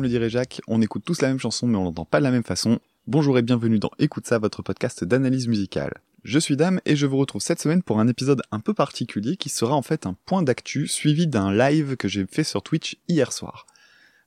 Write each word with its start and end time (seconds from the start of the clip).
Le 0.00 0.08
dirait 0.08 0.30
Jacques, 0.30 0.62
on 0.66 0.80
écoute 0.80 1.02
tous 1.04 1.20
la 1.20 1.28
même 1.28 1.38
chanson 1.38 1.66
mais 1.66 1.76
on 1.76 1.84
l'entend 1.84 2.06
pas 2.06 2.20
de 2.20 2.24
la 2.24 2.30
même 2.30 2.42
façon. 2.42 2.78
Bonjour 3.06 3.36
et 3.36 3.42
bienvenue 3.42 3.78
dans 3.78 3.90
Écoute 3.98 4.26
ça, 4.26 4.38
votre 4.38 4.62
podcast 4.62 5.04
d'analyse 5.04 5.46
musicale. 5.46 5.92
Je 6.24 6.38
suis 6.38 6.56
Dame 6.56 6.80
et 6.86 6.96
je 6.96 7.06
vous 7.06 7.18
retrouve 7.18 7.42
cette 7.42 7.60
semaine 7.60 7.82
pour 7.82 8.00
un 8.00 8.08
épisode 8.08 8.40
un 8.50 8.60
peu 8.60 8.72
particulier 8.72 9.36
qui 9.36 9.50
sera 9.50 9.74
en 9.74 9.82
fait 9.82 10.06
un 10.06 10.16
point 10.24 10.42
d'actu 10.42 10.86
suivi 10.86 11.26
d'un 11.26 11.52
live 11.52 11.96
que 11.96 12.08
j'ai 12.08 12.24
fait 12.24 12.44
sur 12.44 12.62
Twitch 12.62 12.96
hier 13.08 13.30
soir. 13.30 13.66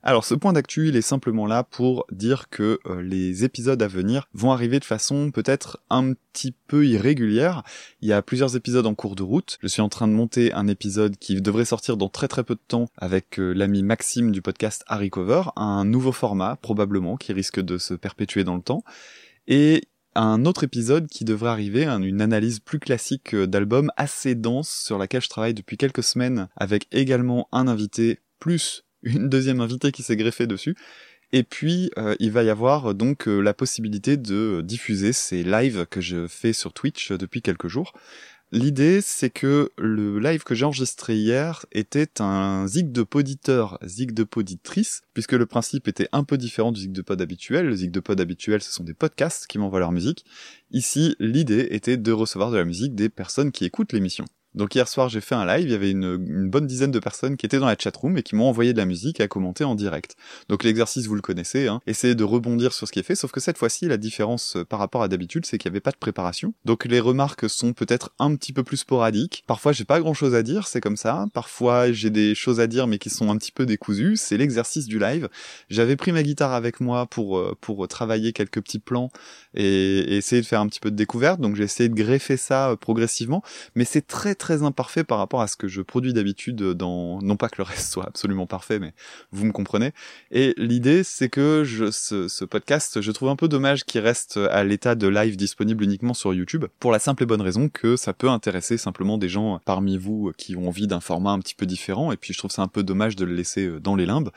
Alors 0.06 0.26
ce 0.26 0.34
point 0.34 0.52
d'actu, 0.52 0.88
il 0.88 0.96
est 0.96 1.00
simplement 1.00 1.46
là 1.46 1.64
pour 1.64 2.04
dire 2.12 2.50
que 2.50 2.78
euh, 2.84 3.00
les 3.00 3.42
épisodes 3.42 3.82
à 3.82 3.88
venir 3.88 4.28
vont 4.34 4.52
arriver 4.52 4.78
de 4.78 4.84
façon 4.84 5.30
peut-être 5.30 5.80
un 5.88 6.12
petit 6.12 6.54
peu 6.66 6.86
irrégulière. 6.86 7.62
Il 8.02 8.08
y 8.08 8.12
a 8.12 8.20
plusieurs 8.20 8.54
épisodes 8.54 8.84
en 8.84 8.94
cours 8.94 9.16
de 9.16 9.22
route. 9.22 9.56
Je 9.62 9.66
suis 9.66 9.80
en 9.80 9.88
train 9.88 10.06
de 10.06 10.12
monter 10.12 10.52
un 10.52 10.68
épisode 10.68 11.16
qui 11.16 11.40
devrait 11.40 11.64
sortir 11.64 11.96
dans 11.96 12.10
très 12.10 12.28
très 12.28 12.44
peu 12.44 12.54
de 12.54 12.60
temps 12.68 12.84
avec 12.98 13.40
euh, 13.40 13.54
l'ami 13.54 13.82
Maxime 13.82 14.30
du 14.30 14.42
podcast 14.42 14.84
Harry 14.88 15.08
Cover, 15.08 15.44
un 15.56 15.86
nouveau 15.86 16.12
format 16.12 16.56
probablement 16.56 17.16
qui 17.16 17.32
risque 17.32 17.60
de 17.60 17.78
se 17.78 17.94
perpétuer 17.94 18.44
dans 18.44 18.56
le 18.56 18.62
temps. 18.62 18.84
Et 19.48 19.84
un 20.14 20.44
autre 20.44 20.64
épisode 20.64 21.06
qui 21.06 21.24
devrait 21.24 21.48
arriver, 21.48 21.86
une 21.86 22.20
analyse 22.20 22.60
plus 22.60 22.78
classique 22.78 23.34
euh, 23.34 23.46
d'album 23.46 23.90
assez 23.96 24.34
dense 24.34 24.68
sur 24.68 24.98
laquelle 24.98 25.22
je 25.22 25.30
travaille 25.30 25.54
depuis 25.54 25.78
quelques 25.78 26.02
semaines 26.02 26.48
avec 26.56 26.88
également 26.92 27.48
un 27.52 27.68
invité 27.68 28.18
plus 28.38 28.83
une 29.04 29.28
deuxième 29.28 29.60
invitée 29.60 29.92
qui 29.92 30.02
s'est 30.02 30.16
greffée 30.16 30.46
dessus. 30.46 30.74
Et 31.32 31.42
puis, 31.42 31.90
euh, 31.98 32.14
il 32.20 32.30
va 32.30 32.44
y 32.44 32.50
avoir 32.50 32.94
donc 32.94 33.26
euh, 33.26 33.40
la 33.40 33.54
possibilité 33.54 34.16
de 34.16 34.62
diffuser 34.64 35.12
ces 35.12 35.42
lives 35.42 35.86
que 35.90 36.00
je 36.00 36.26
fais 36.28 36.52
sur 36.52 36.72
Twitch 36.72 37.12
depuis 37.12 37.42
quelques 37.42 37.68
jours. 37.68 37.92
L'idée, 38.52 39.00
c'est 39.00 39.30
que 39.30 39.72
le 39.76 40.20
live 40.20 40.44
que 40.44 40.54
j'ai 40.54 40.64
enregistré 40.64 41.16
hier 41.16 41.66
était 41.72 42.20
un 42.20 42.68
zig 42.68 42.92
de 42.92 43.02
poditeur, 43.02 43.80
zig 43.82 44.12
de 44.12 44.22
poditrice, 44.22 45.02
puisque 45.12 45.32
le 45.32 45.44
principe 45.44 45.88
était 45.88 46.08
un 46.12 46.22
peu 46.22 46.38
différent 46.38 46.70
du 46.70 46.82
zig 46.82 46.92
de 46.92 47.02
pod 47.02 47.20
habituel. 47.20 47.66
Le 47.66 47.74
zig 47.74 47.90
de 47.90 47.98
pod 47.98 48.20
habituel, 48.20 48.62
ce 48.62 48.70
sont 48.70 48.84
des 48.84 48.94
podcasts 48.94 49.48
qui 49.48 49.58
m'envoient 49.58 49.80
leur 49.80 49.90
musique. 49.90 50.24
Ici, 50.70 51.16
l'idée 51.18 51.66
était 51.72 51.96
de 51.96 52.12
recevoir 52.12 52.52
de 52.52 52.56
la 52.56 52.64
musique 52.64 52.94
des 52.94 53.08
personnes 53.08 53.50
qui 53.50 53.64
écoutent 53.64 53.92
l'émission. 53.92 54.24
Donc 54.54 54.74
hier 54.74 54.86
soir 54.88 55.08
j'ai 55.08 55.20
fait 55.20 55.34
un 55.34 55.46
live, 55.46 55.66
il 55.66 55.72
y 55.72 55.74
avait 55.74 55.90
une, 55.90 56.48
bonne 56.48 56.66
dizaine 56.66 56.90
de 56.90 56.98
personnes 56.98 57.36
qui 57.36 57.46
étaient 57.46 57.58
dans 57.58 57.66
la 57.66 57.76
chatroom 57.78 58.16
et 58.16 58.22
qui 58.22 58.36
m'ont 58.36 58.48
envoyé 58.48 58.72
de 58.72 58.78
la 58.78 58.84
musique 58.84 59.20
à 59.20 59.26
commenter 59.26 59.64
en 59.64 59.74
direct. 59.74 60.16
Donc 60.48 60.62
l'exercice 60.62 61.06
vous 61.06 61.16
le 61.16 61.20
connaissez, 61.20 61.66
hein, 61.66 61.80
essayez 61.86 62.14
de 62.14 62.24
rebondir 62.24 62.72
sur 62.72 62.86
ce 62.86 62.92
qui 62.92 63.00
est 63.00 63.02
fait, 63.02 63.16
sauf 63.16 63.32
que 63.32 63.40
cette 63.40 63.58
fois-ci 63.58 63.86
la 63.86 63.96
différence 63.96 64.56
euh, 64.56 64.64
par 64.64 64.78
rapport 64.78 65.02
à 65.02 65.08
d'habitude 65.08 65.44
c'est 65.44 65.58
qu'il 65.58 65.70
n'y 65.70 65.74
avait 65.74 65.80
pas 65.80 65.90
de 65.90 65.96
préparation. 65.96 66.54
Donc 66.64 66.84
les 66.84 67.00
remarques 67.00 67.50
sont 67.50 67.72
peut-être 67.72 68.10
un 68.18 68.34
petit 68.36 68.52
peu 68.52 68.62
plus 68.62 68.76
sporadiques. 68.76 69.42
Parfois 69.46 69.72
j'ai 69.72 69.84
pas 69.84 69.98
grand 69.98 70.14
chose 70.14 70.34
à 70.34 70.42
dire, 70.42 70.68
c'est 70.68 70.80
comme 70.80 70.96
ça. 70.96 71.26
Parfois 71.32 71.90
j'ai 71.90 72.10
des 72.10 72.34
choses 72.36 72.60
à 72.60 72.68
dire 72.68 72.86
mais 72.86 72.98
qui 72.98 73.10
sont 73.10 73.30
un 73.30 73.36
petit 73.36 73.52
peu 73.52 73.66
décousues, 73.66 74.16
c'est 74.16 74.36
l'exercice 74.36 74.86
du 74.86 75.00
live. 75.00 75.28
J'avais 75.68 75.96
pris 75.96 76.12
ma 76.12 76.22
guitare 76.22 76.52
avec 76.52 76.80
moi 76.80 77.06
pour, 77.06 77.38
euh, 77.38 77.56
pour 77.60 77.88
travailler 77.88 78.32
quelques 78.32 78.62
petits 78.62 78.78
plans 78.78 79.10
et, 79.54 79.64
et 79.64 80.16
essayer 80.16 80.42
de 80.42 80.46
faire 80.46 80.60
un 80.60 80.68
petit 80.68 80.80
peu 80.80 80.92
de 80.92 80.96
découverte, 80.96 81.40
donc 81.40 81.56
j'ai 81.56 81.64
essayé 81.64 81.88
de 81.88 81.94
greffer 81.94 82.36
ça 82.36 82.70
euh, 82.70 82.76
progressivement, 82.76 83.42
mais 83.74 83.84
c'est 83.84 84.06
très 84.06 84.34
très 84.34 84.43
imparfait 84.50 85.04
par 85.04 85.18
rapport 85.18 85.40
à 85.40 85.46
ce 85.46 85.56
que 85.56 85.68
je 85.68 85.82
produis 85.82 86.12
d'habitude 86.12 86.56
dans, 86.56 87.20
non 87.22 87.36
pas 87.36 87.48
que 87.48 87.56
le 87.58 87.64
reste 87.64 87.92
soit 87.92 88.06
absolument 88.06 88.46
parfait, 88.46 88.78
mais 88.78 88.92
vous 89.32 89.46
me 89.46 89.52
comprenez. 89.52 89.92
Et 90.30 90.54
l'idée, 90.56 91.02
c'est 91.04 91.28
que 91.28 91.62
je, 91.64 91.90
ce, 91.90 92.28
ce, 92.28 92.44
podcast, 92.44 93.00
je 93.00 93.10
trouve 93.10 93.28
un 93.28 93.36
peu 93.36 93.48
dommage 93.48 93.84
qu'il 93.84 94.00
reste 94.00 94.38
à 94.50 94.64
l'état 94.64 94.94
de 94.94 95.08
live 95.08 95.36
disponible 95.36 95.84
uniquement 95.84 96.14
sur 96.14 96.34
YouTube, 96.34 96.66
pour 96.78 96.92
la 96.92 96.98
simple 96.98 97.22
et 97.22 97.26
bonne 97.26 97.42
raison 97.42 97.68
que 97.68 97.96
ça 97.96 98.12
peut 98.12 98.28
intéresser 98.28 98.76
simplement 98.76 99.18
des 99.18 99.28
gens 99.28 99.60
parmi 99.64 99.98
vous 99.98 100.32
qui 100.36 100.56
ont 100.56 100.68
envie 100.68 100.86
d'un 100.86 101.00
format 101.00 101.30
un 101.30 101.38
petit 101.38 101.54
peu 101.54 101.66
différent, 101.66 102.12
et 102.12 102.16
puis 102.16 102.32
je 102.32 102.38
trouve 102.38 102.50
ça 102.50 102.62
un 102.62 102.68
peu 102.68 102.82
dommage 102.82 103.16
de 103.16 103.24
le 103.24 103.34
laisser 103.34 103.80
dans 103.80 103.96
les 103.96 104.06
limbes. 104.06 104.30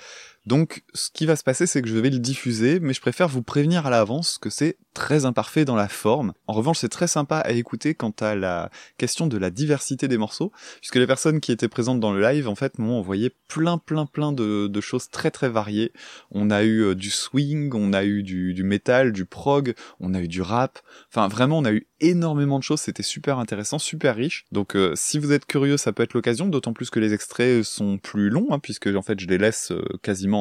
Donc, 0.47 0.83
ce 0.93 1.09
qui 1.11 1.25
va 1.25 1.35
se 1.35 1.43
passer, 1.43 1.67
c'est 1.67 1.81
que 1.81 1.89
je 1.89 1.97
vais 1.97 2.09
le 2.09 2.19
diffuser, 2.19 2.79
mais 2.79 2.93
je 2.93 3.01
préfère 3.01 3.27
vous 3.27 3.41
prévenir 3.41 3.85
à 3.85 3.89
l'avance 3.89 4.37
que 4.37 4.49
c'est 4.49 4.77
très 4.93 5.25
imparfait 5.25 5.65
dans 5.65 5.75
la 5.75 5.89
forme. 5.89 6.31
En 6.47 6.53
revanche, 6.53 6.77
c'est 6.79 6.87
très 6.87 7.07
sympa 7.07 7.39
à 7.39 7.51
écouter 7.51 7.95
quant 7.95 8.13
à 8.21 8.33
la 8.33 8.71
question 8.97 9.27
de 9.27 9.37
la 9.37 9.49
diversité 9.49 10.07
des 10.07 10.17
morceaux, 10.17 10.53
puisque 10.79 10.95
les 10.95 11.05
personnes 11.05 11.41
qui 11.41 11.51
étaient 11.51 11.67
présentes 11.67 11.99
dans 11.99 12.13
le 12.13 12.21
live, 12.21 12.47
en 12.47 12.55
fait, 12.55 12.79
m'ont 12.79 12.97
envoyé 12.97 13.29
plein, 13.49 13.77
plein, 13.77 14.05
plein 14.05 14.31
de, 14.31 14.71
choses 14.79 15.09
très, 15.09 15.31
très 15.31 15.49
variées. 15.49 15.91
On 16.31 16.49
a 16.49 16.63
eu 16.63 16.79
euh, 16.79 16.95
du 16.95 17.09
swing, 17.09 17.73
on 17.73 17.91
a 17.91 18.05
eu 18.05 18.23
du, 18.23 18.63
metal, 18.63 19.11
du 19.11 19.25
prog, 19.25 19.75
on 19.99 20.13
a 20.13 20.21
eu 20.21 20.29
du 20.29 20.41
rap. 20.41 20.79
Enfin, 21.11 21.27
vraiment, 21.27 21.57
on 21.57 21.65
a 21.65 21.73
eu 21.73 21.87
énormément 21.99 22.57
de 22.57 22.63
choses. 22.63 22.79
C'était 22.79 23.03
super 23.03 23.37
intéressant, 23.37 23.79
super 23.79 24.15
riche. 24.15 24.45
Donc, 24.53 24.77
euh, 24.77 24.93
si 24.95 25.19
vous 25.19 25.33
êtes 25.33 25.45
curieux, 25.45 25.75
ça 25.75 25.91
peut 25.91 26.03
être 26.03 26.13
l'occasion. 26.13 26.47
D'autant 26.47 26.71
plus 26.71 26.89
que 26.89 27.01
les 27.01 27.13
extraits 27.13 27.63
sont 27.63 27.97
plus 27.97 28.29
longs, 28.29 28.47
hein, 28.51 28.59
puisque 28.59 28.87
en 28.87 29.01
fait, 29.01 29.19
je 29.19 29.27
les 29.27 29.37
laisse 29.37 29.71
euh, 29.71 29.83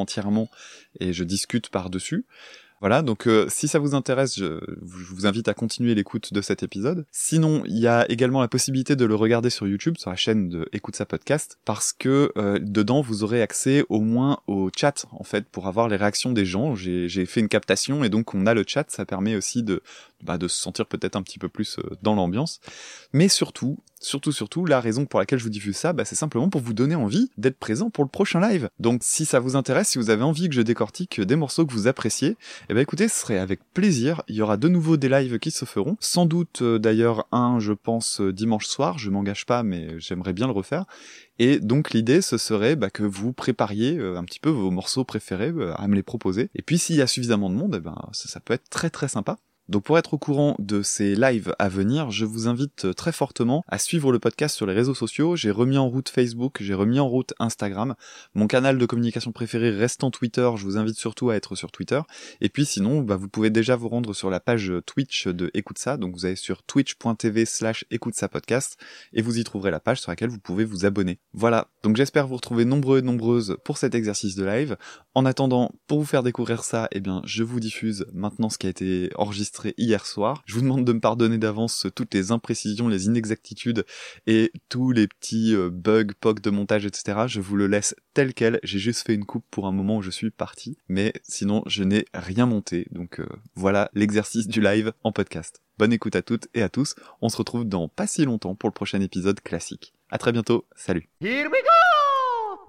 entièrement 0.01 0.49
et 0.99 1.13
je 1.13 1.23
discute 1.23 1.69
par 1.69 1.89
dessus. 1.89 2.25
Voilà, 2.79 3.01
donc 3.01 3.27
euh, 3.27 3.47
si 3.49 3.67
ça 3.67 3.79
vous 3.79 3.95
intéresse, 3.95 4.37
je, 4.37 4.59
vous 4.81 5.25
invite 5.25 5.47
à 5.47 5.55
continuer 5.55 5.95
l'écoute 5.95 6.31
de 6.31 6.41
cet 6.41 6.61
épisode. 6.61 7.05
Sinon, 7.11 7.63
il 7.65 7.79
y 7.79 7.87
a 7.87 8.09
également 8.11 8.39
la 8.39 8.47
possibilité 8.47 8.95
de 8.95 9.03
le 9.05 9.15
regarder 9.15 9.49
sur 9.49 9.67
YouTube, 9.67 9.97
sur 9.97 10.11
la 10.11 10.15
chaîne 10.15 10.47
de 10.47 10.69
Écoute 10.73 10.95
sa 10.95 11.07
podcast, 11.07 11.57
parce 11.65 11.91
que 11.91 12.31
euh, 12.37 12.59
dedans, 12.61 13.01
vous 13.01 13.23
aurez 13.23 13.41
accès 13.41 13.83
au 13.89 14.01
moins 14.01 14.41
au 14.45 14.69
chat, 14.75 15.07
en 15.11 15.23
fait, 15.23 15.45
pour 15.49 15.67
avoir 15.67 15.87
les 15.87 15.95
réactions 15.95 16.33
des 16.33 16.45
gens. 16.45 16.75
J'ai 16.75 17.25
fait 17.25 17.39
une 17.39 17.49
captation 17.49 18.03
et 18.03 18.09
donc 18.09 18.35
on 18.35 18.45
a 18.45 18.53
le 18.53 18.63
chat, 18.67 18.85
ça 18.91 19.05
permet 19.05 19.35
aussi 19.35 19.63
de, 19.63 19.81
bah, 20.23 20.37
de 20.37 20.47
se 20.47 20.61
sentir 20.61 20.85
peut-être 20.85 21.15
un 21.15 21.23
petit 21.23 21.39
peu 21.39 21.49
plus 21.49 21.79
euh, 21.79 21.97
dans 22.03 22.13
l'ambiance. 22.13 22.59
Mais 23.11 23.27
surtout, 23.27 23.79
surtout, 23.99 24.31
surtout, 24.31 24.65
la 24.65 24.79
raison 24.79 25.05
pour 25.05 25.19
laquelle 25.19 25.39
je 25.39 25.43
vous 25.43 25.49
diffuse 25.49 25.75
ça, 25.75 25.93
bah, 25.93 26.05
c'est 26.05 26.15
simplement 26.15 26.49
pour 26.49 26.61
vous 26.61 26.73
donner 26.73 26.95
envie 26.95 27.29
d'être 27.37 27.57
présent 27.57 27.89
pour 27.89 28.03
le 28.03 28.09
prochain 28.09 28.39
live. 28.39 28.69
Donc 28.79 29.01
si 29.03 29.25
ça 29.25 29.39
vous 29.39 29.55
intéresse, 29.55 29.89
si 29.89 29.97
vous 29.97 30.09
avez 30.09 30.23
envie 30.23 30.49
que 30.49 30.55
je 30.55 30.61
décortique 30.61 31.21
des 31.21 31.35
morceaux 31.35 31.65
que 31.65 31.73
vous 31.73 31.87
appréciez, 31.87 32.37
eh 32.69 32.73
ben 32.73 32.81
écoutez, 32.81 33.07
ce 33.07 33.19
serait 33.19 33.37
avec 33.37 33.61
plaisir. 33.73 34.21
Il 34.27 34.35
y 34.35 34.41
aura 34.41 34.57
de 34.57 34.67
nouveau 34.67 34.97
des 34.97 35.09
lives 35.09 35.39
qui 35.39 35.51
se 35.51 35.65
feront. 35.65 35.97
Sans 35.99 36.25
doute 36.25 36.61
euh, 36.61 36.79
d'ailleurs 36.79 37.27
un, 37.31 37.59
je 37.59 37.73
pense, 37.73 38.21
euh, 38.21 38.33
dimanche 38.33 38.65
soir. 38.65 38.97
Je 38.97 39.09
m'engage 39.09 39.45
pas, 39.45 39.63
mais 39.63 39.99
j'aimerais 39.99 40.33
bien 40.33 40.47
le 40.47 40.53
refaire. 40.53 40.85
Et 41.39 41.59
donc 41.59 41.91
l'idée, 41.91 42.21
ce 42.21 42.37
serait 42.37 42.75
bah, 42.75 42.89
que 42.89 43.03
vous 43.03 43.31
prépariez 43.31 43.99
un 43.99 44.23
petit 44.23 44.39
peu 44.39 44.49
vos 44.49 44.71
morceaux 44.71 45.03
préférés 45.03 45.53
à 45.75 45.87
me 45.87 45.95
les 45.95 46.03
proposer. 46.03 46.49
Et 46.55 46.61
puis 46.63 46.79
s'il 46.79 46.95
y 46.95 47.01
a 47.01 47.07
suffisamment 47.07 47.49
de 47.49 47.55
monde, 47.55 47.75
eh 47.77 47.79
ben, 47.79 47.95
ça 48.11 48.39
peut 48.39 48.53
être 48.53 48.69
très 48.69 48.89
très 48.89 49.07
sympa. 49.07 49.37
Donc 49.69 49.83
pour 49.83 49.97
être 49.97 50.13
au 50.13 50.17
courant 50.17 50.55
de 50.59 50.81
ces 50.81 51.15
lives 51.15 51.53
à 51.59 51.67
venir, 51.67 52.09
je 52.09 52.23
vous 52.23 52.47
invite 52.47 52.95
très 52.95 53.11
fortement 53.11 53.65
à 53.67 53.77
suivre 53.77 54.13
le 54.13 54.19
podcast 54.19 54.55
sur 54.55 54.65
les 54.65 54.73
réseaux 54.73 54.95
sociaux. 54.95 55.35
J'ai 55.35 55.51
remis 55.51 55.77
en 55.77 55.89
route 55.89 56.07
Facebook, 56.07 56.57
j'ai 56.61 56.73
remis 56.73 57.01
en 57.01 57.09
route 57.09 57.33
Instagram. 57.37 57.95
Mon 58.33 58.47
canal 58.47 58.77
de 58.77 58.85
communication 58.85 59.33
préféré 59.33 59.71
reste 59.71 60.05
en 60.05 60.11
Twitter, 60.11 60.49
je 60.55 60.63
vous 60.63 60.77
invite 60.77 60.97
surtout 60.97 61.31
à 61.31 61.35
être 61.35 61.55
sur 61.55 61.73
Twitter. 61.73 61.99
Et 62.39 62.47
puis 62.47 62.65
sinon, 62.65 63.01
bah, 63.01 63.17
vous 63.17 63.27
pouvez 63.27 63.49
déjà 63.49 63.75
vous 63.75 63.89
rendre 63.89 64.13
sur 64.13 64.29
la 64.29 64.39
page 64.39 64.71
Twitch 64.85 65.27
de 65.27 65.51
Écoute 65.53 65.79
ça. 65.79 65.97
Donc 65.97 66.15
vous 66.15 66.25
allez 66.25 66.37
sur 66.37 66.63
twitch.tv 66.63 67.45
slash 67.45 67.83
écoute 67.91 68.15
ça 68.15 68.29
podcast 68.29 68.77
et 69.11 69.21
vous 69.21 69.37
y 69.37 69.43
trouverez 69.43 69.71
la 69.71 69.81
page 69.81 69.99
sur 69.99 70.11
laquelle 70.11 70.29
vous 70.29 70.39
pouvez 70.39 70.63
vous 70.63 70.85
abonner. 70.85 71.19
Voilà, 71.33 71.67
donc 71.83 71.97
j'espère 71.97 72.25
vous 72.25 72.35
retrouver 72.35 72.63
nombreux 72.63 72.99
et 72.99 73.01
nombreuses 73.01 73.57
pour 73.65 73.77
cet 73.77 73.95
exercice 73.95 74.35
de 74.35 74.45
live. 74.45 74.77
En 75.13 75.25
attendant, 75.25 75.71
pour 75.87 75.99
vous 75.99 76.05
faire 76.05 76.23
découvrir 76.23 76.63
ça, 76.63 76.87
eh 76.91 77.01
bien 77.01 77.21
je 77.25 77.43
vous 77.43 77.59
diffuse 77.59 78.05
maintenant 78.13 78.49
ce 78.49 78.57
qui 78.57 78.67
a 78.67 78.69
été 78.69 79.09
enregistré 79.15 79.56
hier 79.77 80.05
soir. 80.05 80.43
Je 80.45 80.55
vous 80.55 80.61
demande 80.61 80.85
de 80.85 80.93
me 80.93 80.99
pardonner 80.99 81.37
d'avance 81.37 81.87
toutes 81.95 82.13
les 82.13 82.31
imprécisions, 82.31 82.87
les 82.87 83.05
inexactitudes 83.05 83.85
et 84.25 84.51
tous 84.69 84.91
les 84.91 85.07
petits 85.07 85.55
euh, 85.55 85.69
bugs, 85.69 86.13
pocs 86.19 86.41
de 86.41 86.49
montage, 86.49 86.85
etc. 86.85 87.25
Je 87.27 87.41
vous 87.41 87.55
le 87.55 87.67
laisse 87.67 87.95
tel 88.13 88.33
quel. 88.33 88.59
J'ai 88.63 88.79
juste 88.79 89.05
fait 89.05 89.13
une 89.13 89.25
coupe 89.25 89.45
pour 89.51 89.67
un 89.67 89.71
moment 89.71 89.97
où 89.97 90.01
je 90.01 90.11
suis 90.11 90.31
parti, 90.31 90.77
mais 90.87 91.13
sinon 91.23 91.63
je 91.65 91.83
n'ai 91.83 92.05
rien 92.13 92.45
monté. 92.45 92.87
Donc 92.91 93.19
euh, 93.19 93.27
voilà 93.55 93.89
l'exercice 93.93 94.47
du 94.47 94.61
live 94.61 94.93
en 95.03 95.11
podcast. 95.11 95.61
Bonne 95.77 95.93
écoute 95.93 96.15
à 96.15 96.21
toutes 96.21 96.47
et 96.53 96.61
à 96.61 96.69
tous. 96.69 96.95
On 97.21 97.29
se 97.29 97.37
retrouve 97.37 97.65
dans 97.65 97.87
pas 97.87 98.07
si 98.07 98.25
longtemps 98.25 98.55
pour 98.55 98.69
le 98.69 98.73
prochain 98.73 99.01
épisode 99.01 99.41
classique. 99.41 99.93
À 100.09 100.17
très 100.17 100.31
bientôt. 100.31 100.65
Salut. 100.75 101.09
Here 101.21 101.49
we 101.51 101.61
go 101.61 101.67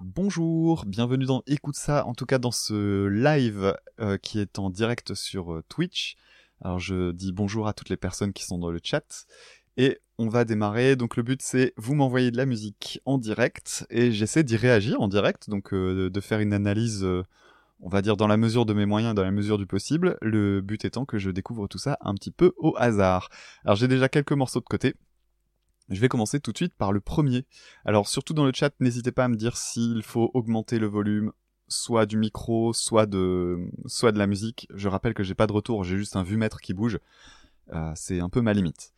Bonjour, 0.01 0.85
bienvenue 0.85 1.25
dans 1.25 1.43
Écoute 1.45 1.75
ça, 1.75 2.05
en 2.05 2.13
tout 2.13 2.25
cas 2.25 2.37
dans 2.37 2.51
ce 2.51 3.07
live 3.07 3.75
euh, 3.99 4.17
qui 4.17 4.39
est 4.39 4.57
en 4.57 4.69
direct 4.69 5.13
sur 5.13 5.61
Twitch. 5.67 6.15
Alors 6.61 6.79
je 6.79 7.11
dis 7.11 7.31
bonjour 7.31 7.67
à 7.67 7.73
toutes 7.73 7.89
les 7.89 7.97
personnes 7.97 8.33
qui 8.33 8.43
sont 8.43 8.57
dans 8.57 8.71
le 8.71 8.79
chat 8.83 9.25
et 9.77 9.99
on 10.17 10.27
va 10.27 10.43
démarrer. 10.43 10.95
Donc 10.95 11.15
le 11.15 11.23
but 11.23 11.41
c'est 11.41 11.73
vous 11.77 11.95
m'envoyez 11.95 12.31
de 12.31 12.37
la 12.37 12.45
musique 12.45 13.01
en 13.05 13.17
direct 13.17 13.85
et 13.89 14.11
j'essaie 14.11 14.43
d'y 14.43 14.57
réagir 14.57 15.01
en 15.01 15.07
direct, 15.07 15.49
donc 15.49 15.73
euh, 15.73 16.09
de 16.09 16.21
faire 16.21 16.39
une 16.41 16.53
analyse, 16.53 17.03
euh, 17.03 17.23
on 17.79 17.89
va 17.89 18.01
dire 18.01 18.17
dans 18.17 18.27
la 18.27 18.37
mesure 18.37 18.65
de 18.65 18.73
mes 18.73 18.85
moyens, 18.85 19.15
dans 19.15 19.23
la 19.23 19.31
mesure 19.31 19.57
du 19.57 19.65
possible. 19.65 20.17
Le 20.21 20.61
but 20.61 20.83
étant 20.83 21.05
que 21.05 21.17
je 21.17 21.31
découvre 21.31 21.67
tout 21.67 21.77
ça 21.77 21.97
un 22.01 22.13
petit 22.13 22.31
peu 22.31 22.53
au 22.57 22.75
hasard. 22.77 23.29
Alors 23.63 23.77
j'ai 23.77 23.87
déjà 23.87 24.09
quelques 24.09 24.33
morceaux 24.33 24.59
de 24.59 24.65
côté. 24.65 24.95
Je 25.89 25.99
vais 25.99 26.09
commencer 26.09 26.39
tout 26.39 26.51
de 26.51 26.57
suite 26.57 26.75
par 26.75 26.91
le 26.91 26.99
premier. 26.99 27.45
Alors 27.83 28.07
surtout 28.07 28.33
dans 28.33 28.45
le 28.45 28.51
chat, 28.53 28.71
n'hésitez 28.79 29.11
pas 29.11 29.25
à 29.25 29.27
me 29.27 29.37
dire 29.37 29.57
s'il 29.57 30.03
faut 30.03 30.29
augmenter 30.33 30.77
le 30.77 30.85
volume, 30.85 31.31
soit 31.69 32.05
du 32.05 32.17
micro, 32.17 32.73
soit 32.73 33.05
de, 33.05 33.69
la 34.03 34.27
musique. 34.27 34.67
Je 34.73 34.89
rappelle 34.89 35.13
que 35.13 35.23
j'ai 35.23 35.35
pas 35.35 35.47
de 35.47 35.53
retour, 35.53 35.83
j'ai 35.83 35.97
juste 35.97 36.15
un 36.15 36.23
vue-mètre 36.23 36.59
qui 36.59 36.73
bouge. 36.73 36.99
Euh, 37.73 37.91
c'est 37.95 38.19
un 38.19 38.29
peu 38.29 38.41
ma 38.41 38.53
limite. 38.53 38.93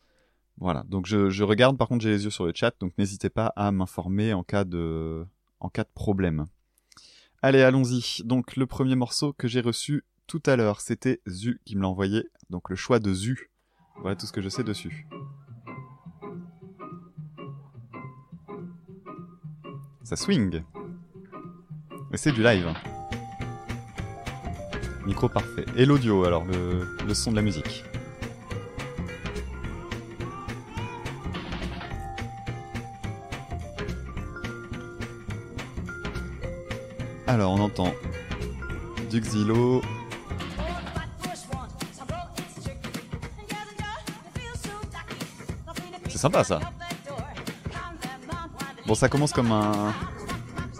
Voilà. 0.58 0.84
Donc 0.88 1.06
je, 1.06 1.30
je 1.30 1.44
regarde, 1.44 1.78
par 1.78 1.88
contre 1.88 2.02
j'ai 2.02 2.10
les 2.10 2.24
yeux 2.24 2.30
sur 2.30 2.46
le 2.46 2.52
chat, 2.54 2.74
donc 2.80 2.92
n'hésitez 2.98 3.30
pas 3.30 3.52
à 3.56 3.70
m'informer 3.70 4.32
en 4.32 4.42
cas 4.42 4.64
de, 4.64 5.24
en 5.60 5.68
cas 5.68 5.84
de 5.84 5.90
problème. 5.94 6.46
Allez, 7.42 7.62
allons-y. 7.62 8.22
Donc 8.24 8.56
le 8.56 8.66
premier 8.66 8.96
morceau 8.96 9.32
que 9.32 9.48
j'ai 9.48 9.60
reçu 9.60 10.04
tout 10.26 10.42
à 10.46 10.56
l'heure, 10.56 10.80
c'était 10.80 11.20
Zu 11.28 11.60
qui 11.64 11.76
me 11.76 11.82
l'a 11.82 11.88
envoyé. 11.88 12.28
Donc 12.50 12.70
le 12.70 12.76
choix 12.76 12.98
de 12.98 13.12
Zu. 13.12 13.50
Voilà 13.96 14.16
tout 14.16 14.26
ce 14.26 14.32
que 14.32 14.40
je 14.40 14.48
sais 14.48 14.64
dessus. 14.64 15.06
Ça 20.04 20.16
swing. 20.16 20.62
Mais 22.12 22.18
c'est 22.18 22.32
du 22.32 22.42
live. 22.42 22.68
Micro 25.06 25.30
parfait. 25.30 25.64
Et 25.76 25.86
l'audio, 25.86 26.24
alors, 26.24 26.44
le, 26.44 26.86
le 27.06 27.14
son 27.14 27.30
de 27.30 27.36
la 27.36 27.42
musique. 27.42 27.84
Alors, 37.26 37.52
on 37.52 37.60
entend 37.60 37.94
du 39.10 39.18
Xylo. 39.18 39.80
C'est 46.08 46.18
sympa 46.18 46.44
ça. 46.44 46.60
Bon, 48.86 48.94
ça 48.94 49.08
commence 49.08 49.32
comme 49.32 49.50
un 49.50 49.94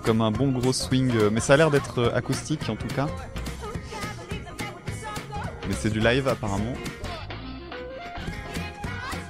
comme 0.02 0.20
un 0.20 0.30
bon 0.30 0.48
gros 0.50 0.72
swing, 0.72 1.12
mais 1.30 1.40
ça 1.40 1.54
a 1.54 1.56
l'air 1.56 1.70
d'être 1.70 1.98
euh, 1.98 2.14
acoustique 2.14 2.68
en 2.68 2.76
tout 2.76 2.88
cas. 2.88 3.06
Mais 5.68 5.74
c'est 5.78 5.90
du 5.90 6.00
live 6.00 6.28
apparemment. 6.28 6.74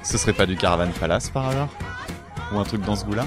Ce 0.03 0.19
serait 0.19 0.33
pas 0.33 0.47
du 0.47 0.57
Caravan 0.57 0.91
Palace 0.99 1.31
par 1.31 1.49
hasard? 1.49 1.69
Ou 2.53 2.59
un 2.59 2.65
truc 2.65 2.83
dans 2.83 2.97
ce 2.97 3.05
goût-là? 3.05 3.27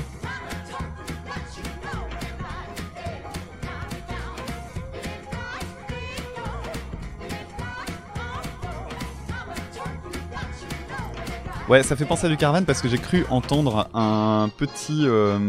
Ouais, 11.68 11.82
ça 11.82 11.96
fait 11.96 12.06
penser 12.06 12.28
à 12.28 12.30
du 12.30 12.38
Caravan 12.38 12.64
parce 12.64 12.82
que 12.82 12.88
j'ai 12.88 13.00
cru 13.00 13.26
entendre 13.30 13.90
un 13.96 14.50
petit... 14.56 15.08
Euh, 15.08 15.40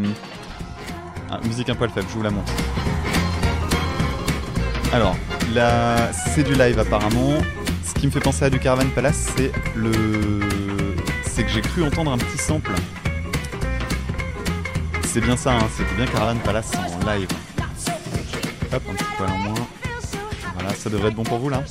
musique 1.47 1.69
un 1.69 1.75
poil 1.75 1.89
faible, 1.89 2.07
je 2.09 2.13
vous 2.13 2.23
la 2.23 2.31
montre. 2.31 2.51
Alors, 4.93 5.15
là, 5.53 6.11
c'est 6.13 6.43
du 6.43 6.53
live 6.53 6.79
apparemment. 6.79 7.33
Ce 7.85 7.93
qui 7.93 8.05
me 8.07 8.11
fait 8.11 8.19
penser 8.19 8.45
à 8.45 8.49
du 8.49 8.59
Caravan 8.59 8.87
Palace, 8.93 9.29
c'est 9.35 9.51
le... 9.75 10.41
C'est 11.25 11.43
que 11.43 11.49
j'ai 11.49 11.61
cru 11.61 11.83
entendre 11.83 12.11
un 12.11 12.17
petit 12.17 12.37
sample. 12.37 12.71
C'est 15.05 15.21
bien 15.21 15.37
ça, 15.37 15.53
hein, 15.53 15.67
c'était 15.75 15.95
bien 15.95 16.05
Caravan 16.05 16.37
Palace 16.39 16.71
en 16.75 16.99
live. 17.11 17.27
Hop, 18.73 18.83
un 18.89 18.93
petit 18.93 19.05
poil 19.17 19.29
en 19.29 19.37
moins. 19.37 19.67
Voilà, 20.55 20.73
ça 20.73 20.89
devrait 20.89 21.09
être 21.09 21.15
bon 21.15 21.23
pour 21.23 21.39
vous 21.39 21.49
là. 21.49 21.63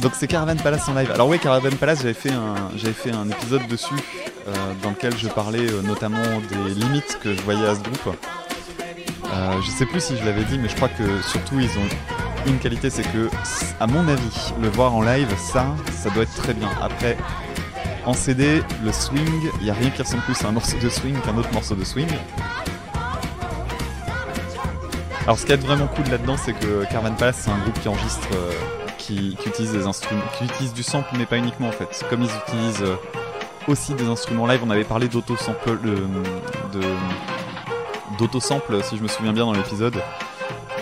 Donc 0.00 0.12
c'est 0.14 0.26
Caravan 0.26 0.56
Palace 0.56 0.88
en 0.88 0.94
live. 0.94 1.10
Alors 1.12 1.28
oui, 1.28 1.38
Caravan 1.38 1.70
Palace, 1.78 2.00
j'avais 2.02 2.14
fait 2.14 2.32
un, 2.32 2.70
j'avais 2.76 2.92
fait 2.92 3.12
un 3.12 3.28
épisode 3.28 3.66
dessus 3.66 3.94
dans 4.82 4.90
lequel 4.90 5.16
je 5.16 5.28
parlais 5.28 5.70
euh, 5.70 5.82
notamment 5.82 6.22
des 6.48 6.74
limites 6.74 7.18
que 7.22 7.34
je 7.34 7.40
voyais 7.42 7.66
à 7.66 7.74
ce 7.74 7.80
groupe. 7.80 8.16
Euh, 9.32 9.62
je 9.62 9.70
sais 9.70 9.86
plus 9.86 10.00
si 10.00 10.16
je 10.16 10.24
l'avais 10.24 10.44
dit, 10.44 10.58
mais 10.58 10.68
je 10.68 10.76
crois 10.76 10.88
que 10.88 11.22
surtout 11.22 11.60
ils 11.60 11.70
ont 11.78 11.88
une 12.46 12.58
qualité, 12.58 12.90
c'est 12.90 13.02
que, 13.02 13.28
à 13.78 13.86
mon 13.86 14.08
avis, 14.08 14.52
le 14.60 14.68
voir 14.68 14.94
en 14.94 15.02
live, 15.02 15.28
ça, 15.36 15.66
ça 15.92 16.10
doit 16.10 16.22
être 16.22 16.34
très 16.34 16.54
bien. 16.54 16.68
Après, 16.80 17.16
en 18.06 18.14
CD, 18.14 18.62
le 18.82 18.92
swing, 18.92 19.50
il 19.60 19.66
y 19.66 19.70
a 19.70 19.74
rien 19.74 19.90
qui 19.90 20.02
ressemble 20.02 20.22
plus 20.22 20.42
à 20.44 20.48
un 20.48 20.52
morceau 20.52 20.78
de 20.78 20.88
swing 20.88 21.20
qu'un 21.20 21.36
autre 21.36 21.52
morceau 21.52 21.74
de 21.74 21.84
swing. 21.84 22.08
Alors 25.24 25.38
ce 25.38 25.46
qui 25.46 25.52
est 25.52 25.56
vraiment 25.56 25.86
cool 25.86 26.06
là-dedans, 26.10 26.36
c'est 26.36 26.54
que 26.54 26.84
Caravan 26.90 27.14
Palace, 27.14 27.42
c'est 27.44 27.50
un 27.50 27.58
groupe 27.58 27.78
qui 27.80 27.88
enregistre 27.88 28.28
qui, 29.10 29.36
utilise 29.46 29.72
des 29.72 29.86
instruments, 29.86 30.22
qui 30.38 30.44
utilise 30.44 30.72
du 30.72 30.82
sample, 30.82 31.08
mais 31.18 31.26
pas 31.26 31.38
uniquement 31.38 31.68
en 31.68 31.72
fait. 31.72 32.04
Comme 32.08 32.22
ils 32.22 32.30
utilisent 32.46 32.82
euh, 32.82 32.96
aussi 33.68 33.94
des 33.94 34.06
instruments 34.06 34.46
live, 34.46 34.60
on 34.64 34.70
avait 34.70 34.84
parlé 34.84 35.08
d'auto-sample, 35.08 35.78
de, 35.82 36.80
d'auto-sample, 38.18 38.82
si 38.82 38.96
je 38.96 39.02
me 39.02 39.08
souviens 39.08 39.32
bien 39.32 39.44
dans 39.44 39.52
l'épisode. 39.52 39.96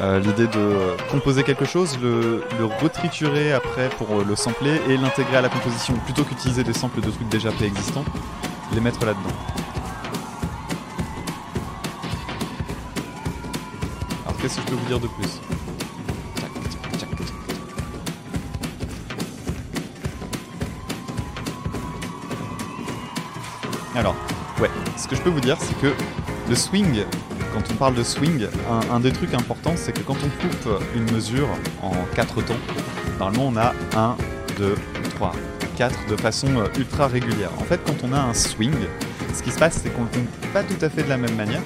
Euh, 0.00 0.20
l'idée 0.20 0.46
de 0.46 0.96
composer 1.10 1.42
quelque 1.42 1.64
chose, 1.64 1.98
le, 2.00 2.44
le, 2.58 2.66
retriturer 2.66 3.52
après 3.52 3.88
pour 3.98 4.22
le 4.22 4.36
sampler 4.36 4.80
et 4.88 4.96
l'intégrer 4.96 5.38
à 5.38 5.40
la 5.40 5.48
composition, 5.48 5.94
plutôt 6.04 6.22
qu'utiliser 6.22 6.62
des 6.62 6.72
samples 6.72 7.00
de 7.00 7.10
trucs 7.10 7.28
déjà 7.28 7.50
préexistants, 7.50 8.04
les 8.72 8.80
mettre 8.80 9.04
là-dedans. 9.04 9.34
Alors 14.24 14.40
qu'est-ce 14.40 14.56
que 14.56 14.62
je 14.62 14.66
peux 14.68 14.76
vous 14.76 14.86
dire 14.86 15.00
de 15.00 15.08
plus? 15.08 15.40
Ce 24.98 25.06
que 25.06 25.16
je 25.16 25.22
peux 25.22 25.30
vous 25.30 25.40
dire, 25.40 25.56
c'est 25.60 25.78
que 25.78 25.94
le 26.48 26.54
swing, 26.56 27.04
quand 27.54 27.62
on 27.70 27.74
parle 27.74 27.94
de 27.94 28.02
swing, 28.02 28.46
un, 28.90 29.00
des 29.00 29.12
trucs 29.12 29.32
importants, 29.32 29.74
c'est 29.76 29.92
que 29.92 30.00
quand 30.00 30.16
on 30.24 30.42
coupe 30.42 30.82
une 30.94 31.10
mesure 31.12 31.48
en 31.82 31.92
4 32.14 32.42
temps, 32.42 32.54
normalement 33.18 33.48
on 33.48 33.56
a 33.56 33.74
1, 33.96 34.16
2, 34.58 34.74
3, 35.16 35.32
4 35.76 36.06
de 36.08 36.16
façon 36.16 36.48
euh, 36.56 36.66
ultra 36.78 37.06
régulière. 37.06 37.50
En 37.60 37.64
fait, 37.64 37.80
quand 37.86 37.94
on 38.02 38.12
a 38.12 38.20
un 38.20 38.34
swing, 38.34 38.74
ce 39.32 39.42
qui 39.42 39.50
se 39.50 39.58
passe, 39.58 39.80
c'est 39.82 39.90
qu'on 39.90 40.02
le 40.02 40.08
compte 40.08 40.52
pas 40.52 40.64
tout 40.64 40.84
à 40.84 40.88
fait 40.88 41.04
de 41.04 41.08
la 41.08 41.16
même 41.16 41.36
manière. 41.36 41.62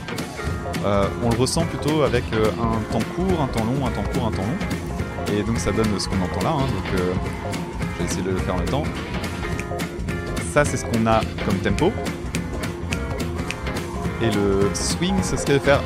Euh, 0.84 1.06
on 1.24 1.30
le 1.30 1.36
ressent 1.36 1.64
plutôt 1.64 2.02
avec 2.02 2.24
euh, 2.34 2.50
un 2.60 2.92
temps 2.92 3.04
court, 3.16 3.40
un 3.40 3.46
temps 3.46 3.64
long, 3.64 3.86
un 3.86 3.90
temps 3.90 4.04
court, 4.12 4.26
un 4.26 4.32
temps 4.32 4.42
long. 4.42 5.34
Et 5.34 5.42
donc 5.42 5.58
ça 5.58 5.72
donne 5.72 5.98
ce 5.98 6.08
qu'on 6.08 6.20
entend 6.20 6.42
là. 6.42 6.50
Hein. 6.50 6.66
donc 6.66 6.84
je 6.92 7.98
vais 7.98 8.04
essayer 8.04 8.22
de 8.22 8.30
le 8.30 8.36
faire 8.38 8.54
en 8.54 8.58
même 8.58 8.68
temps. 8.68 8.84
Ça, 10.52 10.66
c'est 10.66 10.76
ce 10.76 10.84
qu'on 10.84 11.06
a 11.06 11.20
comme 11.46 11.56
tempo. 11.58 11.92
Et 14.22 14.30
le 14.30 14.70
swing, 14.72 15.20
ce 15.20 15.36
serait 15.36 15.54
de 15.54 15.58
faire 15.58 15.80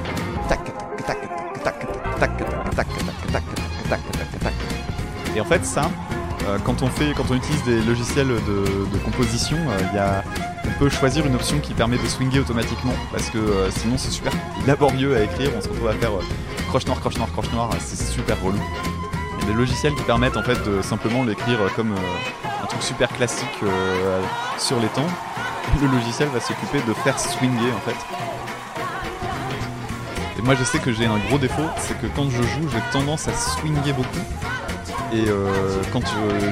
tac, 0.46 0.60
tac, 1.06 1.06
tac, 1.06 1.18
tac, 1.64 1.86
tac, 2.20 2.36
tac, 2.76 2.76
tac, 2.76 2.86
tac, 3.32 3.42
tac, 3.88 4.00
tac, 4.42 4.54
Et 5.34 5.40
en 5.40 5.44
fait, 5.46 5.64
ça, 5.64 5.90
quand 6.64 6.82
on 6.82 6.88
fait, 6.88 7.14
quand 7.16 7.24
on 7.30 7.34
utilise 7.34 7.64
des 7.64 7.80
logiciels 7.80 8.28
de, 8.28 8.98
composition, 9.06 9.56
il 9.90 9.96
y 9.96 9.98
a, 9.98 10.22
on 10.66 10.78
peut 10.78 10.90
choisir 10.90 11.24
une 11.24 11.34
option 11.34 11.60
qui 11.60 11.72
permet 11.72 11.96
de 11.96 12.06
swinger 12.06 12.40
automatiquement 12.40 12.92
parce 13.10 13.30
que 13.30 13.38
sinon 13.70 13.96
c'est 13.96 14.10
super 14.10 14.32
laborieux 14.66 15.16
à 15.16 15.22
écrire. 15.22 15.50
On 15.56 15.62
se 15.62 15.68
retrouve 15.68 15.88
à 15.88 15.94
faire 15.94 16.10
croche 16.68 16.84
noir, 16.84 17.00
croche 17.00 17.16
noir, 17.16 17.32
croche 17.32 17.50
noir. 17.52 17.70
C'est 17.80 18.04
super 18.04 18.36
relou. 18.42 18.60
Il 19.38 19.46
y 19.46 19.50
a 19.50 19.52
des 19.54 19.58
logiciels 19.58 19.94
qui 19.94 20.02
permettent 20.02 20.36
en 20.36 20.42
fait 20.42 20.62
de 20.68 20.82
simplement 20.82 21.24
l'écrire 21.24 21.58
comme 21.74 21.92
un 21.92 22.66
truc 22.66 22.82
super 22.82 23.08
classique 23.08 23.62
sur 24.58 24.78
les 24.78 24.88
temps 24.88 25.08
le 25.80 25.88
logiciel 25.88 26.28
va 26.28 26.40
s'occuper 26.40 26.80
de 26.86 26.94
faire 26.94 27.18
swinger 27.18 27.72
en 27.72 27.80
fait. 27.80 28.25
Et 30.38 30.42
moi 30.42 30.54
je 30.54 30.64
sais 30.64 30.78
que 30.78 30.92
j'ai 30.92 31.06
un 31.06 31.18
gros 31.28 31.38
défaut, 31.38 31.68
c'est 31.78 31.98
que 31.98 32.06
quand 32.14 32.28
je 32.28 32.42
joue 32.42 32.68
j'ai 32.70 32.92
tendance 32.92 33.28
à 33.28 33.32
swinger 33.32 33.92
beaucoup. 33.92 34.20
Et 35.12 35.24
euh, 35.28 35.82
quand 35.92 36.02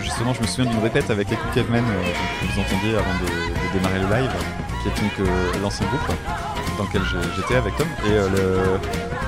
justement 0.03 0.33
je 0.33 0.41
me 0.41 0.47
souviens 0.47 0.71
d'une 0.71 0.83
répète 0.83 1.11
avec 1.11 1.31
Echo 1.31 1.43
Caveman 1.55 1.85
euh, 1.85 2.03
que 2.41 2.53
vous 2.53 2.61
entendiez 2.61 2.97
avant 2.97 3.13
de, 3.21 3.79
démarrer 3.79 3.99
le 3.99 4.07
live, 4.07 4.31
qui 4.83 4.89
est 4.89 5.03
donc 5.03 5.13
euh, 5.19 5.53
l'ancien 5.61 5.87
groupe 5.87 6.17
dans 6.79 6.85
lequel 6.85 7.03
j'étais 7.37 7.57
avec 7.57 7.77
Tom. 7.77 7.89
Et 8.07 8.15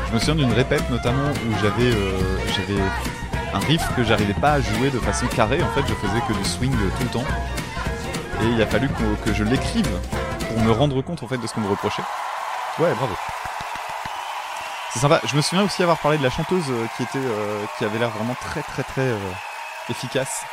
je 0.08 0.14
me 0.14 0.18
souviens 0.18 0.36
d'une 0.36 0.52
répète 0.52 0.88
notamment 0.90 1.30
où 1.30 1.52
j'avais 1.60 1.90
j'avais 2.54 2.80
un 3.52 3.58
riff 3.58 3.82
que 3.96 4.04
j'arrivais 4.04 4.34
pas 4.34 4.52
à 4.52 4.60
jouer 4.60 4.90
de 4.90 4.98
façon 4.98 5.26
carrée, 5.26 5.62
en 5.62 5.70
fait 5.70 5.82
je 5.88 5.94
faisais 5.94 6.20
que 6.28 6.32
du 6.32 6.44
swing 6.44 6.72
tout 6.72 7.02
le 7.02 7.10
temps. 7.10 7.24
Et 8.42 8.46
il 8.54 8.62
a 8.62 8.66
fallu 8.66 8.88
que 9.24 9.34
je 9.34 9.42
l'écrive 9.44 9.88
pour 10.48 10.60
me 10.60 10.70
rendre 10.70 11.02
compte 11.02 11.22
en 11.22 11.26
fait 11.26 11.38
de 11.38 11.46
ce 11.46 11.52
qu'on 11.52 11.62
me 11.62 11.68
reprochait. 11.68 12.02
Ouais, 12.78 12.92
bravo. 12.94 13.14
C'est 14.92 15.00
sympa. 15.00 15.20
Je 15.26 15.36
me 15.36 15.42
souviens 15.42 15.64
aussi 15.64 15.82
avoir 15.82 16.00
parlé 16.00 16.18
de 16.18 16.22
la 16.22 16.30
chanteuse 16.30 16.64
euh, 16.70 16.86
qui 16.96 17.02
était, 17.02 17.18
euh, 17.18 17.64
qui 17.76 17.84
avait 17.84 17.98
l'air 17.98 18.10
vraiment 18.10 18.34
très 18.34 18.62
très 18.62 18.82
très 18.82 19.08
euh, 19.08 19.30
efficace. 19.88 20.44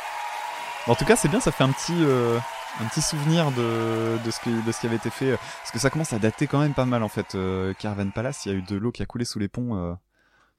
En 0.86 0.94
tout 0.94 1.04
cas, 1.04 1.16
c'est 1.16 1.28
bien, 1.28 1.40
ça 1.40 1.50
fait 1.50 1.64
un 1.64 1.72
petit, 1.72 1.94
un 1.94 2.84
petit 2.88 3.00
souvenir 3.00 3.50
de, 3.52 4.18
de, 4.22 4.30
ce 4.30 4.38
qui, 4.40 4.50
de 4.50 4.70
ce 4.70 4.80
qui 4.80 4.86
avait 4.86 4.96
été 4.96 5.08
fait. 5.08 5.34
Parce 5.34 5.70
que 5.70 5.78
ça 5.78 5.88
commence 5.88 6.12
à 6.12 6.18
dater 6.18 6.46
quand 6.46 6.60
même 6.60 6.74
pas 6.74 6.84
mal 6.84 7.02
en 7.02 7.08
fait. 7.08 7.34
Caravan 7.78 8.10
Palace, 8.10 8.44
il 8.44 8.52
y 8.52 8.54
a 8.54 8.58
eu 8.58 8.62
de 8.62 8.76
l'eau 8.76 8.92
qui 8.92 9.02
a 9.02 9.06
coulé 9.06 9.24
sous 9.24 9.38
les 9.38 9.48
ponts 9.48 9.96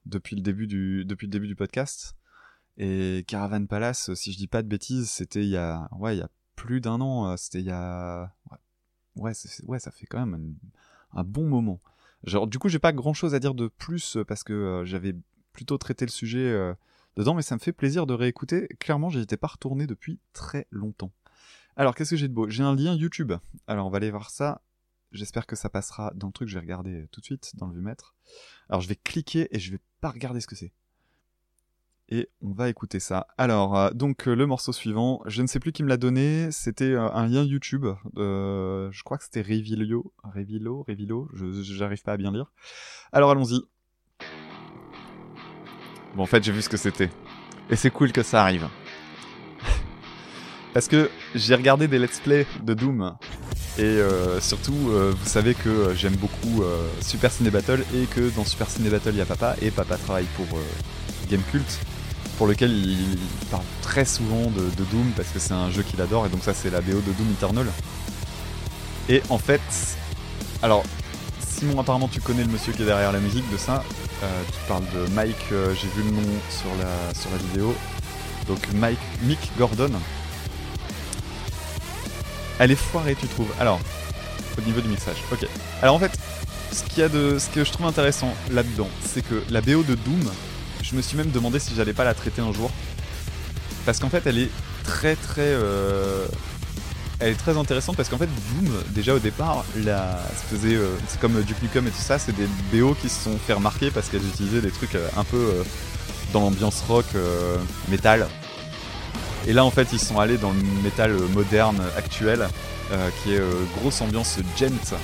depuis 0.04 0.34
le 0.34 0.42
début 0.42 0.66
du, 0.66 1.04
depuis 1.04 1.28
le 1.28 1.30
début 1.30 1.46
du 1.46 1.54
podcast. 1.54 2.16
Et 2.76 3.24
Caravan 3.28 3.66
Palace, 3.66 4.12
si 4.14 4.32
je 4.32 4.36
dis 4.36 4.48
pas 4.48 4.62
de 4.62 4.68
bêtises, 4.68 5.10
c'était 5.10 5.44
il 5.44 5.48
y 5.48 5.56
a, 5.56 5.88
ouais, 5.92 6.16
il 6.16 6.18
y 6.18 6.22
a 6.22 6.28
plus 6.56 6.80
d'un 6.80 7.00
an. 7.00 7.30
Euh, 7.30 7.36
c'était 7.36 7.60
il 7.60 7.66
y 7.66 7.70
a. 7.70 8.32
Ouais, 9.14 9.32
ouais, 9.66 9.78
ça 9.78 9.90
fait 9.90 10.06
quand 10.06 10.26
même 10.26 10.56
un, 11.12 11.24
bon 11.24 11.46
moment. 11.46 11.80
Genre, 12.26 12.46
du 12.46 12.58
coup, 12.58 12.68
j'ai 12.68 12.78
pas 12.78 12.92
grand 12.92 13.14
chose 13.14 13.34
à 13.34 13.38
dire 13.38 13.54
de 13.54 13.68
plus 13.68 14.16
euh, 14.16 14.24
parce 14.24 14.44
que 14.44 14.52
euh, 14.52 14.84
j'avais 14.84 15.14
plutôt 15.52 15.78
traité 15.78 16.04
le 16.04 16.10
sujet 16.10 16.54
dedans, 17.16 17.34
mais 17.34 17.40
ça 17.40 17.54
me 17.54 17.60
fait 17.60 17.72
plaisir 17.72 18.06
de 18.06 18.12
réécouter. 18.12 18.68
Clairement, 18.78 19.08
j'y 19.08 19.20
étais 19.20 19.38
pas 19.38 19.46
retourné 19.46 19.86
depuis 19.86 20.18
très 20.34 20.66
longtemps. 20.70 21.12
Alors, 21.76 21.94
qu'est-ce 21.94 22.10
que 22.10 22.16
j'ai 22.16 22.28
de 22.28 22.34
beau? 22.34 22.46
J'ai 22.50 22.62
un 22.62 22.74
lien 22.74 22.94
YouTube. 22.94 23.32
Alors, 23.66 23.86
on 23.86 23.90
va 23.90 23.96
aller 23.96 24.10
voir 24.10 24.28
ça. 24.28 24.60
J'espère 25.12 25.46
que 25.46 25.56
ça 25.56 25.70
passera 25.70 26.12
dans 26.14 26.26
le 26.26 26.32
truc. 26.32 26.48
Je 26.48 26.54
vais 26.54 26.60
regarder 26.60 27.06
tout 27.10 27.20
de 27.20 27.24
suite 27.24 27.52
dans 27.54 27.66
le 27.66 27.74
vue-mètre. 27.74 28.14
Alors 28.68 28.80
je 28.80 28.88
vais 28.88 28.96
cliquer 28.96 29.48
et 29.54 29.58
je 29.58 29.72
vais 29.72 29.80
pas 30.00 30.10
regarder 30.10 30.40
ce 30.40 30.46
que 30.46 30.56
c'est. 30.56 30.72
Et 32.08 32.28
on 32.40 32.52
va 32.52 32.68
écouter 32.68 33.00
ça. 33.00 33.26
Alors, 33.36 33.76
euh, 33.76 33.90
donc 33.90 34.26
le 34.26 34.46
morceau 34.46 34.72
suivant, 34.72 35.22
je 35.26 35.42
ne 35.42 35.46
sais 35.46 35.58
plus 35.58 35.72
qui 35.72 35.82
me 35.82 35.88
l'a 35.88 35.96
donné, 35.96 36.48
c'était 36.52 36.94
un 36.94 37.26
lien 37.26 37.42
YouTube, 37.42 37.86
je 38.16 39.02
crois 39.02 39.18
que 39.18 39.24
c'était 39.24 39.42
Revilo, 39.42 40.12
Revilo, 40.22 40.84
Revilo, 40.86 41.28
j'arrive 41.62 42.02
pas 42.02 42.12
à 42.12 42.16
bien 42.16 42.32
lire. 42.32 42.52
Alors 43.12 43.30
allons-y. 43.30 43.60
Bon, 46.16 46.22
en 46.22 46.26
fait, 46.26 46.42
j'ai 46.42 46.52
vu 46.52 46.62
ce 46.62 46.68
que 46.70 46.78
c'était. 46.78 47.10
Et 47.68 47.76
c'est 47.76 47.90
cool 47.90 48.10
que 48.10 48.22
ça 48.22 48.42
arrive. 48.42 48.68
Parce 50.72 50.88
que 50.88 51.10
j'ai 51.34 51.54
regardé 51.54 51.88
des 51.88 51.98
let's 51.98 52.20
play 52.20 52.46
de 52.62 52.72
Doom. 52.72 53.16
Et 53.78 53.82
euh, 53.82 54.40
surtout, 54.40 54.88
euh, 54.88 55.12
vous 55.14 55.28
savez 55.28 55.54
que 55.54 55.92
j'aime 55.94 56.16
beaucoup 56.16 56.62
euh, 56.62 56.88
Super 57.02 57.30
Ciné 57.30 57.50
Battle 57.50 57.84
et 57.94 58.06
que 58.06 58.34
dans 58.34 58.46
Super 58.46 58.70
Ciné 58.70 58.88
Battle, 58.88 59.10
il 59.10 59.18
y 59.18 59.20
a 59.20 59.26
Papa. 59.26 59.56
Et 59.60 59.70
Papa 59.70 59.98
travaille 59.98 60.26
pour 60.36 60.46
Gamecult, 61.28 61.80
pour 62.36 62.46
lequel 62.46 62.70
il, 62.70 63.18
parle 63.50 63.64
très 63.82 64.04
souvent 64.04 64.50
de, 64.50 64.84
Doom 64.90 65.12
parce 65.16 65.28
que 65.28 65.38
c'est 65.38 65.54
un 65.54 65.70
jeu 65.70 65.82
qu'il 65.82 66.00
adore. 66.00 66.26
Et 66.26 66.28
donc, 66.28 66.42
ça, 66.42 66.54
c'est 66.54 66.70
la 66.70 66.80
BO 66.80 67.00
de 67.00 67.12
Doom 67.12 67.30
Eternal. 67.32 67.66
Et 69.08 69.22
en 69.28 69.38
fait, 69.38 69.60
alors, 70.62 70.82
Simon, 71.40 71.80
apparemment, 71.80 72.08
tu 72.08 72.20
connais 72.20 72.42
le 72.42 72.50
monsieur 72.50 72.72
qui 72.72 72.82
est 72.82 72.86
derrière 72.86 73.12
la 73.12 73.20
musique 73.20 73.50
de 73.50 73.56
ça. 73.56 73.84
Euh, 74.22 74.42
tu 74.46 74.58
parles 74.68 74.84
de 74.94 75.12
Mike, 75.12 75.36
euh, 75.52 75.74
j'ai 75.74 75.88
vu 75.88 76.02
le 76.02 76.10
nom 76.10 76.28
sur 76.50 76.68
la, 76.78 77.38
vidéo. 77.38 77.74
Donc 78.46 78.58
Mike, 78.74 78.98
Mick 79.22 79.38
Gordon. 79.58 79.90
Elle 82.58 82.70
est 82.70 82.76
foirée, 82.76 83.14
tu 83.14 83.26
trouves 83.26 83.52
Alors, 83.60 83.80
au 84.56 84.62
niveau 84.62 84.80
du 84.80 84.88
mixage. 84.88 85.16
Ok. 85.32 85.46
Alors 85.82 85.94
en 85.94 85.98
fait, 85.98 86.12
ce, 86.72 86.82
qu'il 86.84 87.04
y 87.04 87.08
de, 87.08 87.38
ce 87.38 87.48
que 87.50 87.64
je 87.64 87.72
trouve 87.72 87.86
intéressant 87.86 88.32
là-dedans, 88.50 88.88
c'est 89.04 89.22
que 89.22 89.42
la 89.50 89.60
BO 89.60 89.82
de 89.82 89.94
Doom, 89.94 90.30
je 90.88 90.96
me 90.96 91.02
suis 91.02 91.16
même 91.16 91.30
demandé 91.30 91.58
si 91.58 91.74
j'allais 91.74 91.92
pas 91.92 92.04
la 92.04 92.14
traiter 92.14 92.40
un 92.40 92.52
jour. 92.52 92.70
Parce 93.84 93.98
qu'en 93.98 94.08
fait, 94.08 94.26
elle 94.26 94.38
est 94.38 94.50
très 94.84 95.16
très 95.16 95.42
euh, 95.42 96.26
elle 97.18 97.30
est 97.30 97.36
très 97.36 97.56
intéressante 97.56 97.96
parce 97.96 98.08
qu'en 98.08 98.18
fait 98.18 98.26
Doom 98.26 98.72
déjà 98.90 99.14
au 99.14 99.18
départ 99.18 99.64
la 99.76 100.18
faisait 100.50 100.74
euh, 100.74 100.94
c'est 101.08 101.18
comme 101.18 101.42
du 101.42 101.54
Nukem 101.62 101.86
et 101.86 101.90
tout 101.90 101.96
ça 101.96 102.18
c'est 102.18 102.34
des 102.36 102.46
BO 102.72 102.94
qui 102.94 103.08
se 103.08 103.24
sont 103.24 103.38
fait 103.38 103.54
remarquer 103.54 103.90
parce 103.90 104.08
qu'elles 104.08 104.26
utilisaient 104.26 104.60
des 104.60 104.70
trucs 104.70 104.94
euh, 104.94 105.08
un 105.16 105.24
peu 105.24 105.36
euh, 105.36 105.62
dans 106.32 106.40
l'ambiance 106.40 106.84
rock 106.88 107.06
métal 107.88 108.26
et 109.46 109.52
là 109.52 109.64
en 109.64 109.70
fait 109.70 109.88
ils 109.92 109.98
sont 109.98 110.18
allés 110.18 110.36
dans 110.36 110.50
le 110.50 110.60
métal 110.82 111.12
moderne 111.32 111.80
actuel 111.96 112.48
qui 113.22 113.34
est 113.34 113.40
grosse 113.78 114.00
ambiance 114.00 114.38
gent 114.58 114.96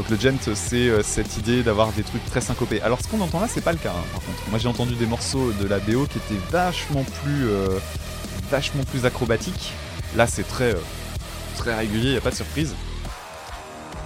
donc 0.00 0.08
le 0.08 0.16
gent 0.16 0.54
c'est 0.54 1.02
cette 1.02 1.36
idée 1.36 1.62
d'avoir 1.62 1.92
des 1.92 2.02
trucs 2.02 2.24
très 2.24 2.40
syncopés 2.40 2.80
alors 2.80 3.00
ce 3.02 3.08
qu'on 3.08 3.20
entend 3.20 3.40
là 3.40 3.48
c'est 3.48 3.60
pas 3.60 3.72
le 3.72 3.78
cas 3.78 3.90
hein, 3.90 4.04
par 4.12 4.22
contre 4.22 4.48
moi 4.48 4.58
j'ai 4.58 4.68
entendu 4.68 4.94
des 4.94 5.06
morceaux 5.06 5.52
de 5.52 5.66
la 5.68 5.78
BO 5.78 6.06
qui 6.06 6.18
étaient 6.18 6.40
vachement 6.50 7.04
plus 7.22 7.46
vachement 8.50 8.82
plus 8.84 9.04
acrobatiques 9.04 9.72
là 10.16 10.26
c'est 10.26 10.48
très 10.48 10.74
très 11.60 11.76
régulier, 11.76 12.12
il 12.12 12.16
a 12.16 12.20
pas 12.20 12.30
de 12.30 12.36
surprise. 12.36 12.74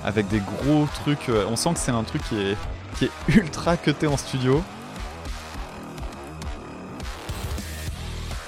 Avec 0.05 0.29
des 0.29 0.41
gros 0.41 0.87
trucs, 0.93 1.29
euh, 1.29 1.47
on 1.49 1.57
sent 1.57 1.71
que 1.75 1.79
c'est 1.79 1.93
un 1.93 2.03
truc 2.03 2.23
qui 2.29 2.37
est, 2.37 2.57
qui 2.99 3.05
est 3.07 3.11
ultra 3.29 3.77
cuté 3.77 4.07
en 4.07 4.17
studio. 4.17 4.63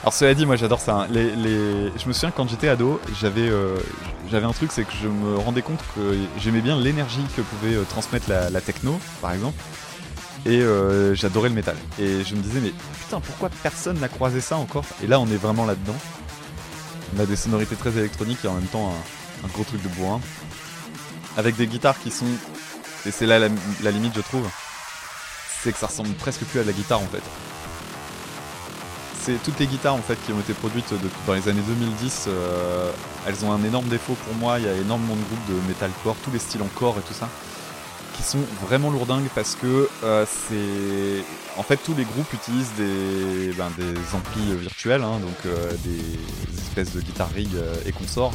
Alors 0.02 0.12
cela 0.12 0.34
dit, 0.34 0.44
moi 0.44 0.56
j'adore 0.56 0.80
ça. 0.80 1.02
Hein. 1.02 1.08
Je 1.12 2.08
me 2.08 2.12
souviens 2.12 2.30
quand 2.30 2.48
j'étais 2.48 2.68
ado, 2.68 3.00
j'avais 3.20 3.48
euh, 3.48 3.76
j'avais 4.30 4.46
un 4.46 4.52
truc, 4.52 4.72
c'est 4.72 4.84
que 4.84 4.92
je 5.02 5.08
me 5.08 5.36
rendais 5.36 5.62
compte 5.62 5.80
que 5.94 6.16
j'aimais 6.38 6.60
bien 6.60 6.78
l'énergie 6.78 7.24
que 7.36 7.42
pouvait 7.42 7.74
euh, 7.74 7.84
transmettre 7.84 8.28
la, 8.28 8.60
techno, 8.60 8.98
par 9.20 9.32
exemple. 9.32 9.60
Et 10.44 10.62
j'adorais 11.14 11.48
le 11.48 11.56
métal. 11.56 11.76
Et 11.98 12.22
je 12.22 12.36
me 12.36 12.40
disais, 12.40 12.60
mais 12.60 12.72
putain, 13.00 13.18
pourquoi 13.20 13.50
personne 13.64 13.98
n'a 13.98 14.08
croisé 14.08 14.40
ça 14.40 14.56
encore? 14.56 14.84
Et 15.02 15.08
là, 15.08 15.18
on 15.18 15.26
est 15.26 15.36
vraiment 15.36 15.66
là-dedans. 15.66 15.96
On 17.16 17.20
a 17.20 17.26
des 17.26 17.36
sonorités 17.36 17.76
très 17.76 17.96
électroniques 17.98 18.44
et 18.44 18.48
en 18.48 18.54
même 18.54 18.66
temps 18.66 18.92
un, 19.44 19.48
gros 19.48 19.64
truc 19.64 19.82
de 19.82 19.88
bois. 19.88 20.20
Avec 21.36 21.56
des 21.56 21.66
guitares 21.66 21.98
qui 21.98 22.10
sont. 22.10 22.26
Et 23.06 23.10
c'est 23.10 23.26
là 23.26 23.38
la, 23.38 23.90
limite, 23.90 24.14
je 24.14 24.20
trouve. 24.20 24.48
C'est 25.62 25.72
que 25.72 25.78
ça 25.78 25.88
ressemble 25.88 26.14
presque 26.14 26.42
plus 26.44 26.60
à 26.60 26.62
de 26.62 26.68
la 26.68 26.72
guitare 26.72 27.00
en 27.00 27.06
fait. 27.06 27.22
C'est 29.26 29.42
toutes 29.42 29.58
les 29.58 29.66
guitares 29.66 29.94
en 29.96 30.02
fait 30.02 30.16
qui 30.24 30.32
ont 30.32 30.38
été 30.38 30.52
produites 30.52 30.94
dans 31.26 31.34
les 31.34 31.48
années 31.48 31.64
2010. 31.66 32.26
Euh, 32.28 32.92
elles 33.26 33.44
ont 33.44 33.50
un 33.50 33.64
énorme 33.64 33.88
défaut 33.88 34.16
pour 34.24 34.34
moi. 34.36 34.60
Il 34.60 34.66
y 34.66 34.68
a 34.68 34.74
énormément 34.74 35.16
de 35.16 35.20
groupes 35.22 35.48
de 35.48 35.66
metalcore, 35.66 36.14
tous 36.22 36.30
les 36.30 36.38
styles 36.38 36.62
en 36.62 36.68
corps 36.68 36.96
et 36.96 37.02
tout 37.02 37.12
ça 37.12 37.28
qui 38.16 38.22
sont 38.22 38.38
vraiment 38.64 38.88
lourdingues 38.88 39.28
parce 39.34 39.56
que 39.56 39.88
euh, 40.04 40.24
c'est 40.24 41.24
en 41.58 41.64
fait 41.64 41.76
tous 41.76 41.94
les 41.94 42.04
groupes 42.04 42.32
utilisent 42.32 42.72
des, 42.78 43.52
ben, 43.58 43.68
amplis 44.14 44.54
virtuels, 44.54 45.02
hein, 45.02 45.18
donc 45.18 45.34
euh, 45.44 45.72
des 45.84 46.58
espèces 46.62 46.92
de 46.92 47.00
guitare 47.00 47.30
rig 47.34 47.50
et 47.84 47.90
consorts. 47.90 48.32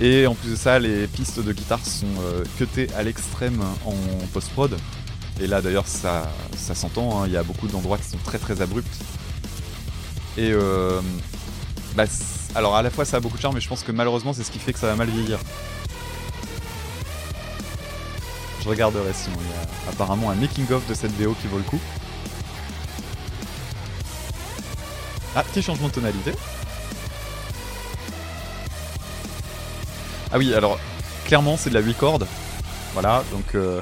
Et 0.00 0.26
en 0.26 0.34
plus 0.34 0.52
de 0.52 0.56
ça, 0.56 0.78
les 0.78 1.06
pistes 1.06 1.38
de 1.38 1.52
guitare 1.52 1.84
sont 1.84 2.06
cutées 2.56 2.88
à 2.96 3.02
l'extrême 3.02 3.62
en 3.84 3.94
post-prod. 4.32 4.74
Et 5.38 5.46
là 5.46 5.60
d'ailleurs 5.60 5.86
ça, 5.86 6.32
ça 6.56 6.74
s'entend, 6.74 7.20
hein, 7.20 7.26
il 7.26 7.34
y 7.34 7.36
a 7.36 7.42
beaucoup 7.42 7.68
d'endroits 7.68 7.98
qui 7.98 8.08
sont 8.08 8.18
très 8.24 8.38
très 8.38 8.62
abrupts. 8.62 8.86
Et 10.36 10.52
bah, 11.94 12.04
alors 12.54 12.76
à 12.76 12.82
la 12.82 12.90
fois 12.90 13.04
ça 13.04 13.18
a 13.18 13.20
beaucoup 13.20 13.36
de 13.36 13.42
charme, 13.42 13.54
mais 13.54 13.60
je 13.60 13.68
pense 13.68 13.82
que 13.82 13.92
malheureusement 13.92 14.32
c'est 14.32 14.44
ce 14.44 14.50
qui 14.50 14.58
fait 14.58 14.72
que 14.72 14.78
ça 14.78 14.86
va 14.86 14.96
mal 14.96 15.08
vieillir. 15.08 15.38
Je 18.62 18.68
regarderai 18.68 19.12
sinon. 19.12 19.36
Il 19.40 19.48
y 19.48 19.52
a 19.52 19.90
apparemment 19.90 20.30
un 20.30 20.34
making-of 20.34 20.86
de 20.86 20.94
cette 20.94 21.12
VO 21.12 21.34
qui 21.40 21.46
vaut 21.46 21.58
le 21.58 21.64
coup. 21.64 21.80
Ah, 25.34 25.42
petit 25.44 25.62
changement 25.62 25.88
de 25.88 25.92
tonalité. 25.92 26.32
Ah 30.32 30.38
oui, 30.38 30.52
alors, 30.54 30.78
clairement, 31.24 31.56
c'est 31.56 31.70
de 31.70 31.74
la 31.74 31.80
8 31.80 31.94
cordes. 31.94 32.26
Voilà, 32.92 33.24
donc 33.32 33.54
euh, 33.54 33.80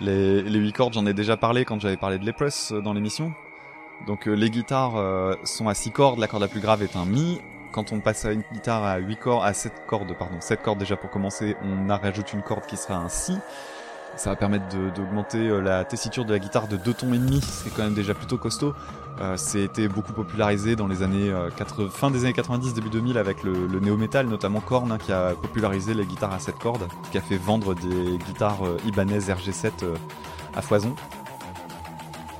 les, 0.00 0.42
les 0.42 0.58
8 0.58 0.72
cordes, 0.72 0.94
j'en 0.94 1.06
ai 1.06 1.14
déjà 1.14 1.36
parlé 1.36 1.64
quand 1.64 1.80
j'avais 1.80 1.96
parlé 1.96 2.18
de 2.18 2.24
l'Epress 2.24 2.72
euh, 2.72 2.80
dans 2.80 2.92
l'émission. 2.92 3.32
Donc 4.06 4.28
euh, 4.28 4.34
les 4.34 4.50
guitares 4.50 4.94
sont 5.44 5.68
à 5.68 5.74
6 5.74 5.90
cordes, 5.90 6.18
la 6.18 6.28
corde 6.28 6.42
la 6.42 6.48
plus 6.48 6.60
grave 6.60 6.82
est 6.82 6.96
un 6.96 7.04
Mi. 7.04 7.40
Quand 7.72 7.92
on 7.92 8.00
passe 8.00 8.24
à 8.24 8.32
une 8.32 8.42
guitare 8.52 8.84
à 8.84 8.98
8 8.98 9.16
cordes, 9.16 9.44
à 9.44 9.52
7 9.52 9.72
cordes, 9.86 10.16
pardon, 10.18 10.36
7 10.40 10.62
cordes 10.62 10.78
déjà 10.78 10.96
pour 10.96 11.10
commencer, 11.10 11.56
on 11.62 11.88
rajoute 11.88 12.32
une 12.32 12.42
corde 12.42 12.66
qui 12.66 12.76
sera 12.76 12.96
un 12.96 13.08
Si. 13.08 13.36
Ça 14.16 14.30
va 14.30 14.36
permettre 14.36 14.64
d'augmenter 14.94 15.48
euh, 15.48 15.60
la 15.60 15.84
tessiture 15.84 16.24
de 16.24 16.32
la 16.32 16.38
guitare 16.38 16.68
de 16.68 16.76
2 16.76 16.94
tons 16.94 17.12
et 17.12 17.18
demi, 17.18 17.40
c'est 17.42 17.68
quand 17.74 17.82
même 17.82 17.94
déjà 17.94 18.14
plutôt 18.14 18.38
costaud. 18.38 18.72
Euh, 19.20 19.36
été 19.54 19.88
beaucoup 19.88 20.12
popularisé 20.12 20.76
dans 20.76 20.86
les 20.86 21.02
années 21.02 21.30
euh, 21.30 21.48
fin 21.90 22.10
des 22.10 22.24
années 22.24 22.34
90, 22.34 22.74
début 22.74 22.90
2000 22.90 23.16
avec 23.16 23.42
le, 23.42 23.66
le 23.66 23.80
néo-metal, 23.80 24.26
notamment 24.26 24.60
Korn, 24.60 24.92
hein, 24.92 24.98
qui 24.98 25.10
a 25.10 25.30
popularisé 25.30 25.94
les 25.94 26.04
guitares 26.04 26.34
à 26.34 26.38
7 26.38 26.58
cordes, 26.58 26.86
qui 27.10 27.18
a 27.18 27.22
fait 27.22 27.38
vendre 27.38 27.74
des 27.74 28.18
guitares 28.26 28.66
euh, 28.66 28.76
Ibanez 28.86 29.18
RG7 29.18 29.70
à 30.54 30.60
foison. 30.60 30.94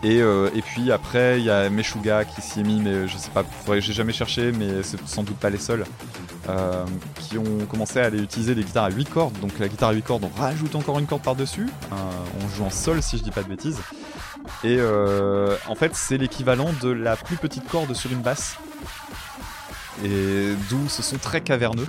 Et, 0.09 0.19
et, 0.19 0.63
puis 0.63 0.93
après, 0.93 1.41
il 1.41 1.45
y 1.47 1.51
a 1.51 1.69
Meshuga 1.69 2.25
qui 2.25 2.41
s'y 2.41 2.61
est 2.61 2.63
mis, 2.63 2.81
mais 2.81 3.09
je 3.09 3.17
sais 3.17 3.31
pas, 3.31 3.45
j'ai 3.81 3.93
jamais 3.93 4.13
cherché, 4.13 4.53
mais 4.53 4.83
c'est 4.83 5.05
sans 5.05 5.25
doute 5.25 5.37
pas 5.37 5.51
les 5.51 5.59
seuls. 5.59 5.85
Euh, 6.49 6.85
qui 7.17 7.39
ont 7.39 7.67
commencé 7.69 7.99
à 7.99 8.05
aller 8.05 8.21
utiliser 8.21 8.55
des 8.55 8.63
guitares 8.63 8.85
à 8.85 8.91
8 8.91 9.11
cordes. 9.11 9.39
Donc 9.41 9.59
la 9.59 9.67
guitare 9.67 9.89
à 9.89 9.93
8 9.93 10.03
cordes, 10.03 10.25
on 10.25 10.41
rajoute 10.41 10.77
encore 10.77 10.99
une 10.99 11.07
corde 11.07 11.23
par-dessus. 11.23 11.69
Euh, 11.93 11.97
on 12.41 12.49
joue 12.55 12.65
en 12.65 12.71
sol 12.71 13.03
si 13.03 13.19
je 13.19 13.25
dis 13.25 13.33
pas 13.33 13.43
de 13.43 13.49
bêtises. 13.49 13.81
Et 14.63 14.77
euh, 14.79 15.57
en 15.67 15.75
fait, 15.75 15.97
c'est 15.97 16.19
l'équivalent 16.19 16.71
de 16.81 16.91
la 16.91 17.17
plus 17.17 17.37
petite 17.37 17.67
corde 17.69 17.93
sur 17.95 18.13
une 18.13 18.21
basse. 18.21 18.59
Et 20.05 20.53
d'où 20.71 20.89
ce 20.89 21.03
sont 21.03 21.19
très 21.19 21.41
caverneux. 21.41 21.89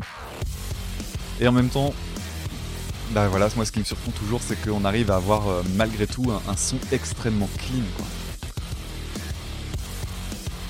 Et 1.40 1.48
en 1.48 1.52
même 1.52 1.70
temps, 1.70 1.94
bah 3.12 3.28
voilà, 3.28 3.48
moi 3.56 3.66
ce 3.66 3.72
qui 3.72 3.80
me 3.80 3.86
surprend 3.86 4.12
toujours, 4.12 4.42
c'est 4.46 4.62
qu'on 4.62 4.84
arrive 4.86 5.12
à 5.12 5.16
avoir 5.16 5.44
malgré 5.76 6.08
tout 6.08 6.26
un, 6.32 6.58
son 6.58 6.78
extrêmement 6.92 7.50
clean. 7.58 7.84
Quoi. 7.96 8.06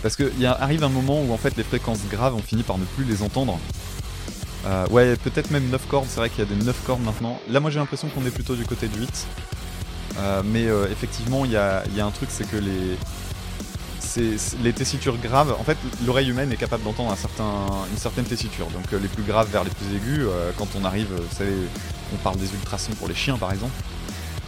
Parce 0.01 0.15
qu'il 0.15 0.46
arrive 0.46 0.84
un 0.84 0.89
moment 0.89 1.22
où 1.22 1.34
en 1.34 1.38
fait 1.38 1.58
les 1.58 1.63
fréquences 1.63 2.00
graves 2.10 2.36
on 2.36 2.41
finit 2.41 2.63
par 2.63 2.77
ne 2.77 2.86
plus 2.86 3.03
les 3.03 3.24
entendre. 3.24 3.60
Euh, 4.65 4.88
ouais, 4.88 5.15
peut-être 5.17 5.51
même 5.51 5.70
9 5.70 5.88
cordes, 5.88 6.08
c'est 6.10 6.20
vrai 6.20 6.29
qu'il 6.29 6.39
y 6.39 6.41
a 6.48 6.56
des 6.56 6.63
9 6.63 6.84
cordes 6.86 7.01
maintenant. 7.03 7.39
Là 7.50 7.60
moi 7.60 7.72
j'ai 7.72 7.79
l'impression 7.79 8.08
qu'on 8.10 8.25
est 8.25 8.32
plutôt 8.32 8.56
du 8.56 8.65
côté 8.65 8.88
de 8.88 8.98
8. 8.98 9.27
Euh, 10.20 10.41
mais 10.46 10.67
euh, 10.67 10.88
effectivement 10.91 11.46
il 11.46 11.51
y 11.51 11.58
a, 11.58 11.84
un 12.00 12.12
truc, 12.12 12.29
c'est 12.32 12.50
que 12.50 12.58
les, 12.58 12.98
les 14.63 14.74
tessitures 14.74 15.17
graves, 15.17 15.56
en 15.60 15.63
fait 15.63 15.77
l'oreille 16.06 16.29
humaine 16.29 16.51
est 16.51 16.58
capable 16.58 16.84
d'entendre 16.84 17.12
un 17.12 17.15
certain, 17.15 17.65
une 17.91 17.98
certaine 17.98 18.25
tessiture. 18.25 18.67
Donc 18.67 18.91
les 18.91 19.08
plus 19.08 19.24
graves 19.24 19.51
vers 19.51 19.63
les 19.63 19.72
plus 19.72 19.96
aigus, 19.96 20.27
quand 20.58 20.67
on 20.79 20.86
arrive, 20.86 21.08
vous 21.12 21.36
savez, 21.36 21.53
on 22.14 22.18
parle 22.18 22.38
des 22.38 22.52
ultrasons 22.54 22.94
pour 22.94 23.08
les 23.08 23.16
chiens 23.16 23.38
par 23.38 23.52
exemple. 23.52 23.74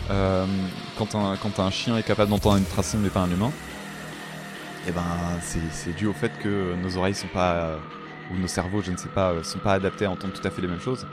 quand, 0.08 1.16
un, 1.16 1.36
quand 1.38 1.60
un 1.60 1.72
chien 1.72 1.98
est 1.98 2.04
capable 2.04 2.32
d'entendre 2.32 2.56
un 2.56 2.60
ultrason 2.60 2.98
mais 2.98 3.10
pas 3.10 3.22
un 3.22 3.32
humain, 3.32 3.52
et 4.86 4.90
eh 4.90 4.92
ben 4.92 5.04
c'est 5.72 5.96
dû 5.96 6.08
au 6.08 6.14
fait 6.14 6.32
que 6.42 6.74
nos 6.82 6.98
oreilles 6.98 7.16
sont 7.16 7.28
pas 7.28 7.78
ou 8.32 8.38
nos 8.38 8.48
cerveaux, 8.48 8.82
je 8.82 8.92
ne 8.92 8.98
sais 8.98 9.10
pas, 9.10 9.34
sont 9.44 9.60
pas 9.60 9.74
adaptés 9.74 10.06
à 10.06 10.12
entendre 10.12 10.34
tout 10.34 10.48
à 10.48 10.52
fait 10.52 10.62
les 10.62 10.68
mêmes 10.68 10.82
choses. 10.82 11.06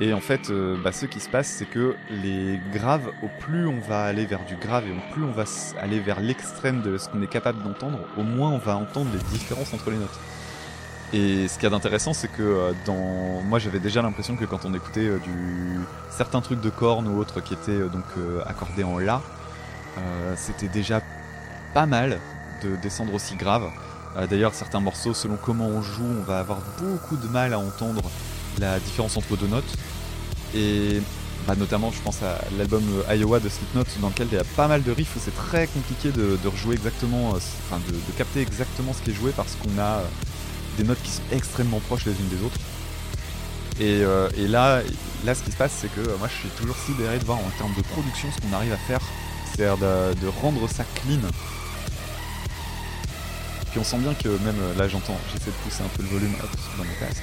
Et 0.00 0.12
en 0.12 0.20
fait, 0.20 0.50
euh, 0.50 0.76
bah, 0.82 0.92
ce 0.92 1.06
qui 1.06 1.18
se 1.18 1.28
passe, 1.28 1.48
c'est 1.48 1.64
que 1.64 1.96
les 2.22 2.60
graves, 2.72 3.10
au 3.22 3.28
plus 3.40 3.66
on 3.66 3.80
va 3.80 4.04
aller 4.04 4.26
vers 4.26 4.44
du 4.44 4.54
grave 4.54 4.84
et 4.86 4.92
au 4.92 5.12
plus 5.12 5.24
on 5.24 5.32
va 5.32 5.44
aller 5.80 5.98
vers 5.98 6.20
l'extrême 6.20 6.82
de 6.82 6.98
ce 6.98 7.08
qu'on 7.08 7.20
est 7.20 7.26
capable 7.26 7.62
d'entendre, 7.64 7.98
au 8.16 8.22
moins 8.22 8.50
on 8.50 8.58
va 8.58 8.76
entendre 8.76 9.10
les 9.12 9.38
différences 9.38 9.74
entre 9.74 9.90
les 9.90 9.96
notes. 9.96 10.18
Et 11.12 11.48
ce 11.48 11.54
qu'il 11.54 11.64
y 11.64 11.66
a 11.66 11.70
d'intéressant, 11.70 12.12
c'est 12.12 12.28
que 12.28 12.42
euh, 12.42 12.72
dans, 12.84 13.42
moi 13.42 13.58
j'avais 13.58 13.80
déjà 13.80 14.02
l'impression 14.02 14.36
que 14.36 14.44
quand 14.44 14.64
on 14.64 14.74
écoutait 14.74 15.08
euh, 15.08 15.18
du 15.18 15.80
certains 16.10 16.40
trucs 16.40 16.60
de 16.60 16.70
cornes 16.70 17.08
ou 17.08 17.18
autres 17.18 17.40
qui 17.40 17.54
étaient 17.54 17.78
donc 17.78 18.04
accordés 18.44 18.84
en 18.84 18.98
la, 18.98 19.22
c'était 20.36 20.68
déjà 20.68 21.00
pas 21.74 21.86
mal 21.86 22.18
de 22.62 22.76
descendre 22.76 23.14
aussi 23.14 23.36
grave. 23.36 23.70
D'ailleurs, 24.28 24.52
certains 24.52 24.80
morceaux, 24.80 25.14
selon 25.14 25.36
comment 25.36 25.66
on 25.66 25.80
joue, 25.80 26.04
on 26.04 26.24
va 26.24 26.40
avoir 26.40 26.58
beaucoup 26.80 27.16
de 27.16 27.28
mal 27.28 27.52
à 27.52 27.58
entendre 27.60 28.02
la 28.58 28.80
différence 28.80 29.16
entre 29.16 29.36
deux 29.36 29.46
notes. 29.46 29.76
Et 30.54 31.00
bah, 31.48 31.54
notamment, 31.56 31.90
je 31.90 32.00
pense 32.02 32.22
à 32.22 32.38
l'album 32.58 32.82
euh, 33.08 33.14
Iowa 33.16 33.40
de 33.40 33.48
Slipknot, 33.48 33.84
dans 34.02 34.08
lequel 34.08 34.28
il 34.30 34.34
y 34.34 34.38
a 34.38 34.44
pas 34.56 34.68
mal 34.68 34.82
de 34.82 34.92
riffs 34.92 35.16
où 35.16 35.18
c'est 35.18 35.34
très 35.34 35.66
compliqué 35.66 36.10
de, 36.10 36.36
rejouer 36.46 36.74
exactement, 36.74 37.30
euh, 37.30 37.38
enfin 37.38 37.80
de, 37.88 38.12
capter 38.18 38.42
exactement 38.42 38.92
ce 38.92 39.00
qui 39.02 39.10
est 39.10 39.14
joué 39.14 39.32
parce 39.34 39.54
qu'on 39.56 39.78
a 39.78 40.00
euh, 40.00 40.04
des 40.78 40.84
notes 40.84 41.02
qui 41.02 41.10
sont 41.10 41.22
extrêmement 41.32 41.80
proches 41.80 42.06
les 42.06 42.12
unes 42.12 42.28
des 42.28 42.42
autres. 42.42 42.58
Et, 43.80 44.48
là, 44.48 44.82
là, 45.24 45.34
ce 45.34 45.42
qui 45.42 45.52
se 45.52 45.56
passe, 45.56 45.72
c'est 45.72 45.92
que 45.92 46.16
moi, 46.16 46.28
je 46.28 46.34
suis 46.34 46.48
toujours 46.50 46.76
sidéré 46.76 47.18
de 47.18 47.24
voir 47.24 47.38
en 47.38 47.50
termes 47.58 47.74
de 47.74 47.82
production 47.82 48.28
ce 48.34 48.40
qu'on 48.40 48.54
arrive 48.54 48.72
à 48.72 48.76
faire, 48.76 49.00
c'est-à-dire 49.46 49.76
de, 49.76 50.28
rendre 50.40 50.68
ça 50.68 50.84
clean. 50.94 51.20
Puis 53.70 53.78
on 53.78 53.84
sent 53.84 53.98
bien 53.98 54.14
que 54.14 54.28
même 54.28 54.56
là, 54.78 54.88
j'entends, 54.88 55.18
j'essaie 55.32 55.50
de 55.50 55.56
pousser 55.64 55.82
un 55.82 55.88
peu 55.88 56.02
le 56.02 56.08
volume 56.08 56.32
dans 56.78 56.84
mon 56.84 56.94
casque. 56.98 57.22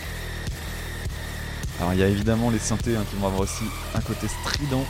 Alors 1.80 1.94
il 1.94 2.00
y 2.00 2.04
a 2.04 2.08
évidemment 2.08 2.52
les 2.52 2.60
synthés 2.60 2.96
hein, 2.96 3.04
qui 3.10 3.16
vont 3.18 3.28
avoir 3.28 3.42
aussi 3.42 3.64
un 3.96 4.02
côté 4.02 4.28
strident. 4.28 4.86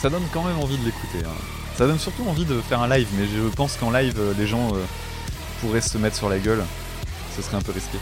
Ça 0.00 0.08
donne 0.08 0.24
quand 0.32 0.42
même 0.42 0.58
envie 0.58 0.78
de 0.78 0.84
l'écouter. 0.84 1.18
Hein. 1.24 1.57
Ça 1.78 1.86
donne 1.86 2.00
surtout 2.00 2.26
envie 2.28 2.44
de 2.44 2.60
faire 2.60 2.82
un 2.82 2.88
live, 2.88 3.06
mais 3.16 3.28
je 3.28 3.48
pense 3.54 3.76
qu'en 3.76 3.92
live, 3.92 4.16
euh, 4.18 4.34
les 4.36 4.48
gens 4.48 4.74
euh, 4.74 4.84
pourraient 5.60 5.80
se 5.80 5.96
mettre 5.96 6.16
sur 6.16 6.28
la 6.28 6.40
gueule. 6.40 6.64
Ce 7.36 7.40
serait 7.40 7.56
un 7.56 7.62
peu 7.62 7.70
risqué. 7.70 7.98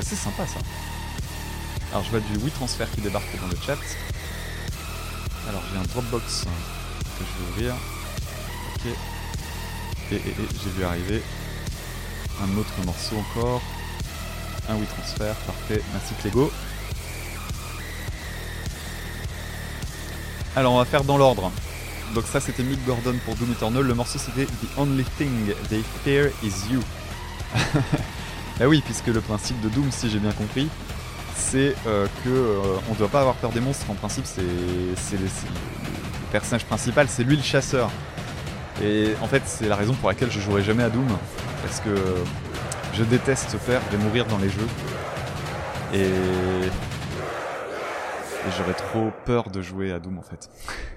C'est 0.00 0.16
sympa 0.16 0.44
ça. 0.48 0.58
Alors 1.92 2.02
je 2.02 2.10
vois 2.10 2.18
du 2.18 2.38
WeTransfer 2.38 2.86
qui 2.92 3.02
débarque 3.02 3.40
dans 3.40 3.46
le 3.46 3.56
chat. 3.64 3.78
Alors 5.48 5.62
j'ai 5.72 5.78
un 5.78 5.84
Dropbox 5.84 6.42
que 6.42 7.24
je 7.24 7.44
vais 7.44 7.50
ouvrir. 7.52 7.76
Ok. 8.74 8.92
Et, 10.10 10.20
j'ai 10.64 10.70
vu 10.70 10.82
arriver 10.82 11.22
un 12.42 12.58
autre 12.58 12.74
morceau 12.84 13.16
encore. 13.16 13.62
Un 14.68 14.74
WeTransfer, 14.74 15.34
parfait. 15.46 15.80
Merci 15.92 16.14
Clégo. 16.20 16.50
Alors 20.56 20.72
on 20.72 20.78
va 20.78 20.84
faire 20.84 21.04
dans 21.04 21.16
l'ordre. 21.16 21.52
Donc 22.14 22.24
ça 22.26 22.40
c'était 22.40 22.62
Mick 22.62 22.84
Gordon 22.86 23.14
pour 23.24 23.34
Doom 23.36 23.52
Eternal. 23.52 23.82
Le 23.82 23.94
morceau 23.94 24.18
c'était 24.18 24.46
The 24.46 24.78
Only 24.78 25.04
Thing 25.18 25.52
They 25.68 25.82
Fear 26.04 26.30
Is 26.42 26.72
You. 26.72 26.80
bah 28.58 28.66
oui, 28.66 28.82
puisque 28.84 29.08
le 29.08 29.20
principe 29.20 29.60
de 29.60 29.68
Doom, 29.68 29.90
si 29.90 30.10
j'ai 30.10 30.18
bien 30.18 30.32
compris, 30.32 30.68
c'est 31.34 31.74
euh, 31.86 32.06
que 32.24 32.30
euh, 32.30 32.78
on 32.90 32.94
doit 32.94 33.08
pas 33.08 33.20
avoir 33.20 33.36
peur 33.36 33.50
des 33.50 33.60
monstres. 33.60 33.90
En 33.90 33.94
principe, 33.94 34.24
c'est 34.26 34.42
le, 34.42 35.28
personnage 36.32 36.64
principal, 36.64 37.06
c'est 37.08 37.24
lui 37.24 37.36
le 37.36 37.42
chasseur. 37.42 37.90
Et 38.82 39.14
en 39.22 39.26
fait, 39.26 39.42
c'est 39.46 39.68
la 39.68 39.76
raison 39.76 39.94
pour 39.94 40.08
laquelle 40.08 40.30
je 40.30 40.40
jouerai 40.40 40.62
jamais 40.62 40.82
à 40.82 40.90
Doom 40.90 41.08
parce 41.62 41.80
que 41.80 41.94
je 42.94 43.04
déteste 43.04 43.56
faire 43.58 43.80
de 43.92 43.96
mourir 43.96 44.26
dans 44.26 44.38
les 44.38 44.50
jeux. 44.50 44.68
Et, 45.94 46.02
et 46.02 46.70
j'aurais 48.58 48.74
trop 48.74 49.10
peur 49.24 49.50
de 49.50 49.62
jouer 49.62 49.92
à 49.92 49.98
Doom 49.98 50.18
en 50.18 50.22
fait. 50.22 50.50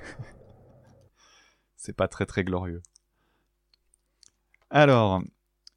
C'est 1.89 1.95
pas 1.95 2.07
très 2.07 2.27
très 2.27 2.43
glorieux. 2.43 2.83
Alors, 4.69 5.23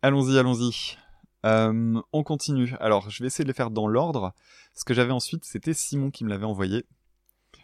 allons-y, 0.02 0.38
allons-y. 0.38 0.98
Euh, 1.46 2.02
on 2.12 2.22
continue. 2.22 2.74
Alors, 2.80 3.08
je 3.08 3.22
vais 3.22 3.28
essayer 3.28 3.44
de 3.44 3.48
les 3.48 3.54
faire 3.54 3.70
dans 3.70 3.88
l'ordre. 3.88 4.34
Ce 4.74 4.84
que 4.84 4.92
j'avais 4.92 5.12
ensuite, 5.12 5.46
c'était 5.46 5.72
Simon 5.72 6.10
qui 6.10 6.24
me 6.24 6.28
l'avait 6.28 6.44
envoyé. 6.44 6.84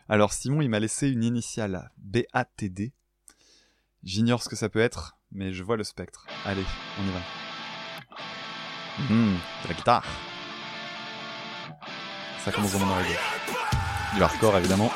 Alors, 0.08 0.32
Simon, 0.32 0.62
il 0.62 0.70
m'a 0.70 0.80
laissé 0.80 1.10
une 1.10 1.24
initiale 1.24 1.90
BATD. 1.98 2.94
J'ignore 4.02 4.42
ce 4.42 4.48
que 4.48 4.56
ça 4.56 4.70
peut 4.70 4.80
être, 4.80 5.18
mais 5.30 5.52
je 5.52 5.62
vois 5.62 5.76
le 5.76 5.84
spectre. 5.84 6.26
Allez, 6.46 6.64
on 6.98 7.02
y 7.02 7.10
va. 7.10 7.20
Hum, 9.10 9.36
de 9.64 9.68
la 9.68 9.74
guitare. 9.74 10.06
Ça 12.42 12.50
commence 12.50 12.72
dans 12.72 12.78
mon 12.78 12.92
oreille. 12.92 13.14
Du 14.14 14.22
hardcore 14.22 14.56
évidemment. 14.56 14.90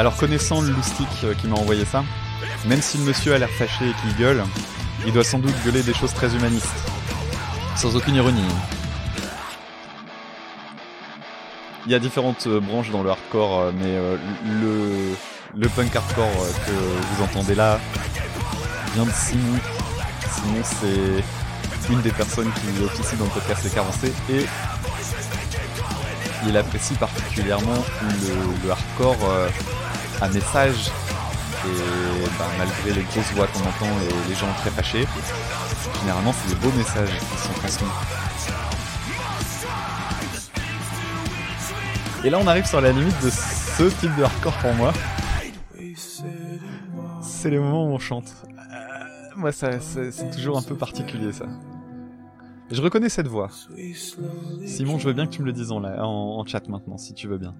Alors 0.00 0.16
connaissant 0.16 0.62
le 0.62 0.70
loustic 0.70 1.08
euh, 1.24 1.34
qui 1.34 1.46
m'a 1.46 1.56
envoyé 1.56 1.84
ça, 1.84 2.02
même 2.64 2.80
si 2.80 2.96
le 2.96 3.04
monsieur 3.04 3.34
a 3.34 3.38
l'air 3.38 3.50
fâché 3.50 3.84
et 3.84 3.92
qu'il 3.92 4.16
gueule, 4.16 4.42
il 5.06 5.12
doit 5.12 5.24
sans 5.24 5.38
doute 5.38 5.52
gueuler 5.62 5.82
des 5.82 5.92
choses 5.92 6.14
très 6.14 6.34
humanistes. 6.34 6.72
Sans 7.76 7.94
aucune 7.94 8.14
ironie. 8.14 8.40
Il 11.84 11.92
y 11.92 11.94
a 11.94 11.98
différentes 11.98 12.46
euh, 12.46 12.60
branches 12.60 12.90
dans 12.90 13.02
le 13.02 13.10
hardcore, 13.10 13.60
euh, 13.60 13.72
mais 13.74 13.94
le, 14.62 15.14
le 15.54 15.68
punk 15.68 15.94
hardcore 15.94 16.46
que 16.66 16.72
vous 16.72 17.22
entendez 17.22 17.54
là 17.54 17.78
vient 18.94 19.04
de 19.04 19.10
Simon. 19.10 19.58
Simon 20.30 20.62
c'est 20.64 21.92
une 21.92 22.00
des 22.00 22.12
personnes 22.12 22.50
qui 22.52 22.82
officie 22.82 23.16
dans 23.16 23.26
le 23.26 23.30
podcast 23.32 23.62
Les 23.64 23.70
Carencés 23.70 24.14
et 24.30 24.46
il 26.46 26.56
apprécie 26.56 26.94
particulièrement 26.94 27.84
le, 28.64 28.70
hardcore 28.70 29.18
un 30.20 30.28
message. 30.28 30.90
Et 31.66 32.38
bah, 32.38 32.46
malgré 32.58 32.92
les 32.92 33.02
grosses 33.02 33.32
voix 33.34 33.46
qu'on 33.48 33.60
entend 33.60 33.94
et 34.00 34.28
les 34.28 34.34
gens 34.34 34.52
très 34.58 34.70
fâchés, 34.70 35.06
généralement 36.00 36.32
c'est 36.32 36.54
des 36.54 36.60
beaux 36.60 36.72
messages 36.76 37.10
qui 37.10 37.38
sont 37.38 37.52
transmis. 37.52 37.88
Et 42.24 42.30
là 42.30 42.38
on 42.40 42.46
arrive 42.46 42.66
sur 42.66 42.80
la 42.80 42.92
limite 42.92 43.22
de 43.22 43.30
ce 43.30 43.82
type 44.00 44.14
de 44.16 44.22
hardcore 44.22 44.56
pour 44.58 44.74
moi. 44.74 44.92
C'est 47.22 47.50
les 47.50 47.58
moments 47.58 47.86
où 47.86 47.94
on 47.94 47.98
chante. 47.98 48.32
Euh, 48.46 49.36
moi 49.36 49.52
ça, 49.52 49.70
c'est 49.80 50.30
toujours 50.30 50.58
un 50.58 50.62
peu 50.62 50.74
particulier 50.74 51.32
ça. 51.32 51.46
Je 52.70 52.80
reconnais 52.80 53.08
cette 53.08 53.26
voix. 53.26 53.50
Simon, 54.64 54.98
je 54.98 55.08
veux 55.08 55.12
bien 55.12 55.26
que 55.26 55.32
tu 55.32 55.42
me 55.42 55.46
le 55.46 55.52
dises 55.52 55.72
en, 55.72 55.82
en, 55.82 56.44
chat 56.46 56.68
maintenant, 56.68 56.98
si 56.98 57.14
tu 57.14 57.26
veux 57.26 57.38
bien. 57.38 57.54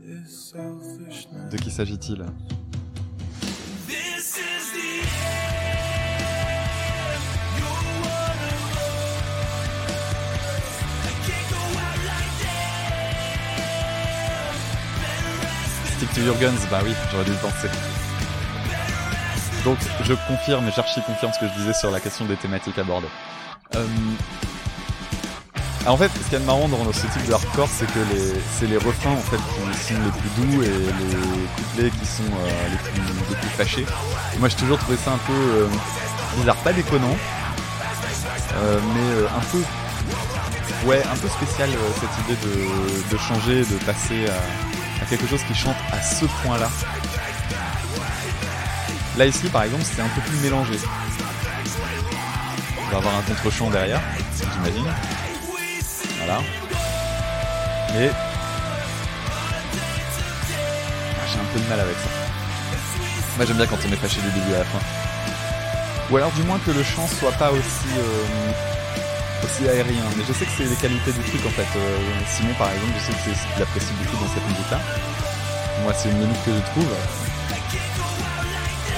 De 1.50 1.56
qui 1.56 1.70
s'agit-il? 1.70 2.24
Stick 15.96 16.14
to 16.14 16.20
your 16.20 16.38
guns, 16.38 16.54
bah 16.70 16.80
oui, 16.84 16.92
j'aurais 17.10 17.24
dû 17.24 17.32
le 17.32 17.36
penser. 17.38 17.68
Donc 19.64 19.78
je 20.04 20.14
confirme, 20.28 20.68
et 20.68 20.70
j'archi 20.70 21.02
confirme 21.02 21.32
ce 21.32 21.40
que 21.40 21.48
je 21.48 21.54
disais 21.54 21.74
sur 21.74 21.90
la 21.90 21.98
question 21.98 22.26
des 22.26 22.36
thématiques 22.36 22.78
abordées. 22.78 23.08
Euh, 23.74 23.86
en 25.86 25.96
fait, 25.96 26.10
ce 26.22 26.28
qui 26.28 26.34
est 26.34 26.40
marrant 26.40 26.68
dans 26.68 26.92
ce 26.92 27.06
type 27.06 27.26
de 27.26 27.32
hardcore, 27.32 27.68
c'est 27.72 27.86
que 27.86 28.00
c'est 28.58 28.66
les 28.66 28.76
refrains 28.76 29.12
en 29.12 29.16
fait 29.16 29.38
qui 29.72 29.94
sont 29.94 30.00
les 30.00 30.10
plus 30.10 30.30
doux 30.36 30.62
et 30.62 30.66
les 30.66 31.46
couplets 31.56 31.90
qui 31.98 32.06
sont 32.06 32.22
euh, 32.22 32.68
les, 32.70 32.76
plus, 32.76 33.02
les 33.30 33.36
plus 33.36 33.48
fâchés. 33.48 33.86
moi, 34.38 34.48
j'ai 34.48 34.56
toujours 34.56 34.78
trouvé 34.78 34.98
ça 34.98 35.12
un 35.12 35.18
peu 35.18 35.32
euh, 35.32 35.68
bizarre, 36.36 36.56
pas 36.56 36.72
déconnant, 36.72 37.16
euh, 38.56 38.78
mais 38.94 39.26
un 39.26 39.40
peu, 39.50 40.86
ouais, 40.86 41.02
un 41.02 41.16
peu 41.16 41.28
spécial 41.28 41.70
cette 41.94 42.26
idée 42.26 42.38
de, 42.46 43.12
de 43.12 43.18
changer, 43.18 43.60
de 43.60 43.76
passer 43.84 44.26
à, 44.28 45.02
à, 45.02 45.06
quelque 45.06 45.26
chose 45.26 45.42
qui 45.44 45.54
chante 45.54 45.76
à 45.92 46.02
ce 46.02 46.26
point-là. 46.42 46.68
Là 49.16 49.26
ici, 49.26 49.48
par 49.48 49.62
exemple, 49.62 49.84
c'est 49.84 50.02
un 50.02 50.08
peu 50.08 50.20
plus 50.20 50.38
mélangé. 50.40 50.78
On 52.86 52.90
va 52.92 52.98
avoir 52.98 53.16
un 53.16 53.22
contre-champ 53.22 53.70
derrière, 53.70 54.02
j'imagine. 54.36 54.86
Voilà. 56.30 56.44
Mais 57.92 58.10
j'ai 61.26 61.38
un 61.40 61.44
peu 61.52 61.58
de 61.58 61.68
mal 61.68 61.80
avec 61.80 61.96
ça. 61.96 62.08
Moi 63.36 63.46
j'aime 63.46 63.56
bien 63.56 63.66
quand 63.66 63.78
on 63.84 63.92
est 63.92 63.96
fâché 63.96 64.20
du 64.20 64.30
début 64.30 64.54
à 64.54 64.58
la 64.58 64.64
fin. 64.64 64.78
Ou 66.10 66.16
alors 66.16 66.30
du 66.32 66.42
moins 66.44 66.58
que 66.64 66.70
le 66.70 66.84
chant 66.84 67.08
soit 67.08 67.32
pas 67.32 67.50
aussi 67.50 67.90
euh, 67.98 69.44
aussi 69.44 69.68
aérien. 69.68 70.04
Mais 70.16 70.24
je 70.26 70.32
sais 70.32 70.44
que 70.44 70.52
c'est 70.56 70.64
les 70.64 70.76
qualités 70.76 71.12
du 71.12 71.20
truc 71.20 71.44
en 71.46 71.50
fait. 71.50 71.66
Euh, 71.76 71.98
Simon 72.28 72.54
par 72.54 72.70
exemple, 72.70 72.92
je 72.98 73.06
sais 73.06 73.12
que 73.12 73.18
c'est 73.24 73.34
ce 73.34 73.52
qu'il 73.52 73.62
apprécie 73.62 73.92
beaucoup 73.98 74.22
dans 74.24 74.30
cette 74.32 74.46
musique 74.46 74.70
là. 74.70 74.78
Moi 75.82 75.92
c'est 75.96 76.10
une 76.10 76.18
musique 76.18 76.44
que 76.44 76.52
je 76.52 76.60
trouve. 76.70 76.94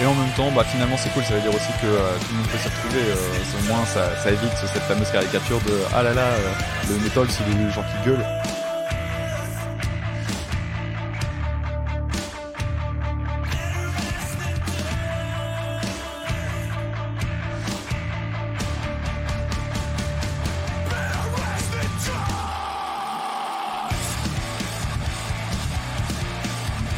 Et 0.01 0.07
en 0.07 0.15
même 0.15 0.31
temps, 0.37 0.51
bah 0.51 0.65
finalement 0.65 0.97
c'est 0.97 1.11
cool, 1.11 1.25
ça 1.25 1.35
veut 1.35 1.41
dire 1.41 1.55
aussi 1.55 1.73
que 1.81 1.87
euh, 1.87 2.19
tout 2.19 2.33
le 2.33 2.39
monde 2.39 2.49
peut 2.49 2.59
s'y 2.59 2.69
retrouver. 2.69 3.03
Euh, 3.11 3.61
au 3.61 3.73
moins 3.73 3.85
ça, 3.85 4.17
ça 4.23 4.31
évite 4.31 4.53
cette 4.57 4.83
fameuse 4.83 5.11
caricature 5.11 5.61
de 5.61 5.79
ah 5.95 6.03
là 6.03 6.15
là, 6.15 6.23
euh, 6.23 6.53
le 6.89 6.99
métal 6.99 7.27
c'est 7.29 7.45
des 7.45 7.71
gens 7.71 7.83
qui 7.83 8.09
gueulent. 8.09 8.25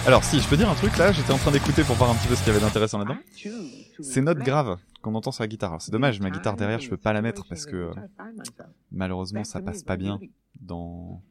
Alors 0.06 0.22
si, 0.22 0.38
je 0.38 0.46
peux 0.46 0.58
dire 0.58 0.68
un 0.68 0.74
truc 0.74 0.98
là, 0.98 1.12
j'étais 1.12 1.32
en 1.32 1.38
train 1.38 1.50
d'écouter 1.50 1.82
pour 1.82 1.96
voir 1.96 2.10
un 2.10 2.14
petit 2.14 2.28
peu 2.28 2.34
ce 2.34 2.44
qu'il 2.44 2.52
y 2.52 2.56
avait 2.56 2.62
d'intéressant 2.62 2.98
là-dedans. 2.98 3.16
Ces 4.02 4.20
notes 4.20 4.38
graves 4.38 4.76
qu'on 5.00 5.14
entend 5.14 5.32
sur 5.32 5.42
la 5.42 5.48
guitare. 5.48 5.80
C'est 5.80 5.92
dommage, 5.92 6.20
ma 6.20 6.30
guitare 6.30 6.56
derrière, 6.56 6.78
je 6.78 6.90
peux 6.90 6.98
pas 6.98 7.14
la 7.14 7.22
mettre 7.22 7.46
parce 7.48 7.64
que 7.64 7.76
euh, 7.76 7.92
malheureusement 8.92 9.44
ça 9.44 9.62
passe 9.62 9.82
pas 9.82 9.96
bien 9.96 10.20
dans 10.60 11.22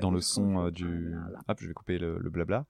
dans 0.00 0.10
le 0.10 0.22
son 0.22 0.66
euh, 0.66 0.70
du. 0.70 1.14
Hop, 1.46 1.58
je 1.60 1.68
vais 1.68 1.74
couper 1.74 1.98
le, 1.98 2.18
blabla. 2.30 2.64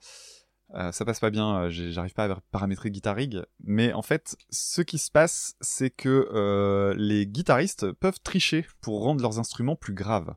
Euh, 0.75 0.91
ça 0.91 1.05
passe 1.05 1.21
pas 1.21 1.31
bien, 1.31 1.69
j'arrive 1.69 2.15
pas 2.15 2.25
à 2.25 2.41
paramétrer 2.51 2.91
Guitar 2.91 3.15
Rig, 3.15 3.43
mais 3.63 3.93
en 3.93 4.03
fait, 4.03 4.37
ce 4.51 4.83
qui 4.83 4.99
se 4.99 5.13
passe, 5.13 5.55
c'est 5.61 5.91
que 5.91 6.95
les 6.99 7.29
guitaristes 7.29 7.93
peuvent 7.93 8.19
tricher 8.25 8.67
pour 8.81 9.05
rendre 9.05 9.23
leurs 9.23 9.39
instruments 9.39 9.77
plus 9.77 9.95
graves. 9.95 10.35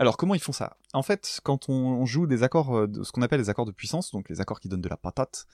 Alors 0.00 0.16
comment 0.16 0.34
ils 0.34 0.40
font 0.40 0.52
ça? 0.52 0.78
En 0.94 1.02
fait, 1.02 1.40
quand 1.44 1.68
on, 1.68 2.06
joue 2.06 2.26
des 2.26 2.42
accords, 2.42 2.74
euh, 2.74 2.90
ce 3.02 3.12
qu'on 3.12 3.20
appelle 3.20 3.38
les 3.38 3.50
accords 3.50 3.66
de 3.66 3.70
puissance, 3.70 4.12
donc 4.12 4.30
les 4.30 4.40
accords 4.40 4.58
qui 4.58 4.70
donnent 4.70 4.80
de 4.80 4.88
la 4.88 4.96
patate 4.96 5.46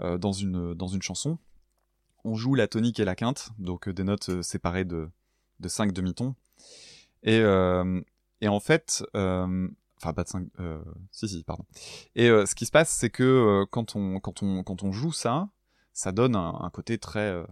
euh, 0.00 0.18
dans 0.18 0.32
une 0.32 0.74
dans 0.74 0.86
une 0.86 1.00
chanson, 1.00 1.38
on 2.22 2.34
joue 2.34 2.54
la 2.54 2.68
tonique 2.68 3.00
et 3.00 3.06
la 3.06 3.14
quinte, 3.14 3.48
donc 3.58 3.88
euh, 3.88 3.94
des 3.94 4.04
notes 4.04 4.28
euh, 4.28 4.42
séparées 4.42 4.84
de 4.84 5.08
de 5.60 5.68
5 5.68 5.92
demi-tons. 5.92 6.34
Et 7.22 7.38
euh, 7.38 8.02
et 8.42 8.48
en 8.48 8.60
fait, 8.60 9.02
euh, 9.16 9.66
enfin 9.96 10.12
pas 10.12 10.24
de 10.24 10.28
5 10.28 10.46
euh, 10.60 10.78
si 11.10 11.26
si 11.26 11.42
pardon. 11.42 11.64
Et 12.16 12.28
euh, 12.28 12.44
ce 12.44 12.54
qui 12.54 12.66
se 12.66 12.72
passe, 12.72 12.90
c'est 12.90 13.08
que 13.08 13.22
euh, 13.22 13.64
quand 13.64 13.96
on 13.96 14.92
joue 14.92 15.12
ça, 15.12 15.48
ça 15.94 16.12
donne 16.12 16.36
un, 16.36 16.70
côté 16.70 16.98
très 16.98 17.30
euh, 17.30 17.46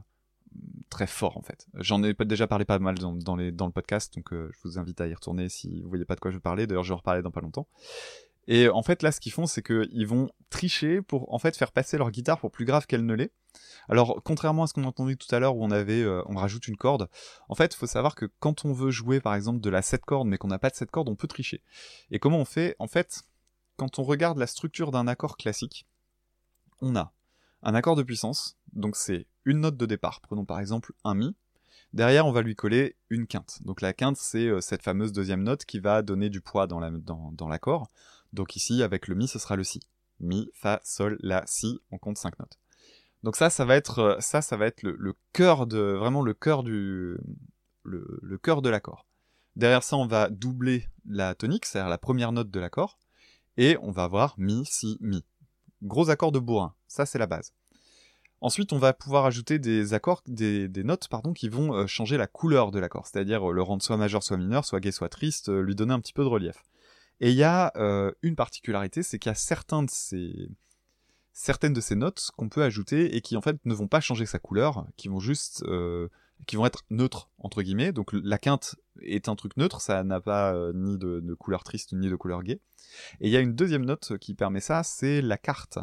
très 0.91 1.07
fort 1.07 1.37
en 1.37 1.43
fait. 1.43 1.67
J'en 1.75 2.03
ai 2.03 2.15
déjà 2.15 2.47
parlé 2.47 2.65
pas 2.65 2.79
mal 2.79 2.97
dans, 2.99 3.37
le 3.37 3.71
podcast, 3.71 4.15
donc 4.15 4.33
euh, 4.33 4.51
je 4.53 4.69
vous 4.69 4.79
invite 4.79 5.01
à 5.01 5.07
y 5.07 5.15
retourner 5.15 5.49
si 5.49 5.81
vous 5.83 5.89
voyez 5.89 6.05
pas 6.05 6.15
de 6.15 6.21
quoi 6.21 6.31
je 6.31 6.37
veux 6.37 6.41
parler. 6.41 6.67
D'ailleurs, 6.67 6.85
je 6.85 6.91
vais 6.91 6.95
en 6.95 6.99
reparler 6.99 7.23
dans 7.23 7.31
pas 7.31 7.41
longtemps. 7.41 7.67
Et 8.47 8.69
en 8.69 8.83
fait, 8.83 9.03
là, 9.03 9.11
ce 9.11 9.21
qu'ils 9.21 9.33
font, 9.33 9.47
c'est 9.47 9.63
qu'ils 9.63 10.07
vont 10.07 10.31
tricher 10.51 11.01
pour 11.01 11.33
en 11.33 11.39
fait 11.39 11.57
faire 11.57 11.73
passer 11.73 11.97
leur 11.97 12.11
guitare 12.11 12.39
pour 12.39 12.51
plus 12.51 12.65
grave 12.65 12.87
qu'elle 12.87 13.07
ne 13.07 13.15
l'est. 13.15 13.33
Alors, 13.89 14.21
contrairement 14.23 14.65
à 14.65 14.67
ce 14.67 14.75
qu'on 14.75 14.85
entendait 14.85 15.17
tout 15.17 15.33
à 15.35 15.39
l'heure 15.39 15.57
où 15.57 15.65
on 15.65 15.71
avait, 15.71 16.03
euh, 16.03 16.23
on 16.27 16.37
rajoute 16.37 16.69
une 16.69 16.77
corde. 16.77 17.09
En 17.49 17.55
fait, 17.55 17.75
il 17.75 17.77
faut 17.77 17.87
savoir 17.87 18.15
que 18.15 18.27
quand 18.41 18.65
on 18.65 18.73
veut 18.73 18.91
jouer, 18.91 19.21
par 19.21 19.35
exemple, 19.35 19.61
de 19.61 19.71
la 19.71 19.83
7 19.83 20.05
cordes, 20.05 20.29
mais 20.29 20.37
qu'on 20.37 20.49
n'a 20.49 20.59
pas 20.59 20.71
de 20.71 20.75
7 20.75 20.91
cordes, 20.91 21.09
on 21.09 21.17
peut 21.17 21.29
tricher. 21.29 21.63
Et 22.11 22.19
comment 22.19 22.39
on 22.39 22.45
fait? 22.45 22.77
En 22.79 22.87
fait, 22.87 23.23
quand 23.77 23.99
on 23.99 24.03
regarde 24.03 24.39
la 24.39 24.47
structure 24.47 24.91
d'un 24.91 25.07
accord 25.07 25.37
classique, 25.37 25.87
on 26.81 26.97
a 26.97 27.13
un 27.63 27.75
accord 27.75 27.97
de 27.97 28.03
puissance, 28.03 28.59
donc 28.75 28.95
c'est 28.95 29.27
une 29.45 29.61
note 29.61 29.77
de 29.77 29.87
départ. 29.87 30.21
Prenons 30.21 30.45
par 30.45 30.61
exemple 30.61 30.93
un 31.05 31.15
mi. 31.15 31.35
Derrière, 31.93 32.27
on 32.27 32.33
va 32.33 32.43
lui 32.43 32.57
coller 32.57 32.97
une 33.09 33.27
quinte. 33.27 33.59
Donc 33.65 33.81
la 33.81 33.93
quinte, 33.93 34.17
c'est 34.17 34.47
euh, 34.49 34.61
cette 34.61 34.83
fameuse 34.83 35.13
deuxième 35.13 35.43
note 35.43 35.65
qui 35.65 35.79
va 35.79 36.03
donner 36.03 36.29
du 36.29 36.41
poids 36.41 36.67
dans 36.67 36.81
la- 36.81 36.91
dans, 36.91 37.31
dans 37.33 37.49
l'accord. 37.49 37.89
Donc 38.33 38.57
ici, 38.57 38.83
avec 38.83 39.07
le 39.07 39.15
mi, 39.15 39.29
ce 39.29 39.39
sera 39.39 39.55
le 39.55 39.65
si. 39.65 39.81
Mi, 40.19 40.51
fa, 40.55 40.81
sol, 40.83 41.19
la, 41.21 41.45
si. 41.47 41.81
On 41.91 41.99
compte 41.99 42.19
cinq 42.19 42.39
notes. 42.39 42.59
Donc 43.23 43.37
ça, 43.37 43.49
ça 43.49 43.65
va 43.65 43.77
être 43.77 43.99
euh, 44.01 44.19
le, 44.83 45.15
de 45.67 45.79
vraiment 45.97 46.23
le 46.23 46.35
cœur 46.35 46.63
du 46.63 47.17
le 47.85 48.39
cœur 48.39 48.61
de 48.63 48.71
l'accord. 48.71 49.07
Derrière 49.57 49.83
ça, 49.83 49.97
on 49.97 50.07
va 50.07 50.31
doubler 50.31 50.89
la 51.07 51.35
tonique, 51.35 51.65
c'est-à-dire 51.65 51.89
la 51.89 51.99
première 51.99 52.33
note 52.33 52.51
de 52.51 52.59
l'accord, 52.59 52.99
et 53.57 53.77
on 53.83 53.93
va 53.93 54.05
avoir 54.05 54.35
mi, 54.39 54.65
si, 54.67 54.99
mi. 55.01 55.25
Gros 55.83 56.11
accord 56.11 56.33
de 56.33 56.39
bourrin. 56.39 56.75
Ça, 56.89 57.07
c'est 57.07 57.19
la 57.19 57.27
base. 57.27 57.53
Ensuite, 58.45 58.75
on 58.75 58.79
va 58.79 58.93
pouvoir 58.93 59.25
ajouter 59.25 59.59
des 59.59 59.95
accords, 59.95 60.21
des, 60.27 60.69
notes, 60.85 61.09
qui 61.35 61.49
vont 61.49 61.73
euh, 61.73 61.87
changer 61.87 62.19
la 62.19 62.27
couleur 62.27 62.73
de 62.73 62.79
l'accord, 62.79 63.07
c'est-à-dire 63.07 63.49
euh, 63.49 63.55
le 63.55 63.63
rendre 63.63 63.83
soit 63.83 63.97
majeur, 63.97 64.23
soit 64.23 64.37
mineur, 64.37 64.67
soit 64.67 64.81
gai, 64.81 64.93
soit 64.93 65.09
triste, 65.09 65.49
euh, 65.49 65.63
lui 65.63 65.75
donner 65.75 65.95
un 65.95 65.99
petit 65.99 66.13
peu 66.13 66.23
de 66.23 66.29
relief. 66.29 66.63
Et 67.21 67.31
il 67.31 67.37
y 67.37 67.43
a 67.43 67.73
une 68.21 68.37
particularité, 68.37 69.03
c'est 69.03 69.19
qu'il 69.19 69.31
y 69.31 69.33
a 69.33 69.35
certaines 69.35 69.87
de 71.73 71.81
ces 71.81 71.95
notes 71.95 72.33
qu'on 72.37 72.51
peut 72.51 72.63
ajouter 72.63 73.17
et 73.17 73.23
qui 73.23 73.39
en 73.39 73.41
fait 73.41 73.57
ne 73.65 73.73
vont 73.73 73.89
pas 73.89 74.03
changer 74.03 74.27
sa 74.27 74.39
couleur, 74.39 74.87
qui 74.99 75.09
vont 75.09 75.21
juste, 75.21 75.65
qui 76.47 76.57
vont 76.57 76.67
être 76.67 76.83
neutres 76.91 77.31
entre 77.39 77.63
guillemets. 77.63 77.93
Donc 77.93 78.11
la 78.13 78.39
quinte 78.39 78.77
est 79.01 79.29
un 79.29 79.37
truc 79.37 79.57
neutre, 79.57 79.81
ça 79.81 80.03
n'a 80.05 80.21
pas 80.21 80.55
euh, 80.55 80.73
ni 80.75 80.99
de, 80.99 81.35
couleur 81.35 81.65
triste 81.65 81.93
ni 81.93 82.09
de 82.09 82.17
couleur 82.17 82.43
gaie. 82.43 82.61
Et 83.21 83.29
il 83.29 83.31
y 83.31 83.37
a 83.37 83.41
une 83.41 83.55
deuxième 83.55 83.85
note 83.85 84.19
qui 84.19 84.35
permet 84.35 84.61
ça, 84.61 84.83
c'est 84.83 85.21
la 85.21 85.39
carte. 85.39 85.79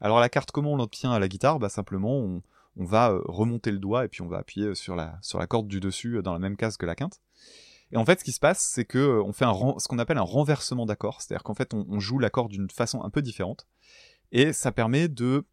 Alors 0.00 0.20
la 0.20 0.28
carte, 0.28 0.50
comment 0.50 0.72
on 0.72 0.76
l'obtient 0.76 1.12
à 1.12 1.18
la 1.18 1.28
guitare? 1.28 1.58
Bah 1.58 1.68
simplement, 1.68 2.18
on, 2.18 2.42
va 2.76 3.10
euh, 3.10 3.20
remonter 3.26 3.72
le 3.72 3.78
doigt 3.78 4.04
et 4.04 4.08
puis 4.08 4.22
on 4.22 4.28
va 4.28 4.38
appuyer 4.38 4.74
sur 4.74 4.96
la, 4.96 5.20
corde 5.48 5.68
du 5.68 5.80
dessus 5.80 6.16
euh, 6.16 6.22
dans 6.22 6.32
la 6.32 6.38
même 6.38 6.56
case 6.56 6.76
que 6.76 6.86
la 6.86 6.94
quinte. 6.94 7.20
Et 7.92 7.96
en 7.96 8.04
fait, 8.04 8.20
ce 8.20 8.24
qui 8.24 8.32
se 8.32 8.40
passe, 8.40 8.60
c'est 8.60 8.84
que 8.84 9.20
on 9.20 9.32
fait 9.32 9.44
un 9.44 9.54
ce 9.78 9.88
qu'on 9.88 9.98
appelle 9.98 10.18
un 10.18 10.22
renversement 10.22 10.86
d'accord, 10.86 11.20
c'est-à-dire 11.20 11.42
qu'en 11.42 11.54
fait, 11.54 11.74
on, 11.74 11.84
on 11.88 11.98
joue 11.98 12.20
l'accord 12.20 12.48
d'une 12.48 12.70
façon 12.70 13.02
un 13.02 13.10
peu 13.10 13.20
différente, 13.20 13.66
et 14.30 14.52
ça 14.52 14.70
permet 14.70 15.08
de 15.08 15.44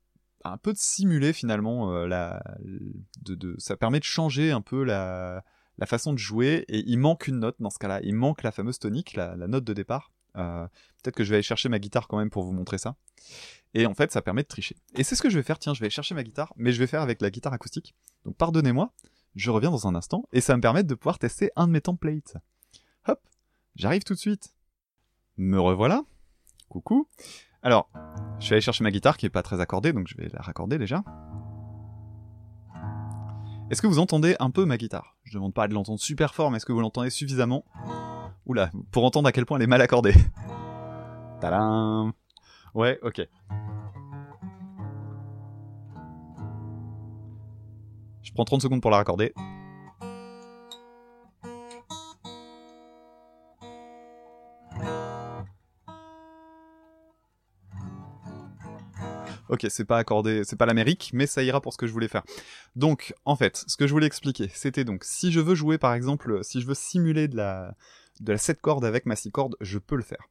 un 0.43 0.57
peu 0.57 0.73
de 0.73 0.77
simuler 0.77 1.33
finalement 1.33 1.93
euh, 1.93 2.39
ça 3.57 3.77
permet 3.77 3.99
de 3.99 4.03
changer 4.03 4.51
un 4.51 4.61
peu 4.61 4.83
la, 4.83 5.43
façon 5.85 6.13
de 6.13 6.17
jouer. 6.17 6.65
Et 6.67 6.83
il 6.87 6.97
manque 6.97 7.27
une 7.27 7.39
note 7.39 7.55
dans 7.59 7.69
ce 7.69 7.79
cas-là, 7.79 7.99
il 8.03 8.15
manque 8.15 8.43
la 8.43 8.51
fameuse 8.51 8.79
tonique, 8.79 9.13
la, 9.13 9.35
note 9.35 9.63
de 9.63 9.73
départ. 9.73 10.11
Euh, 10.35 10.67
Peut-être 11.01 11.15
que 11.15 11.23
je 11.23 11.29
vais 11.29 11.37
aller 11.37 11.43
chercher 11.43 11.69
ma 11.69 11.79
guitare 11.79 12.07
quand 12.07 12.17
même 12.17 12.29
pour 12.29 12.43
vous 12.43 12.51
montrer 12.51 12.77
ça. 12.77 12.95
Et 13.73 13.85
en 13.85 13.93
fait, 13.93 14.11
ça 14.11 14.21
permet 14.21 14.43
de 14.43 14.47
tricher. 14.47 14.75
Et 14.95 15.03
c'est 15.03 15.15
ce 15.15 15.21
que 15.21 15.29
je 15.29 15.37
vais 15.37 15.43
faire. 15.43 15.59
Tiens, 15.59 15.73
je 15.73 15.79
vais 15.79 15.85
aller 15.85 15.91
chercher 15.91 16.15
ma 16.15 16.23
guitare, 16.23 16.53
mais 16.57 16.71
je 16.71 16.79
vais 16.79 16.87
faire 16.87 17.01
avec 17.01 17.21
la 17.21 17.29
guitare 17.29 17.53
acoustique. 17.53 17.95
Donc 18.25 18.35
pardonnez-moi, 18.35 18.93
je 19.35 19.51
reviens 19.51 19.71
dans 19.71 19.87
un 19.87 19.95
instant 19.95 20.27
et 20.33 20.41
ça 20.41 20.55
me 20.55 20.61
permettre 20.61 20.87
de 20.87 20.95
pouvoir 20.95 21.19
tester 21.19 21.51
un 21.55 21.67
de 21.67 21.71
mes 21.71 21.81
templates. 21.81 22.37
Hop, 23.07 23.21
j'arrive 23.75 24.03
tout 24.03 24.15
de 24.15 24.19
suite. 24.19 24.53
Me 25.37 25.59
revoilà. 25.59 26.03
Coucou. 26.69 27.07
Alors, 27.63 27.89
je 28.39 28.49
vais 28.49 28.55
aller 28.55 28.61
chercher 28.61 28.83
ma 28.83 28.91
guitare 28.91 29.17
qui 29.17 29.25
est 29.25 29.29
pas 29.29 29.43
très 29.43 29.59
accordée, 29.59 29.93
donc 29.93 30.07
je 30.07 30.15
vais 30.17 30.29
la 30.31 30.41
raccorder 30.41 30.77
déjà. 30.77 31.03
Est-ce 33.69 33.81
que 33.81 33.87
vous 33.87 33.99
entendez 33.99 34.35
un 34.39 34.49
peu 34.49 34.63
ma 34.65 34.77
guitare? 34.77 35.17
Je 35.23 35.33
demande 35.33 35.53
pas 35.53 35.67
de 35.67 35.73
l'entendre 35.73 35.99
super 35.99 36.33
fort, 36.33 36.51
mais 36.51 36.57
est-ce 36.57 36.65
que 36.65 36.71
vous 36.71 36.79
l'entendez 36.79 37.09
suffisamment? 37.09 37.65
Oula, 38.45 38.69
pour 38.91 39.03
entendre 39.03 39.27
à 39.27 39.31
quel 39.33 39.45
point 39.45 39.57
elle 39.57 39.63
est 39.63 39.67
mal 39.67 39.81
accordée. 39.81 40.13
Tadam 41.41 42.13
Ouais, 42.73 42.99
ok. 43.01 43.27
Je 48.21 48.31
prends 48.33 48.45
30 48.45 48.61
secondes 48.61 48.81
pour 48.81 48.91
la 48.91 48.97
raccorder. 48.97 49.33
Ok, 59.49 59.65
c'est 59.69 59.85
pas 59.85 59.97
accordé, 59.97 60.43
c'est 60.43 60.55
pas 60.55 60.65
l'Amérique, 60.65 61.11
mais 61.13 61.25
ça 61.25 61.43
ira 61.43 61.61
pour 61.61 61.73
ce 61.73 61.77
que 61.77 61.87
je 61.87 61.93
voulais 61.93 62.07
faire. 62.07 62.23
Donc, 62.75 63.13
en 63.25 63.35
fait, 63.35 63.63
ce 63.67 63.77
que 63.77 63.87
je 63.87 63.93
voulais 63.93 64.07
expliquer, 64.07 64.49
c'était 64.53 64.83
donc, 64.83 65.03
si 65.03 65.31
je 65.31 65.39
veux 65.39 65.55
jouer 65.55 65.77
par 65.77 65.93
exemple, 65.93 66.43
si 66.43 66.61
je 66.61 66.67
veux 66.67 66.73
simuler 66.73 67.27
de 67.27 67.37
la, 67.37 67.75
de 68.19 68.31
la 68.33 68.37
7 68.37 68.61
cordes 68.61 68.85
avec 68.85 69.05
ma 69.05 69.15
6 69.15 69.31
cordes, 69.31 69.55
je 69.61 69.79
peux 69.79 69.95
le 69.95 70.03
faire. 70.03 70.27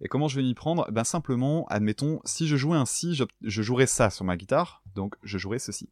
Et 0.00 0.08
comment 0.08 0.28
je 0.28 0.36
vais 0.36 0.42
m'y 0.42 0.54
prendre? 0.54 0.90
Ben 0.90 1.04
simplement, 1.04 1.66
admettons, 1.68 2.20
si 2.24 2.46
je 2.46 2.56
jouais 2.56 2.76
un 2.76 2.86
si, 2.86 3.14
je, 3.14 3.24
je 3.42 3.62
jouerais 3.62 3.86
ça 3.86 4.10
sur 4.10 4.24
ma 4.24 4.36
guitare, 4.36 4.82
donc 4.94 5.14
je 5.22 5.38
jouerais 5.38 5.58
ceci. 5.58 5.88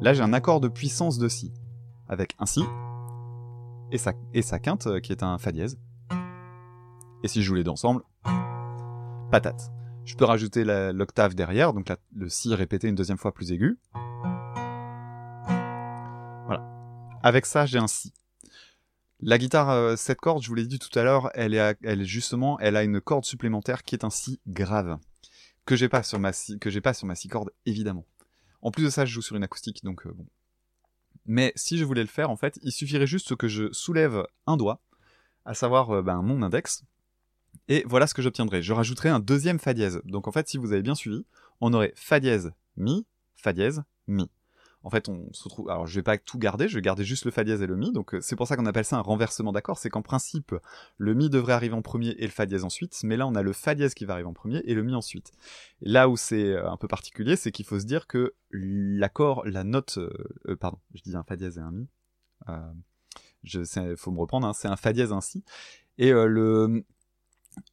Là, 0.00 0.12
j'ai 0.12 0.22
un 0.22 0.32
accord 0.32 0.60
de 0.60 0.68
puissance 0.68 1.18
de 1.18 1.28
si, 1.28 1.52
avec 2.08 2.34
un 2.38 2.46
si, 2.46 2.62
et 3.90 3.98
sa, 3.98 4.12
et 4.32 4.42
sa 4.42 4.58
quinte, 4.58 4.86
euh, 4.86 5.00
qui 5.00 5.12
est 5.12 5.22
un 5.22 5.38
fa 5.38 5.52
dièse. 5.52 5.78
Et 7.22 7.28
si 7.28 7.42
je 7.42 7.46
joue 7.46 7.54
les 7.54 7.64
deux 7.64 7.70
ensemble, 7.70 8.02
patate. 9.30 9.70
Je 10.04 10.16
peux 10.16 10.24
rajouter 10.24 10.64
l'octave 10.92 11.34
derrière, 11.34 11.72
donc 11.72 11.90
le 12.14 12.28
si 12.28 12.54
répété 12.54 12.88
une 12.88 12.94
deuxième 12.94 13.16
fois 13.16 13.32
plus 13.32 13.52
aigu. 13.52 13.78
Voilà. 16.46 16.62
Avec 17.22 17.46
ça, 17.46 17.64
j'ai 17.64 17.78
un 17.78 17.86
si. 17.86 18.12
La 19.20 19.38
guitare 19.38 19.70
euh, 19.70 19.96
7 19.96 20.18
cordes, 20.18 20.42
je 20.42 20.48
vous 20.48 20.54
l'ai 20.54 20.66
dit 20.66 20.78
tout 20.78 20.98
à 20.98 21.02
l'heure, 21.02 21.30
elle 21.34 21.54
est, 21.54 21.78
elle 21.82 22.04
justement, 22.04 22.58
elle 22.60 22.76
a 22.76 22.82
une 22.82 23.00
corde 23.00 23.24
supplémentaire 23.24 23.82
qui 23.82 23.94
est 23.94 24.04
un 24.04 24.10
si 24.10 24.40
grave 24.46 24.98
que 25.64 25.76
j'ai 25.76 25.88
pas 25.88 26.02
sur 26.02 26.18
ma 26.18 26.34
si, 26.34 26.58
que 26.58 26.68
j'ai 26.68 26.82
pas 26.82 26.92
sur 26.92 27.06
ma 27.06 27.14
6 27.14 27.28
cordes 27.28 27.50
évidemment. 27.64 28.04
En 28.60 28.70
plus 28.70 28.84
de 28.84 28.90
ça, 28.90 29.06
je 29.06 29.12
joue 29.12 29.22
sur 29.22 29.36
une 29.36 29.44
acoustique, 29.44 29.82
donc 29.82 30.06
bon. 30.06 30.26
Mais 31.24 31.52
si 31.56 31.78
je 31.78 31.84
voulais 31.84 32.02
le 32.02 32.08
faire, 32.08 32.28
en 32.28 32.36
fait, 32.36 32.58
il 32.62 32.72
suffirait 32.72 33.06
juste 33.06 33.34
que 33.36 33.48
je 33.48 33.72
soulève 33.72 34.26
un 34.46 34.58
doigt, 34.58 34.82
à 35.46 35.54
savoir 35.54 36.02
ben, 36.02 36.20
mon 36.20 36.42
index, 36.42 36.84
et 37.68 37.84
voilà 37.86 38.06
ce 38.06 38.14
que 38.14 38.22
j'obtiendrai. 38.22 38.62
Je 38.62 38.72
rajouterai 38.72 39.08
un 39.08 39.20
deuxième 39.20 39.58
fa 39.58 39.74
dièse. 39.74 40.00
Donc 40.04 40.28
en 40.28 40.32
fait, 40.32 40.48
si 40.48 40.58
vous 40.58 40.72
avez 40.72 40.82
bien 40.82 40.94
suivi, 40.94 41.24
on 41.60 41.72
aurait 41.72 41.92
fa 41.96 42.20
dièse, 42.20 42.52
mi, 42.76 43.06
fa 43.36 43.52
dièse, 43.52 43.82
mi. 44.06 44.30
En 44.84 44.90
fait, 44.90 45.08
on 45.08 45.32
se 45.32 45.48
trouve. 45.48 45.70
Alors, 45.70 45.86
je 45.86 45.94
vais 45.94 46.02
pas 46.02 46.18
tout 46.18 46.38
garder, 46.38 46.68
je 46.68 46.74
vais 46.74 46.82
garder 46.82 47.04
juste 47.04 47.24
le 47.24 47.30
fa 47.30 47.42
dièse 47.42 47.62
et 47.62 47.66
le 47.66 47.74
mi. 47.74 47.90
Donc, 47.90 48.14
c'est 48.20 48.36
pour 48.36 48.46
ça 48.46 48.54
qu'on 48.54 48.66
appelle 48.66 48.84
ça 48.84 48.98
un 48.98 49.00
renversement 49.00 49.50
d'accord. 49.50 49.78
C'est 49.78 49.88
qu'en 49.88 50.02
principe, 50.02 50.54
le 50.98 51.14
mi 51.14 51.30
devrait 51.30 51.54
arriver 51.54 51.74
en 51.74 51.80
premier 51.80 52.10
et 52.18 52.26
le 52.26 52.30
fa 52.30 52.44
dièse 52.44 52.64
ensuite. 52.64 53.00
Mais 53.02 53.16
là, 53.16 53.26
on 53.26 53.34
a 53.34 53.40
le 53.40 53.54
fa 53.54 53.74
dièse 53.74 53.94
qui 53.94 54.04
va 54.04 54.12
arriver 54.12 54.28
en 54.28 54.34
premier 54.34 54.58
et 54.66 54.74
le 54.74 54.82
mi 54.82 54.94
ensuite. 54.94 55.32
là 55.80 56.10
où 56.10 56.18
c'est 56.18 56.54
un 56.58 56.76
peu 56.76 56.86
particulier, 56.86 57.34
c'est 57.36 57.50
qu'il 57.50 57.64
faut 57.64 57.80
se 57.80 57.86
dire 57.86 58.06
que 58.06 58.34
l'accord, 58.50 59.42
la 59.46 59.64
note, 59.64 59.96
euh, 59.96 60.56
pardon, 60.56 60.78
je 60.94 61.00
dis 61.00 61.16
un 61.16 61.24
fa 61.24 61.36
dièse 61.36 61.56
et 61.56 61.62
un 61.62 61.72
mi. 61.72 61.88
Euh, 62.50 63.96
faut 63.96 64.10
me 64.10 64.20
reprendre. 64.20 64.46
Hein, 64.46 64.52
c'est 64.52 64.68
un 64.68 64.76
fa 64.76 64.92
dièse 64.92 65.12
ainsi. 65.12 65.44
Et 65.96 66.12
euh, 66.12 66.26
le 66.26 66.84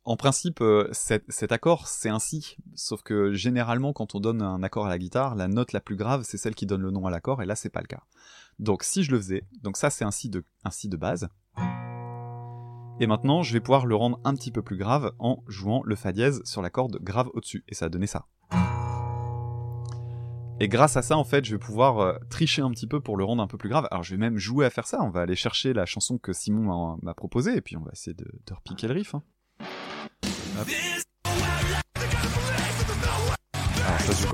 en 0.03 0.15
principe, 0.15 0.61
euh, 0.61 0.89
cet, 0.91 1.51
accord, 1.51 1.87
c'est 1.87 2.09
un 2.09 2.19
si, 2.19 2.57
sauf 2.73 3.03
que 3.03 3.33
généralement, 3.33 3.93
quand 3.93 4.15
on 4.15 4.19
donne 4.19 4.41
un 4.41 4.63
accord 4.63 4.87
à 4.87 4.89
la 4.89 4.97
guitare, 4.97 5.35
la 5.35 5.47
note 5.47 5.73
la 5.73 5.79
plus 5.79 5.95
grave, 5.95 6.23
c'est 6.25 6.37
celle 6.37 6.55
qui 6.55 6.65
donne 6.65 6.81
le 6.81 6.91
nom 6.91 7.05
à 7.05 7.11
l'accord, 7.11 7.41
et 7.41 7.45
là, 7.45 7.55
c'est 7.55 7.69
pas 7.69 7.81
le 7.81 7.87
cas. 7.87 8.01
Donc, 8.59 8.83
si 8.83 9.03
je 9.03 9.11
le 9.11 9.17
faisais, 9.17 9.47
donc 9.61 9.77
ça, 9.77 9.89
c'est 9.89 10.03
un 10.03 10.09
de, 10.25 10.43
de 10.85 10.97
base. 10.97 11.29
Et 12.99 13.07
maintenant, 13.07 13.41
je 13.43 13.53
vais 13.53 13.59
pouvoir 13.59 13.85
le 13.85 13.95
rendre 13.95 14.19
un 14.23 14.33
petit 14.33 14.51
peu 14.51 14.61
plus 14.61 14.77
grave 14.77 15.11
en 15.19 15.43
jouant 15.47 15.81
le 15.83 15.95
fa 15.95 16.11
dièse 16.11 16.41
sur 16.45 16.61
la 16.61 16.69
corde 16.69 16.97
grave 17.01 17.29
au-dessus, 17.33 17.63
et 17.67 17.75
ça 17.75 17.85
a 17.85 17.89
donné 17.89 18.07
ça. 18.07 18.25
Et 20.59 20.67
grâce 20.67 20.95
à 20.95 21.01
ça, 21.01 21.17
en 21.17 21.23
fait, 21.23 21.43
je 21.43 21.55
vais 21.55 21.59
pouvoir 21.59 21.99
euh, 21.99 22.13
tricher 22.29 22.61
un 22.61 22.69
petit 22.69 22.85
peu 22.85 23.01
pour 23.01 23.17
le 23.17 23.23
rendre 23.23 23.41
un 23.41 23.47
peu 23.47 23.57
plus 23.57 23.69
grave. 23.69 23.87
Alors, 23.89 24.03
je 24.03 24.11
vais 24.11 24.19
même 24.19 24.37
jouer 24.37 24.65
à 24.65 24.69
faire 24.69 24.85
ça. 24.85 25.01
On 25.01 25.09
va 25.09 25.21
aller 25.21 25.35
chercher 25.35 25.73
la 25.73 25.87
chanson 25.87 26.19
que 26.19 26.33
Simon 26.33 26.99
m'a 27.01 27.13
proposée, 27.15 27.55
et 27.55 27.61
puis 27.61 27.77
on 27.77 27.81
va 27.81 27.91
essayer 27.93 28.13
de, 28.13 28.25
de 28.45 28.53
repiquer 28.53 28.87
le 28.87 28.93
riff. 28.93 29.15
Hein. 29.15 29.23
Alors 33.85 33.99
ça 33.99 34.13
je. 34.13 34.27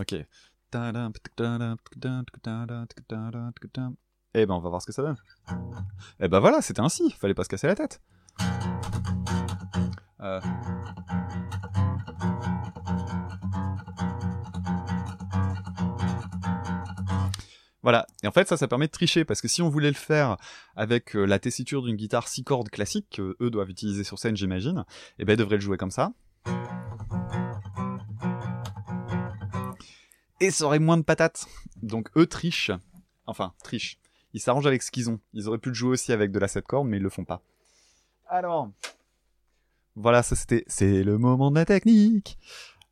Ok. 0.00 0.14
Eh 4.34 4.46
ben 4.46 4.54
on 4.54 4.60
va 4.60 4.68
voir 4.68 4.82
ce 4.82 4.86
que 4.86 4.92
ça 4.92 5.02
donne. 5.02 5.16
Eh 6.20 6.28
ben 6.28 6.40
voilà, 6.40 6.60
c'était 6.60 6.80
ainsi, 6.80 7.10
fallait 7.12 7.34
pas 7.34 7.44
se 7.44 7.48
casser 7.48 7.66
la 7.66 7.74
tête. 7.74 8.00
Euh... 10.20 10.40
Voilà. 17.86 18.04
Et 18.24 18.26
en 18.26 18.32
fait, 18.32 18.48
ça, 18.48 18.56
ça 18.56 18.66
permet 18.66 18.88
de 18.88 18.90
tricher 18.90 19.24
parce 19.24 19.40
que 19.40 19.46
si 19.46 19.62
on 19.62 19.68
voulait 19.68 19.86
le 19.86 19.94
faire 19.94 20.38
avec 20.74 21.14
euh, 21.14 21.24
la 21.24 21.38
tessiture 21.38 21.82
d'une 21.82 21.94
guitare 21.94 22.26
6 22.26 22.42
cordes 22.42 22.68
classique 22.68 23.06
que 23.12 23.36
eux 23.40 23.48
doivent 23.48 23.70
utiliser 23.70 24.02
sur 24.02 24.18
scène, 24.18 24.36
j'imagine, 24.36 24.84
eh 25.20 25.24
ben, 25.24 25.34
ils 25.34 25.36
devraient 25.36 25.54
le 25.54 25.60
jouer 25.60 25.76
comme 25.76 25.92
ça. 25.92 26.12
Et 30.40 30.50
ça 30.50 30.64
aurait 30.64 30.80
moins 30.80 30.96
de 30.96 31.04
patates. 31.04 31.46
Donc 31.80 32.08
eux 32.16 32.26
trichent. 32.26 32.72
Enfin, 33.24 33.54
trichent. 33.62 34.00
Ils 34.32 34.40
s'arrangent 34.40 34.66
avec 34.66 34.82
ce 34.82 34.90
qu'ils 34.90 35.08
ont. 35.08 35.20
Ils 35.32 35.46
auraient 35.46 35.58
pu 35.58 35.68
le 35.68 35.76
jouer 35.76 35.90
aussi 35.90 36.12
avec 36.12 36.32
de 36.32 36.40
la 36.40 36.48
7 36.48 36.66
cordes, 36.66 36.88
mais 36.88 36.96
ils 36.96 37.04
le 37.04 37.08
font 37.08 37.24
pas. 37.24 37.40
Alors. 38.26 38.68
Voilà, 39.94 40.24
ça 40.24 40.34
c'était. 40.34 40.64
C'est 40.66 41.04
le 41.04 41.18
moment 41.18 41.52
de 41.52 41.54
la 41.54 41.64
technique. 41.64 42.36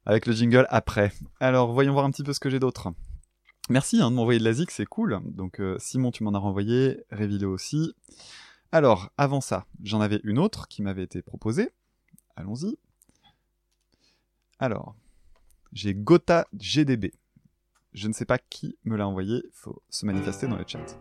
Avec 0.07 0.27
le 0.27 0.35
jingle 0.35 0.69
après. 0.69 1.11
Alors, 1.41 1.73
voyons 1.73 1.95
voir 1.95 2.05
un 2.05 2.13
petit 2.13 2.23
peu 2.23 2.33
ce 2.33 2.39
que 2.39 2.49
j'ai 2.49 2.61
d'autre. 2.61 2.93
Merci 3.71 4.01
hein, 4.01 4.11
de 4.11 4.17
m'envoyer 4.17 4.39
de 4.39 4.45
la 4.45 4.53
zik, 4.53 4.71
c'est 4.71 4.85
cool. 4.85 5.21
Donc 5.25 5.61
euh, 5.61 5.77
Simon, 5.79 6.11
tu 6.11 6.23
m'en 6.23 6.35
as 6.35 6.39
renvoyé, 6.39 7.03
Révilo 7.11 7.51
aussi. 7.53 7.95
Alors, 8.73 9.11
avant 9.17 9.41
ça, 9.41 9.67
j'en 9.83 10.01
avais 10.01 10.21
une 10.25 10.39
autre 10.39 10.69
qui 10.69 10.83
m'avait 10.83 11.05
été 11.05 11.23
proposée. 11.23 11.71
Allons-y. 12.37 12.77
Alors, 14.59 14.95
j'ai 15.73 15.95
Gotha 15.95 16.47
GDB. 16.53 17.13
Je 17.93 18.09
ne 18.09 18.13
sais 18.13 18.25
pas 18.25 18.39
qui 18.39 18.77
me 18.85 18.97
l'a 18.97 19.07
envoyé, 19.07 19.45
faut 19.53 19.83
se 19.89 20.05
manifester 20.05 20.47
dans 20.47 20.57
le 20.57 20.65
chat. 20.67 20.99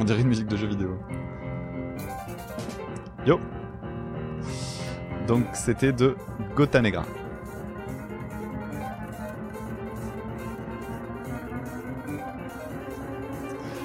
On 0.00 0.04
dirait 0.04 0.20
une 0.20 0.28
musique 0.28 0.48
de 0.48 0.56
jeu 0.56 0.66
vidéo. 0.66 0.98
Yo 3.26 3.40
Donc 5.26 5.44
c'était 5.54 5.92
de 5.92 6.16
Gota 6.54 6.80
Negra. 6.82 7.04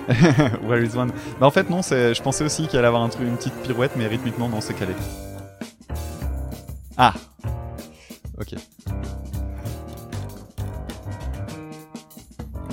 Where 0.64 0.84
is 0.84 0.98
one? 0.98 1.12
Bah 1.40 1.46
en 1.46 1.52
fait 1.52 1.70
non, 1.70 1.82
je 1.84 2.22
pensais 2.22 2.44
aussi 2.44 2.68
qu'il 2.68 2.80
allait 2.80 2.88
avoir 2.88 3.04
un 3.04 3.10
truc, 3.10 3.28
une 3.28 3.38
petite 3.38 3.54
pirouette, 3.62 3.92
mais 3.96 4.08
rythmiquement 4.08 4.50
non, 4.50 4.60
c'est 4.60 4.74
calé. 4.74 4.94
Ah 6.98 7.14
Ok. 8.40 8.56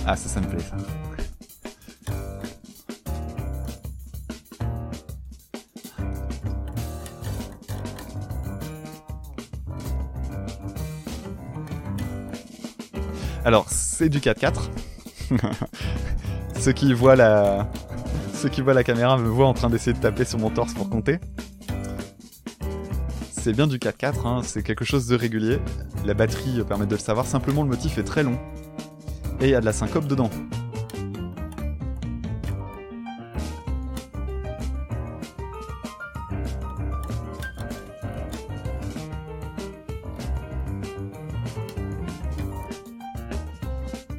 Ah 0.07 0.17
ça, 0.17 0.29
ça 0.29 0.41
me 0.41 0.47
plaît 0.47 0.61
ça. 0.61 0.77
Du 14.09 14.21
4-4. 14.21 14.71
ceux 16.59 16.73
qui 16.73 16.93
voient 16.93 17.17
la... 17.17 17.69
Ceux 18.35 18.49
qui 18.49 18.61
voient 18.61 18.75
la 18.75 18.85
caméra 18.85 19.17
me 19.17 19.29
voient 19.29 19.49
en 19.49 19.55
train 19.55 19.69
d'essayer 19.69 19.95
de 19.95 19.99
taper 20.01 20.25
sur 20.25 20.39
mon 20.39 20.51
torse 20.51 20.75
pour 20.75 20.89
compter. 20.89 21.19
C'est 23.31 23.53
bien 23.53 23.67
du 23.67 23.79
4-4, 23.79 24.27
hein. 24.27 24.41
c'est 24.45 24.63
quelque 24.63 24.85
chose 24.85 25.07
de 25.09 25.17
régulier. 25.17 25.59
La 26.05 26.15
batterie 26.15 26.63
permet 26.69 26.87
de 26.87 26.95
le 26.95 27.01
savoir, 27.01 27.27
simplement 27.27 27.63
le 27.63 27.69
motif 27.69 27.99
est 27.99 28.05
très 28.05 28.23
long. 28.23 28.39
Et 29.41 29.47
il 29.47 29.51
y 29.51 29.55
a 29.55 29.61
de 29.61 29.65
la 29.65 29.73
syncope 29.73 30.07
dedans. 30.07 30.31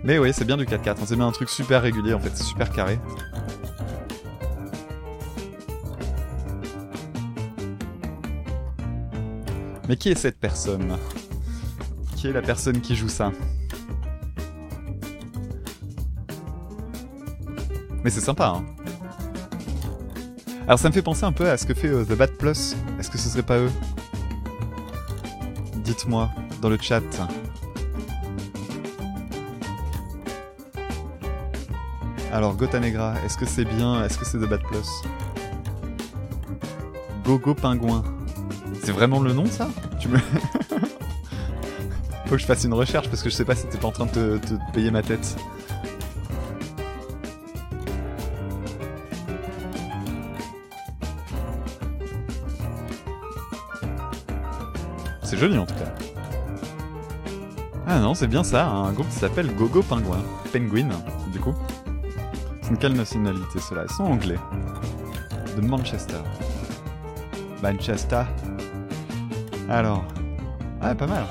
Mais 0.08 0.18
oui, 0.20 0.32
c'est 0.34 0.46
bien 0.46 0.56
du 0.56 0.64
4-4. 0.64 0.96
On 1.02 1.06
s'est 1.06 1.18
mis 1.18 1.22
un 1.22 1.34
truc 1.34 1.50
super 1.50 1.82
régulier 1.82 2.14
en 2.14 2.20
fait, 2.22 2.32
c'est 2.34 2.46
super 2.46 2.72
carré. 2.72 2.98
Mais 9.90 9.98
qui 9.98 10.08
est 10.08 10.16
cette 10.16 10.40
personne? 10.40 10.98
Qui 12.16 12.28
est 12.28 12.32
la 12.32 12.42
personne 12.42 12.80
qui 12.80 12.96
joue 12.96 13.10
ça? 13.10 13.34
Mais 18.02 18.10
c'est 18.10 18.22
sympa, 18.22 18.56
hein 18.56 18.66
Alors 20.68 20.80
ça 20.80 20.88
me 20.88 20.94
fait 20.94 21.02
penser 21.02 21.26
un 21.26 21.34
peu 21.34 21.50
à 21.50 21.58
ce 21.58 21.66
que 21.66 21.74
fait 21.74 21.90
euh, 21.90 22.06
The 22.06 22.14
Bad 22.14 22.32
Plus. 22.38 22.78
Est-ce 22.98 23.10
que 23.10 23.18
ce 23.18 23.28
serait 23.28 23.44
pas 23.44 23.58
eux? 23.58 23.72
Dites-moi 25.84 26.32
dans 26.62 26.70
le 26.70 26.78
chat. 26.80 27.02
Alors, 32.34 32.56
Gota 32.56 32.80
Negra, 32.80 33.14
est-ce 33.26 33.38
que 33.38 33.46
c'est 33.46 33.66
bien 33.66 34.04
Est-ce 34.04 34.18
que 34.18 34.26
c'est 34.26 34.38
The 34.38 34.50
Bad 34.50 34.62
Plus 34.62 35.04
Gogo 37.24 37.54
Pingouin. 37.54 38.04
C'est 38.84 38.92
vraiment 38.92 39.20
le 39.20 39.34
nom, 39.34 39.46
ça? 39.46 39.70
Tu 40.00 40.08
me... 40.08 40.18
Faut 42.28 42.36
que 42.36 42.38
je 42.38 42.46
fasse 42.46 42.64
une 42.64 42.74
recherche 42.74 43.10
parce 43.10 43.24
que 43.24 43.30
je 43.30 43.36
sais 43.36 43.46
pas 43.46 43.56
si 43.56 43.66
t'es 43.68 43.78
pas 43.78 43.88
en 43.88 43.92
train 43.92 44.06
de 44.06 44.38
te, 44.38 44.54
payer 44.74 44.92
ma 44.92 45.02
tête. 45.02 45.38
C'est 55.24 55.38
joli 55.38 55.58
en 55.58 55.66
tout 55.66 55.76
cas. 55.76 55.94
Ah 57.88 58.00
non, 58.00 58.14
c'est 58.14 58.28
bien 58.28 58.44
ça, 58.44 58.68
un 58.68 58.92
groupe 58.92 59.10
qui 59.10 59.16
s'appelle 59.16 59.54
Gogo 59.56 59.82
Pingouin. 59.82 60.24
Penguin, 60.52 60.90
du 61.32 61.40
coup. 61.40 61.56
Quelle 62.76 62.94
nationalité 62.94 63.60
cela 63.60 63.86
Ils 63.90 63.94
sont 63.94 64.04
anglais. 64.04 64.38
de 65.56 65.62
Manchester. 65.62 66.18
Manchester. 67.64 68.24
Alors. 69.70 70.06
Ah, 70.82 70.94
pas 70.94 71.08
mal. 71.08 71.26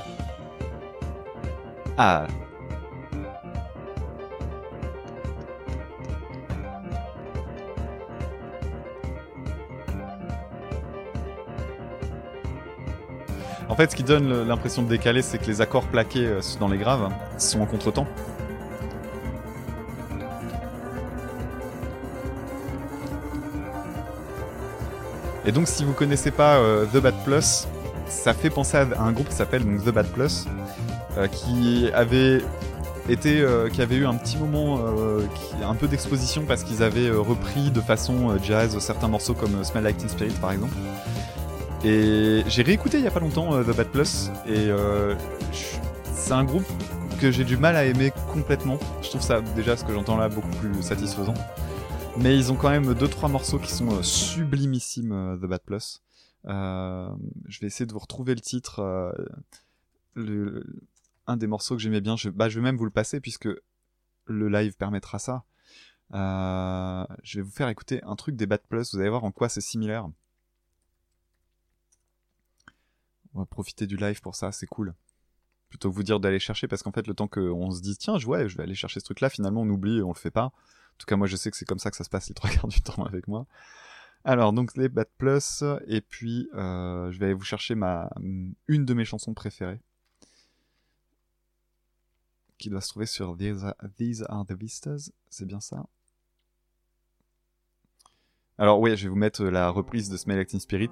Ah. 1.97 2.27
En 13.69 13.75
fait, 13.77 13.91
ce 13.91 13.97
qui 13.97 14.03
donne 14.03 14.49
l'impression 14.49 14.83
de 14.83 14.89
décaler, 14.89 15.23
c'est 15.23 15.39
que 15.39 15.47
les 15.47 15.61
accords 15.61 15.87
plaqués 15.87 16.27
euh, 16.27 16.41
dans 16.59 16.69
les 16.69 16.79
graves 16.79 17.13
sont 17.37 17.61
en 17.61 17.67
contretemps. 17.67 18.07
Et 25.47 25.53
donc, 25.53 25.69
si 25.69 25.85
vous 25.85 25.93
connaissez 25.93 26.33
pas 26.33 26.57
euh, 26.57 26.87
The 26.87 26.97
Bad 26.97 27.15
Plus, 27.25 27.69
ça 28.09 28.35
fait 28.35 28.51
penser 28.51 28.77
à 28.77 28.87
un 29.01 29.13
groupe 29.13 29.29
qui 29.29 29.37
s'appelle 29.37 29.63
The 29.63 29.91
Bad 29.91 30.09
Plus, 30.09 30.47
euh, 31.17 31.29
qui 31.29 31.89
avait 31.95 32.43
été, 33.09 33.41
euh, 33.41 33.69
qui 33.69 33.81
avait 33.81 33.95
eu 33.95 34.07
un 34.07 34.15
petit 34.15 34.37
moment, 34.39 34.81
un 35.63 35.75
peu 35.77 35.87
d'exposition 35.87 36.43
parce 36.47 36.65
qu'ils 36.65 36.83
avaient 36.83 37.11
repris 37.11 37.71
de 37.71 37.81
façon 37.81 38.37
jazz 38.43 38.77
certains 38.81 39.07
morceaux 39.07 39.35
comme 39.35 39.63
Smell 39.63 39.85
Like 39.85 39.99
Teen 39.99 40.09
Spirit 40.09 40.35
par 40.41 40.51
exemple. 40.51 40.75
Et 41.85 42.43
j'ai 42.49 42.63
réécouté 42.63 42.99
il 42.99 43.05
y 43.05 43.07
a 43.07 43.13
pas 43.13 43.21
longtemps 43.21 43.63
The 43.63 43.77
Bad 43.77 43.87
Plus 43.89 44.31
et 44.49 44.71
c'est 46.13 46.33
un 46.33 46.43
groupe 46.43 46.67
que 47.21 47.31
j'ai 47.31 47.45
du 47.45 47.57
mal 47.57 47.77
à 47.77 47.85
aimer 47.85 48.13
complètement. 48.33 48.79
Je 49.03 49.11
trouve 49.11 49.23
ça 49.23 49.41
déjà 49.55 49.77
ce 49.77 49.85
que 49.85 49.93
j'entends 49.93 50.17
là 50.17 50.29
beaucoup 50.29 50.55
plus 50.61 50.83
satisfaisant. 50.83 51.35
Mais 52.19 52.37
ils 52.37 52.51
ont 52.51 52.57
quand 52.57 52.71
même 52.71 52.95
deux 52.95 53.09
trois 53.09 53.29
morceaux 53.29 53.59
qui 53.59 53.71
sont 53.71 53.91
euh, 53.91 54.03
sublimissimes, 54.03 55.13
euh, 55.13 55.37
The 55.37 55.47
Bad 55.47 55.61
Plus. 55.61 56.03
Euh, 56.47 57.09
je 57.47 57.61
vais 57.61 57.67
essayer 57.67 57.87
de 57.87 57.93
vous 57.93 57.99
retrouver 57.99 58.35
le 58.35 58.41
titre. 58.41 59.15
le, 60.15 60.65
un 61.27 61.37
des 61.37 61.47
morceaux 61.47 61.77
que 61.77 61.83
j'aimais 61.83 62.01
bien. 62.01 62.17
Je, 62.17 62.31
bah, 62.31 62.49
je 62.49 62.59
vais 62.59 62.65
même 62.65 62.77
vous 62.77 62.85
le 62.85 62.91
passer 62.91 63.21
puisque 63.21 63.49
le 64.27 64.49
live 64.49 64.77
permettra 64.77 65.19
ça. 65.19 65.45
je 66.13 67.39
vais 67.39 67.43
vous 67.43 67.51
faire 67.51 67.69
écouter 67.69 68.03
un 68.05 68.17
truc 68.17 68.35
des 68.35 68.47
Bad 68.47 68.63
Plus. 68.69 68.95
Vous 68.95 69.01
allez 69.01 69.11
voir 69.11 69.25
en 69.25 69.31
quoi 69.31 69.49
c'est 69.49 69.61
similaire. 69.61 70.09
On 73.35 73.41
va 73.41 73.47
profiter 73.47 73.87
du 73.87 73.99
live 73.99 74.23
pour 74.23 74.35
ça, 74.35 74.53
c'est 74.53 74.67
cool. 74.67 74.95
Plutôt 75.69 75.91
que 75.91 75.95
vous 75.95 76.03
dire 76.03 76.21
d'aller 76.21 76.39
chercher, 76.39 76.67
parce 76.69 76.83
qu'en 76.83 76.93
fait, 76.93 77.07
le 77.07 77.13
temps 77.13 77.29
qu'on 77.29 77.71
se 77.71 77.83
dit, 77.83 77.97
tiens, 77.99 78.17
ouais, 78.25 78.49
je 78.49 78.57
vais 78.57 78.63
aller 78.63 78.75
chercher 78.75 79.01
ce 79.01 79.05
truc-là, 79.05 79.29
finalement, 79.29 79.61
on 79.61 79.69
oublie, 79.69 80.01
on 80.01 80.09
le 80.09 80.15
fait 80.15 80.31
pas. 80.31 80.53
En 80.97 80.99
tout 80.99 81.07
cas, 81.07 81.17
moi, 81.17 81.27
je 81.27 81.37
sais 81.37 81.51
que 81.51 81.59
c'est 81.59 81.67
comme 81.67 81.79
ça 81.79 81.91
que 81.91 81.97
ça 81.97 82.05
se 82.05 82.09
passe 82.09 82.29
les 82.29 82.35
trois 82.35 82.49
quarts 82.49 82.69
du 82.69 82.81
temps 82.81 83.05
avec 83.05 83.29
moi. 83.29 83.47
Alors, 84.25 84.53
donc 84.53 84.77
les 84.77 84.89
Bad 84.89 85.09
Plus, 85.19 85.63
et 85.87 86.01
puis 86.01 86.49
euh, 86.55 87.13
je 87.13 87.19
vais 87.19 87.27
aller 87.27 87.35
vous 87.35 87.45
chercher 87.45 87.75
ma 87.75 88.11
une 88.67 88.85
de 88.85 88.95
mes 88.95 89.05
chansons 89.05 89.35
préférées, 89.35 89.81
qui 92.59 92.71
doit 92.71 92.81
se 92.81 92.89
trouver 92.89 93.07
sur 93.07 93.37
These 93.37 94.25
Are, 94.29 94.45
the 94.47 94.53
Vistas, 94.53 95.11
c'est 95.29 95.45
bien 95.45 95.61
ça? 95.61 95.87
Alors 98.59 98.81
oui, 98.81 98.97
je 98.97 99.05
vais 99.05 99.11
vous 99.11 99.17
mettre 99.17 99.45
la 99.45 99.69
reprise 99.69 100.09
de 100.09 100.17
Smell 100.17 100.39
Acting 100.39 100.59
Spirit. 100.59 100.91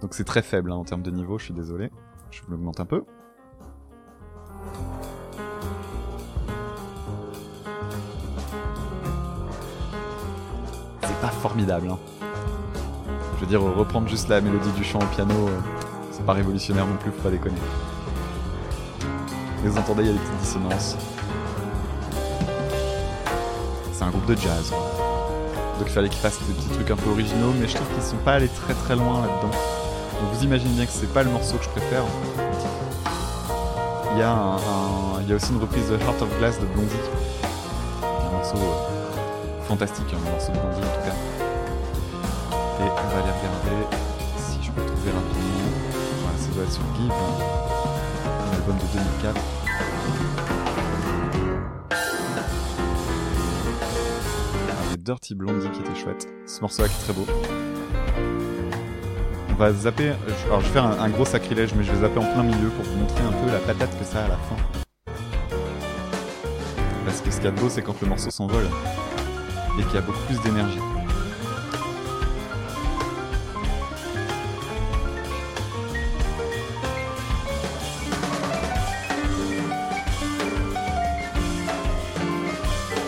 Donc 0.00 0.14
c'est 0.14 0.24
très 0.24 0.42
faible 0.42 0.72
hein, 0.72 0.76
en 0.76 0.84
termes 0.84 1.02
de 1.02 1.10
niveau, 1.10 1.38
je 1.38 1.44
suis 1.44 1.54
désolé. 1.54 1.90
Je 2.30 2.42
vous 2.42 2.50
l'augmente 2.50 2.80
un 2.80 2.86
peu. 2.86 3.04
Formidable. 11.40 11.88
Hein. 11.90 11.98
Je 13.36 13.40
veux 13.40 13.46
dire, 13.46 13.62
reprendre 13.62 14.08
juste 14.08 14.28
la 14.28 14.40
mélodie 14.40 14.70
du 14.72 14.84
chant 14.84 14.98
au 14.98 15.14
piano, 15.14 15.34
euh, 15.34 15.58
c'est 16.12 16.24
pas 16.24 16.34
révolutionnaire 16.34 16.86
non 16.86 16.96
plus, 16.96 17.10
faut 17.10 17.22
pas 17.22 17.30
déconner. 17.30 17.56
Et 19.64 19.68
vous 19.68 19.78
entendez, 19.78 20.02
il 20.02 20.06
y 20.06 20.10
a 20.10 20.12
des 20.12 20.18
petites 20.18 20.38
dissonances. 20.38 20.96
C'est 23.92 24.04
un 24.04 24.10
groupe 24.10 24.26
de 24.26 24.36
jazz. 24.36 24.70
Donc 24.70 25.88
il 25.88 25.92
fallait 25.92 26.08
qu'ils 26.10 26.20
fassent 26.20 26.38
des 26.46 26.52
petits 26.52 26.68
trucs 26.68 26.90
un 26.90 26.96
peu 26.96 27.10
originaux, 27.10 27.52
mais 27.58 27.66
je 27.66 27.76
trouve 27.76 27.88
qu'ils 27.88 28.02
sont 28.02 28.16
pas 28.18 28.34
allés 28.34 28.48
très 28.48 28.74
très 28.74 28.94
loin 28.94 29.22
là-dedans. 29.22 29.50
Donc 29.50 30.34
vous 30.34 30.44
imaginez 30.44 30.74
bien 30.74 30.84
que 30.84 30.92
c'est 30.92 31.12
pas 31.12 31.22
le 31.22 31.30
morceau 31.30 31.56
que 31.56 31.64
je 31.64 31.70
préfère. 31.70 32.02
Il 34.12 34.18
y, 34.18 34.22
a 34.22 34.30
un, 34.30 34.58
il 35.22 35.30
y 35.30 35.32
a 35.32 35.36
aussi 35.36 35.52
une 35.52 35.60
reprise 35.60 35.88
de 35.88 35.94
Heart 35.94 36.20
of 36.20 36.38
Glass 36.38 36.60
de 36.60 36.66
Blondie. 36.66 36.92
Un 38.02 38.30
morceau 38.32 38.56
euh, 38.56 38.99
fantastique, 39.70 40.06
un 40.12 40.16
hein, 40.16 40.30
morceau 40.32 40.50
de 40.50 40.58
Blondie 40.58 40.80
en 40.80 40.94
tout 40.96 41.04
cas. 41.06 41.14
Et 42.80 42.82
on 42.82 43.08
va 43.08 43.18
aller 43.18 43.30
regarder 43.30 43.86
si 44.36 44.60
je 44.64 44.72
peux 44.72 44.84
trouver 44.84 45.12
rapidement. 45.12 45.70
Voilà, 46.22 46.38
ça 46.38 46.50
doit 46.52 46.64
être 46.64 46.72
sur 46.72 46.82
Give, 46.96 47.12
un 48.26 48.52
album 48.56 48.76
de 48.76 48.86
2004. 48.92 49.40
Ah, 54.70 54.96
Dirty 54.98 55.36
Blondie 55.36 55.70
qui 55.70 55.80
était 55.82 55.94
chouette. 55.94 56.26
Ce 56.46 56.60
morceau-là 56.62 56.88
qui 56.88 56.94
est 56.94 57.04
très 57.04 57.12
beau. 57.12 57.26
On 59.50 59.54
va 59.54 59.72
zapper. 59.72 60.14
Alors 60.46 60.62
je 60.62 60.66
vais 60.66 60.72
faire 60.72 60.84
un, 60.84 61.10
gros 61.10 61.24
sacrilège, 61.24 61.74
mais 61.76 61.84
je 61.84 61.92
vais 61.92 62.00
zapper 62.00 62.18
en 62.18 62.32
plein 62.32 62.42
milieu 62.42 62.70
pour 62.70 62.84
vous 62.86 62.98
montrer 62.98 63.22
un 63.22 63.30
peu 63.30 63.52
la 63.52 63.60
patate 63.60 63.96
que 63.96 64.04
ça 64.04 64.22
a 64.22 64.24
à 64.24 64.28
la 64.30 64.36
fin. 64.36 64.56
Parce 67.04 67.20
que 67.20 67.30
ce 67.30 67.36
qu'il 67.36 67.44
y 67.44 67.48
a 67.48 67.52
de 67.52 67.60
beau, 67.60 67.68
c'est 67.68 67.82
quand 67.82 68.00
le 68.02 68.08
morceau 68.08 68.32
s'envole 68.32 68.66
et 69.80 69.84
qui 69.84 69.96
a 69.96 70.00
beaucoup 70.00 70.20
plus 70.26 70.40
d'énergie. 70.40 70.78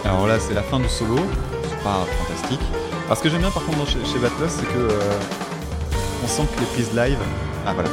Alors 0.05 0.27
là, 0.27 0.39
c'est 0.39 0.55
la 0.55 0.63
fin 0.63 0.79
du 0.79 0.89
solo, 0.89 1.17
c'est 1.69 1.83
pas 1.83 2.07
fantastique. 2.19 2.61
Ce 3.15 3.21
que 3.21 3.29
j'aime 3.29 3.43
bien 3.43 3.51
par 3.51 3.65
contre 3.67 3.87
chez, 3.87 3.99
chez 4.07 4.19
c'est 4.49 4.65
que 4.65 4.79
euh, 4.79 5.21
on 6.25 6.27
sent 6.27 6.45
que 6.55 6.61
les 6.61 6.67
prises 6.67 6.95
live. 6.95 7.19
Ah 7.67 7.75
voilà. 7.75 7.91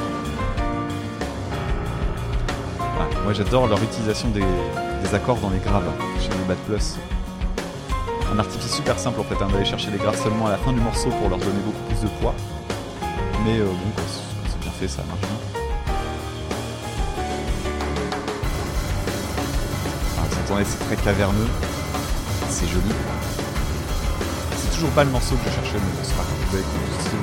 Ah, 2.80 3.08
moi 3.26 3.34
j'adore 3.34 3.68
leur 3.68 3.84
utilisation 3.84 4.30
des, 4.30 4.44
accords 5.13 5.38
dans 5.38 5.50
les 5.50 5.60
graves 5.60 5.92
chez 6.22 6.30
les 6.30 6.46
Bad 6.48 6.58
Plus 6.60 6.96
un 8.32 8.39
artifice 8.39 8.76
super 8.76 9.00
simple 9.00 9.20
en 9.20 9.24
fait, 9.24 9.36
hein, 9.44 9.48
d'aller 9.52 9.65
chercher 9.65 9.92
les 9.92 9.98
graves 9.98 10.22
seulement 10.22 10.48
à 10.48 10.52
la 10.52 10.58
fin 10.58 10.72
du 10.72 10.80
morceau 10.80 11.10
pour 11.10 11.30
leur 11.30 11.39
donner 11.39 11.60
beaucoup 11.65 11.84
plus 11.88 12.02
de 12.02 12.08
poids. 12.20 12.36
Mais 13.46 13.60
euh, 13.60 13.65
bon, 13.65 14.04
c'est 14.50 14.60
bien 14.60 14.72
fait, 14.72 14.88
ça 14.88 15.04
marche 15.08 15.22
bien. 15.22 15.62
Ah, 20.18 20.22
vous 20.30 20.39
entendez, 20.46 20.65
c'est 20.65 20.86
très 20.86 20.96
caverneux, 20.98 21.48
c'est 22.50 22.68
joli. 22.68 22.92
C'est 24.58 24.76
toujours 24.76 24.92
pas 24.92 25.04
le 25.04 25.12
morceau 25.12 25.36
que 25.36 25.50
je 25.50 25.56
cherchais, 25.56 25.78
mais 25.78 26.04
c'est 26.04 26.15
pas 26.15 26.24
grave. 26.24 26.63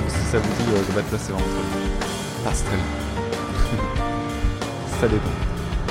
Si, 0.08 0.30
ça 0.30 0.38
vous 0.38 0.64
dit 0.64 0.70
euh, 0.70 0.78
de 0.78 0.92
battre 0.94 1.12
là, 1.12 1.18
c'est 1.18 1.32
vraiment 1.32 1.46
très 1.46 2.44
Passe 2.44 2.64
très 2.64 2.76
bien. 2.76 2.84
ça 5.00 5.08
dépend. 5.08 5.30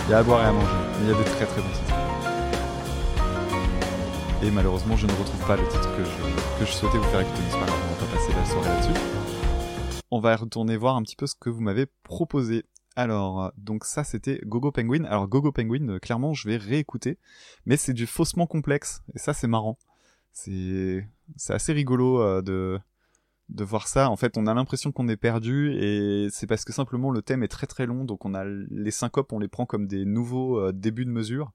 Il 0.07 0.11
y 0.11 0.13
a 0.13 0.19
à 0.19 0.23
boire 0.23 0.41
et 0.43 0.45
à 0.45 0.51
manger, 0.51 0.67
mais 0.99 1.07
il 1.07 1.11
y 1.11 1.13
a 1.13 1.17
des 1.17 1.29
très 1.31 1.45
très 1.45 1.61
bons 1.61 1.69
titres. 1.69 1.94
Et 4.45 4.51
malheureusement, 4.51 4.95
je 4.95 5.07
ne 5.07 5.11
retrouve 5.13 5.47
pas 5.47 5.55
le 5.55 5.67
titre 5.67 5.89
que 5.97 6.03
je, 6.63 6.71
souhaitais 6.71 6.99
vous 6.99 7.03
faire 7.05 7.21
écouter, 7.21 7.41
mais 7.41 7.49
c'est 7.49 7.57
on 7.57 7.61
va 7.61 7.67
pas 7.67 8.15
passer 8.15 8.31
la 8.31 8.45
soirée 8.45 8.69
là-dessus. 8.69 10.03
On 10.11 10.19
va 10.19 10.35
retourner 10.35 10.77
voir 10.77 10.95
un 10.97 11.01
petit 11.01 11.15
peu 11.15 11.25
ce 11.25 11.33
que 11.33 11.49
vous 11.49 11.61
m'avez 11.61 11.87
proposé. 12.03 12.63
Alors, 12.95 13.51
donc 13.57 13.85
ça 13.85 14.03
c'était 14.03 14.39
Gogo 14.45 14.71
Penguin. 14.71 15.03
Alors 15.05 15.27
Gogo 15.27 15.51
Penguin, 15.51 15.89
euh, 15.89 15.99
clairement, 15.99 16.35
je 16.35 16.47
vais 16.47 16.57
réécouter, 16.57 17.17
mais 17.65 17.75
c'est 17.75 17.93
du 17.93 18.05
faussement 18.05 18.45
complexe, 18.45 19.01
et 19.15 19.17
ça 19.17 19.33
c'est 19.33 19.47
marrant. 19.47 19.79
C'est 20.31 21.07
assez 21.49 21.73
rigolo 21.73 22.21
euh, 22.21 22.43
de 22.43 22.79
de 23.49 23.63
voir 23.63 23.87
ça. 23.87 24.09
En 24.09 24.15
fait, 24.15 24.37
on 24.37 24.47
a 24.47 24.53
l'impression 24.53 24.91
qu'on 24.91 25.07
est 25.07 25.17
perdu, 25.17 25.73
et 25.73 26.27
c'est 26.31 26.47
parce 26.47 26.65
que 26.65 26.73
simplement 26.73 27.09
le 27.09 27.21
thème 27.21 27.43
est 27.43 27.47
très 27.47 27.67
très 27.67 27.85
long, 27.85 28.03
donc 28.05 28.25
on 28.25 28.35
a 28.35 28.43
les 28.45 28.91
syncopes, 28.91 29.33
on 29.33 29.39
les 29.39 29.47
prend 29.47 29.65
comme 29.65 29.87
des 29.87 30.05
nouveaux 30.05 30.59
euh, 30.59 30.71
débuts 30.71 31.05
de 31.05 31.11
mesure, 31.11 31.51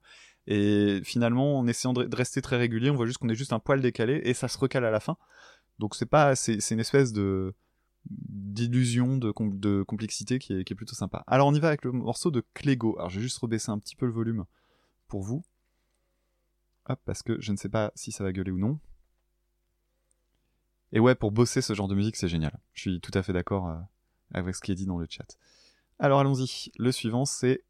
et 0.53 1.01
finalement, 1.05 1.61
en 1.61 1.69
essayant 1.69 1.93
de 1.93 2.17
rester 2.17 2.43
très 2.43 2.57
régulier, 2.57 2.91
on 2.91 2.97
voit 2.97 3.07
juste 3.07 3.19
qu'on 3.19 3.29
est 3.29 3.37
juste 3.37 3.53
un 3.53 3.61
poil 3.61 3.81
décalé 3.81 4.21
et 4.25 4.35
ça 4.35 4.49
se 4.49 4.59
recale 4.59 4.85
à 4.85 4.91
la 4.91 4.99
fin. 4.99 5.17
Donc 5.79 5.95
c'est 5.95 6.07
pas, 6.07 6.35
c'est 6.35 6.59
une 6.73 6.81
espèce 6.81 7.13
de 7.13 7.55
d'illusion 8.09 9.17
de, 9.17 9.31
complexité 9.31 10.41
qui 10.41 10.55
est, 10.55 10.65
qui 10.65 10.73
est, 10.73 10.77
plutôt 10.77 10.97
sympa. 10.97 11.23
Alors 11.29 11.47
on 11.47 11.55
y 11.55 11.61
va 11.61 11.69
avec 11.69 11.85
le 11.85 11.93
morceau 11.93 12.33
de 12.33 12.43
Clégo. 12.53 12.97
Alors 12.99 13.11
je 13.11 13.21
vais 13.21 13.23
juste 13.23 13.39
rebaisser 13.39 13.71
un 13.71 13.79
petit 13.79 13.95
peu 13.95 14.07
le 14.07 14.13
volume 14.13 14.45
pour 15.07 15.23
vous. 15.23 15.45
Hop, 16.89 17.01
parce 17.05 17.23
que 17.23 17.41
je 17.41 17.53
ne 17.53 17.57
sais 17.57 17.69
pas 17.69 17.93
si 17.95 18.11
ça 18.11 18.25
va 18.25 18.33
gueuler 18.33 18.51
ou 18.51 18.59
non. 18.59 18.81
Et 20.91 20.99
ouais, 20.99 21.15
pour 21.15 21.31
bosser 21.31 21.63
ce 21.63 21.75
genre 21.75 21.87
de 21.87 21.95
musique, 21.95 22.17
c'est 22.17 22.27
génial. 22.27 22.59
Je 22.73 22.81
suis 22.81 23.01
tout 23.01 23.13
à 23.15 23.23
fait 23.23 23.33
d'accord 23.33 23.69
euh, 23.69 23.79
avec 24.35 24.57
ce 24.57 24.61
qui 24.61 24.73
est 24.73 24.75
dit 24.75 24.87
dans 24.87 24.99
le 24.99 25.07
chat. 25.09 25.39
Alors 26.01 26.19
allons-y. 26.19 26.73
Le 26.77 26.91
suivant, 26.91 27.25
c'est 27.25 27.63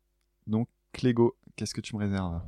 donc 0.46 0.66
Clégo. 0.92 1.36
Qu'est-ce 1.56 1.74
que 1.74 1.82
tu 1.82 1.94
me 1.94 2.00
réserves? 2.00 2.40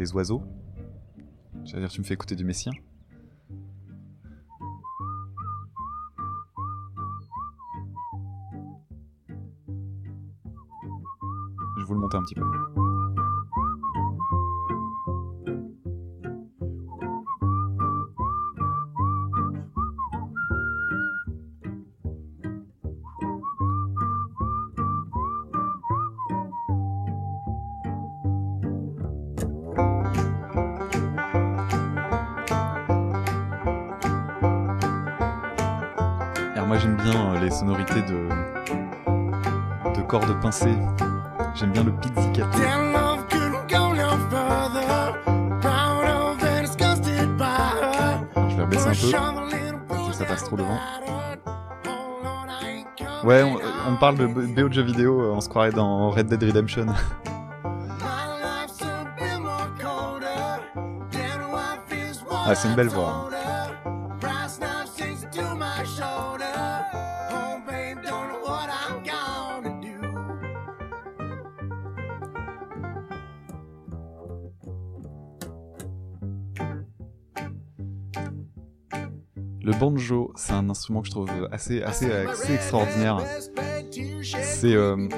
Des 0.00 0.14
oiseaux. 0.14 0.42
J'allais 1.64 1.82
dire, 1.82 1.90
tu 1.90 2.00
me 2.00 2.06
fais 2.06 2.14
écouter 2.14 2.34
du 2.34 2.42
Messien. 2.44 2.72
Je 11.78 11.84
vous 11.84 11.94
le 11.94 12.00
monter 12.00 12.16
un 12.16 12.22
petit 12.22 12.34
peu. 12.34 12.89
Les 37.50 37.56
sonorités 37.56 38.02
de 38.02 38.28
de 39.96 40.02
cordes 40.02 40.40
pincées. 40.40 40.76
J'aime 41.54 41.72
bien 41.72 41.82
le 41.82 41.92
pizzicato. 41.92 42.58
Her. 42.58 42.76
Je 48.50 48.56
vais 48.56 48.66
baisser 48.66 48.88
un 48.88 48.92
peu. 48.92 49.94
bruise 49.94 50.16
Ça 50.16 50.24
passe 50.24 50.44
trop 50.44 50.56
devant. 50.56 50.78
Ouais, 53.24 53.42
on, 53.42 53.58
on 53.90 53.96
parle 53.96 54.16
de 54.16 54.26
BO 54.26 54.68
de 54.68 54.72
jeux 54.72 54.82
vidéo, 54.82 55.20
euh, 55.20 55.32
on 55.34 55.40
se 55.40 55.48
croirait 55.48 55.72
dans 55.72 56.10
Red 56.10 56.28
Dead 56.28 56.42
Redemption. 56.42 56.86
Ah, 62.46 62.54
c'est 62.56 62.68
une 62.68 62.74
belle 62.74 62.88
voix, 62.88 63.28
told 63.30 63.39
que 81.00 81.06
je 81.06 81.12
trouve 81.12 81.30
assez, 81.50 81.82
assez, 81.82 82.10
assez 82.10 82.54
extraordinaire. 82.54 83.18
C'est, 83.90 84.74
euh, 84.74 85.08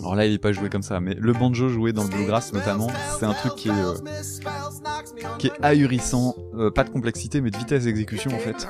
Alors 0.00 0.14
là, 0.14 0.26
il 0.26 0.34
est 0.34 0.38
pas 0.38 0.52
joué 0.52 0.68
comme 0.68 0.82
ça, 0.82 1.00
mais 1.00 1.14
le 1.14 1.32
banjo 1.32 1.68
joué 1.68 1.92
dans 1.92 2.04
le 2.04 2.10
bluegrass 2.10 2.52
notamment, 2.52 2.88
c'est 3.18 3.26
un 3.26 3.32
truc 3.32 3.54
qui 3.54 3.68
est, 3.68 3.72
euh, 3.72 3.94
qui 5.38 5.48
est 5.48 5.52
ahurissant, 5.62 6.34
euh, 6.54 6.70
pas 6.70 6.84
de 6.84 6.90
complexité, 6.90 7.40
mais 7.40 7.50
de 7.50 7.56
vitesse 7.56 7.84
d'exécution 7.84 8.30
en 8.32 8.38
fait. 8.38 8.66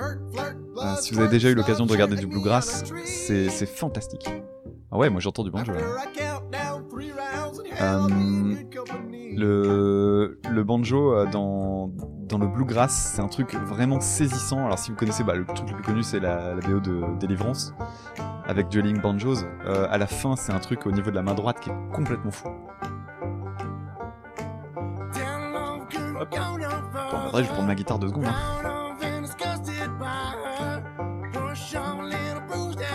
Si 1.01 1.14
vous 1.14 1.21
avez 1.21 1.29
déjà 1.29 1.51
eu 1.51 1.55
l'occasion 1.55 1.87
de 1.87 1.93
regarder 1.93 2.16
du 2.16 2.27
bluegrass, 2.27 2.85
c'est 3.05 3.66
fantastique. 3.66 4.29
Ah 4.93 4.99
ouais, 4.99 5.09
moi 5.09 5.21
j'entends 5.21 5.45
du 5.45 5.51
banjo 5.51 5.73
là. 5.73 5.81
Euh, 7.81 8.57
Le, 10.51 10.62
banjo 10.64 11.12
euh, 11.14 11.27
dans, 11.31 11.91
dans 12.29 12.39
le 12.39 12.47
bluegrass, 12.47 13.12
c'est 13.14 13.23
un 13.23 13.29
truc 13.29 13.55
vraiment 13.55 14.01
saisissant. 14.01 14.64
Alors 14.66 14.79
si 14.79 14.91
vous 14.91 14.97
connaissez, 14.97 15.25
bah, 15.25 15.35
le 15.35 15.45
truc 15.45 15.68
le 15.71 15.75
plus 15.77 15.85
connu 15.85 16.03
c'est 16.03 16.21
la, 16.21 16.55
la 16.55 16.61
BO 16.66 16.81
de 16.81 17.03
Deliverance 17.18 17.75
avec 18.47 18.68
Dueling 18.68 19.01
Banjos. 19.01 19.45
Euh, 19.66 19.87
à 19.91 19.99
la 19.99 20.07
fin, 20.07 20.37
c'est 20.37 20.53
un 20.53 20.59
truc 20.59 20.87
au 20.87 20.93
niveau 20.93 21.11
de 21.11 21.16
la 21.16 21.23
main 21.23 21.35
droite 21.35 21.61
qui 21.61 21.71
est 21.71 21.75
complètement 21.93 22.31
fou. 22.33 22.49
Bon, 27.12 27.16
en 27.16 27.29
vrai, 27.31 27.43
je 27.43 27.49
vais 27.49 27.55
prendre 27.55 27.68
ma 27.68 27.75
guitare 27.75 27.99
deux 27.99 28.09
secondes. 28.09 28.27
hein. 28.27 28.35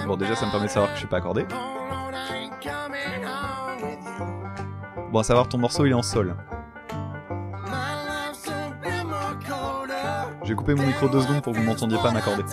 Bon, 0.08 0.16
déjà, 0.18 0.36
ça 0.36 0.46
me 0.46 0.52
permet 0.52 0.68
de 0.68 0.72
savoir 0.72 0.90
que 0.90 0.96
je 0.96 1.00
suis 1.00 1.08
pas 1.08 1.18
accordé. 1.18 1.46
Bon, 5.12 5.20
à 5.20 5.24
savoir, 5.24 5.48
ton 5.48 5.58
morceau 5.58 5.86
il 5.86 5.92
est 5.92 5.96
en 5.96 6.02
sol. 6.04 6.36
J'ai 10.46 10.54
coupé 10.54 10.76
mon 10.76 10.86
micro 10.86 11.10
deux 11.10 11.22
secondes 11.22 11.42
pour 11.42 11.54
que 11.54 11.58
vous 11.58 11.64
m'entendiez 11.64 11.98
pas 11.98 12.12
m'accorder. 12.12 12.44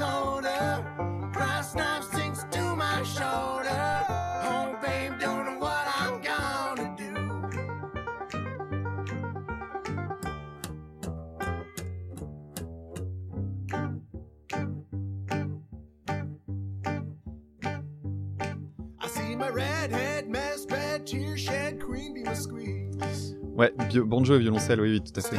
Ouais, 23.55 23.74
banjo 24.01 24.34
et 24.34 24.38
violoncelle, 24.38 24.80
oui, 24.80 24.93
oui, 24.93 25.03
tout 25.03 25.20
à 25.20 25.22
fait. 25.22 25.36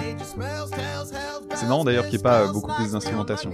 C'est 1.64 1.70
marrant 1.70 1.86
d'ailleurs 1.86 2.04
qu'il 2.04 2.16
n'y 2.16 2.20
ait 2.20 2.24
pas 2.24 2.42
euh, 2.42 2.52
beaucoup 2.52 2.74
plus 2.74 2.92
d'instrumentation. 2.92 3.50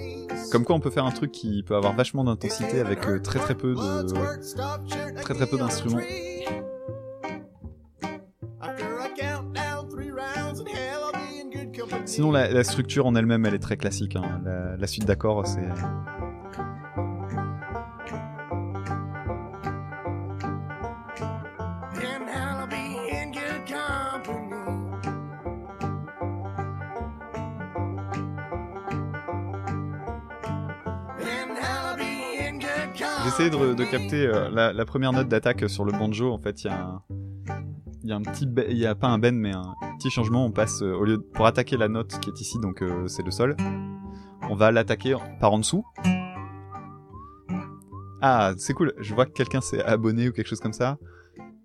Comme 0.51 0.65
quoi 0.65 0.75
on 0.75 0.79
peut 0.79 0.89
faire 0.89 1.05
un 1.05 1.11
truc 1.11 1.31
qui 1.31 1.61
peut 1.61 1.75
avoir 1.75 1.93
vachement 1.93 2.23
d'intensité 2.23 2.79
avec 2.79 3.07
euh, 3.07 3.19
très 3.19 3.37
très 3.37 3.53
peu 3.53 3.75
de... 3.75 5.21
très, 5.21 5.35
très 5.35 5.45
peu 5.45 5.57
d'instruments. 5.59 6.01
Sinon 12.05 12.31
la, 12.31 12.63
structure 12.63 13.05
en 13.05 13.13
elle-même 13.13 13.45
elle 13.45 13.53
est 13.53 13.59
très 13.59 13.77
classique. 13.77 14.15
hein. 14.15 14.41
La 14.79 14.87
suite 14.87 15.05
d'accords 15.05 15.45
c'est... 15.45 15.69
de, 33.47 33.89
capter 33.89 34.27
euh, 34.27 34.49
la, 34.49 34.85
première 34.85 35.13
note 35.13 35.29
d'attaque 35.29 35.69
sur 35.69 35.85
le 35.85 35.93
banjo. 35.93 36.33
En 36.33 36.39
fait, 36.39 36.63
il 36.63 36.67
y 36.67 36.69
a 36.69 36.77
un, 36.77 37.01
y 38.03 38.11
a 38.11 38.19
petit, 38.19 38.45
il 38.67 38.77
y 38.77 38.85
a 38.85 38.95
pas 38.95 39.07
un 39.07 39.17
bend, 39.17 39.35
mais 39.35 39.53
un 39.53 39.73
petit 39.97 40.09
changement. 40.09 40.45
On 40.45 40.51
passe 40.51 40.81
euh, 40.81 40.93
au 40.93 41.05
lieu 41.05 41.21
pour 41.21 41.45
attaquer 41.45 41.77
la 41.77 41.87
note 41.87 42.19
qui 42.19 42.29
est 42.29 42.41
ici, 42.41 42.59
donc 42.59 42.81
euh, 42.81 43.07
c'est 43.07 43.23
le 43.23 43.31
sol. 43.31 43.55
On 44.49 44.55
va 44.55 44.71
l'attaquer 44.71 45.15
par 45.39 45.53
en 45.53 45.59
dessous. 45.59 45.85
Ah, 48.21 48.51
c'est 48.57 48.73
cool. 48.73 48.93
Je 48.99 49.15
vois 49.15 49.25
que 49.25 49.31
quelqu'un 49.31 49.61
s'est 49.61 49.81
abonné 49.83 50.27
ou 50.27 50.33
quelque 50.33 50.47
chose 50.47 50.59
comme 50.59 50.73
ça. 50.73 50.97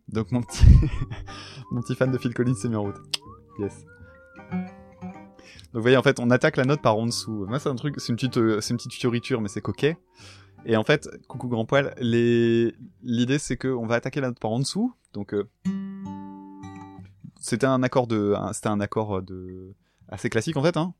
Donc 0.07 0.31
mon 0.31 0.43
petit, 0.43 0.64
mon 1.72 1.81
petit 1.81 1.97
fan 1.97 2.12
de 2.12 2.18
Phil 2.18 2.35
Collins 2.35 2.55
s'est 2.55 2.68
mis 2.68 2.77
en 2.77 2.83
route. 2.83 3.01
Yes. 3.59 3.85
Donc 4.53 5.81
vous 5.81 5.83
voyez, 5.83 5.97
en 5.97 6.03
fait, 6.03 6.20
on 6.20 6.31
attaque 6.31 6.57
la 6.57 6.66
note 6.66 6.83
par 6.83 6.97
en 6.97 7.07
dessous. 7.07 7.47
Moi, 7.49 7.59
c'est 7.59 7.68
un 7.68 7.75
truc, 7.75 7.97
c'est 7.99 8.11
une 8.11 8.16
petite, 8.16 8.61
c'est 8.61 8.70
une 8.70 8.77
petite 8.77 8.95
fioriture, 8.95 9.41
mais 9.41 9.49
c'est 9.49 9.61
coquet. 9.61 9.99
Et 10.67 10.77
en 10.77 10.85
fait, 10.85 11.09
coucou 11.29 11.49
grand 11.49 11.67
poil, 11.67 11.95
l'idée 12.01 13.39
c'est 13.39 13.57
que 13.57 13.69
on 13.69 13.87
va 13.87 13.97
attaquer 13.97 14.21
la 14.21 14.29
note 14.29 14.41
par 14.41 14.51
en 14.51 14.59
dessous. 14.61 14.95
Donc 15.12 15.35
euh, 15.35 15.49
c'était 17.39 17.67
un 17.67 17.83
accord 17.83 18.07
de, 18.07 18.35
c'était 18.53 18.69
un 18.69 18.81
accord 18.81 19.23
de 19.23 19.75
assez 20.09 20.31
classique 20.31 20.57
en 20.57 20.62
fait. 20.62 20.77
Hein. 20.77 20.95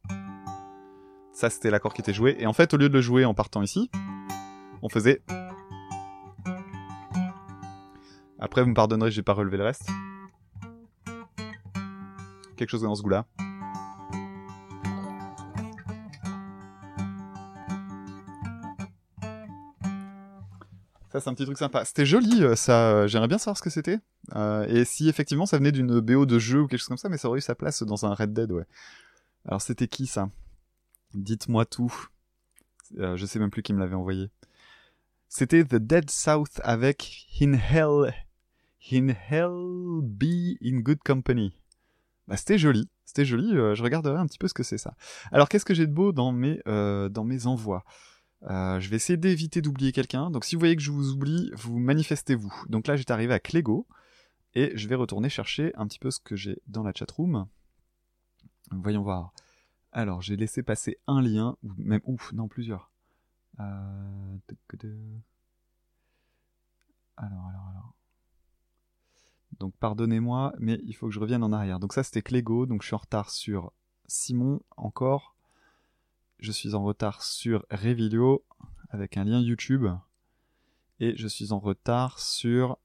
Ça 1.33 1.49
c'était 1.51 1.71
l'accord 1.71 1.95
qui 1.95 2.03
était 2.03 2.13
joué. 2.13 2.37
Et 2.39 2.47
en 2.47 2.53
fait, 2.53 2.75
au 2.75 2.77
lieu 2.77 2.89
de 2.89 2.95
le 2.95 3.01
jouer 3.01 3.25
en 3.25 3.35
partant 3.35 3.63
ici, 3.63 3.91
on 4.83 4.89
faisait. 4.89 5.23
Après, 8.39 8.63
vous 8.63 8.69
me 8.69 8.75
pardonnerez, 8.75 9.11
j'ai 9.11 9.23
pas 9.23 9.33
relevé 9.33 9.57
le 9.57 9.65
reste. 9.65 9.89
Quelque 12.57 12.69
chose 12.69 12.83
dans 12.83 12.95
ce 12.95 13.03
goût-là. 13.03 13.25
C'est 21.21 21.31
un 21.31 21.35
petit 21.35 21.45
truc 21.45 21.59
sympa. 21.59 21.85
C'était 21.85 22.07
joli, 22.07 22.43
euh, 22.43 22.57
ça. 22.57 23.07
J'aimerais 23.07 23.29
bien 23.29 23.39
savoir 23.39 23.57
ce 23.57 23.63
que 23.63 23.71
c'était. 23.71 24.01
Euh, 24.35 24.67
et 24.69 24.85
si 24.85 25.09
effectivement 25.09 25.47
ça 25.47 25.59
venait 25.59 25.71
d'une 25.71 26.01
BO 26.01 26.27
de 26.27 26.39
jeu 26.41 26.63
ou 26.63 26.67
quelque 26.67 26.81
chose 26.81 26.89
comme 26.89 26.99
ça, 26.99 27.09
mais 27.09 27.19
ça 27.19 27.29
aurait 27.29 27.39
eu 27.39 27.43
sa 27.43 27.55
place 27.55 27.85
dans 27.85 28.05
un 28.05 28.15
Red 28.15 28.33
Dead, 28.33 28.51
ouais. 28.51 28.65
Alors, 29.47 29.63
c'était 29.63 29.87
qui 29.87 30.07
ça? 30.07 30.29
Dites-moi 31.15 31.67
tout. 31.67 31.95
Euh, 32.99 33.17
je 33.17 33.27
sais 33.27 33.39
même 33.39 33.51
plus 33.51 33.63
qui 33.63 33.73
me 33.73 33.79
l'avait 33.79 33.95
envoyé. 33.95 34.31
C'était 35.29 35.65
The 35.65 35.77
Dead 35.77 36.11
South 36.11 36.61
avec 36.65 37.29
In 37.41 37.53
Hell. 37.53 38.13
In 38.93 39.09
Hell 39.31 40.01
Be 40.03 40.57
in 40.65 40.81
Good 40.81 40.99
Company. 41.05 41.55
Bah, 42.27 42.37
c'était 42.37 42.59
joli. 42.59 42.89
C'était 43.05 43.25
joli. 43.25 43.51
je 43.53 43.83
regarderai 43.83 44.19
un 44.19 44.27
petit 44.27 44.39
peu 44.39 44.49
ce 44.49 44.55
que 44.55 44.65
c'est 44.65 44.79
ça. 44.79 44.97
Alors, 45.31 45.49
qu'est-ce 45.49 45.65
que 45.65 45.75
j'ai 45.75 45.87
de 45.87 45.93
beau 45.93 46.11
dans 46.13 46.33
mes, 46.33 46.61
dans 46.65 47.25
mes 47.25 47.47
envois? 47.47 47.85
Euh, 48.45 48.79
je 48.79 48.91
vais 48.91 48.97
essayer 48.97 49.17
d'éviter 49.17 49.63
d'oublier 49.63 49.93
quelqu'un. 49.93 50.31
Donc 50.31 50.45
si 50.45 50.55
vous 50.55 50.61
voyez 50.61 50.77
que 50.77 50.83
je 50.83 50.91
vous 50.91 51.13
oublie, 51.13 51.51
vous 51.55 51.79
manifestez-vous. 51.79 52.53
Donc 52.69 52.87
là, 52.87 52.97
j'étais 52.97 53.13
arrivé 53.13 53.33
à 53.33 53.41
Clégo 53.41 53.87
et 54.55 54.73
je 54.77 54.89
vais 54.89 54.95
retourner 54.95 55.29
chercher 55.29 55.73
un 55.77 55.87
petit 55.87 55.99
peu 55.99 56.11
ce 56.11 56.21
que 56.21 56.37
j'ai 56.37 56.61
dans 56.67 56.83
la 56.83 56.93
chatroom. 56.95 57.47
Voyons 58.71 59.03
voir. 59.03 59.33
Alors, 59.93 60.23
j'ai 60.23 60.37
laissé 60.37 60.63
passer 60.63 60.99
un 61.07 61.23
lien, 61.23 61.57
ou 61.63 61.71
même, 61.79 62.01
ouf, 62.05 62.33
non, 62.33 62.49
plusieurs. 62.49 62.91
Euh... 63.61 64.37
Alors, 67.17 67.47
alors, 67.47 67.69
alors. 67.71 67.95
Donc, 69.61 69.77
pardonnez-moi, 69.77 70.53
mais 70.59 70.81
il 70.85 70.95
faut 70.95 71.07
que 71.07 71.13
je 71.13 71.21
revienne 71.21 71.45
en 71.45 71.53
arrière. 71.53 71.79
Donc, 71.79 71.93
ça, 71.93 72.03
c'était 72.03 72.23
Clégo, 72.23 72.67
donc 72.67 72.83
je 72.83 72.89
suis 72.89 72.95
en 72.95 72.99
retard 72.99 73.31
sur 73.31 73.73
Simon, 74.07 74.61
encore. 74.77 75.34
Je 76.45 76.53
suis 76.53 76.75
en 76.75 76.85
retard 76.85 77.23
sur 77.23 77.65
Revilio, 77.71 78.45
avec 78.91 79.17
un 79.17 79.25
lien 79.25 79.41
YouTube. 79.41 79.87
Et 81.01 81.17
je 81.17 81.27
suis 81.27 81.53
en 81.53 81.59
retard 81.59 82.19
sur 82.19 82.77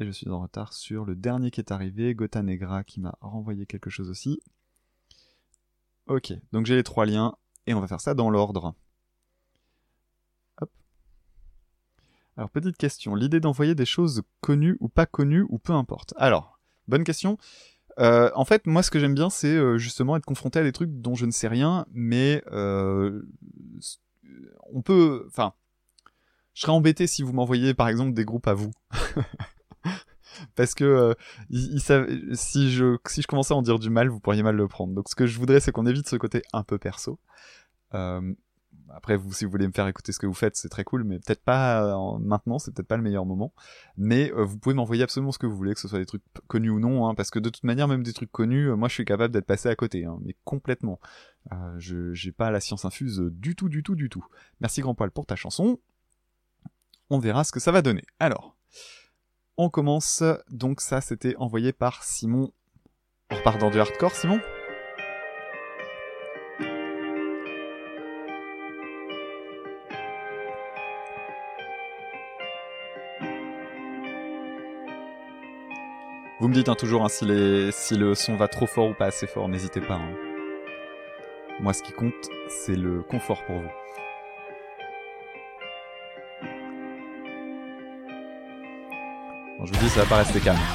et 0.00 0.04
je 0.04 0.10
suis 0.10 0.28
en 0.28 0.40
retard 0.40 0.72
sur 0.72 1.04
le 1.04 1.14
dernier 1.14 1.52
qui 1.52 1.60
est 1.60 1.70
arrivé, 1.70 2.16
Gota 2.16 2.42
Negra, 2.42 2.82
qui 2.82 2.98
m'a 2.98 3.16
renvoyé 3.20 3.66
quelque 3.66 3.88
chose 3.88 4.10
aussi. 4.10 4.40
Ok, 6.08 6.32
donc 6.50 6.66
j'ai 6.66 6.74
les 6.74 6.82
trois 6.82 7.06
liens, 7.06 7.36
et 7.68 7.74
on 7.74 7.80
va 7.80 7.86
faire 7.86 8.00
ça 8.00 8.14
dans 8.14 8.30
l'ordre. 8.30 8.74
Hop. 10.60 10.72
Alors, 12.36 12.50
petite 12.50 12.78
question, 12.78 13.14
l'idée 13.14 13.38
d'envoyer 13.38 13.76
des 13.76 13.86
choses 13.86 14.22
connues 14.40 14.76
ou 14.80 14.88
pas 14.88 15.06
connues, 15.06 15.46
ou 15.50 15.60
peu 15.60 15.72
importe. 15.72 16.14
Alors, 16.16 16.58
bonne 16.88 17.04
question. 17.04 17.38
Euh, 17.98 18.30
en 18.34 18.44
fait, 18.44 18.66
moi, 18.66 18.82
ce 18.82 18.90
que 18.90 18.98
j'aime 18.98 19.14
bien, 19.14 19.30
c'est 19.30 19.56
euh, 19.56 19.78
justement 19.78 20.16
être 20.16 20.24
confronté 20.24 20.58
à 20.58 20.62
des 20.62 20.72
trucs 20.72 20.90
dont 21.00 21.14
je 21.14 21.26
ne 21.26 21.30
sais 21.30 21.48
rien, 21.48 21.86
mais 21.92 22.42
euh, 22.52 23.22
on 24.72 24.82
peut... 24.82 25.24
Enfin, 25.26 25.54
je 26.54 26.62
serais 26.62 26.72
embêté 26.72 27.06
si 27.06 27.22
vous 27.22 27.32
m'envoyiez, 27.32 27.74
par 27.74 27.88
exemple, 27.88 28.12
des 28.12 28.24
groupes 28.24 28.46
à 28.46 28.54
vous. 28.54 28.70
parce 30.54 30.74
que 30.74 31.14
si 31.50 32.70
je 32.70 32.96
si 33.08 33.22
je 33.22 33.26
commençais 33.26 33.54
à 33.54 33.56
en 33.56 33.62
dire 33.62 33.78
du 33.78 33.90
mal, 33.90 34.08
vous 34.08 34.20
pourriez 34.20 34.42
mal 34.42 34.56
le 34.56 34.68
prendre. 34.68 34.94
Donc 34.94 35.08
ce 35.08 35.14
que 35.14 35.26
je 35.26 35.38
voudrais, 35.38 35.60
c'est 35.60 35.72
qu'on 35.72 35.86
évite 35.86 36.08
ce 36.08 36.16
côté 36.16 36.42
un 36.52 36.62
peu 36.62 36.78
perso. 36.78 37.18
Après, 38.94 39.16
vous, 39.16 39.32
si 39.32 39.44
vous 39.44 39.50
voulez 39.50 39.66
me 39.66 39.72
faire 39.72 39.86
écouter 39.86 40.12
ce 40.12 40.18
que 40.18 40.26
vous 40.26 40.34
faites, 40.34 40.56
c'est 40.56 40.68
très 40.68 40.84
cool, 40.84 41.04
mais 41.04 41.18
peut-être 41.18 41.42
pas 41.42 41.82
euh, 41.84 41.92
en- 41.92 42.18
maintenant, 42.18 42.58
c'est 42.58 42.72
peut-être 42.74 42.88
pas 42.88 42.96
le 42.96 43.02
meilleur 43.02 43.26
moment. 43.26 43.52
Mais 43.96 44.32
euh, 44.32 44.44
vous 44.44 44.58
pouvez 44.58 44.74
m'envoyer 44.74 45.02
absolument 45.02 45.32
ce 45.32 45.38
que 45.38 45.46
vous 45.46 45.56
voulez, 45.56 45.74
que 45.74 45.80
ce 45.80 45.88
soit 45.88 45.98
des 45.98 46.06
trucs 46.06 46.22
connus 46.46 46.70
ou 46.70 46.80
non, 46.80 47.06
hein, 47.06 47.14
parce 47.14 47.30
que 47.30 47.38
de 47.38 47.50
toute 47.50 47.64
manière, 47.64 47.86
même 47.88 48.02
des 48.02 48.12
trucs 48.12 48.32
connus, 48.32 48.70
euh, 48.70 48.76
moi, 48.76 48.88
je 48.88 48.94
suis 48.94 49.04
capable 49.04 49.32
d'être 49.32 49.46
passé 49.46 49.68
à 49.68 49.76
côté, 49.76 50.04
hein, 50.04 50.18
mais 50.22 50.34
complètement. 50.44 51.00
Je 51.78 52.12
j'ai 52.12 52.32
pas 52.32 52.50
la 52.50 52.60
science 52.60 52.84
infuse 52.84 53.20
du 53.32 53.56
tout, 53.56 53.68
du 53.70 53.82
tout, 53.82 53.94
du 53.94 54.10
tout. 54.10 54.24
Merci 54.60 54.82
Grand 54.82 54.94
Poil 54.94 55.10
pour 55.10 55.24
ta 55.24 55.34
chanson. 55.36 55.78
On 57.08 57.18
verra 57.18 57.42
ce 57.44 57.52
que 57.52 57.60
ça 57.60 57.72
va 57.72 57.80
donner. 57.82 58.02
Alors. 58.20 58.54
On 59.60 59.70
commence, 59.70 60.22
donc 60.50 60.80
ça 60.80 61.00
c'était 61.00 61.34
envoyé 61.36 61.72
par 61.72 62.04
Simon. 62.04 62.52
On 63.30 63.34
repart 63.34 63.58
dans 63.58 63.70
du 63.70 63.80
hardcore, 63.80 64.14
Simon? 64.14 64.38
Vous 76.48 76.52
me 76.52 76.56
dites 76.60 76.70
hein, 76.70 76.74
toujours 76.76 77.04
hein, 77.04 77.10
si, 77.10 77.26
les- 77.26 77.70
si 77.72 77.94
le 77.94 78.14
son 78.14 78.34
va 78.34 78.48
trop 78.48 78.66
fort 78.66 78.88
ou 78.88 78.94
pas 78.94 79.04
assez 79.04 79.26
fort, 79.26 79.50
n'hésitez 79.50 79.82
pas. 79.82 79.96
hein. 79.96 80.14
Moi 81.60 81.74
ce 81.74 81.82
qui 81.82 81.92
compte, 81.92 82.14
c'est 82.48 82.74
le 82.74 83.02
confort 83.02 83.44
pour 83.44 83.56
vous. 83.56 83.68
Je 89.64 89.72
vous 89.72 89.78
dis, 89.78 89.88
ça 89.90 90.00
va 90.02 90.06
pas 90.06 90.16
rester 90.18 90.40
calme. 90.40 90.58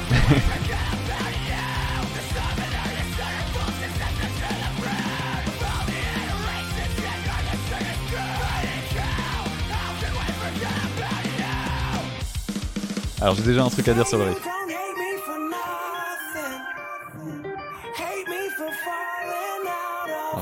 Alors 13.20 13.34
j'ai 13.36 13.42
déjà 13.42 13.64
un 13.64 13.70
truc 13.70 13.88
à 13.88 13.94
dire 13.94 14.06
sur 14.06 14.18
le 14.18 14.24
riff. 14.24 14.38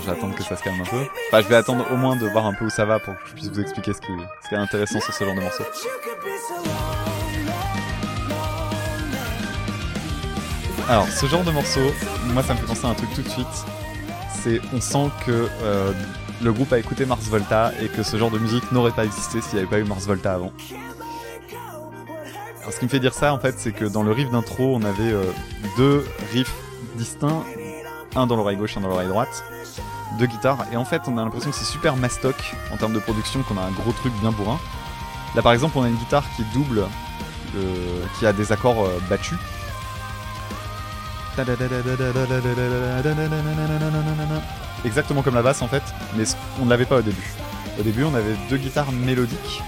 Je 0.03 0.11
vais 0.11 0.13
attendre 0.13 0.35
que 0.35 0.43
ça 0.43 0.57
se 0.57 0.63
calme 0.63 0.81
un 0.81 0.85
peu. 0.85 1.05
Enfin 1.29 1.43
je 1.43 1.49
vais 1.49 1.55
attendre 1.55 1.87
au 1.91 1.97
moins 1.97 2.17
de 2.17 2.27
voir 2.27 2.47
un 2.47 2.55
peu 2.55 2.67
où 2.67 2.71
ça 2.71 2.85
va 2.85 2.99
pour 2.99 3.15
que 3.15 3.21
je 3.29 3.33
puisse 3.35 3.49
vous 3.49 3.61
expliquer 3.61 3.93
ce 3.93 4.01
qui, 4.01 4.55
est 4.55 4.57
intéressant 4.57 5.01
sur 5.01 5.15
ce 5.15 5.25
genre 5.25 5.35
de 5.35 5.41
morceau. 5.41 5.65
Alors 10.89 11.09
ce 11.09 11.27
genre 11.27 11.45
de 11.45 11.51
morceau, 11.53 11.93
moi 12.27 12.43
ça 12.43 12.55
me 12.55 12.59
fait 12.59 12.67
penser 12.67 12.87
à 12.87 12.91
un 12.91 12.95
truc 12.95 13.15
tout 13.15 13.23
de 13.23 13.29
suite. 13.29 13.47
C'est 14.43 14.61
on 14.75 14.81
sent 14.81 15.11
que 15.25 15.49
euh, 15.63 15.93
le 16.43 16.53
groupe 16.53 16.73
a 16.73 16.79
écouté 16.79 17.07
Mars 17.07 17.25
Volta 17.27 17.73
et 17.81 17.87
que 17.87 18.03
ce 18.03 18.17
genre 18.17 18.31
de 18.31 18.39
musique 18.39 18.73
n'aurait 18.73 18.91
pas 18.91 19.05
existé 19.05 19.41
s'il 19.41 19.55
n'y 19.55 19.61
avait 19.61 19.71
pas 19.71 19.79
eu 19.79 19.85
Mars 19.85 20.07
Volta 20.07 20.35
avant. 20.35 20.53
Alors 22.61 22.73
ce 22.73 22.79
qui 22.79 22.85
me 22.85 22.91
fait 22.91 23.01
dire 23.01 23.15
ça 23.15 23.33
en 23.33 23.39
fait 23.39 23.55
c'est 23.59 23.73
que 23.73 23.85
dans 23.85 24.03
le 24.03 24.13
riff 24.13 24.31
d'intro 24.31 24.75
on 24.75 24.83
avait 24.83 25.13
euh, 25.13 25.25
deux 25.77 26.05
riffs 26.33 26.55
distincts, 26.97 27.45
un 28.17 28.27
dans 28.27 28.37
l'oreille 28.37 28.57
gauche, 28.57 28.77
un 28.77 28.81
dans 28.81 28.89
l'oreille 28.89 29.09
droite, 29.09 29.45
deux 30.23 30.29
guitares 30.29 30.59
et 30.73 30.77
en 30.77 30.85
fait 30.85 31.03
on 31.09 31.19
a 31.19 31.25
l'impression 31.25 31.51
que 31.51 31.57
c'est 31.57 31.65
super 31.65 31.97
mastoc 31.97 32.37
en 32.73 32.77
termes 32.77 32.93
de 32.93 33.01
production, 33.01 33.43
qu'on 33.43 33.59
a 33.59 33.63
un 33.63 33.73
gros 33.73 33.91
truc 33.93 34.13
bien 34.21 34.31
bourrin. 34.31 34.61
Là 35.35 35.43
par 35.43 35.53
exemple 35.53 35.77
on 35.79 35.83
a 35.83 35.89
une 35.89 35.97
guitare 35.97 36.23
qui 36.37 36.45
double, 36.55 36.85
euh, 37.57 38.05
qui 38.19 38.27
a 38.27 38.33
des 38.33 38.53
accords 38.53 38.85
euh, 38.85 38.99
battus. 39.11 39.39
Exactement 44.85 45.23
comme 45.23 45.35
la 45.35 45.43
basse 45.43 45.61
en 45.63 45.69
fait, 45.69 45.83
mais 46.17 46.25
on 46.61 46.67
ne 46.67 46.71
l'avait 46.71 46.85
pas 46.87 46.99
au 46.99 47.03
début. 47.03 47.31
Au 47.81 47.83
début 47.83 48.05
on 48.05 48.15
avait 48.15 48.37
deux 48.49 48.59
guitares 48.59 48.93
mélodiques 48.93 49.61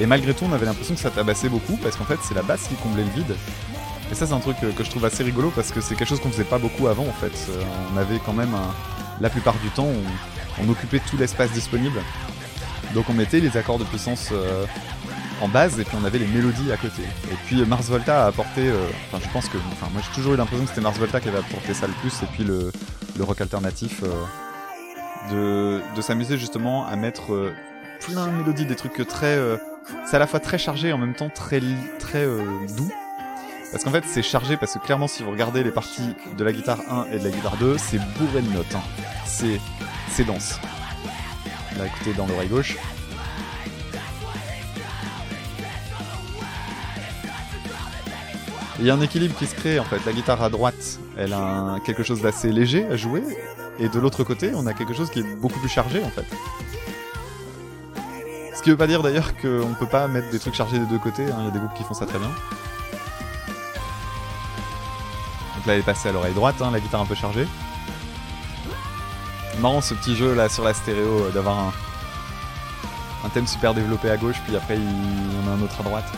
et 0.00 0.06
malgré 0.06 0.32
tout, 0.32 0.44
on 0.48 0.52
avait 0.52 0.66
l'impression 0.66 0.94
que 0.94 1.00
ça 1.00 1.10
tabassait 1.10 1.48
beaucoup 1.48 1.76
parce 1.82 1.96
qu'en 1.96 2.04
fait, 2.04 2.18
c'est 2.22 2.34
la 2.34 2.42
basse 2.42 2.68
qui 2.68 2.76
comblait 2.76 3.02
le 3.02 3.10
vide. 3.10 3.34
Et 4.12 4.14
ça, 4.14 4.28
c'est 4.28 4.32
un 4.32 4.38
truc 4.38 4.56
euh, 4.62 4.70
que 4.70 4.84
je 4.84 4.90
trouve 4.90 5.04
assez 5.04 5.24
rigolo 5.24 5.50
parce 5.56 5.72
que 5.72 5.80
c'est 5.80 5.96
quelque 5.96 6.06
chose 6.08 6.20
qu'on 6.20 6.30
faisait 6.30 6.44
pas 6.44 6.58
beaucoup 6.58 6.86
avant 6.86 7.02
en 7.02 7.12
fait. 7.20 7.32
On 7.92 7.96
avait 7.98 8.20
quand 8.24 8.32
même 8.32 8.54
un- 8.54 8.74
la 9.20 9.30
plupart 9.30 9.54
du 9.62 9.68
temps, 9.70 9.88
on, 10.60 10.68
occupait 10.68 11.00
tout 11.00 11.16
l'espace 11.16 11.50
disponible. 11.52 12.00
Donc 12.94 13.08
on 13.10 13.12
mettait 13.12 13.40
les 13.40 13.56
accords 13.56 13.78
de 13.78 13.84
puissance 13.84 14.30
euh, 14.32 14.64
en 15.40 15.48
base 15.48 15.78
et 15.78 15.84
puis 15.84 15.96
on 16.00 16.04
avait 16.04 16.18
les 16.18 16.26
mélodies 16.26 16.72
à 16.72 16.76
côté. 16.76 17.02
Et 17.02 17.36
puis 17.46 17.64
Mars 17.64 17.88
Volta 17.88 18.24
a 18.24 18.26
apporté, 18.28 18.68
euh, 18.68 18.86
enfin 19.06 19.22
je 19.24 19.32
pense 19.32 19.48
que, 19.48 19.58
enfin 19.72 19.88
moi 19.92 20.02
j'ai 20.04 20.14
toujours 20.14 20.34
eu 20.34 20.36
l'impression 20.36 20.64
que 20.64 20.70
c'était 20.70 20.80
Mars 20.80 20.98
Volta 20.98 21.20
qui 21.20 21.28
avait 21.28 21.38
apporté 21.38 21.74
ça 21.74 21.86
le 21.86 21.92
plus 21.94 22.22
et 22.22 22.26
puis 22.32 22.44
le, 22.44 22.72
rock 23.20 23.40
alternatif 23.40 24.02
euh, 25.32 25.80
de, 25.94 26.00
s'amuser 26.00 26.38
justement 26.38 26.86
à 26.86 26.96
mettre 26.96 27.52
plein 28.00 28.26
de 28.26 28.32
mélodies, 28.32 28.64
des 28.64 28.76
trucs 28.76 29.06
très, 29.06 29.38
c'est 30.06 30.16
à 30.16 30.18
la 30.18 30.26
fois 30.26 30.40
très 30.40 30.58
chargé 30.58 30.88
et 30.88 30.92
en 30.92 30.98
même 30.98 31.14
temps 31.14 31.30
très 31.30 31.60
doux. 31.60 32.92
Parce 33.70 33.84
qu'en 33.84 33.90
fait 33.90 34.04
c'est 34.06 34.22
chargé 34.22 34.56
parce 34.56 34.74
que 34.74 34.78
clairement 34.78 35.08
si 35.08 35.22
vous 35.22 35.30
regardez 35.30 35.62
les 35.62 35.70
parties 35.70 36.14
de 36.36 36.44
la 36.44 36.52
guitare 36.52 36.80
1 36.90 37.06
et 37.12 37.18
de 37.18 37.24
la 37.24 37.30
guitare 37.30 37.56
2, 37.58 37.76
c'est 37.78 37.98
bourré 38.18 38.40
de 38.42 38.50
notes. 38.52 38.74
hein. 38.74 38.80
C'est 39.26 39.60
c'est 40.10 40.24
dense. 40.24 40.58
Là 41.76 41.86
écoutez 41.86 42.14
dans 42.14 42.26
l'oreille 42.26 42.48
gauche. 42.48 42.76
Il 48.80 48.86
y 48.86 48.90
a 48.90 48.94
un 48.94 49.00
équilibre 49.00 49.34
qui 49.36 49.46
se 49.46 49.54
crée 49.54 49.78
en 49.80 49.84
fait. 49.84 49.98
La 50.06 50.12
guitare 50.12 50.42
à 50.42 50.50
droite, 50.50 50.98
elle 51.16 51.32
a 51.32 51.78
quelque 51.84 52.02
chose 52.02 52.20
d'assez 52.22 52.52
léger 52.52 52.86
à 52.86 52.96
jouer, 52.96 53.22
et 53.80 53.88
de 53.88 53.98
l'autre 53.98 54.22
côté, 54.24 54.52
on 54.54 54.66
a 54.66 54.72
quelque 54.72 54.94
chose 54.94 55.10
qui 55.10 55.20
est 55.20 55.36
beaucoup 55.36 55.58
plus 55.58 55.68
chargé 55.68 56.02
en 56.04 56.10
fait. 56.10 56.24
Ce 58.54 58.62
qui 58.62 58.70
veut 58.70 58.76
pas 58.76 58.86
dire 58.86 59.02
d'ailleurs 59.02 59.36
qu'on 59.36 59.74
peut 59.78 59.86
pas 59.86 60.06
mettre 60.08 60.30
des 60.30 60.38
trucs 60.38 60.54
chargés 60.54 60.78
des 60.78 60.86
deux 60.86 60.98
côtés, 60.98 61.24
hein. 61.24 61.36
il 61.40 61.44
y 61.46 61.48
a 61.48 61.50
des 61.50 61.58
groupes 61.58 61.74
qui 61.74 61.82
font 61.84 61.94
ça 61.94 62.06
très 62.06 62.18
bien. 62.18 62.30
Là 65.68 65.74
elle 65.74 65.80
est 65.80 65.84
passée 65.84 66.08
à 66.08 66.12
l'oreille 66.12 66.34
droite, 66.34 66.56
hein, 66.60 66.70
la 66.72 66.80
guitare 66.80 67.02
un 67.02 67.06
peu 67.06 67.14
chargée. 67.14 67.46
Marrant 69.60 69.80
ce 69.80 69.94
petit 69.94 70.16
jeu 70.16 70.34
là 70.34 70.48
sur 70.48 70.64
la 70.64 70.74
stéréo 70.74 71.26
euh, 71.26 71.30
d'avoir 71.30 71.72
un, 73.24 73.28
thème 73.28 73.46
super 73.46 73.74
développé 73.74 74.10
à 74.10 74.16
gauche, 74.16 74.36
puis 74.46 74.56
après 74.56 74.76
il 74.76 74.82
y 74.82 75.46
en 75.46 75.50
a 75.50 75.54
un 75.54 75.62
autre 75.62 75.78
à 75.80 75.82
droite. 75.82 76.10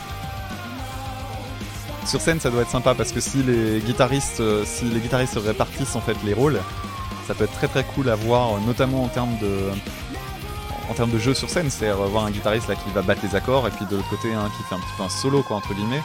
Sur 2.07 2.20
scène 2.20 2.40
ça 2.40 2.51
doit 2.51 2.62
être 2.62 2.70
sympa 2.70 2.94
parce 2.94 3.12
que 3.12 3.20
si 3.20 3.42
les 3.42 3.80
guitaristes, 3.80 4.40
euh, 4.40 4.64
si 4.64 4.84
les 4.84 5.01
guitaristes 5.01 5.38
répartissent 5.44 5.96
en 5.96 6.01
fait 6.01 6.16
les 6.24 6.32
rôles, 6.32 6.61
ça 7.26 7.34
peut 7.34 7.44
être 7.44 7.53
très 7.53 7.68
très 7.68 7.84
cool 7.84 8.09
à 8.09 8.14
voir, 8.14 8.55
euh, 8.55 8.59
notamment 8.66 9.05
en 9.05 9.09
termes 9.09 9.36
de 9.38 9.70
en 10.88 10.94
termes 10.94 11.11
de 11.11 11.18
jeu 11.18 11.34
sur 11.34 11.51
scène, 11.51 11.70
c'est-à-dire 11.70 12.03
voir 12.09 12.24
un 12.24 12.30
guitariste 12.30 12.68
là 12.68 12.74
qui 12.74 12.90
va 12.90 13.03
battre 13.03 13.20
les 13.24 13.36
accords 13.36 13.66
et 13.66 13.70
puis 13.70 13.84
de 13.86 13.96
l'autre 13.96 14.09
côté 14.09 14.32
un 14.32 14.48
qui 14.48 14.62
fait 14.68 14.74
un 14.74 14.78
petit 14.78 14.96
peu 14.96 15.03
un 15.03 15.09
solo 15.09 15.42
quoi 15.42 15.57
entre 15.57 15.74
guillemets. 15.74 16.03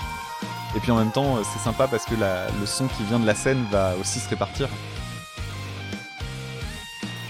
Et 0.75 0.79
puis 0.79 0.91
en 0.91 0.97
même 0.97 1.11
temps 1.11 1.37
euh, 1.37 1.41
c'est 1.53 1.59
sympa 1.59 1.87
parce 1.87 2.05
que 2.05 2.15
la- 2.15 2.49
le 2.59 2.65
son 2.65 2.87
qui 2.87 3.03
vient 3.03 3.19
de 3.19 3.25
la 3.25 3.35
scène 3.35 3.63
va 3.71 3.93
aussi 3.99 4.19
se 4.19 4.29
répartir. 4.29 4.67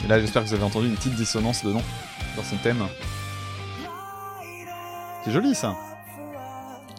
Et 0.04 0.08
là 0.08 0.20
j'espère 0.20 0.44
que 0.44 0.48
vous 0.48 0.54
avez 0.54 0.64
entendu 0.64 0.88
une 0.88 0.96
petite 0.96 1.16
dissonance 1.16 1.64
dedans, 1.64 1.82
dans 2.36 2.44
son 2.44 2.58
thème. 2.58 2.84
C'est 5.24 5.32
joli 5.32 5.56
ça. 5.56 5.76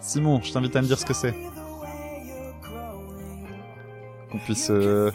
Simon, 0.01 0.41
je 0.43 0.53
t'invite 0.53 0.75
à 0.77 0.83
me 0.83 0.87
dire 0.87 0.99
ce 0.99 1.05
que 1.05 1.15
c'est. 1.15 1.35
Qu'on 4.31 4.39
puisse 4.39 4.71
euh, 4.71 5.13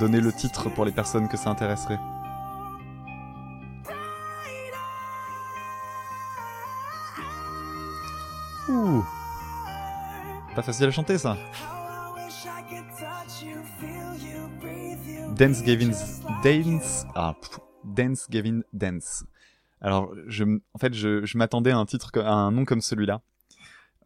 donner 0.00 0.20
le 0.20 0.32
titre 0.32 0.68
pour 0.70 0.84
les 0.84 0.92
personnes 0.92 1.28
que 1.28 1.36
ça 1.38 1.50
intéresserait. 1.50 1.98
Ouh. 8.68 9.04
Pas 10.58 10.62
facile 10.62 10.86
à 10.86 10.90
chanter 10.90 11.18
ça. 11.18 11.36
Dance 15.36 15.62
Gavin 15.62 15.92
Dance 16.42 17.06
ah 17.14 17.36
Dance 17.84 18.26
Gavin 18.28 18.62
Dance. 18.72 19.22
Alors 19.80 20.12
en 20.74 20.78
fait 20.80 20.94
je, 20.94 21.38
m'attendais 21.38 21.70
à 21.70 21.78
un 21.78 21.86
titre 21.86 22.10
à 22.18 22.32
un 22.32 22.50
nom 22.50 22.64
comme 22.64 22.80
celui-là. 22.80 23.20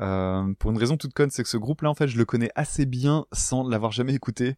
Euh, 0.03 0.53
pour 0.59 0.71
une 0.73 0.77
raison 0.77 0.99
toute 0.99 1.15
conne, 1.15 1.31
c'est 1.31 1.43
que 1.43 1.49
ce 1.49 1.57
groupe-là 1.57 1.89
en 1.89 1.95
fait 1.95 2.09
je 2.09 2.19
le 2.19 2.27
connais 2.27 2.51
assez 2.55 2.85
bien 2.85 3.25
sans 3.33 3.67
l'avoir 3.67 3.91
jamais 3.91 4.13
écouté 4.13 4.57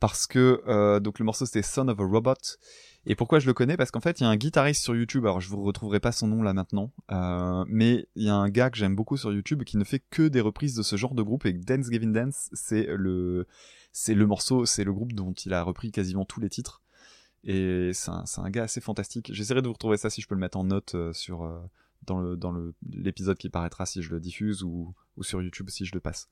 parce 0.00 0.26
que 0.26 0.62
euh, 0.68 1.00
donc 1.00 1.18
le 1.18 1.24
morceau 1.24 1.46
c'était 1.46 1.62
Son 1.62 1.88
of 1.88 1.98
a 1.98 2.04
Robot 2.04 2.34
et 3.06 3.14
pourquoi 3.14 3.38
je 3.38 3.46
le 3.46 3.54
connais? 3.54 3.76
Parce 3.76 3.92
qu'en 3.92 4.00
fait, 4.00 4.20
il 4.20 4.24
y 4.24 4.26
a 4.26 4.28
un 4.28 4.36
guitariste 4.36 4.82
sur 4.82 4.94
YouTube, 4.96 5.24
alors 5.24 5.40
je 5.40 5.48
vous 5.48 5.62
retrouverai 5.62 6.00
pas 6.00 6.10
son 6.10 6.26
nom 6.26 6.42
là 6.42 6.52
maintenant, 6.52 6.92
euh, 7.12 7.64
mais 7.68 8.08
il 8.16 8.24
y 8.24 8.28
a 8.28 8.34
un 8.34 8.48
gars 8.48 8.68
que 8.68 8.76
j'aime 8.76 8.96
beaucoup 8.96 9.16
sur 9.16 9.32
YouTube 9.32 9.62
qui 9.62 9.76
ne 9.76 9.84
fait 9.84 10.02
que 10.10 10.26
des 10.26 10.40
reprises 10.40 10.74
de 10.74 10.82
ce 10.82 10.96
genre 10.96 11.14
de 11.14 11.22
groupe 11.22 11.46
et 11.46 11.52
Dance 11.52 11.88
Gavin 11.88 12.08
Dance, 12.08 12.50
c'est 12.52 12.86
le 12.96 13.46
c'est 13.92 14.14
le 14.14 14.26
morceau, 14.26 14.66
c'est 14.66 14.84
le 14.84 14.92
groupe 14.92 15.12
dont 15.12 15.32
il 15.32 15.54
a 15.54 15.62
repris 15.62 15.92
quasiment 15.92 16.24
tous 16.24 16.40
les 16.40 16.50
titres. 16.50 16.82
Et 17.44 17.92
c'est 17.94 18.10
un, 18.10 18.24
un 18.38 18.50
gars 18.50 18.64
assez 18.64 18.80
fantastique. 18.80 19.30
J'essaierai 19.32 19.62
de 19.62 19.68
vous 19.68 19.72
retrouver 19.72 19.96
ça 19.96 20.10
si 20.10 20.20
je 20.20 20.26
peux 20.26 20.34
le 20.34 20.40
mettre 20.40 20.58
en 20.58 20.64
note 20.64 20.96
euh, 20.96 21.12
sur 21.12 21.44
euh, 21.44 21.60
dans 22.02 22.18
le 22.18 22.36
dans 22.36 22.50
le 22.50 22.74
l'épisode 22.90 23.38
qui 23.38 23.48
paraîtra 23.48 23.86
si 23.86 24.02
je 24.02 24.10
le 24.10 24.20
diffuse 24.20 24.64
ou 24.64 24.94
ou 25.16 25.22
sur 25.22 25.40
YouTube 25.40 25.70
si 25.70 25.86
je 25.86 25.94
le 25.94 26.00
passe. 26.00 26.28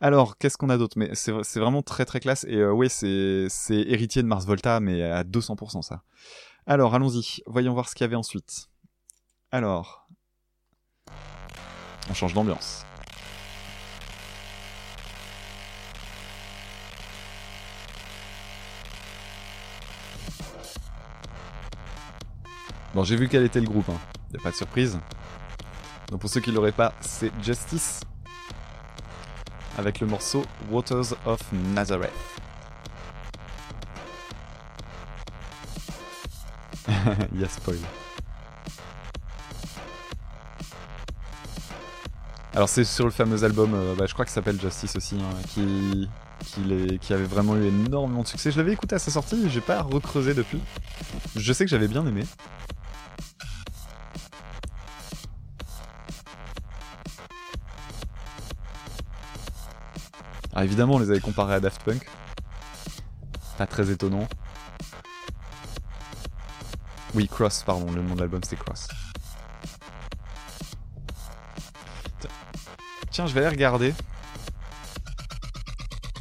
Alors, 0.00 0.36
qu'est-ce 0.38 0.56
qu'on 0.58 0.70
a 0.70 0.76
d'autre? 0.76 0.98
Mais 0.98 1.14
c'est 1.14 1.60
vraiment 1.60 1.82
très 1.82 2.04
très 2.04 2.20
classe 2.20 2.44
et 2.48 2.56
euh, 2.56 2.72
oui, 2.72 2.90
c'est 2.90 3.46
c'est 3.48 3.80
héritier 3.80 4.22
de 4.22 4.26
Mars 4.28 4.44
Volta 4.44 4.80
mais 4.80 5.02
à 5.02 5.24
200% 5.24 5.82
ça. 5.82 6.02
Alors, 6.66 6.94
allons-y. 6.94 7.42
Voyons 7.46 7.72
voir 7.74 7.88
ce 7.88 7.94
qu'il 7.94 8.04
y 8.04 8.06
avait 8.06 8.16
ensuite. 8.16 8.68
Alors, 9.50 10.08
on 12.10 12.14
change 12.14 12.34
d'ambiance. 12.34 12.84
Bon, 22.94 23.02
j'ai 23.02 23.16
vu 23.16 23.28
quel 23.28 23.42
était 23.44 23.60
le 23.60 23.66
groupe, 23.66 23.88
hein. 23.88 23.98
y 24.32 24.36
a 24.36 24.40
pas 24.40 24.52
de 24.52 24.56
surprise. 24.56 25.00
Donc 26.10 26.20
pour 26.20 26.30
ceux 26.30 26.40
qui 26.40 26.52
l'auraient 26.52 26.70
pas, 26.70 26.92
c'est 27.00 27.32
Justice 27.42 28.00
avec 29.78 30.00
le 30.00 30.06
morceau 30.06 30.42
Waters 30.70 31.14
of 31.26 31.40
Nazareth. 31.52 32.12
Il 37.32 37.40
y 37.40 37.44
a 37.44 37.48
spoil. 37.48 37.78
Alors 42.54 42.68
c'est 42.68 42.84
sur 42.84 43.04
le 43.04 43.10
fameux 43.10 43.42
album, 43.42 43.74
euh, 43.74 43.94
bah, 43.96 44.06
je 44.06 44.12
crois 44.12 44.24
que 44.24 44.30
s'appelle 44.30 44.60
Justice 44.60 44.94
aussi, 44.94 45.16
hein, 45.16 45.34
qui, 45.48 46.08
qui, 46.44 46.98
qui 47.00 47.12
avait 47.12 47.24
vraiment 47.24 47.56
eu 47.56 47.66
énormément 47.66 48.22
de 48.22 48.28
succès. 48.28 48.52
Je 48.52 48.58
l'avais 48.58 48.72
écouté 48.72 48.94
à 48.94 49.00
sa 49.00 49.10
sortie, 49.10 49.50
j'ai 49.50 49.60
pas 49.60 49.82
recreusé 49.82 50.34
depuis. 50.34 50.60
Je 51.34 51.52
sais 51.52 51.64
que 51.64 51.70
j'avais 51.70 51.88
bien 51.88 52.06
aimé. 52.06 52.22
Alors 60.54 60.64
évidemment, 60.64 60.94
on 60.94 60.98
les 61.00 61.10
avait 61.10 61.20
comparés 61.20 61.54
à 61.54 61.60
Daft 61.60 61.82
Punk. 61.82 62.06
Pas 63.58 63.66
très 63.66 63.90
étonnant. 63.90 64.28
Oui, 67.14 67.28
Cross, 67.28 67.62
pardon, 67.64 67.90
le 67.92 68.02
nom 68.02 68.14
de 68.14 68.20
l'album 68.20 68.40
c'est 68.44 68.56
Cross. 68.56 68.88
Tiens- 73.10 73.26
je 73.26 73.34
vais 73.34 73.40
aller 73.40 73.50
regarder. 73.54 73.94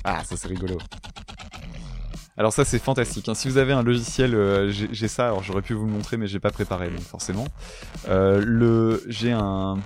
Ah, 0.03 0.23
ça 0.23 0.35
c'est 0.37 0.47
rigolo. 0.47 0.77
Alors 2.37 2.51
ça 2.53 2.65
c'est 2.65 2.79
fantastique. 2.79 3.29
hein. 3.29 3.33
Si 3.35 3.47
vous 3.47 3.57
avez 3.57 3.73
un 3.73 3.83
logiciel, 3.83 4.35
euh, 4.35 4.69
j'ai 4.71 4.89
j'ai 4.91 5.07
ça. 5.07 5.25
Alors 5.27 5.43
j'aurais 5.43 5.61
pu 5.61 5.73
vous 5.73 5.85
le 5.85 5.91
montrer, 5.91 6.17
mais 6.17 6.27
j'ai 6.27 6.39
pas 6.39 6.51
préparé 6.51 6.89
donc 6.89 7.01
forcément. 7.01 7.45
Euh, 8.09 8.43
le, 8.45 9.03
j'ai 9.07 9.31
un, 9.31 9.77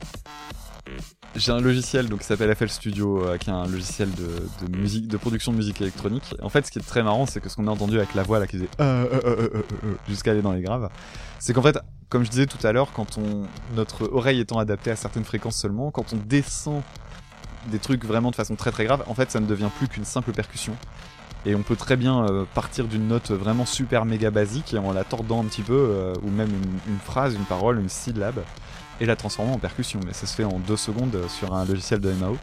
j'ai 1.38 1.52
un 1.52 1.62
logiciel 1.62 2.10
donc 2.10 2.20
qui 2.20 2.26
s'appelle 2.26 2.54
FL 2.54 2.70
Studio, 2.70 3.24
euh, 3.24 3.38
qui 3.38 3.50
est 3.50 3.54
un 3.54 3.68
logiciel 3.68 4.10
de, 4.12 4.78
musique, 4.78 5.08
de 5.08 5.18
production 5.18 5.52
de 5.52 5.58
musique 5.58 5.80
électronique. 5.82 6.36
En 6.42 6.50
fait, 6.50 6.66
ce 6.66 6.72
qui 6.72 6.80
est 6.80 6.82
très 6.82 7.04
marrant, 7.04 7.26
c'est 7.26 7.40
que 7.40 7.50
ce 7.50 7.56
qu'on 7.56 7.68
a 7.68 7.72
entendu 7.72 7.98
avec 7.98 8.16
la 8.16 8.24
voix 8.24 8.40
là 8.40 8.48
qui 8.48 8.58
faisait 8.58 8.70
euh, 8.82 9.08
euh, 9.24 9.64
jusqu'à 10.10 10.32
aller 10.32 10.42
dans 10.42 10.52
les 10.52 10.62
graves, 10.62 10.90
c'est 11.40 11.54
qu'en 11.54 11.62
fait, 11.62 11.78
comme 12.10 12.26
je 12.26 12.30
disais 12.30 12.48
tout 12.48 12.66
à 12.66 12.72
l'heure, 12.72 12.92
quand 12.94 13.18
on 13.18 13.44
notre 13.76 14.12
oreille 14.12 14.40
étant 14.40 14.58
adaptée 14.58 14.92
à 14.92 14.96
certaines 14.96 15.26
fréquences 15.26 15.58
seulement, 15.58 15.92
quand 15.92 16.14
on 16.14 16.18
descend 16.18 16.82
des 17.68 17.80
trucs 17.80 18.04
vraiment 18.04 18.32
de 18.32 18.36
façon 18.36 18.56
très 18.56 18.72
très 18.72 18.86
grave, 18.86 19.04
en 19.08 19.14
fait, 19.14 19.30
ça 19.30 19.40
ne 19.40 19.46
devient 19.46 19.70
plus 19.78 19.88
qu'une 19.88 20.06
simple 20.06 20.32
percussion. 20.32 20.76
Et 21.46 21.56
on 21.56 21.62
peut 21.62 21.76
très 21.76 21.96
bien 21.96 22.26
partir 22.56 22.88
d'une 22.88 23.08
note 23.08 23.32
vraiment 23.32 23.66
super 23.66 24.04
méga 24.04 24.32
basique 24.32 24.74
et 24.74 24.80
en 24.80 24.92
la 24.92 25.06
tordant 25.06 25.42
un 25.42 25.46
petit 25.46 25.62
peu, 25.62 26.12
ou 26.24 26.30
même 26.30 26.50
une 26.88 26.98
phrase, 26.98 27.36
une 27.36 27.46
parole, 27.46 27.80
une 27.80 27.88
syllabe, 27.88 28.42
et 29.00 29.06
la 29.06 29.16
transformer 29.16 29.52
en 29.52 29.60
percussion. 29.60 30.00
Mais 30.06 30.14
ça 30.14 30.28
se 30.28 30.36
fait 30.36 30.44
en 30.44 30.60
deux 30.60 30.78
secondes 30.78 31.16
euh, 31.16 31.28
sur 31.28 31.54
un 31.54 31.66
logiciel 31.66 32.00
de 32.00 32.12
MAO. 32.12 32.38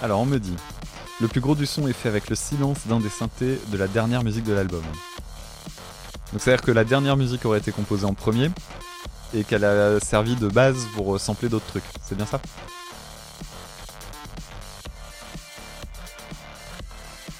Alors 0.00 0.20
on 0.20 0.26
me 0.26 0.38
dit, 0.38 0.54
le 1.20 1.26
plus 1.26 1.40
gros 1.40 1.56
du 1.56 1.66
son 1.66 1.88
est 1.88 1.92
fait 1.92 2.08
avec 2.08 2.30
le 2.30 2.36
silence 2.36 2.86
d'un 2.86 3.00
des 3.00 3.08
synthés 3.08 3.60
de 3.66 3.76
la 3.76 3.88
dernière 3.88 4.22
musique 4.22 4.44
de 4.44 4.52
l'album. 4.52 4.82
Donc 6.32 6.40
c'est 6.40 6.52
à 6.52 6.56
dire 6.56 6.64
que 6.64 6.70
la 6.70 6.84
dernière 6.84 7.16
musique 7.16 7.44
aurait 7.44 7.58
été 7.58 7.72
composée 7.72 8.04
en 8.04 8.14
premier 8.14 8.50
et 9.34 9.44
qu'elle 9.44 9.64
a 9.64 10.00
servi 10.00 10.36
de 10.36 10.48
base 10.48 10.86
pour 10.94 11.14
euh, 11.14 11.18
sampler 11.18 11.48
d'autres 11.48 11.66
trucs. 11.66 11.84
C'est 12.02 12.14
bien 12.16 12.26
ça? 12.26 12.40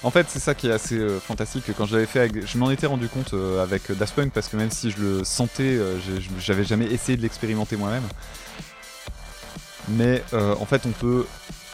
En 0.05 0.11
fait, 0.11 0.27
c'est 0.29 0.39
ça 0.39 0.55
qui 0.55 0.69
est 0.69 0.73
assez 0.73 0.97
euh, 0.97 1.19
fantastique. 1.19 1.65
Quand 1.77 1.87
je 1.87 1.95
l'avais 1.95 2.07
fait, 2.07 2.21
avec- 2.21 2.47
je 2.47 2.59
m'en 2.59 2.71
étais 2.71 2.87
rendu 2.87 3.09
compte 3.09 3.35
euh, 3.35 3.63
avec 3.63 3.91
Daft 3.91 4.15
Punk 4.15 4.33
parce 4.33 4.49
que 4.49 4.57
même 4.57 4.71
si 4.71 4.91
je 4.91 5.01
le 5.01 5.25
sentais, 5.25 5.79
j'avais 6.39 6.65
jamais 6.65 6.87
essayé 6.87 7.17
de 7.17 7.23
l'expérimenter 7.23 7.77
moi-même. 7.77 8.05
Mais 9.89 10.23
en 10.33 10.67
fait, 10.67 10.83
on 10.87 10.91
peut 10.93 11.27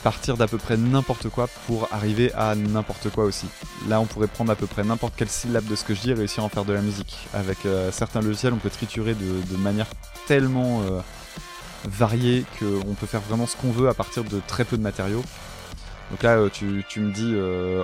partir 0.05 0.37
d'à 0.37 0.47
peu 0.47 0.59
près 0.59 0.77
n'importe 0.77 1.31
quoi 1.31 1.49
pour 1.67 1.89
arriver 1.91 2.31
à 2.35 2.55
n'importe 2.55 3.09
quoi 3.09 3.25
aussi. 3.25 3.47
Là, 3.89 4.01
on 4.01 4.05
pourrait 4.05 4.27
prendre 4.27 4.53
à 4.53 4.55
peu 4.55 4.67
près 4.67 4.85
n'importe 4.85 5.15
quelle 5.17 5.31
syllabe 5.31 5.65
de 5.65 5.75
ce 5.75 5.83
que 5.83 5.95
je 5.95 6.03
dis 6.03 6.11
et 6.11 6.15
réussir 6.15 6.43
à 6.43 6.47
en 6.47 6.51
faire 6.51 6.67
de 6.67 6.75
la 6.75 6.83
musique. 6.83 7.17
Avec 7.33 7.65
euh, 7.65 7.91
certains 7.91 8.21
logiciels, 8.21 8.53
on 8.53 8.59
peut 8.59 8.69
triturer 8.69 9.15
de, 9.15 9.57
manière 9.57 9.87
tellement 10.27 10.83
euh, 10.83 11.01
variée 11.87 12.45
qu'on 12.59 12.93
peut 12.93 13.07
faire 13.07 13.23
vraiment 13.23 13.47
ce 13.47 13.57
qu'on 13.57 13.71
veut 13.71 13.89
à 13.89 13.95
partir 13.95 14.25
de 14.25 14.43
très 14.47 14.67
peu 14.67 14.77
de 14.77 14.83
matériaux. 14.83 15.25
Donc 16.11 16.23
là, 16.23 16.37
euh, 16.37 16.51
tu, 16.51 16.67
me 16.67 17.11
dis 17.11 17.33
euh, 17.35 17.83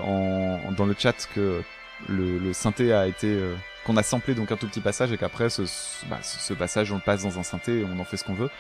dans 0.76 0.84
le 0.84 0.94
chat 0.98 1.26
que 1.34 1.62
le, 2.06 2.52
synthé 2.52 2.92
a 2.92 3.06
été 3.06 3.40
qu'on 3.86 3.96
a 3.96 4.02
samplé 4.02 4.34
donc 4.34 4.52
un 4.52 4.56
tout 4.56 4.68
petit 4.68 4.80
passage 4.80 5.10
et 5.10 5.16
qu'après 5.16 5.48
ce, 5.48 5.62
bah, 6.10 6.18
ce 6.22 6.52
passage 6.52 6.92
on 6.92 6.96
le 6.96 7.00
passe 7.00 7.22
dans 7.22 7.38
un 7.38 7.42
synthé 7.42 7.80
et 7.80 7.86
on 7.86 7.98
en 7.98 8.04
fait 8.04 8.18
ce 8.18 8.24
qu'on 8.24 8.34
veut. 8.34 8.50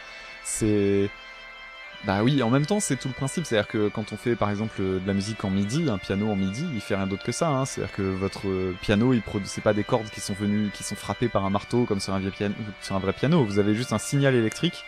C'est 0.44 1.10
bah 2.06 2.22
oui, 2.22 2.42
en 2.42 2.48
même 2.48 2.64
temps, 2.64 2.80
c'est 2.80 2.96
tout 2.96 3.08
le 3.08 3.14
principe. 3.14 3.44
C'est-à-dire 3.44 3.68
que 3.68 3.88
quand 3.88 4.12
on 4.12 4.16
fait, 4.16 4.34
par 4.34 4.48
exemple, 4.50 4.80
de 4.80 5.02
la 5.06 5.12
musique 5.12 5.44
en 5.44 5.50
MIDI, 5.50 5.90
un 5.90 5.98
piano 5.98 6.30
en 6.30 6.36
MIDI, 6.36 6.66
il 6.74 6.80
fait 6.80 6.96
rien 6.96 7.06
d'autre 7.06 7.24
que 7.24 7.32
ça. 7.32 7.48
Hein. 7.48 7.66
C'est-à-dire 7.66 7.94
que 7.94 8.02
votre 8.02 8.48
euh, 8.48 8.74
piano, 8.80 9.12
il 9.12 9.20
produit, 9.20 9.48
c'est 9.48 9.60
pas 9.60 9.74
des 9.74 9.84
cordes 9.84 10.08
qui 10.08 10.20
sont 10.20 10.32
venues, 10.32 10.70
qui 10.72 10.82
sont 10.82 10.96
frappées 10.96 11.28
par 11.28 11.44
un 11.44 11.50
marteau 11.50 11.84
comme 11.84 12.00
sur 12.00 12.14
un, 12.14 12.18
vieux 12.18 12.30
piano, 12.30 12.54
sur 12.80 12.96
un 12.96 13.00
vrai 13.00 13.12
piano. 13.12 13.44
Vous 13.44 13.58
avez 13.58 13.74
juste 13.74 13.92
un 13.92 13.98
signal 13.98 14.34
électrique, 14.34 14.84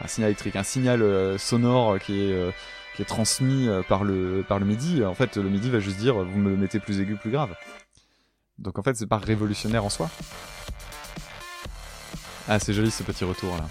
un 0.00 0.06
signal 0.06 0.30
électrique, 0.30 0.56
un 0.56 0.62
signal 0.62 1.02
euh, 1.02 1.36
sonore 1.36 1.98
qui 1.98 2.20
est 2.20 2.32
euh, 2.32 2.50
qui 2.94 3.02
est 3.02 3.06
transmis 3.06 3.68
euh, 3.68 3.82
par 3.82 4.04
le 4.04 4.44
par 4.46 4.58
le 4.58 4.66
MIDI. 4.66 5.04
En 5.04 5.14
fait, 5.14 5.36
le 5.36 5.48
MIDI 5.48 5.70
va 5.70 5.80
juste 5.80 5.96
dire, 5.98 6.14
vous 6.14 6.38
me 6.38 6.56
mettez 6.56 6.78
plus 6.78 7.00
aigu, 7.00 7.16
plus 7.16 7.30
grave. 7.30 7.54
Donc 8.58 8.78
en 8.78 8.82
fait, 8.82 8.94
c'est 8.96 9.06
pas 9.06 9.18
révolutionnaire 9.18 9.84
en 9.84 9.90
soi. 9.90 10.10
Ah, 12.48 12.58
c'est 12.58 12.72
joli 12.72 12.90
ce 12.90 13.02
petit 13.02 13.24
retour 13.24 13.56
là. 13.56 13.64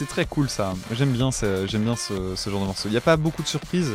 C'est 0.00 0.08
très 0.08 0.24
cool 0.24 0.48
ça. 0.48 0.72
J'aime 0.92 1.12
bien, 1.12 1.28
j'aime 1.66 1.82
bien 1.84 1.94
ce, 1.94 2.34
genre 2.46 2.62
de 2.62 2.64
morceau. 2.66 2.88
Il 2.88 2.92
n'y 2.92 2.96
a 2.96 3.02
pas 3.02 3.18
beaucoup 3.18 3.42
de 3.42 3.46
surprises, 3.46 3.92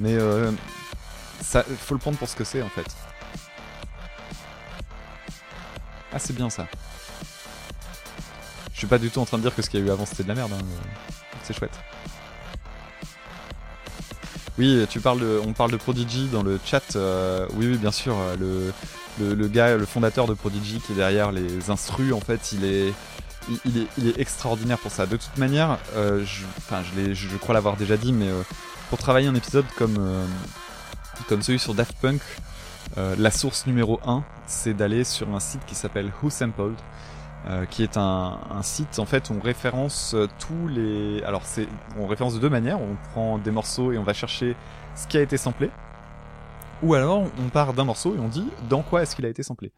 mais 0.00 0.14
euh, 0.14 0.50
ça, 1.42 1.62
faut 1.62 1.92
le 1.92 2.00
prendre 2.00 2.16
pour 2.16 2.26
ce 2.26 2.34
que 2.34 2.42
c'est 2.42 2.62
en 2.62 2.70
fait. 2.70 2.86
Ah, 6.10 6.18
c'est 6.18 6.32
bien 6.34 6.48
ça. 6.48 6.66
Je 8.72 8.78
suis 8.78 8.86
pas 8.86 8.96
du 8.96 9.10
tout 9.10 9.18
en 9.18 9.26
train 9.26 9.36
de 9.36 9.42
dire 9.42 9.54
que 9.54 9.60
ce 9.60 9.68
qu'il 9.68 9.78
y 9.80 9.82
a 9.82 9.86
eu 9.86 9.90
avant 9.90 10.06
c'était 10.06 10.22
de 10.22 10.28
la 10.28 10.34
merde. 10.36 10.52
hein, 10.54 10.64
C'est 11.42 11.52
chouette. 11.52 11.78
Oui, 14.56 14.86
tu 14.88 15.00
parles 15.00 15.20
de, 15.20 15.38
on 15.44 15.52
parle 15.52 15.70
de 15.70 15.76
Prodigy 15.76 16.28
dans 16.28 16.42
le 16.42 16.58
chat. 16.64 16.96
euh, 16.96 17.46
oui, 17.56 17.66
oui, 17.72 17.76
bien 17.76 17.92
sûr. 17.92 18.16
euh, 18.18 18.36
Le, 18.38 18.72
le, 19.20 19.34
le 19.34 19.48
gars, 19.48 19.76
le 19.76 19.84
fondateur 19.84 20.26
de 20.26 20.32
Prodigy 20.32 20.80
qui 20.80 20.92
est 20.92 20.96
derrière 20.96 21.30
les 21.30 21.68
instrus, 21.68 22.14
en 22.14 22.20
fait, 22.20 22.52
il 22.52 22.64
est, 22.64 22.94
il, 23.64 23.78
est, 23.78 23.86
il 23.98 24.08
est 24.08 24.18
extraordinaire 24.20 24.78
pour 24.78 24.92
ça. 24.92 25.06
De 25.06 25.16
toute 25.16 25.36
manière, 25.38 25.78
euh, 25.96 26.24
je, 26.24 26.44
je, 26.94 27.14
je 27.14 27.36
crois 27.36 27.54
l'avoir 27.54 27.76
déjà 27.76 27.96
dit, 27.96 28.12
mais 28.12 28.28
euh, 28.28 28.42
pour 28.90 28.98
travailler 28.98 29.28
un 29.28 29.34
épisode 29.34 29.66
comme, 29.76 29.96
euh, 29.98 30.26
comme 31.28 31.42
celui 31.42 31.58
sur 31.58 31.74
Daft 31.74 31.96
Punk, 32.00 32.22
euh, 32.98 33.14
la 33.18 33.30
source 33.30 33.66
numéro 33.66 34.00
1, 34.04 34.24
c'est 34.46 34.74
d'aller 34.74 35.04
sur 35.04 35.34
un 35.34 35.40
site 35.40 35.64
qui 35.66 35.74
s'appelle 35.74 36.12
Who 36.22 36.30
Sampled. 36.30 36.76
euh, 37.46 37.66
qui 37.66 37.82
est 37.84 37.96
un, 37.96 38.40
un 38.50 38.62
site 38.62 38.98
en 38.98 39.06
fait 39.06 39.30
où 39.30 39.34
on 39.34 39.40
référence 39.40 40.14
euh, 40.14 40.28
tous 40.38 40.68
les 40.68 41.22
alors 41.24 41.46
c'est 41.46 41.68
on 41.96 42.06
référence 42.08 42.34
de 42.34 42.40
deux 42.40 42.50
manières 42.50 42.80
on 42.80 42.96
prend 42.96 43.38
des 43.38 43.52
morceaux 43.52 43.92
et 43.92 43.98
on 43.98 44.02
va 44.04 44.12
chercher 44.14 44.58
ce 44.94 45.06
qui 45.06 45.16
a 45.18 45.22
été 45.22 45.36
samplé 45.38 45.72
ou 46.82 46.94
alors 46.94 47.30
on 47.38 47.50
part 47.50 47.74
d'un 47.74 47.84
morceau 47.84 48.14
et 48.16 48.18
on 48.18 48.28
dit 48.28 48.52
dans 48.60 48.82
quoi 48.82 49.02
est-ce 49.02 49.16
qu'il 49.16 49.26
a 49.26 49.28
été 49.28 49.42
samplé 49.42 49.72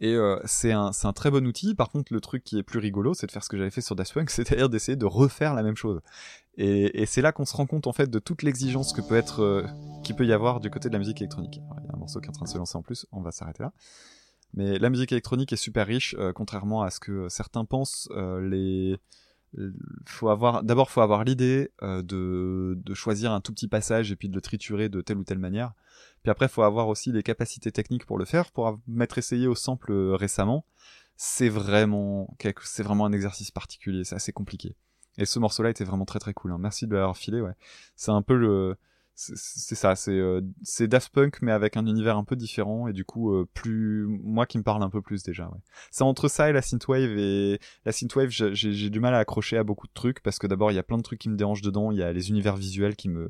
et 0.00 0.14
euh, 0.14 0.38
c'est 0.44 0.72
un, 0.72 0.90
un 1.02 1.12
très 1.12 1.30
bon 1.30 1.46
outil. 1.46 1.74
Par 1.74 1.90
contre, 1.90 2.12
le 2.12 2.20
truc 2.20 2.44
qui 2.44 2.58
est 2.58 2.62
plus 2.62 2.78
rigolo, 2.78 3.14
c'est 3.14 3.26
de 3.26 3.32
faire 3.32 3.42
ce 3.42 3.48
que 3.48 3.56
j'avais 3.56 3.70
fait 3.70 3.80
sur 3.80 3.96
Daft 3.96 4.14
Punk, 4.14 4.30
c'est-à-dire 4.30 4.68
d'essayer 4.68 4.96
de 4.96 5.06
refaire 5.06 5.54
la 5.54 5.62
même 5.62 5.76
chose. 5.76 6.00
Et, 6.56 7.02
et 7.02 7.06
c'est 7.06 7.22
là 7.22 7.32
qu'on 7.32 7.44
se 7.44 7.56
rend 7.56 7.66
compte 7.66 7.86
en 7.86 7.92
fait 7.92 8.08
de 8.10 8.18
toute 8.18 8.42
l'exigence 8.42 8.92
que 8.92 9.00
peut 9.00 9.16
être, 9.16 9.42
euh, 9.42 9.66
qui 10.04 10.12
peut 10.14 10.26
y 10.26 10.32
avoir 10.32 10.60
du 10.60 10.70
côté 10.70 10.88
de 10.88 10.92
la 10.94 10.98
musique 10.98 11.20
électronique. 11.20 11.56
Il 11.56 11.86
y 11.86 11.90
a 11.90 11.94
un 11.94 11.98
morceau 11.98 12.20
qui 12.20 12.26
est 12.26 12.30
en 12.30 12.32
train 12.32 12.44
de 12.46 12.50
se 12.50 12.58
lancer 12.58 12.76
en 12.76 12.82
plus, 12.82 13.06
on 13.12 13.20
va 13.22 13.30
s'arrêter 13.30 13.62
là. 13.62 13.72
Mais 14.54 14.78
la 14.78 14.88
musique 14.90 15.12
électronique 15.12 15.52
est 15.52 15.56
super 15.56 15.86
riche, 15.86 16.16
euh, 16.18 16.32
contrairement 16.32 16.82
à 16.82 16.90
ce 16.90 17.00
que 17.00 17.28
certains 17.28 17.64
pensent. 17.64 18.08
euh, 18.12 18.40
les 18.40 18.98
faut 20.06 20.28
avoir 20.28 20.62
d'abord 20.62 20.90
faut 20.90 21.00
avoir 21.00 21.24
l'idée 21.24 21.70
euh, 21.82 22.02
de, 22.02 22.74
de 22.76 22.94
choisir 22.94 23.32
un 23.32 23.40
tout 23.40 23.52
petit 23.52 23.68
passage 23.68 24.12
et 24.12 24.16
puis 24.16 24.28
de 24.28 24.34
le 24.34 24.40
triturer 24.40 24.88
de 24.88 25.00
telle 25.00 25.18
ou 25.18 25.24
telle 25.24 25.38
manière. 25.38 25.72
Puis 26.22 26.30
après, 26.30 26.48
faut 26.48 26.62
avoir 26.62 26.88
aussi 26.88 27.12
les 27.12 27.22
capacités 27.22 27.72
techniques 27.72 28.06
pour 28.06 28.18
le 28.18 28.24
faire. 28.24 28.50
Pour 28.50 28.78
m'être 28.86 29.18
essayé 29.18 29.46
au 29.46 29.54
sample 29.54 29.92
euh, 29.92 30.14
récemment, 30.14 30.64
c'est 31.16 31.48
vraiment 31.48 32.36
c'est 32.62 32.82
vraiment 32.82 33.06
un 33.06 33.12
exercice 33.12 33.50
particulier, 33.50 34.04
c'est 34.04 34.16
assez 34.16 34.32
compliqué. 34.32 34.76
Et 35.16 35.24
ce 35.24 35.38
morceau-là 35.38 35.70
était 35.70 35.84
vraiment 35.84 36.04
très 36.04 36.18
très 36.20 36.34
cool. 36.34 36.52
hein. 36.52 36.58
Merci 36.60 36.86
de 36.86 36.94
l'avoir 36.94 37.16
filé. 37.16 37.40
Ouais, 37.40 37.54
c'est 37.96 38.12
un 38.12 38.22
peu 38.22 38.36
le 38.36 38.76
c'est 39.18 39.74
ça, 39.74 39.96
c'est 39.96 40.12
euh, 40.12 40.40
Daft 40.80 41.12
Punk 41.12 41.38
mais 41.42 41.50
avec 41.50 41.76
un 41.76 41.86
univers 41.86 42.16
un 42.16 42.22
peu 42.22 42.36
différent 42.36 42.86
et 42.86 42.92
du 42.92 43.04
coup 43.04 43.34
euh, 43.34 43.48
plus 43.52 44.06
moi 44.06 44.46
qui 44.46 44.58
me 44.58 44.62
parle 44.62 44.82
un 44.82 44.90
peu 44.90 45.02
plus 45.02 45.24
déjà. 45.24 45.46
Ouais. 45.46 45.58
C'est 45.90 46.04
entre 46.04 46.28
ça 46.28 46.48
et 46.48 46.52
la 46.52 46.62
synthwave 46.62 47.18
et 47.18 47.58
la 47.84 47.92
synthwave, 47.92 48.30
j'ai 48.30 48.90
du 48.90 49.00
mal 49.00 49.14
à 49.14 49.18
accrocher 49.18 49.56
à 49.56 49.64
beaucoup 49.64 49.88
de 49.88 49.92
trucs 49.92 50.20
parce 50.20 50.38
que 50.38 50.46
d'abord 50.46 50.70
il 50.70 50.74
y 50.74 50.78
a 50.78 50.84
plein 50.84 50.98
de 50.98 51.02
trucs 51.02 51.18
qui 51.18 51.28
me 51.28 51.36
dérangent 51.36 51.62
dedans. 51.62 51.90
Il 51.90 51.98
y 51.98 52.02
a 52.02 52.12
les 52.12 52.30
univers 52.30 52.56
visuels 52.56 52.94
qui 52.94 53.08
me 53.08 53.28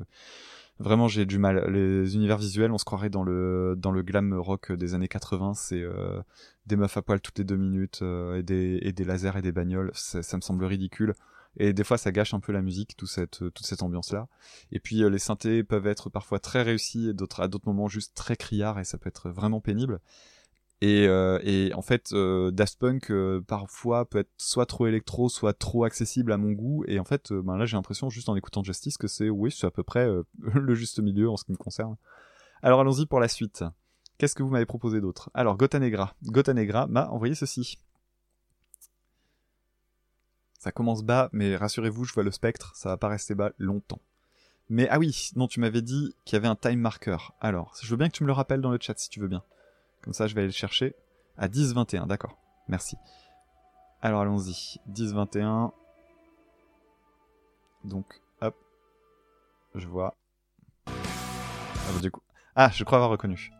vraiment 0.79 1.07
j'ai 1.07 1.25
du 1.25 1.37
mal. 1.37 1.69
Les 1.71 2.15
univers 2.15 2.37
visuels, 2.37 2.71
on 2.71 2.77
se 2.77 2.85
croirait 2.85 3.09
dans 3.09 3.23
le 3.23 3.75
dans 3.77 3.91
le 3.91 4.01
glam 4.01 4.33
rock 4.33 4.71
des 4.71 4.93
années 4.93 5.07
80. 5.07 5.53
C'est 5.55 5.81
euh, 5.81 6.21
des 6.65 6.75
meufs 6.75 6.97
à 6.97 7.01
poil 7.01 7.21
toutes 7.21 7.37
les 7.37 7.43
deux 7.43 7.57
minutes 7.57 7.99
euh, 8.01 8.37
et 8.37 8.43
des 8.43 8.79
et 8.81 8.91
des 8.91 9.03
lasers 9.03 9.37
et 9.37 9.41
des 9.41 9.51
bagnoles. 9.51 9.91
Ça, 9.93 10.23
ça 10.23 10.37
me 10.37 10.41
semble 10.41 10.65
ridicule. 10.65 11.13
Et 11.59 11.73
des 11.73 11.83
fois, 11.83 11.97
ça 11.97 12.11
gâche 12.11 12.33
un 12.33 12.39
peu 12.39 12.51
la 12.51 12.61
musique, 12.61 12.95
toute 12.97 13.09
cette, 13.09 13.39
toute 13.39 13.65
cette 13.65 13.83
ambiance-là. 13.83 14.27
Et 14.71 14.79
puis, 14.79 15.03
euh, 15.03 15.09
les 15.09 15.19
synthés 15.19 15.63
peuvent 15.63 15.87
être 15.87 16.09
parfois 16.09 16.39
très 16.39 16.61
réussis 16.61 17.09
et 17.09 17.13
d'autres, 17.13 17.41
à 17.41 17.47
d'autres 17.47 17.67
moments 17.67 17.87
juste 17.87 18.15
très 18.15 18.35
criards 18.35 18.79
et 18.79 18.85
ça 18.85 18.97
peut 18.97 19.09
être 19.09 19.29
vraiment 19.29 19.59
pénible. 19.59 19.99
Et, 20.81 21.07
euh, 21.07 21.69
en 21.73 21.81
fait, 21.81 22.13
euh, 22.13 22.51
Daft 22.51 22.79
Punk 22.79 23.11
euh, 23.11 23.41
parfois 23.45 24.05
peut 24.05 24.19
être 24.19 24.31
soit 24.37 24.65
trop 24.65 24.87
électro, 24.87 25.27
soit 25.27 25.53
trop 25.53 25.83
accessible 25.83 26.31
à 26.31 26.37
mon 26.37 26.51
goût. 26.51 26.85
Et 26.87 26.99
en 26.99 27.03
fait, 27.03 27.31
euh, 27.31 27.41
ben 27.41 27.57
là, 27.57 27.65
j'ai 27.65 27.75
l'impression, 27.75 28.09
juste 28.09 28.29
en 28.29 28.35
écoutant 28.35 28.63
Justice, 28.63 28.97
que 28.97 29.07
c'est, 29.07 29.29
oui, 29.29 29.51
c'est 29.51 29.67
à 29.67 29.71
peu 29.71 29.83
près 29.83 30.07
euh, 30.07 30.23
le 30.53 30.75
juste 30.75 30.99
milieu 30.99 31.29
en 31.29 31.35
ce 31.35 31.43
qui 31.43 31.51
me 31.51 31.57
concerne. 31.57 31.97
Alors, 32.61 32.79
allons-y 32.79 33.05
pour 33.05 33.19
la 33.19 33.27
suite. 33.27 33.63
Qu'est-ce 34.17 34.35
que 34.35 34.43
vous 34.43 34.49
m'avez 34.49 34.65
proposé 34.65 35.01
d'autre? 35.01 35.29
Alors, 35.33 35.57
Gota 35.57 35.79
Negra. 35.79 36.13
Gota 36.23 36.53
Negra 36.53 36.87
m'a 36.87 37.09
envoyé 37.09 37.35
ceci. 37.35 37.77
Ça 40.59 40.73
commence 40.73 41.03
bas, 41.03 41.29
mais 41.31 41.55
rassurez-vous, 41.55 42.03
je 42.03 42.13
vois 42.13 42.23
le 42.23 42.31
spectre, 42.31 42.75
ça 42.75 42.89
va 42.89 42.97
pas 42.97 43.07
rester 43.07 43.33
bas 43.33 43.51
longtemps. 43.57 44.01
Mais 44.67 44.87
ah 44.89 44.99
oui, 44.99 45.31
non, 45.37 45.47
tu 45.47 45.61
m'avais 45.61 45.81
dit 45.81 46.13
qu'il 46.25 46.35
y 46.35 46.37
avait 46.37 46.49
un 46.49 46.55
time 46.55 46.79
marker. 46.79 47.17
Alors, 47.39 47.73
je 47.81 47.89
veux 47.89 47.95
bien 47.95 48.09
que 48.09 48.13
tu 48.13 48.23
me 48.23 48.27
le 48.27 48.33
rappelles 48.33 48.61
dans 48.61 48.69
le 48.69 48.77
chat 48.79 48.97
si 48.97 49.09
tu 49.09 49.21
veux 49.21 49.29
bien. 49.29 49.41
Comme 50.01 50.13
ça, 50.13 50.27
je 50.27 50.35
vais 50.35 50.41
aller 50.41 50.49
le 50.49 50.53
chercher 50.53 50.95
à 51.37 51.47
10-21, 51.47 52.07
d'accord. 52.07 52.37
Merci. 52.67 52.97
Alors 54.01 54.21
allons-y. 54.21 54.79
10-21. 54.91 55.71
Donc, 57.85 58.21
hop. 58.41 58.55
Je 59.75 59.87
vois. 59.87 60.17
Ah, 60.87 60.91
bah, 61.93 61.99
du 62.01 62.11
coup. 62.11 62.21
Ah, 62.55 62.69
je 62.73 62.83
crois 62.83 62.97
avoir 62.97 63.11
reconnu. 63.11 63.51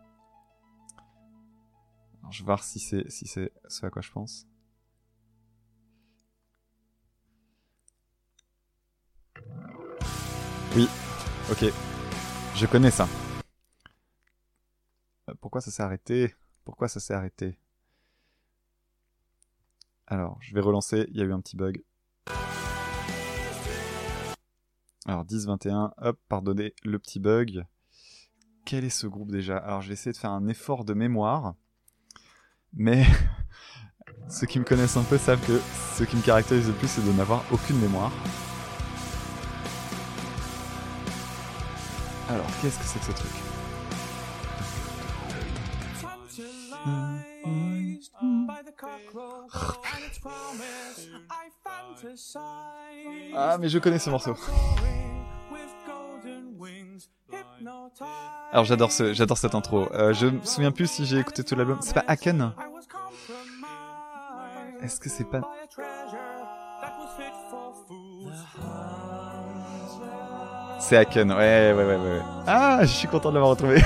Alors, 2.20 2.34
je 2.34 2.40
vais 2.40 2.46
voir 2.46 2.62
si 2.62 2.80
c'est 2.80 3.10
si 3.10 3.26
c'est 3.26 3.54
ce 3.70 3.86
à 3.86 3.90
quoi 3.90 4.02
je 4.02 4.12
pense. 4.12 4.46
Oui, 10.76 10.88
ok. 11.52 11.66
Je 12.56 12.66
connais 12.68 12.92
ça. 12.92 13.08
Euh, 15.30 15.34
Pourquoi 15.42 15.62
ça 15.62 15.72
s'est 15.72 15.82
arrêté? 15.82 16.36
Pourquoi 16.64 16.88
ça 16.88 17.00
s'est 17.00 17.14
arrêté? 17.14 17.58
Alors, 20.06 20.38
je 20.42 20.54
vais 20.54 20.62
relancer, 20.62 21.06
il 21.10 21.18
y 21.18 21.22
a 21.22 21.26
eu 21.26 21.34
un 21.34 21.42
petit 21.42 21.56
bug. 21.56 21.84
Alors, 25.06 25.26
10-21, 25.26 25.92
hop, 25.98 26.20
pardonnez 26.28 26.76
le 26.84 27.00
petit 27.00 27.20
bug. 27.20 27.66
Quel 28.66 28.84
est 28.84 28.90
ce 28.90 29.08
groupe 29.08 29.32
déjà? 29.32 29.58
Alors, 29.58 29.82
je 29.82 29.92
vais 29.92 30.12
de 30.12 30.18
faire 30.18 30.32
un 30.32 30.48
effort 30.48 30.86
de 30.86 30.94
mémoire. 30.94 31.56
Mais 32.74 33.06
ceux 34.30 34.46
qui 34.46 34.60
me 34.60 34.66
connaissent 34.66 34.98
un 34.98 35.04
peu 35.04 35.18
savent 35.18 35.44
que 35.48 35.60
ce 35.98 36.04
qui 36.04 36.16
me 36.16 36.22
caractérise 36.22 36.68
le 36.68 36.74
plus, 36.74 36.88
c'est 36.88 37.04
de 37.06 37.12
n'avoir 37.14 37.44
aucune 37.52 37.80
mémoire. 37.80 38.12
Alors, 42.30 42.46
qu'est-ce 42.62 42.78
que 42.78 42.86
c'est 42.86 43.00
que 43.00 43.06
ce 43.06 43.12
truc. 43.12 43.32
Ah, 53.36 53.58
mais 53.60 53.70
je 53.70 53.80
connais 53.80 54.00
ce 54.00 54.10
morceau. 54.10 54.36
Alors 58.52 58.66
j'adore 58.66 58.92
ce, 58.92 59.14
j'adore 59.14 59.38
cette 59.38 59.56
intro. 59.56 59.92
Euh, 59.94 60.14
je 60.14 60.28
me 60.28 60.44
souviens 60.44 60.72
plus 60.72 60.90
si 60.90 61.06
j'ai 61.06 61.20
écouté 61.20 61.44
tout 61.44 61.56
l'album. 61.56 61.80
C'est 61.82 61.94
pas 61.94 62.06
Aken? 62.08 62.54
Est-ce 64.82 65.00
que 65.00 65.10
c'est 65.10 65.26
pas 65.26 65.42
C'est 70.80 70.98
Aken. 70.98 71.32
Ouais, 71.32 71.38
ouais, 71.38 71.74
ouais, 71.74 71.84
ouais. 71.84 71.98
ouais. 71.98 72.22
Ah, 72.48 72.80
je 72.82 72.88
suis 72.88 73.08
content 73.08 73.30
de 73.30 73.36
l'avoir 73.36 73.52
retrouvé. 73.52 73.80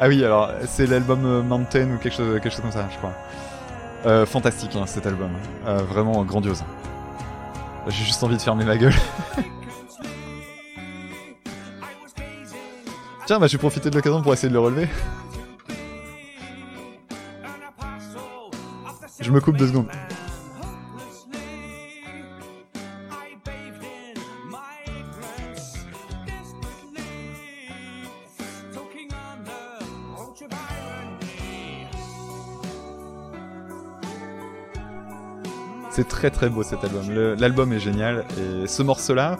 ah 0.00 0.08
oui, 0.08 0.24
alors 0.24 0.50
c'est 0.66 0.86
l'album 0.86 1.24
euh, 1.24 1.42
Mountain 1.42 1.94
ou 1.94 1.98
quelque 1.98 2.16
chose, 2.16 2.40
quelque 2.40 2.50
chose 2.50 2.60
comme 2.60 2.72
ça, 2.72 2.88
je 2.90 2.98
crois. 2.98 3.12
Euh, 4.06 4.26
fantastique 4.26 4.76
hein, 4.76 4.86
cet 4.86 5.06
album. 5.06 5.30
Euh, 5.66 5.78
vraiment 5.78 6.24
grandiose. 6.24 6.62
J'ai 7.86 8.04
juste 8.04 8.22
envie 8.22 8.36
de 8.36 8.42
fermer 8.42 8.64
ma 8.64 8.76
gueule. 8.76 8.94
Tiens, 13.26 13.38
bah 13.38 13.46
je 13.46 13.52
vais 13.52 13.58
profiter 13.58 13.90
de 13.90 13.94
l'occasion 13.94 14.22
pour 14.22 14.32
essayer 14.32 14.48
de 14.48 14.54
le 14.54 14.60
relever. 14.60 14.88
Je 19.20 19.30
me 19.30 19.40
coupe 19.40 19.56
deux 19.56 19.68
secondes. 19.68 19.88
C'est 35.98 36.06
très 36.06 36.30
très 36.30 36.48
beau 36.48 36.62
cet 36.62 36.84
album. 36.84 37.10
L'album 37.40 37.72
est 37.72 37.80
génial 37.80 38.24
et 38.38 38.68
ce 38.68 38.84
morceau-là, 38.84 39.36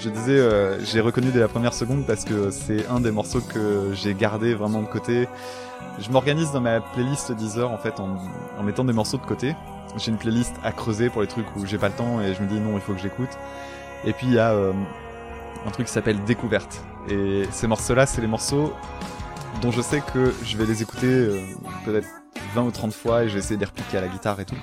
je 0.00 0.08
disais, 0.08 0.38
euh, 0.38 0.82
j'ai 0.82 1.02
reconnu 1.02 1.30
dès 1.32 1.38
la 1.38 1.48
première 1.48 1.74
seconde 1.74 2.06
parce 2.06 2.24
que 2.24 2.50
c'est 2.50 2.86
un 2.88 3.00
des 3.00 3.10
morceaux 3.10 3.42
que 3.42 3.90
j'ai 3.92 4.14
gardé 4.14 4.54
vraiment 4.54 4.80
de 4.80 4.86
côté. 4.86 5.28
Je 5.98 6.10
m'organise 6.10 6.50
dans 6.50 6.62
ma 6.62 6.80
playlist 6.80 7.32
Deezer 7.32 7.70
en 7.70 7.76
fait 7.76 8.00
en, 8.00 8.62
mettant 8.62 8.84
des 8.84 8.94
morceaux 8.94 9.18
de 9.18 9.26
côté. 9.26 9.54
J'ai 9.98 10.10
une 10.10 10.16
playlist 10.16 10.54
à 10.64 10.72
creuser 10.72 11.10
pour 11.10 11.20
les 11.20 11.28
trucs 11.28 11.54
où 11.56 11.66
j'ai 11.66 11.76
pas 11.76 11.88
le 11.88 11.94
temps 11.94 12.22
et 12.22 12.32
je 12.32 12.42
me 12.42 12.48
dis 12.48 12.58
non, 12.58 12.72
il 12.76 12.80
faut 12.80 12.94
que 12.94 13.00
j'écoute. 13.00 13.36
Et 14.06 14.14
puis 14.14 14.28
il 14.28 14.32
y 14.32 14.38
a 14.38 14.52
euh, 14.52 14.72
un 15.66 15.70
truc 15.70 15.88
qui 15.88 15.92
s'appelle 15.92 16.24
Découverte. 16.24 16.82
Et 17.10 17.42
ces 17.50 17.66
morceaux-là, 17.66 18.06
c'est 18.06 18.22
les 18.22 18.28
morceaux 18.28 18.72
dont 19.60 19.72
je 19.72 19.82
sais 19.82 20.00
que 20.14 20.32
je 20.42 20.56
vais 20.56 20.64
les 20.64 20.80
écouter 20.80 21.06
euh, 21.06 21.38
peut-être 21.84 22.08
20 22.54 22.62
ou 22.62 22.70
30 22.70 22.94
fois 22.94 23.24
et 23.24 23.28
je 23.28 23.38
vais 23.38 23.56
de 23.56 23.60
les 23.60 23.66
repiquer 23.66 23.98
à 23.98 24.00
la 24.00 24.08
guitare 24.08 24.40
et 24.40 24.46
tout. 24.46 24.56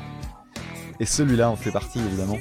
Et 0.99 1.05
celui-là 1.05 1.49
en 1.49 1.55
fait 1.55 1.71
partie 1.71 1.99
évidemment. 1.99 2.37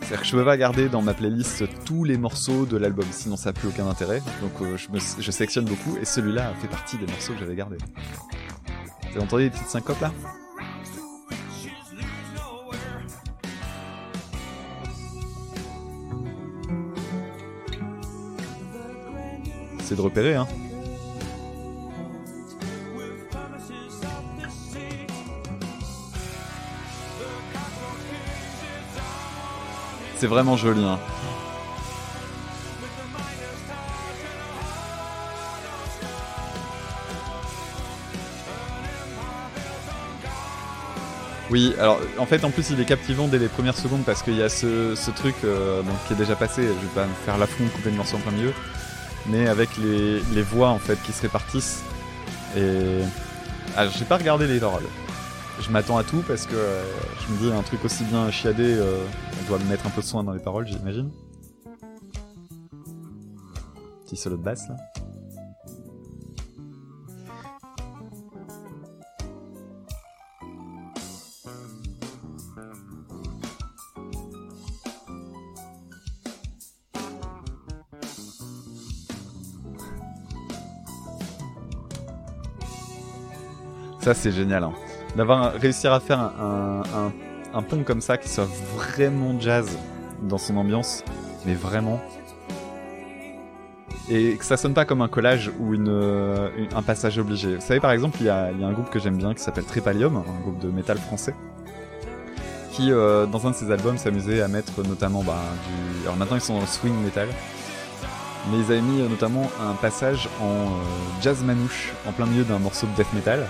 C'est-à-dire 0.00 0.20
que 0.20 0.26
je 0.26 0.36
peux 0.36 0.44
pas 0.44 0.56
garder 0.56 0.88
dans 0.88 1.02
ma 1.02 1.12
playlist 1.12 1.64
tous 1.84 2.04
les 2.04 2.16
morceaux 2.16 2.64
de 2.64 2.78
l'album, 2.78 3.04
sinon 3.10 3.36
ça 3.36 3.50
n'a 3.50 3.52
plus 3.52 3.68
aucun 3.68 3.86
intérêt. 3.86 4.22
Donc 4.40 4.52
euh, 4.62 4.76
je, 4.76 4.90
me, 4.90 4.98
sélectionne 4.98 5.66
beaucoup 5.66 5.98
et 6.00 6.04
celui-là 6.04 6.54
fait 6.62 6.68
partie 6.68 6.96
des 6.96 7.06
morceaux 7.06 7.34
que 7.34 7.40
j'avais 7.40 7.56
gardés. 7.56 7.78
Vous 9.02 9.16
avez 9.16 9.22
entendu 9.22 9.42
les 9.44 9.50
petites 9.50 9.68
syncopes 9.68 10.00
là? 10.00 10.12
C'est 19.80 19.94
de 19.94 20.00
repérer, 20.02 20.34
hein. 20.34 20.46
C'est 30.18 30.26
vraiment 30.26 30.56
joli, 30.56 30.84
hein. 30.84 30.98
Oui, 41.50 41.72
alors 41.78 42.00
en 42.18 42.26
fait 42.26 42.44
en 42.44 42.50
plus 42.50 42.68
il 42.70 42.80
est 42.80 42.84
captivant 42.84 43.26
dès 43.26 43.38
les 43.38 43.48
premières 43.48 43.76
secondes 43.76 44.02
parce 44.04 44.22
qu'il 44.22 44.36
y 44.36 44.42
a 44.42 44.50
ce, 44.50 45.10
truc 45.12 45.34
euh, 45.44 45.82
qui 46.06 46.12
est 46.12 46.16
déjà 46.16 46.36
passé, 46.36 46.62
je 46.62 46.68
vais 46.68 46.94
pas 46.94 47.06
me 47.06 47.14
faire 47.24 47.38
l'affront 47.38 47.64
de 47.64 47.70
couper 47.70 47.90
le 47.90 47.96
plein 47.96 48.32
milieu, 48.32 48.52
mais 49.26 49.48
avec 49.48 49.70
les, 49.78 50.20
les 50.34 50.42
voix 50.42 50.68
en 50.68 50.78
fait 50.78 51.00
qui 51.04 51.12
se 51.12 51.22
répartissent. 51.22 51.84
Et 52.56 53.02
alors 53.76 53.92
j'ai 53.96 54.04
pas 54.04 54.18
regardé 54.18 54.46
les 54.48 54.58
paroles. 54.58 54.82
Je 55.60 55.70
m'attends 55.70 55.96
à 55.96 56.04
tout 56.04 56.22
parce 56.26 56.46
que 56.46 56.54
euh, 56.54 56.82
je 57.20 57.32
me 57.32 57.38
dis 57.38 57.56
un 57.56 57.62
truc 57.62 57.84
aussi 57.84 58.04
bien 58.04 58.30
chiadé, 58.30 58.64
euh, 58.64 58.98
on 59.40 59.48
doit 59.48 59.58
mettre 59.68 59.86
un 59.86 59.90
peu 59.90 60.00
de 60.00 60.06
soin 60.06 60.24
dans 60.24 60.32
les 60.32 60.42
paroles 60.42 60.66
j'imagine. 60.66 61.10
Petit 64.04 64.16
solo 64.16 64.36
de 64.36 64.42
basse 64.42 64.68
là. 64.68 64.76
Ça 84.00 84.14
c'est 84.14 84.32
génial. 84.32 84.64
Hein. 84.64 84.72
D'avoir 85.16 85.52
réussir 85.52 85.92
à 85.92 86.00
faire 86.00 86.18
un, 86.18 86.82
pont 87.68 87.82
comme 87.84 88.00
ça 88.00 88.18
qui 88.18 88.28
soit 88.28 88.48
vraiment 88.76 89.38
jazz 89.38 89.78
dans 90.22 90.38
son 90.38 90.56
ambiance, 90.56 91.04
mais 91.46 91.54
vraiment. 91.54 92.00
Et 94.10 94.36
que 94.36 94.44
ça 94.44 94.56
sonne 94.56 94.72
pas 94.72 94.86
comme 94.86 95.02
un 95.02 95.08
collage 95.08 95.50
ou 95.58 95.74
euh, 95.74 96.48
un 96.74 96.82
passage 96.82 97.18
obligé. 97.18 97.56
Vous 97.56 97.60
savez 97.60 97.80
par 97.80 97.92
exemple, 97.92 98.16
il 98.20 98.26
y 98.26 98.30
a, 98.30 98.46
un 98.46 98.72
groupe 98.72 98.88
que 98.90 98.98
j'aime 98.98 99.18
bien 99.18 99.34
qui 99.34 99.42
s'appelle 99.42 99.64
Trépalium, 99.64 100.16
un 100.16 100.40
groupe 100.40 100.58
de 100.58 100.68
métal 100.68 100.96
français, 100.98 101.34
qui 102.72 102.90
euh, 102.90 103.26
dans 103.26 103.46
un 103.46 103.50
de 103.50 103.56
ses 103.56 103.70
albums 103.70 103.98
s'amusait 103.98 104.40
à 104.40 104.48
mettre 104.48 104.82
notamment 104.86 105.22
bah, 105.22 105.42
du... 105.66 106.04
Alors 106.04 106.16
maintenant 106.16 106.36
ils 106.36 106.42
sont 106.42 106.54
dans 106.54 106.60
le 106.60 106.66
swing 106.66 106.94
metal, 107.04 107.28
mais 108.50 108.58
ils 108.58 108.72
avaient 108.72 108.80
mis 108.80 109.02
euh, 109.02 109.08
notamment 109.08 109.50
un 109.60 109.74
passage 109.74 110.28
en 110.40 110.70
jazz 111.20 111.42
manouche 111.42 111.92
en 112.06 112.12
plein 112.12 112.26
milieu 112.26 112.44
d'un 112.44 112.58
morceau 112.58 112.86
de 112.86 112.96
death 112.96 113.12
metal. 113.12 113.46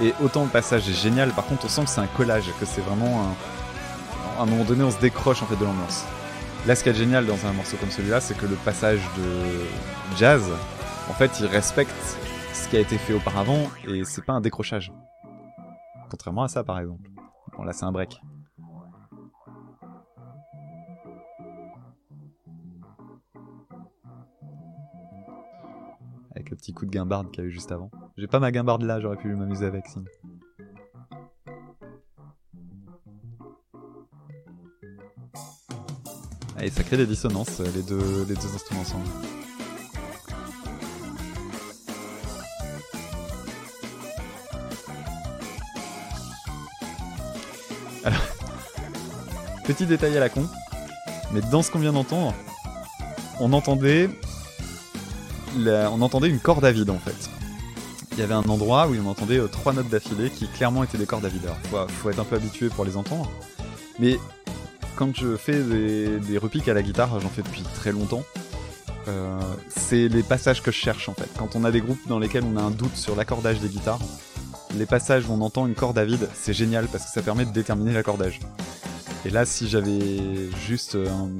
Et 0.00 0.12
autant 0.22 0.42
le 0.42 0.50
passage 0.50 0.88
est 0.88 0.92
génial, 0.92 1.30
par 1.30 1.46
contre 1.46 1.66
on 1.66 1.68
sent 1.68 1.84
que 1.84 1.90
c'est 1.90 2.00
un 2.00 2.08
collage, 2.08 2.50
que 2.58 2.66
c'est 2.66 2.80
vraiment 2.80 3.22
un... 3.22 3.34
À 4.38 4.42
un 4.42 4.46
moment 4.46 4.64
donné 4.64 4.82
on 4.82 4.90
se 4.90 4.98
décroche 4.98 5.42
en 5.42 5.46
fait 5.46 5.56
de 5.56 5.64
l'ambiance. 5.64 6.04
Là 6.66 6.74
ce 6.74 6.82
qui 6.82 6.88
est 6.88 6.94
génial 6.94 7.26
dans 7.26 7.46
un 7.46 7.52
morceau 7.52 7.76
comme 7.76 7.90
celui-là, 7.90 8.20
c'est 8.20 8.36
que 8.36 8.46
le 8.46 8.56
passage 8.56 9.00
de 9.16 10.16
jazz, 10.16 10.50
en 11.08 11.12
fait 11.12 11.38
il 11.38 11.46
respecte 11.46 12.18
ce 12.52 12.68
qui 12.68 12.76
a 12.76 12.80
été 12.80 12.98
fait 12.98 13.14
auparavant 13.14 13.70
et 13.86 14.04
c'est 14.04 14.24
pas 14.24 14.32
un 14.32 14.40
décrochage. 14.40 14.92
Contrairement 16.10 16.42
à 16.42 16.48
ça 16.48 16.64
par 16.64 16.80
exemple. 16.80 17.08
Bon 17.56 17.62
là 17.62 17.72
c'est 17.72 17.84
un 17.84 17.92
break. 17.92 18.20
Avec 26.34 26.50
le 26.50 26.56
petit 26.56 26.72
coup 26.72 26.84
de 26.84 26.90
guimbarde 26.90 27.30
qu'il 27.30 27.44
y 27.44 27.46
a 27.46 27.48
eu 27.48 27.52
juste 27.52 27.70
avant. 27.70 27.90
J'ai 28.16 28.28
pas 28.28 28.38
ma 28.38 28.52
guimbarde 28.52 28.82
là, 28.82 29.00
j'aurais 29.00 29.16
pu 29.16 29.34
m'amuser 29.34 29.66
avec 29.66 29.88
sinon. 29.88 30.04
Et 36.60 36.70
ça 36.70 36.84
crée 36.84 36.96
des 36.96 37.06
dissonances, 37.06 37.58
euh, 37.58 37.66
les 37.74 37.82
deux, 37.82 38.24
les 38.28 38.36
deux 38.36 38.54
instruments 38.54 38.82
ensemble. 38.82 39.04
Alors, 48.04 48.20
petit 49.64 49.86
détail 49.86 50.16
à 50.16 50.20
la 50.20 50.28
con, 50.28 50.46
mais 51.32 51.40
dans 51.50 51.62
ce 51.62 51.72
qu'on 51.72 51.80
vient 51.80 51.92
d'entendre, 51.92 52.32
on 53.40 53.52
entendait, 53.52 54.08
on 55.56 56.00
entendait 56.00 56.28
une 56.28 56.38
corde 56.38 56.64
à 56.64 56.70
vide 56.70 56.90
en 56.90 57.00
fait. 57.00 57.28
Il 58.14 58.20
y 58.20 58.22
avait 58.22 58.34
un 58.34 58.42
endroit 58.44 58.86
où 58.86 58.94
on 58.94 59.08
entendait 59.10 59.38
euh, 59.38 59.48
trois 59.48 59.72
notes 59.72 59.88
d'affilée 59.88 60.30
qui 60.30 60.46
clairement 60.48 60.84
étaient 60.84 60.98
des 60.98 61.06
cordes 61.06 61.24
à 61.24 61.28
vide. 61.28 61.42
Alors, 61.44 61.58
faut, 61.88 61.92
faut 61.94 62.10
être 62.10 62.20
un 62.20 62.24
peu 62.24 62.36
habitué 62.36 62.68
pour 62.68 62.84
les 62.84 62.96
entendre, 62.96 63.28
mais 63.98 64.18
quand 64.96 65.14
je 65.16 65.36
fais 65.36 65.60
des, 65.62 66.38
repiques 66.38 66.68
à 66.68 66.74
la 66.74 66.82
guitare, 66.82 67.18
j'en 67.20 67.28
fais 67.28 67.42
depuis 67.42 67.62
très 67.74 67.90
longtemps. 67.90 68.22
euh, 69.08 69.40
c'est 69.68 70.06
les 70.08 70.22
passages 70.22 70.62
que 70.62 70.70
je 70.70 70.76
cherche 70.76 71.08
en 71.08 71.14
fait. 71.14 71.28
Quand 71.36 71.56
on 71.56 71.64
a 71.64 71.72
des 71.72 71.80
groupes 71.80 72.06
dans 72.06 72.18
lesquels 72.20 72.44
on 72.44 72.56
a 72.56 72.62
un 72.62 72.70
doute 72.70 72.96
sur 72.96 73.16
l'accordage 73.16 73.58
des 73.58 73.68
guitares, 73.68 73.98
les 74.76 74.86
passages 74.86 75.28
où 75.28 75.32
on 75.32 75.40
entend 75.40 75.66
une 75.66 75.74
corde 75.74 75.98
à 75.98 76.04
vide, 76.04 76.28
c'est 76.34 76.52
génial 76.54 76.86
parce 76.86 77.04
que 77.06 77.10
ça 77.10 77.22
permet 77.22 77.44
de 77.44 77.50
déterminer 77.50 77.92
l'accordage. 77.92 78.38
Et 79.24 79.30
là, 79.30 79.44
si 79.44 79.68
j'avais 79.68 80.20
juste 80.66 80.94
euh, 80.94 81.08
un- 81.08 81.30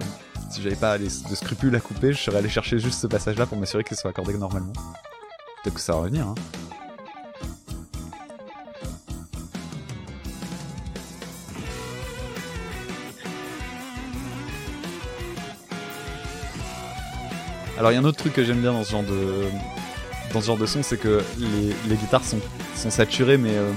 si 0.51 0.61
j'avais 0.62 0.77
pas 0.77 0.99
de 0.99 1.09
scrupules 1.09 1.75
à 1.77 1.81
couper, 1.81 2.12
je 2.12 2.18
serais 2.18 2.39
allé 2.39 2.49
chercher 2.49 2.79
juste 2.81 3.01
ce 3.01 3.07
passage-là 3.07 3.47
pour 3.47 3.59
m'assurer 3.59 3.85
qu'il 3.85 3.97
soit 3.97 4.11
accordé 4.11 4.35
normalement. 4.37 4.72
Peut-être 5.62 5.75
que 5.75 5.81
ça 5.81 5.95
va 5.95 6.01
revenir, 6.01 6.27
hein. 6.29 6.35
Alors 17.85 17.93
il 17.93 17.97
y 17.97 17.99
a 17.99 18.01
un 18.01 18.09
autre 18.09 18.16
truc 18.16 18.32
que 18.32 18.43
j'aime 18.43 18.62
bien 18.62 18.72
dans 18.72 18.82
ce 18.82 18.93
genre 18.93 19.03
de 19.03 19.45
dans 20.32 20.41
ce 20.41 20.47
genre 20.47 20.57
de 20.57 20.64
son, 20.64 20.82
c'est 20.82 20.97
que 20.97 21.22
les, 21.87 21.97
guitares 21.97 22.24
sont, 22.24 22.41
sont 22.74 22.89
saturées, 22.89 23.37
mais 23.37 23.55
euh, 23.59 23.70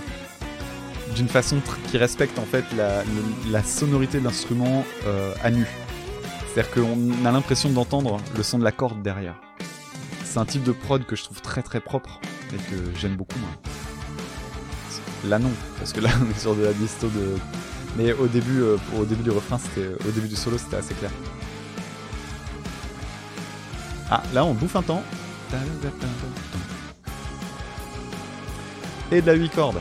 d'une 1.13 1.27
façon 1.27 1.57
qui 1.91 1.97
respecte 1.97 2.39
en 2.39 2.45
fait 2.45 2.63
la, 2.77 3.63
sonorité 3.63 4.19
de 4.19 4.23
l'instrument 4.23 4.85
euh, 5.07 5.33
à 5.43 5.51
nu. 5.51 5.67
C'est-à-dire 6.47 6.71
qu'on 6.71 7.25
a 7.25 7.33
l'impression 7.33 7.69
d'entendre 7.69 8.15
le 8.37 8.43
son 8.43 8.59
de 8.59 8.63
la 8.63 8.71
corde 8.71 9.01
derrière. 9.01 9.41
C'est 10.23 10.39
un 10.39 10.45
type 10.45 10.63
de 10.63 10.71
prod 10.71 11.05
que 11.05 11.17
je 11.17 11.25
trouve 11.25 11.41
très 11.41 11.61
très 11.61 11.81
propre 11.81 12.21
et 12.53 12.55
que 12.55 12.97
j'aime 12.97 13.17
beaucoup 13.17 13.37
moi. 13.39 13.49
Là 15.25 15.37
non, 15.37 15.51
parce 15.79 15.91
que 15.91 15.99
là 15.99 16.11
on 16.25 16.31
est 16.33 16.39
sur 16.39 16.55
de 16.55 16.63
la 16.63 16.71
disto 16.71 17.07
de. 17.07 17.35
Mais 17.97 18.13
au 18.13 18.27
début, 18.27 18.61
euh, 18.61 18.77
au 18.97 19.03
début 19.03 19.23
du 19.23 19.31
refrain, 19.31 19.59
au 20.07 20.11
début 20.11 20.29
du 20.29 20.37
solo, 20.37 20.57
c'était 20.57 20.77
assez 20.77 20.93
clair. 20.93 21.11
Ah, 24.09 24.23
là 24.33 24.45
on 24.45 24.53
bouffe 24.53 24.75
un 24.75 24.81
temps. 24.81 25.03
Et 29.11 29.21
de 29.21 29.27
la 29.27 29.33
8 29.33 29.49
cordes. 29.49 29.79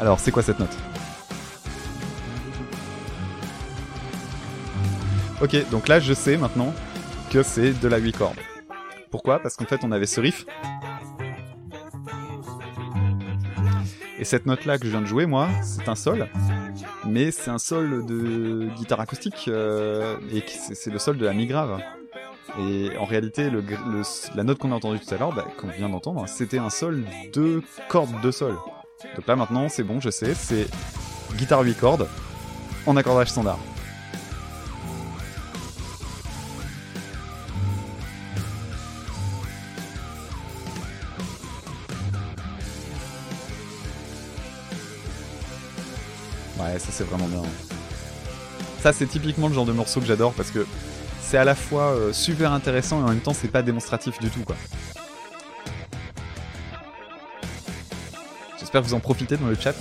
Alors, 0.00 0.20
c'est 0.20 0.30
quoi 0.30 0.42
cette 0.42 0.58
note? 0.58 0.76
Ok, 5.42 5.68
donc 5.70 5.88
là 5.88 6.00
je 6.00 6.14
sais 6.14 6.36
maintenant 6.38 6.72
que 7.30 7.42
c'est 7.42 7.72
de 7.72 7.88
la 7.88 7.98
8 7.98 8.16
cordes. 8.16 8.38
Pourquoi? 9.10 9.38
Parce 9.38 9.56
qu'en 9.56 9.66
fait 9.66 9.80
on 9.84 9.92
avait 9.92 10.06
ce 10.06 10.20
riff. 10.20 10.46
Et 14.18 14.24
cette 14.24 14.46
note 14.46 14.64
là 14.64 14.78
que 14.78 14.86
je 14.86 14.90
viens 14.90 15.02
de 15.02 15.06
jouer, 15.06 15.26
moi, 15.26 15.48
c'est 15.62 15.88
un 15.88 15.94
sol. 15.94 16.28
Mais 17.06 17.30
c'est 17.30 17.50
un 17.50 17.58
sol 17.58 18.04
de 18.06 18.68
guitare 18.76 19.00
acoustique. 19.00 19.46
euh, 19.48 20.16
et 20.32 20.42
c'est 20.46 20.90
le 20.90 20.98
sol 20.98 21.18
de 21.18 21.24
la 21.24 21.32
mi 21.32 21.46
grave. 21.46 21.80
Et 22.58 22.96
en 22.98 23.04
réalité, 23.04 23.50
la 24.34 24.44
note 24.44 24.58
qu'on 24.58 24.72
a 24.72 24.74
entendue 24.76 24.98
tout 25.00 25.14
à 25.14 25.18
l'heure, 25.18 25.34
bah, 25.34 25.46
qu'on 25.58 25.68
vient 25.68 25.88
d'entendre, 25.88 26.26
c'était 26.26 26.58
un 26.58 26.70
sol 26.70 27.04
de 27.32 27.62
cordes 27.88 28.20
de 28.22 28.30
sol. 28.30 28.56
Donc 29.14 29.26
là 29.26 29.36
maintenant, 29.36 29.68
c'est 29.68 29.82
bon, 29.82 30.00
je 30.00 30.10
sais, 30.10 30.34
c'est 30.34 30.66
guitare 31.36 31.62
8 31.62 31.74
cordes 31.78 32.08
en 32.86 32.96
accordage 32.96 33.28
standard. 33.30 33.58
Ouais, 46.58 46.78
ça 46.78 46.88
c'est 46.90 47.04
vraiment 47.04 47.26
bien. 47.26 47.42
Ça, 48.82 48.92
c'est 48.92 49.06
typiquement 49.06 49.48
le 49.48 49.54
genre 49.54 49.64
de 49.66 49.72
morceau 49.72 50.00
que 50.00 50.06
j'adore 50.06 50.32
parce 50.32 50.50
que 50.50 50.66
c'est 51.20 51.38
à 51.38 51.44
la 51.44 51.54
fois 51.54 51.92
euh, 51.92 52.12
super 52.12 52.52
intéressant 52.52 53.00
et 53.00 53.04
en 53.04 53.08
même 53.08 53.20
temps, 53.20 53.34
c'est 53.34 53.48
pas 53.48 53.62
démonstratif 53.62 54.18
du 54.20 54.30
tout, 54.30 54.44
quoi. 54.44 54.54
J'espère 58.58 58.82
que 58.82 58.86
vous 58.86 58.94
en 58.94 59.00
profitez 59.00 59.36
dans 59.36 59.46
le 59.46 59.56
chat. 59.56 59.74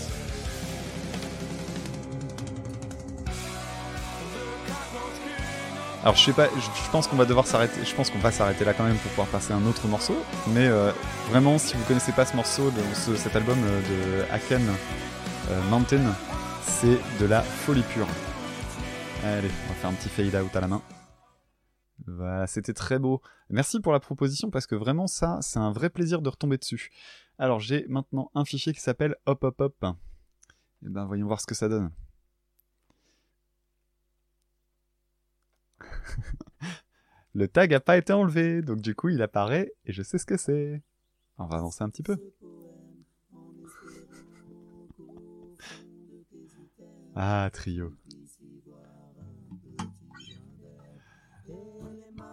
Alors 6.03 6.15
je 6.15 6.23
sais 6.23 6.33
pas, 6.33 6.47
je, 6.55 6.91
pense 6.91 7.07
qu'on 7.07 7.15
va 7.15 7.25
devoir 7.25 7.47
s'arrêter, 7.47 7.79
je 7.83 7.95
pense 7.95 8.11
qu'on 8.11 8.19
va 8.19 8.31
s'arrêter 8.31 8.63
là 8.63 8.73
quand 8.73 8.83
même 8.83 8.95
pour 8.97 9.09
pouvoir 9.09 9.27
passer 9.27 9.53
un 9.53 9.65
autre 9.65 9.87
morceau. 9.87 10.15
Mais 10.49 10.67
euh, 10.67 10.91
vraiment, 11.31 11.57
si 11.57 11.75
vous 11.75 11.83
connaissez 11.85 12.11
pas 12.11 12.25
ce 12.27 12.35
morceau, 12.35 12.69
de, 12.69 12.81
ce- 12.93 13.15
cet 13.15 13.35
album 13.35 13.57
euh, 13.63 13.81
de 14.27 14.31
Aken 14.31 14.61
euh, 15.49 15.61
Mountain, 15.71 16.01
c'est 16.81 16.99
de 17.21 17.25
la 17.25 17.41
folie 17.41 17.83
pure. 17.83 18.07
Allez, 19.23 19.47
on 19.47 19.69
va 19.69 19.73
faire 19.75 19.89
un 19.89 19.93
petit 19.93 20.09
fade 20.09 20.35
out 20.35 20.53
à 20.55 20.61
la 20.61 20.67
main. 20.67 20.81
Voilà, 22.05 22.47
c'était 22.47 22.73
très 22.73 22.99
beau. 22.99 23.21
Merci 23.49 23.79
pour 23.79 23.93
la 23.93 24.01
proposition 24.01 24.49
parce 24.49 24.67
que 24.67 24.75
vraiment 24.75 25.07
ça, 25.07 25.39
c'est 25.41 25.59
un 25.59 25.71
vrai 25.71 25.89
plaisir 25.89 26.21
de 26.21 26.27
retomber 26.27 26.57
dessus. 26.57 26.91
Alors 27.37 27.61
j'ai 27.61 27.85
maintenant 27.87 28.29
un 28.35 28.43
fichier 28.43 28.73
qui 28.73 28.81
s'appelle 28.81 29.15
Hop 29.25 29.41
Hop 29.45 29.61
Hop. 29.61 29.85
Et 30.85 30.89
ben 30.89 31.05
voyons 31.05 31.27
voir 31.27 31.39
ce 31.39 31.47
que 31.47 31.55
ça 31.55 31.69
donne. 31.69 31.91
Le 37.33 37.47
tag 37.47 37.73
a 37.73 37.79
pas 37.79 37.95
été 37.95 38.11
enlevé, 38.11 38.61
donc 38.61 38.81
du 38.81 38.95
coup 38.95 39.07
il 39.07 39.21
apparaît 39.21 39.71
et 39.85 39.93
je 39.93 40.03
sais 40.03 40.17
ce 40.17 40.25
que 40.25 40.35
c'est. 40.35 40.83
On 41.37 41.45
va 41.45 41.55
avancer 41.55 41.85
un 41.85 41.89
petit 41.89 42.03
peu. 42.03 42.17
Ah, 47.15 47.49
trio. 47.51 47.93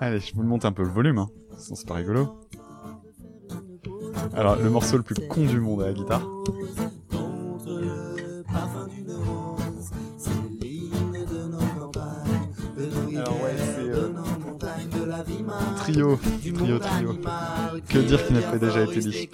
Allez, 0.00 0.18
je 0.18 0.34
vous 0.34 0.42
monte 0.42 0.64
un 0.64 0.72
peu 0.72 0.82
le 0.82 0.88
volume, 0.88 1.18
hein. 1.18 1.28
sinon 1.56 1.76
c'est 1.76 1.86
pas 1.86 1.94
rigolo. 1.94 2.40
Alors, 4.34 4.56
le 4.56 4.68
morceau 4.68 4.96
le 4.96 5.04
plus 5.04 5.14
con 5.28 5.44
du 5.44 5.60
monde 5.60 5.82
à 5.82 5.86
la 5.86 5.92
guitare. 5.92 6.26
Trio, 15.93 16.18
trio, 16.55 16.78
trio. 16.78 17.18
Que 17.88 17.99
dire 17.99 18.26
qui 18.26 18.32
n'a 18.32 18.43
pas 18.43 18.59
déjà 18.59 18.82
été 18.82 19.01
dit 19.01 19.28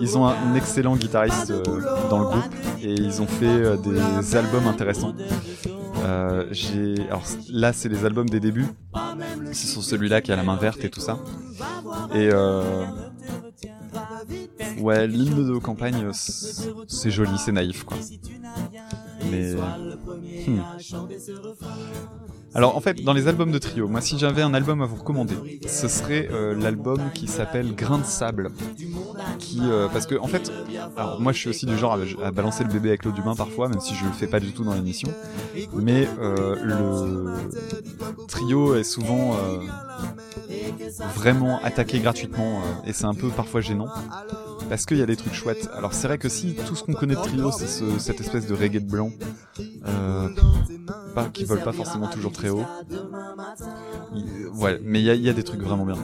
Ils 0.00 0.16
ont 0.16 0.26
un 0.26 0.54
excellent 0.54 0.96
guitariste 0.96 1.50
euh, 1.50 1.62
dans 2.08 2.18
le 2.20 2.24
groupe 2.26 2.54
et 2.82 2.92
ils 2.92 3.20
ont 3.22 3.26
fait 3.26 3.46
euh, 3.46 3.76
des 3.76 4.36
albums 4.36 4.66
intéressants. 4.66 5.14
Euh, 6.04 6.46
j'ai 6.50 6.94
alors 7.08 7.22
là 7.50 7.72
c'est 7.72 7.88
les 7.88 8.04
albums 8.04 8.28
des 8.28 8.40
débuts. 8.40 8.66
C'est 9.52 9.68
sur 9.68 9.82
celui-là 9.82 10.20
qui 10.20 10.32
a 10.32 10.36
la 10.36 10.42
main 10.42 10.56
verte 10.56 10.84
et 10.84 10.90
tout 10.90 11.00
ça. 11.00 11.18
Et 12.14 12.30
ouais, 14.80 15.06
l'hymne 15.06 15.52
de 15.52 15.58
campagne, 15.58 16.10
c'est 16.12 16.64
c'est 16.88 17.10
joli, 17.10 17.38
c'est 17.38 17.52
naïf 17.52 17.84
quoi. 17.84 17.96
Mais 19.30 19.54
hmm. 19.54 20.60
Alors 22.54 22.76
en 22.76 22.80
fait, 22.80 23.02
dans 23.02 23.12
les 23.12 23.26
albums 23.28 23.50
de 23.50 23.58
trio, 23.58 23.88
moi 23.88 24.00
si 24.00 24.18
j'avais 24.18 24.42
un 24.42 24.54
album 24.54 24.80
à 24.82 24.86
vous 24.86 24.96
recommander, 24.96 25.34
ce 25.66 25.88
serait 25.88 26.28
euh, 26.30 26.54
l'album 26.54 27.00
qui 27.12 27.26
s'appelle 27.26 27.74
Grain 27.74 27.98
de 27.98 28.04
sable. 28.04 28.50
Qui, 29.38 29.60
euh, 29.62 29.88
parce 29.88 30.06
que 30.06 30.14
en 30.16 30.26
fait, 30.26 30.52
alors 30.96 31.20
moi 31.20 31.32
je 31.32 31.38
suis 31.38 31.48
aussi 31.48 31.66
du 31.66 31.76
genre 31.76 31.98
à, 32.22 32.30
balancer 32.30 32.64
le 32.64 32.70
bébé 32.70 32.90
avec 32.90 33.04
l'eau 33.04 33.12
du 33.12 33.22
bain 33.22 33.34
parfois, 33.34 33.68
même 33.68 33.80
si 33.80 33.94
je 33.94 34.04
le 34.04 34.12
fais 34.12 34.26
pas 34.26 34.40
du 34.40 34.52
tout 34.52 34.64
dans 34.64 34.74
l'émission. 34.74 35.08
Mais 35.74 36.08
euh, 36.20 36.56
le 36.62 38.26
trio 38.28 38.74
est 38.74 38.84
souvent 38.84 39.34
euh, 39.34 39.58
vraiment 41.14 41.60
attaqué 41.62 41.98
gratuitement 42.00 42.58
euh, 42.58 42.88
et 42.88 42.92
c'est 42.92 43.04
un 43.04 43.14
peu 43.14 43.28
parfois 43.28 43.60
gênant. 43.60 43.88
Parce 44.68 44.86
qu'il 44.86 44.96
y 44.98 45.02
a 45.02 45.06
des 45.06 45.16
trucs 45.16 45.34
chouettes. 45.34 45.68
Alors 45.76 45.92
c'est 45.94 46.06
vrai 46.08 46.18
que 46.18 46.28
si 46.28 46.54
tout 46.54 46.74
ce 46.74 46.82
qu'on 46.82 46.94
connaît 46.94 47.14
de 47.14 47.20
trio, 47.20 47.50
c'est 47.52 47.66
ce- 47.66 47.98
cette 47.98 48.20
espèce 48.20 48.46
de 48.46 48.54
reggae 48.54 48.80
de 48.80 48.90
blanc, 48.90 49.10
euh, 49.86 50.28
pas, 51.14 51.26
qui 51.26 51.44
vole 51.44 51.62
pas 51.62 51.72
forcément 51.72 52.08
toujours 52.08 52.32
très 52.32 52.48
haut. 52.48 52.64
Il- 54.14 54.48
ouais, 54.60 54.80
mais 54.82 55.00
il 55.00 55.04
y 55.04 55.10
a, 55.10 55.14
y 55.14 55.28
a 55.28 55.32
des 55.32 55.42
trucs 55.44 55.60
vraiment 55.62 55.84
bien. 55.86 55.96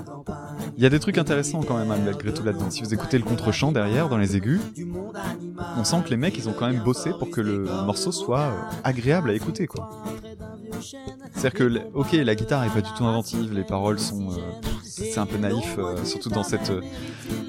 Il 0.76 0.82
y 0.82 0.86
a 0.86 0.90
des 0.90 1.00
trucs 1.00 1.18
intéressants 1.18 1.62
quand 1.62 1.76
même 1.78 1.88
malgré 1.88 2.32
tout 2.32 2.44
là-dedans. 2.44 2.70
Si 2.70 2.82
vous 2.82 2.94
écoutez 2.94 3.18
le 3.18 3.24
contre-champ 3.24 3.72
derrière, 3.72 4.08
dans 4.08 4.18
les 4.18 4.36
aigus, 4.36 4.60
on 5.76 5.84
sent 5.84 6.02
que 6.04 6.10
les 6.10 6.16
mecs, 6.16 6.36
ils 6.38 6.48
ont 6.48 6.52
quand 6.52 6.68
même 6.70 6.82
bossé 6.84 7.10
pour 7.18 7.30
que 7.30 7.40
le 7.40 7.64
morceau 7.84 8.12
soit 8.12 8.40
euh, 8.40 8.52
agréable 8.84 9.30
à 9.30 9.34
écouter, 9.34 9.66
quoi. 9.66 9.90
C'est-à-dire 11.40 11.58
que, 11.58 11.96
ok, 11.98 12.12
la 12.12 12.34
guitare 12.34 12.64
est 12.64 12.68
pas 12.68 12.82
du 12.82 12.92
tout 12.92 13.02
inventive, 13.06 13.54
les 13.54 13.64
paroles 13.64 13.98
sont, 13.98 14.30
euh, 14.30 14.34
c'est 14.84 15.16
un 15.16 15.24
peu 15.24 15.38
naïf, 15.38 15.76
euh, 15.78 15.96
surtout 16.04 16.28
dans 16.28 16.42
cette, 16.42 16.68
euh, 16.68 16.82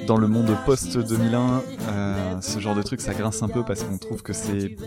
dans 0.07 0.15
le 0.15 0.29
monde 0.29 0.55
post 0.65 0.97
2001, 0.97 1.61
euh, 1.89 2.39
ce 2.39 2.59
genre 2.59 2.73
de 2.73 2.83
truc, 2.83 3.01
ça 3.01 3.13
grince 3.13 3.43
un 3.43 3.49
peu 3.49 3.65
parce 3.65 3.83
qu'on 3.83 3.97
trouve 3.97 4.23
que 4.23 4.31
c'est 4.31 4.77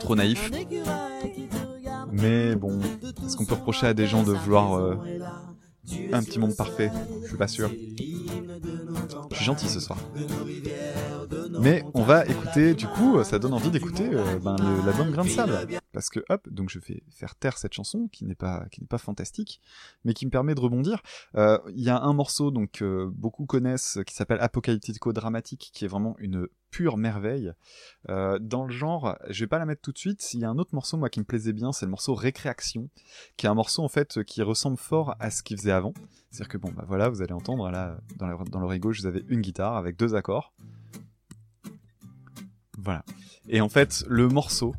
trop 0.00 0.16
naïf. 0.16 0.50
Mais 2.10 2.54
bon, 2.54 2.80
est-ce 3.22 3.36
qu'on 3.36 3.44
peut 3.44 3.54
reprocher 3.54 3.86
à 3.86 3.92
des 3.92 4.06
gens 4.06 4.22
de 4.22 4.32
vouloir 4.32 4.78
euh, 4.78 4.96
un 6.12 6.22
petit 6.22 6.38
monde 6.38 6.56
parfait 6.56 6.90
Je 7.22 7.28
suis 7.28 7.36
pas 7.36 7.48
sûr. 7.48 7.70
Je 9.30 9.36
suis 9.36 9.44
gentil 9.44 9.68
ce 9.68 9.80
soir. 9.80 9.98
Mais 11.60 11.84
on 11.94 12.02
va 12.02 12.26
écouter, 12.26 12.74
du 12.74 12.86
coup, 12.86 13.22
ça 13.24 13.38
donne 13.38 13.52
envie 13.52 13.70
d'écouter 13.70 14.08
euh, 14.12 14.38
ben, 14.38 14.56
l'album 14.84 15.10
Grain 15.10 15.24
de 15.24 15.28
Sable. 15.28 15.80
Parce 15.92 16.08
que 16.08 16.20
hop, 16.28 16.48
donc 16.50 16.70
je 16.70 16.78
vais 16.78 17.02
faire 17.10 17.34
taire 17.34 17.58
cette 17.58 17.72
chanson 17.72 18.08
qui 18.10 18.24
n'est 18.24 18.34
pas 18.34 18.66
qui 18.70 18.80
n'est 18.80 18.86
pas 18.86 18.98
fantastique, 18.98 19.60
mais 20.04 20.14
qui 20.14 20.26
me 20.26 20.30
permet 20.30 20.54
de 20.54 20.60
rebondir. 20.60 21.02
Euh, 21.36 21.58
Il 21.74 21.82
y 21.82 21.90
a 21.90 22.00
un 22.00 22.12
morceau 22.12 22.50
donc 22.50 22.82
euh, 22.82 23.10
beaucoup 23.12 23.46
connaissent 23.46 23.98
qui 24.06 24.14
s'appelle 24.14 24.40
Apocalyptico 24.40 25.12
Dramatique, 25.12 25.70
qui 25.72 25.84
est 25.84 25.88
vraiment 25.88 26.16
une 26.18 26.48
pure 26.72 26.96
merveille. 26.96 27.52
Euh, 28.08 28.40
dans 28.40 28.64
le 28.64 28.72
genre, 28.72 29.16
je 29.30 29.44
vais 29.44 29.46
pas 29.46 29.60
la 29.60 29.66
mettre 29.66 29.82
tout 29.82 29.92
de 29.92 29.98
suite. 29.98 30.34
Il 30.34 30.40
y 30.40 30.44
a 30.44 30.48
un 30.50 30.58
autre 30.58 30.74
morceau 30.74 30.96
moi 30.96 31.08
qui 31.10 31.20
me 31.20 31.24
plaisait 31.24 31.52
bien, 31.52 31.70
c'est 31.70 31.84
le 31.86 31.90
morceau 31.90 32.14
Récréation, 32.14 32.88
qui 33.36 33.46
est 33.46 33.48
un 33.48 33.54
morceau 33.54 33.84
en 33.84 33.88
fait 33.88 34.24
qui 34.24 34.42
ressemble 34.42 34.76
fort 34.78 35.14
à 35.20 35.30
ce 35.30 35.44
qu'il 35.44 35.56
faisait 35.58 35.70
avant. 35.70 35.92
C'est-à-dire 36.30 36.48
que 36.48 36.58
bon 36.58 36.72
bah 36.74 36.84
voilà, 36.88 37.08
vous 37.10 37.22
allez 37.22 37.34
entendre 37.34 37.70
là 37.70 37.98
dans 38.16 38.58
l'oreille 38.58 38.80
gauche, 38.80 39.00
vous 39.00 39.06
avez 39.06 39.22
une 39.28 39.42
guitare 39.42 39.76
avec 39.76 39.96
deux 39.96 40.14
accords. 40.16 40.52
Voilà. 42.78 43.04
Et 43.48 43.60
en 43.60 43.68
fait, 43.68 44.04
le 44.08 44.28
morceau, 44.28 44.74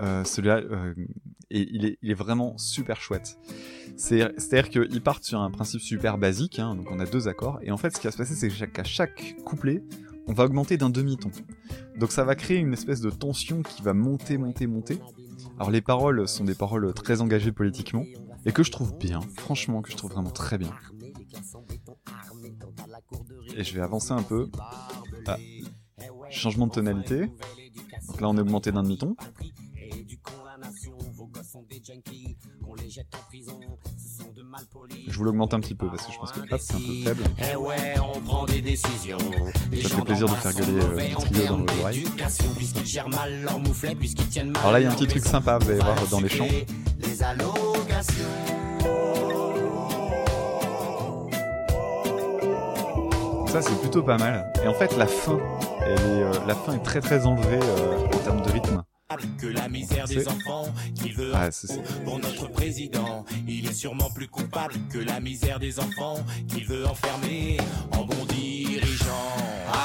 euh, 0.00 0.22
celui-là, 0.24 0.58
euh, 0.58 0.94
il, 1.50 1.84
est, 1.84 1.98
il 2.02 2.10
est 2.10 2.14
vraiment 2.14 2.56
super 2.58 3.00
chouette. 3.00 3.38
C'est- 3.96 4.32
C'est-à-dire 4.38 4.68
qu'ils 4.70 5.00
partent 5.02 5.24
sur 5.24 5.40
un 5.40 5.50
principe 5.50 5.80
super 5.80 6.16
basique, 6.18 6.58
hein, 6.58 6.74
donc 6.76 6.90
on 6.90 7.00
a 7.00 7.06
deux 7.06 7.28
accords, 7.28 7.58
et 7.62 7.70
en 7.70 7.76
fait, 7.76 7.94
ce 7.96 8.00
qui 8.00 8.06
va 8.06 8.12
se 8.12 8.18
passer, 8.18 8.34
c'est 8.34 8.70
qu'à 8.70 8.84
chaque 8.84 9.34
couplet, 9.44 9.82
on 10.30 10.32
va 10.32 10.44
augmenter 10.44 10.76
d'un 10.76 10.90
demi-ton. 10.90 11.32
Donc 11.98 12.12
ça 12.12 12.22
va 12.22 12.36
créer 12.36 12.58
une 12.58 12.72
espèce 12.72 13.00
de 13.00 13.10
tension 13.10 13.62
qui 13.62 13.82
va 13.82 13.94
monter, 13.94 14.38
monter, 14.38 14.68
monter. 14.68 15.00
Alors 15.58 15.72
les 15.72 15.80
paroles 15.80 16.28
sont 16.28 16.44
des 16.44 16.54
paroles 16.54 16.94
très 16.94 17.20
engagées 17.20 17.50
politiquement, 17.50 18.04
et 18.46 18.52
que 18.52 18.62
je 18.62 18.70
trouve 18.70 18.96
bien, 18.96 19.20
franchement, 19.38 19.82
que 19.82 19.90
je 19.90 19.96
trouve 19.96 20.12
vraiment 20.12 20.30
très 20.30 20.56
bien. 20.56 20.72
Et 23.56 23.64
je 23.64 23.74
vais 23.74 23.80
avancer 23.80 24.12
un 24.12 24.22
peu. 24.22 24.48
Ah. 25.26 25.36
Changement 26.30 26.68
de 26.68 26.72
tonalité. 26.72 27.26
Donc 28.06 28.20
là, 28.20 28.28
on 28.28 28.36
est 28.36 28.40
augmenté 28.40 28.70
d'un 28.70 28.84
demi-ton. 28.84 29.16
Je 35.08 35.18
vous 35.18 35.24
l'augmente 35.24 35.54
un 35.54 35.60
petit 35.60 35.74
peu 35.74 35.88
parce 35.88 36.06
que 36.06 36.12
je 36.12 36.18
pense 36.18 36.32
que 36.32 36.40
c'est 36.58 36.74
un 36.74 36.78
peu 36.78 37.04
faible. 37.04 37.24
Eh 37.52 37.56
ouais, 37.56 37.94
on 38.14 38.20
prend 38.20 38.44
des 38.46 38.60
décisions. 38.60 39.18
Ça 39.82 39.88
fait 39.88 40.02
plaisir 40.02 40.28
de 40.28 40.34
faire 40.34 40.52
gueuler, 40.54 40.82
euh, 40.82 41.14
on 41.16 41.20
trio 41.20 41.46
dans 41.46 41.58
mal 41.58 43.48
Alors 44.60 44.72
là, 44.72 44.80
il 44.80 44.84
y 44.84 44.86
a 44.86 44.90
un 44.90 44.94
petit 44.94 45.06
truc 45.06 45.24
sympa, 45.24 45.58
vous 45.58 45.70
allez 45.70 45.80
voir 45.80 46.06
dans 46.08 46.20
les 46.20 46.28
chants. 46.28 46.48
Les 46.98 47.22
allocations. 47.22 48.60
Ça, 53.46 53.60
c'est 53.62 53.80
plutôt 53.80 54.04
pas 54.04 54.16
mal. 54.16 54.52
Et 54.62 54.68
en 54.68 54.74
fait, 54.74 54.96
la 54.96 55.08
fin, 55.08 55.40
elle 55.80 55.92
est, 55.92 56.22
euh, 56.22 56.32
la 56.46 56.54
fin 56.54 56.74
est 56.74 56.82
très 56.84 57.00
très 57.00 57.26
enlevée 57.26 57.58
euh, 57.60 58.06
en 58.06 58.18
termes 58.18 58.42
de 58.42 58.50
rythme. 58.50 58.84
Que 59.40 59.48
la 59.48 59.68
misère 59.68 60.06
des 60.06 60.28
enfants 60.28 60.66
qu'il 60.94 61.14
veut 61.14 61.32
Ah, 61.34 61.48
pour 62.04 62.20
notre 62.20 62.46
président. 62.48 63.24
Il 63.48 63.66
est 63.68 63.72
sûrement 63.72 64.08
plus 64.10 64.28
coupable 64.28 64.74
que 64.88 64.98
la 64.98 65.18
misère 65.18 65.58
des 65.58 65.80
enfants 65.80 66.18
qu'il 66.46 66.64
veut 66.64 66.86
enfermer 66.86 67.56
en 67.90 68.04
bon 68.04 68.24
dirigeant. 68.26 69.36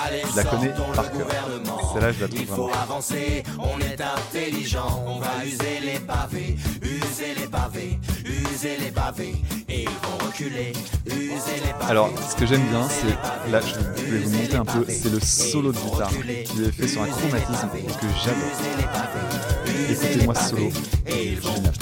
Allez, 0.05 0.21
Je 0.31 0.35
la 0.37 0.43
connais 0.43 0.67
sortons 0.75 0.91
le 0.91 0.95
par 0.95 1.11
cœur. 1.11 1.21
gouvernement. 1.25 1.84
Celle-là, 1.95 2.11
je 2.11 2.21
la 2.21 2.27
trouve 2.27 2.39
Il 2.41 2.47
faut 2.47 2.67
vraiment. 2.67 2.81
avancer, 2.83 3.43
on 3.57 3.79
est 3.79 4.01
intelligent. 4.01 5.03
On 5.07 5.19
va 5.19 5.45
user 5.45 5.79
les 5.81 5.99
pavés, 5.99 6.57
user 6.81 7.33
les 7.39 7.47
pavés, 7.47 7.99
user 8.25 8.77
les 8.79 8.91
pavés. 8.91 9.35
Et 9.69 9.83
ils 9.83 9.87
vont 9.87 10.25
reculer, 10.27 10.73
user 11.07 11.61
les 11.65 11.71
pavés. 11.71 11.89
Alors, 11.91 12.09
ce 12.29 12.35
que 12.35 12.45
j'aime 12.45 12.65
bien, 12.67 12.85
c'est 12.89 13.49
là, 13.49 13.61
je 13.61 14.11
vais 14.11 14.19
vous 14.19 14.29
montrer 14.29 14.57
un 14.57 14.65
peu, 14.65 14.85
c'est 14.89 15.09
le 15.09 15.19
solo 15.21 15.71
de 15.71 15.77
guitare 15.77 16.11
qui 16.45 16.63
est 16.63 16.71
fait 16.71 16.87
sur 16.87 17.01
un 17.01 17.07
chromatisme 17.07 17.69
que 18.01 18.07
j'adore. 18.23 19.89
Écoutez-moi 19.89 20.35
ce 20.35 20.49
solo, 20.49 20.69
génial. 21.07 21.73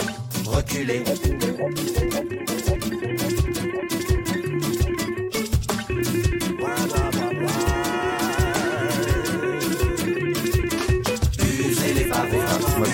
reculer. 0.45 1.03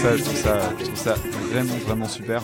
Je 0.02 0.24
trouve 0.24 0.96
ça, 0.96 1.14
vraiment 1.52 1.76
vraiment 1.76 2.08
super. 2.08 2.42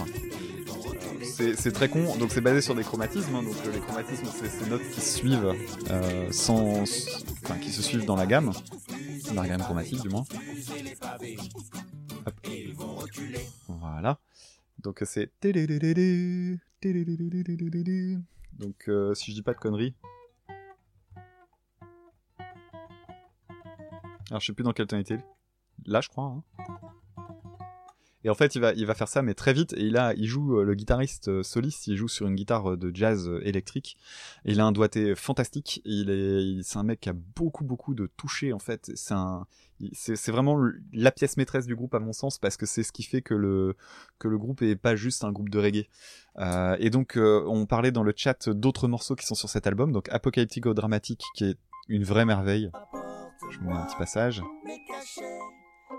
C'est 1.24 1.72
très 1.72 1.90
con, 1.90 2.16
donc 2.18 2.32
c'est 2.32 2.42
basé 2.42 2.62
sur 2.62 2.76
des 2.76 2.84
chromatismes, 2.84 3.36
hein, 3.36 3.44
donc 3.44 3.56
les 3.74 3.80
chromatismes 3.80 4.28
c'est 4.34 4.48
ces 4.50 4.70
notes 4.70 4.88
qui 4.90 5.02
suivent 5.02 5.54
euh, 5.90 6.32
sans, 6.32 6.84
enfin 7.44 7.58
qui 7.60 7.72
se 7.72 7.82
suivent 7.82 8.06
dans 8.06 8.16
la 8.16 8.26
gamme, 8.26 8.52
dans 9.34 9.42
la 9.42 9.48
gamme 9.48 9.62
chromatique 9.62 10.02
du 10.02 10.10
moins. 10.10 10.24
Voilà. 13.68 14.20
Donc 14.82 15.02
c'est 15.06 15.32
donc 18.54 18.90
si 19.14 19.32
je 19.32 19.36
dis 19.36 19.42
pas 19.42 19.54
de 19.54 19.60
conneries. 19.60 19.96
Alors 24.30 24.42
je 24.42 24.48
sais 24.48 24.54
plus 24.54 24.64
dans 24.64 24.74
quel 24.74 24.88
tonalité. 24.88 25.18
Là 25.86 26.02
je 26.02 26.10
crois. 26.10 26.44
Et 28.26 28.30
en 28.32 28.34
fait, 28.34 28.56
il 28.56 28.86
va, 28.88 28.96
faire 28.96 29.08
ça, 29.08 29.22
mais 29.22 29.36
très 29.36 29.54
vite. 29.54 29.74
Et 29.74 29.84
il 29.84 30.14
il 30.18 30.26
joue 30.26 30.58
euh, 30.58 30.64
le 30.64 30.74
guitariste 30.74 31.28
euh, 31.28 31.44
soliste. 31.44 31.86
Il 31.86 31.96
joue 31.96 32.08
sur 32.08 32.26
une 32.26 32.34
guitare 32.34 32.72
euh, 32.72 32.76
de 32.76 32.90
jazz 32.92 33.30
électrique. 33.44 33.98
Il 34.46 34.60
a 34.60 34.66
un 34.66 34.72
doigté 34.72 35.14
fantastique. 35.14 35.80
Il 35.86 36.10
est, 36.10 36.64
c'est 36.64 36.80
un 36.80 36.84
mec 36.84 37.02
qui 37.02 37.10
a 37.10 37.14
beaucoup, 37.14 37.64
beaucoup 37.64 37.94
de 37.94 38.10
toucher. 38.18 38.52
En 38.52 38.58
fait, 38.58 38.92
c'est 38.96 39.14
un, 39.14 39.46
c'est, 39.94 40.32
vraiment 40.32 40.60
la 40.92 41.12
pièce 41.12 41.38
maîtresse 41.38 41.68
du 41.68 41.76
groupe 41.76 41.94
à 41.94 42.00
mon 42.00 42.14
sens 42.14 42.40
parce 42.40 42.58
que 42.58 42.66
c'est 42.66 42.82
ce 42.82 42.92
qui 42.92 43.04
fait 43.04 43.22
que 43.22 43.36
le, 43.36 43.76
que 44.18 44.28
le 44.28 44.40
groupe 44.40 44.64
est 44.64 44.76
pas 44.76 44.96
juste 44.96 45.24
un 45.24 45.32
groupe 45.32 45.50
de 45.50 45.60
reggae. 45.60 45.88
Et 46.80 46.90
donc, 46.90 47.18
on 47.18 47.68
parlait 47.68 47.92
dans 47.92 48.04
le 48.04 48.14
chat 48.16 48.50
d'autres 48.50 48.88
morceaux 48.88 49.16
qui 49.16 49.28
sont 49.28 49.36
sur 49.36 49.50
cet 49.50 49.68
album. 49.68 49.92
Donc, 49.92 50.10
Apocalyptico 50.10 50.74
Dramatique, 50.74 51.22
qui 51.36 51.44
est 51.44 51.58
une 51.90 52.04
vraie 52.04 52.26
merveille. 52.26 52.72
Je 53.52 53.60
vous 53.60 53.70
mets 53.70 53.76
un 53.76 53.86
petit 53.86 53.98
passage. 53.98 54.42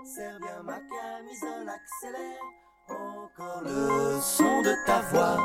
Serre 0.03 0.39
bien 0.39 0.63
ma 0.63 0.73
camisole, 0.73 1.67
accélère. 1.67 2.41
Encore 2.89 3.61
le 3.65 4.19
son 4.21 4.61
de 4.61 4.73
ta 4.85 5.01
voix, 5.11 5.37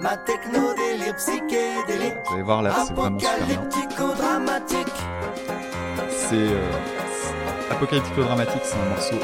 ma 0.00 0.16
techno 0.18 0.74
délire 0.74 1.14
psychédélique. 1.16 2.14
Vous 2.26 2.34
allez 2.34 2.42
voir 2.42 2.62
là, 2.62 2.72
c'est 2.86 2.92
vraiment 2.94 3.18
super 3.18 3.46
bien. 3.46 3.56
Apocalyptico-dramatique. 3.60 4.94
C'est 6.10 6.34
euh, 6.36 6.72
c'est- 7.10 7.72
Apocalyptico 7.72 8.22
Dramatique, 8.22 8.62
c'est 8.64 8.76
un 8.78 8.88
morceau 8.88 9.16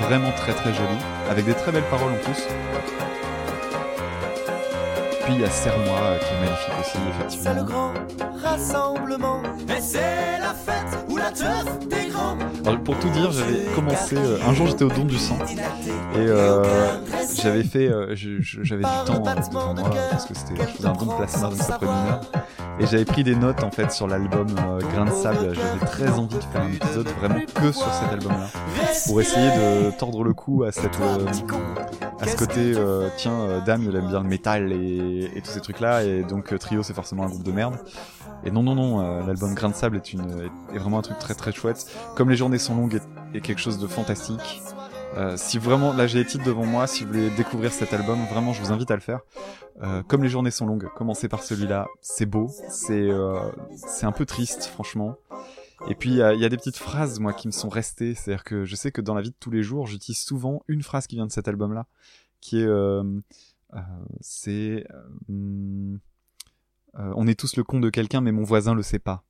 vraiment 0.00 0.32
très 0.32 0.52
très 0.54 0.74
joli, 0.74 0.98
avec 1.30 1.44
des 1.46 1.54
très 1.54 1.72
belles 1.72 1.88
paroles 1.88 2.12
en 2.12 2.16
plus. 2.16 2.46
Puis 5.24 5.34
il 5.34 5.40
y 5.40 5.44
a 5.44 5.50
Serre-moi 5.50 5.96
euh, 6.00 6.18
qui 6.18 6.24
est 6.26 6.40
magnifique 6.40 6.74
aussi, 6.80 6.98
C'est 7.28 7.54
le 7.54 7.60
effectivement. 7.60 7.64
grand 7.64 7.92
rassemblement. 8.42 9.42
Et 9.68 9.80
c'est 9.80 10.38
la 10.40 10.52
fête 10.54 10.98
ou 11.08 11.16
la 11.16 11.30
teuf 11.30 11.78
des 11.88 12.10
grands. 12.10 12.36
Alors, 12.66 12.80
pour 12.80 12.98
tout 12.98 13.08
dire, 13.10 13.30
j'avais 13.32 13.64
commencé. 13.74 14.16
euh, 14.16 14.38
un 14.46 14.52
jour 14.54 14.66
j'étais 14.66 14.84
au 14.84 14.88
don 14.90 15.04
du 15.04 15.16
sang 15.18 15.36
et 16.14 16.18
euh, 16.18 16.62
j'avais 17.42 17.64
fait. 17.64 17.88
euh, 17.88 18.14
j'avais 18.14 18.82
du 18.84 18.90
temps 19.06 19.18
devant 19.20 19.74
moi 19.74 19.90
parce 20.10 20.26
que 20.26 20.34
c'était. 20.34 20.54
Je 20.62 20.76
faisais 20.76 20.88
un 20.88 20.92
don 20.92 21.06
de 21.06 21.12
plasma 21.16 21.48
donc 21.48 21.58
ça 21.58 21.78
heure. 21.82 22.20
Et 22.80 22.86
j'avais 22.86 23.04
pris 23.04 23.22
des 23.22 23.36
notes 23.36 23.62
en 23.62 23.70
fait 23.70 23.92
sur 23.92 24.08
l'album 24.08 24.48
euh, 24.58 24.80
Grain 24.94 25.04
de 25.04 25.10
sable. 25.12 25.54
J'avais 25.54 25.86
très 25.86 26.08
envie 26.10 26.36
de 26.36 26.40
faire 26.42 26.62
un 26.62 26.72
épisode 26.72 27.08
vraiment 27.20 27.40
que 27.54 27.70
sur 27.72 27.92
cet 27.94 28.12
album-là. 28.12 28.48
Pour 29.06 29.20
essayer 29.20 29.48
de 29.50 29.90
tordre 29.98 30.24
le 30.24 30.34
cou 30.34 30.64
à 30.64 30.72
cette. 30.72 30.98
euh, 31.00 31.24
à 32.20 32.26
ce 32.26 32.36
côté, 32.36 32.72
tiens, 33.16 33.62
Dame, 33.66 33.84
il 33.88 33.94
aime 33.96 34.08
bien 34.08 34.20
le 34.20 34.28
métal 34.28 34.72
et, 34.72 35.13
et 35.22 35.40
tous 35.42 35.50
ces 35.50 35.60
trucs-là, 35.60 36.04
et 36.04 36.22
donc 36.22 36.52
euh, 36.52 36.58
Trio, 36.58 36.82
c'est 36.82 36.94
forcément 36.94 37.24
un 37.24 37.28
groupe 37.28 37.42
de 37.42 37.52
merde. 37.52 37.76
Et 38.44 38.50
non, 38.50 38.62
non, 38.62 38.74
non, 38.74 39.00
euh, 39.00 39.26
l'album 39.26 39.54
Grain 39.54 39.70
de 39.70 39.74
Sable 39.74 39.96
est, 39.96 40.12
une, 40.12 40.50
est, 40.72 40.78
vraiment 40.78 40.98
un 40.98 41.02
truc 41.02 41.18
très 41.18 41.34
très 41.34 41.52
chouette. 41.52 41.86
Comme 42.16 42.30
les 42.30 42.36
journées 42.36 42.58
sont 42.58 42.74
longues, 42.74 43.00
est, 43.32 43.40
quelque 43.40 43.60
chose 43.60 43.78
de 43.78 43.86
fantastique. 43.86 44.60
Euh, 45.16 45.36
si 45.36 45.58
vraiment, 45.58 45.92
là 45.92 46.06
j'ai 46.06 46.18
les 46.18 46.26
titres 46.26 46.44
devant 46.44 46.66
moi, 46.66 46.86
si 46.86 47.04
vous 47.04 47.12
voulez 47.12 47.30
découvrir 47.30 47.72
cet 47.72 47.92
album, 47.92 48.18
vraiment 48.30 48.52
je 48.52 48.60
vous 48.60 48.72
invite 48.72 48.90
à 48.90 48.94
le 48.94 49.00
faire. 49.00 49.20
Comme 50.06 50.22
les 50.22 50.28
journées 50.28 50.52
sont 50.52 50.66
longues, 50.66 50.88
commencez 50.94 51.28
par 51.28 51.42
celui-là, 51.42 51.88
c'est 52.00 52.26
beau, 52.26 52.48
c'est 52.68 53.10
c'est 53.74 54.06
un 54.06 54.12
peu 54.12 54.24
triste 54.24 54.66
franchement. 54.66 55.16
Et 55.88 55.94
puis 55.94 56.10
il 56.10 56.16
y, 56.16 56.22
a- 56.22 56.48
des 56.48 56.56
petites 56.56 56.76
phrases 56.76 57.18
moi 57.18 57.32
qui 57.32 57.48
me 57.48 57.52
sont 57.52 57.68
restées, 57.68 58.14
c'est-à-dire 58.14 58.44
que 58.44 58.64
je 58.64 58.76
sais 58.76 58.92
que 58.92 59.00
dans 59.00 59.14
la 59.14 59.22
vie 59.22 59.30
de 59.30 59.36
tous 59.38 59.50
les 59.50 59.62
jours, 59.62 59.86
j'utilise 59.86 60.20
souvent 60.20 60.62
une 60.68 60.82
phrase 60.82 61.06
qui 61.06 61.16
vient 61.16 61.26
de 61.26 61.32
cet 61.32 61.48
album-là, 61.48 61.86
qui 62.40 62.60
est 62.60 62.68
c'est 64.20 64.86
euh, 64.90 65.08
hum, 65.28 66.00
euh, 66.98 67.12
on 67.16 67.26
est 67.26 67.38
tous 67.38 67.56
le 67.56 67.64
con 67.64 67.80
de 67.80 67.90
quelqu'un, 67.90 68.20
mais 68.20 68.32
mon 68.32 68.44
voisin 68.44 68.74
le 68.74 68.82
sait 68.82 68.98
pas. 68.98 69.24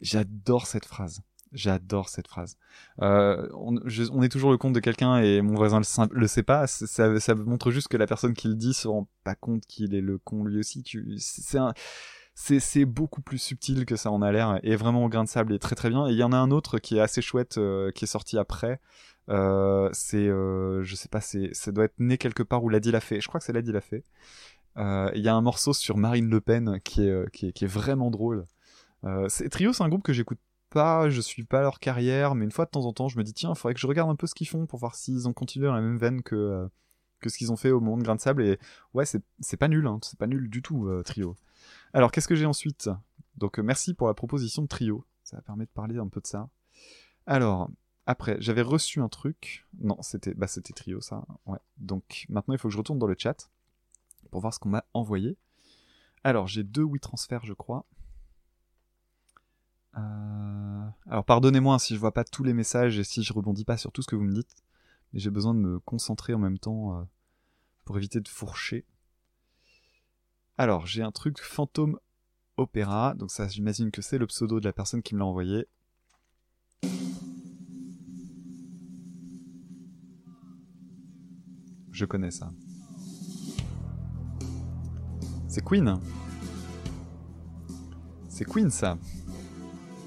J'adore 0.00 0.66
cette 0.66 0.86
phrase. 0.86 1.22
J'adore 1.52 2.08
cette 2.08 2.28
phrase. 2.28 2.56
Euh, 3.02 3.46
on, 3.52 3.76
est 4.22 4.30
toujours 4.30 4.50
le 4.50 4.56
compte 4.56 4.72
de 4.72 4.80
quelqu'un 4.80 5.18
et 5.18 5.42
mon 5.42 5.54
voisin 5.54 5.80
le, 6.10 6.26
sait 6.26 6.42
pas. 6.42 6.66
Ça, 6.66 7.34
montre 7.34 7.70
juste 7.70 7.88
que 7.88 7.98
la 7.98 8.06
personne 8.06 8.32
qui 8.32 8.48
le 8.48 8.54
dit 8.54 8.72
se 8.72 8.88
rend 8.88 9.06
pas 9.22 9.34
compte 9.34 9.66
qu'il 9.66 9.94
est 9.94 10.00
le 10.00 10.16
con 10.16 10.44
lui 10.44 10.58
aussi. 10.58 10.82
C'est 12.34 12.84
beaucoup 12.86 13.20
plus 13.20 13.36
subtil 13.36 13.84
que 13.84 13.96
ça 13.96 14.10
en 14.10 14.22
a 14.22 14.32
l'air 14.32 14.58
et 14.62 14.76
vraiment 14.76 15.04
au 15.04 15.10
grain 15.10 15.24
de 15.24 15.28
sable 15.28 15.52
est 15.52 15.58
très 15.58 15.76
très 15.76 15.90
bien. 15.90 16.06
Et 16.08 16.12
il 16.12 16.16
y 16.16 16.22
en 16.22 16.32
a 16.32 16.38
un 16.38 16.50
autre 16.50 16.78
qui 16.78 16.96
est 16.96 17.00
assez 17.00 17.20
chouette 17.20 17.58
euh, 17.58 17.90
qui 17.90 18.06
est 18.06 18.08
sorti 18.08 18.38
après. 18.38 18.80
Euh, 19.28 19.88
c'est, 19.92 20.28
euh, 20.28 20.82
je 20.82 20.94
sais 20.94 21.08
pas, 21.08 21.20
ça 21.20 21.72
doit 21.72 21.84
être 21.84 21.98
né 21.98 22.18
quelque 22.18 22.42
part 22.42 22.62
où 22.64 22.68
Lady 22.68 22.90
l'a 22.90 23.00
fait. 23.00 23.20
Je 23.20 23.28
crois 23.28 23.40
que 23.40 23.46
c'est 23.46 23.52
Lady 23.52 23.72
l'a 23.72 23.80
fait. 23.80 24.04
Euh, 24.76 25.10
Il 25.14 25.22
y 25.22 25.28
a 25.28 25.34
un 25.34 25.40
morceau 25.40 25.72
sur 25.72 25.96
Marine 25.96 26.28
Le 26.28 26.40
Pen 26.40 26.80
qui 26.84 27.06
est, 27.06 27.30
qui 27.30 27.46
est, 27.46 27.66
vraiment 27.66 28.10
drôle. 28.10 28.44
C'est, 29.28 29.48
Trio, 29.48 29.72
c'est 29.72 29.82
un 29.82 29.88
groupe 29.88 30.02
que 30.02 30.12
j'écoute 30.12 30.38
pas, 30.70 31.10
je 31.10 31.20
suis 31.20 31.44
pas 31.44 31.60
leur 31.60 31.80
carrière, 31.80 32.34
mais 32.34 32.44
une 32.44 32.52
fois 32.52 32.64
de 32.64 32.70
temps 32.70 32.86
en 32.86 32.92
temps, 32.92 33.08
je 33.08 33.18
me 33.18 33.24
dis 33.24 33.34
tiens, 33.34 33.50
il 33.50 33.58
faudrait 33.58 33.74
que 33.74 33.80
je 33.80 33.86
regarde 33.86 34.08
un 34.08 34.16
peu 34.16 34.26
ce 34.26 34.34
qu'ils 34.34 34.48
font 34.48 34.66
pour 34.66 34.78
voir 34.78 34.94
s'ils 34.94 35.28
ont 35.28 35.32
continué 35.32 35.66
dans 35.66 35.74
la 35.74 35.80
même 35.80 35.98
veine 35.98 36.22
que 36.22 36.68
que 37.20 37.28
ce 37.28 37.38
qu'ils 37.38 37.52
ont 37.52 37.56
fait 37.56 37.70
au 37.70 37.80
moment 37.80 37.98
de 37.98 38.02
Grain 38.02 38.16
de 38.16 38.20
Sable. 38.20 38.42
Et 38.42 38.58
ouais, 38.94 39.04
c'est 39.04 39.56
pas 39.56 39.68
nul, 39.68 39.86
hein, 39.86 39.98
c'est 40.02 40.18
pas 40.18 40.26
nul 40.26 40.48
du 40.48 40.62
tout, 40.62 40.88
Trio. 41.04 41.36
Alors 41.92 42.10
qu'est-ce 42.10 42.28
que 42.28 42.34
j'ai 42.34 42.46
ensuite? 42.46 42.90
Donc 43.36 43.58
merci 43.58 43.94
pour 43.94 44.06
la 44.06 44.14
proposition 44.14 44.62
de 44.62 44.68
Trio, 44.68 45.04
ça 45.24 45.40
permet 45.42 45.64
de 45.64 45.70
parler 45.70 45.98
un 45.98 46.08
peu 46.08 46.20
de 46.20 46.26
ça. 46.26 46.48
Alors 47.26 47.70
après, 48.06 48.36
j'avais 48.40 48.62
reçu 48.62 49.00
un 49.00 49.08
truc. 49.08 49.66
Non, 49.80 50.00
c'était 50.02 50.34
bah 50.34 50.48
c'était 50.48 50.72
Trio 50.72 51.00
ça. 51.00 51.24
Ouais. 51.46 51.58
Donc 51.78 52.26
maintenant, 52.28 52.54
il 52.54 52.58
faut 52.58 52.68
que 52.68 52.72
je 52.72 52.78
retourne 52.78 52.98
dans 52.98 53.06
le 53.06 53.16
chat 53.16 53.50
pour 54.30 54.40
voir 54.40 54.52
ce 54.52 54.58
qu'on 54.58 54.70
m'a 54.70 54.84
envoyé. 54.92 55.36
Alors 56.24 56.46
j'ai 56.48 56.64
deux 56.64 56.84
WeTransfer, 56.84 57.40
je 57.44 57.52
crois. 57.52 57.86
Euh, 59.96 60.88
Alors 61.06 61.24
pardonnez-moi 61.24 61.78
si 61.78 61.94
je 61.94 62.00
vois 62.00 62.12
pas 62.12 62.24
tous 62.24 62.44
les 62.44 62.54
messages 62.54 62.98
et 62.98 63.04
si 63.04 63.22
je 63.22 63.32
rebondis 63.32 63.64
pas 63.64 63.76
sur 63.76 63.92
tout 63.92 64.02
ce 64.02 64.08
que 64.08 64.16
vous 64.16 64.24
me 64.24 64.32
dites, 64.32 64.54
mais 65.12 65.20
j'ai 65.20 65.30
besoin 65.30 65.54
de 65.54 65.60
me 65.60 65.78
concentrer 65.80 66.34
en 66.34 66.38
même 66.38 66.58
temps 66.58 66.98
euh, 66.98 67.02
pour 67.84 67.98
éviter 67.98 68.20
de 68.20 68.28
fourcher. 68.28 68.84
Alors 70.56 70.86
j'ai 70.86 71.02
un 71.02 71.12
truc 71.12 71.40
fantôme 71.40 71.98
opéra, 72.56 73.14
donc 73.14 73.30
ça 73.30 73.48
j'imagine 73.48 73.90
que 73.90 74.02
c'est 74.02 74.18
le 74.18 74.26
pseudo 74.26 74.60
de 74.60 74.64
la 74.64 74.72
personne 74.72 75.02
qui 75.02 75.14
me 75.14 75.20
l'a 75.20 75.26
envoyé. 75.26 75.66
Je 81.92 82.06
connais 82.06 82.30
ça. 82.30 82.48
C'est 85.46 85.62
Queen. 85.62 85.98
C'est 88.28 88.46
Queen 88.46 88.70
ça. 88.70 88.96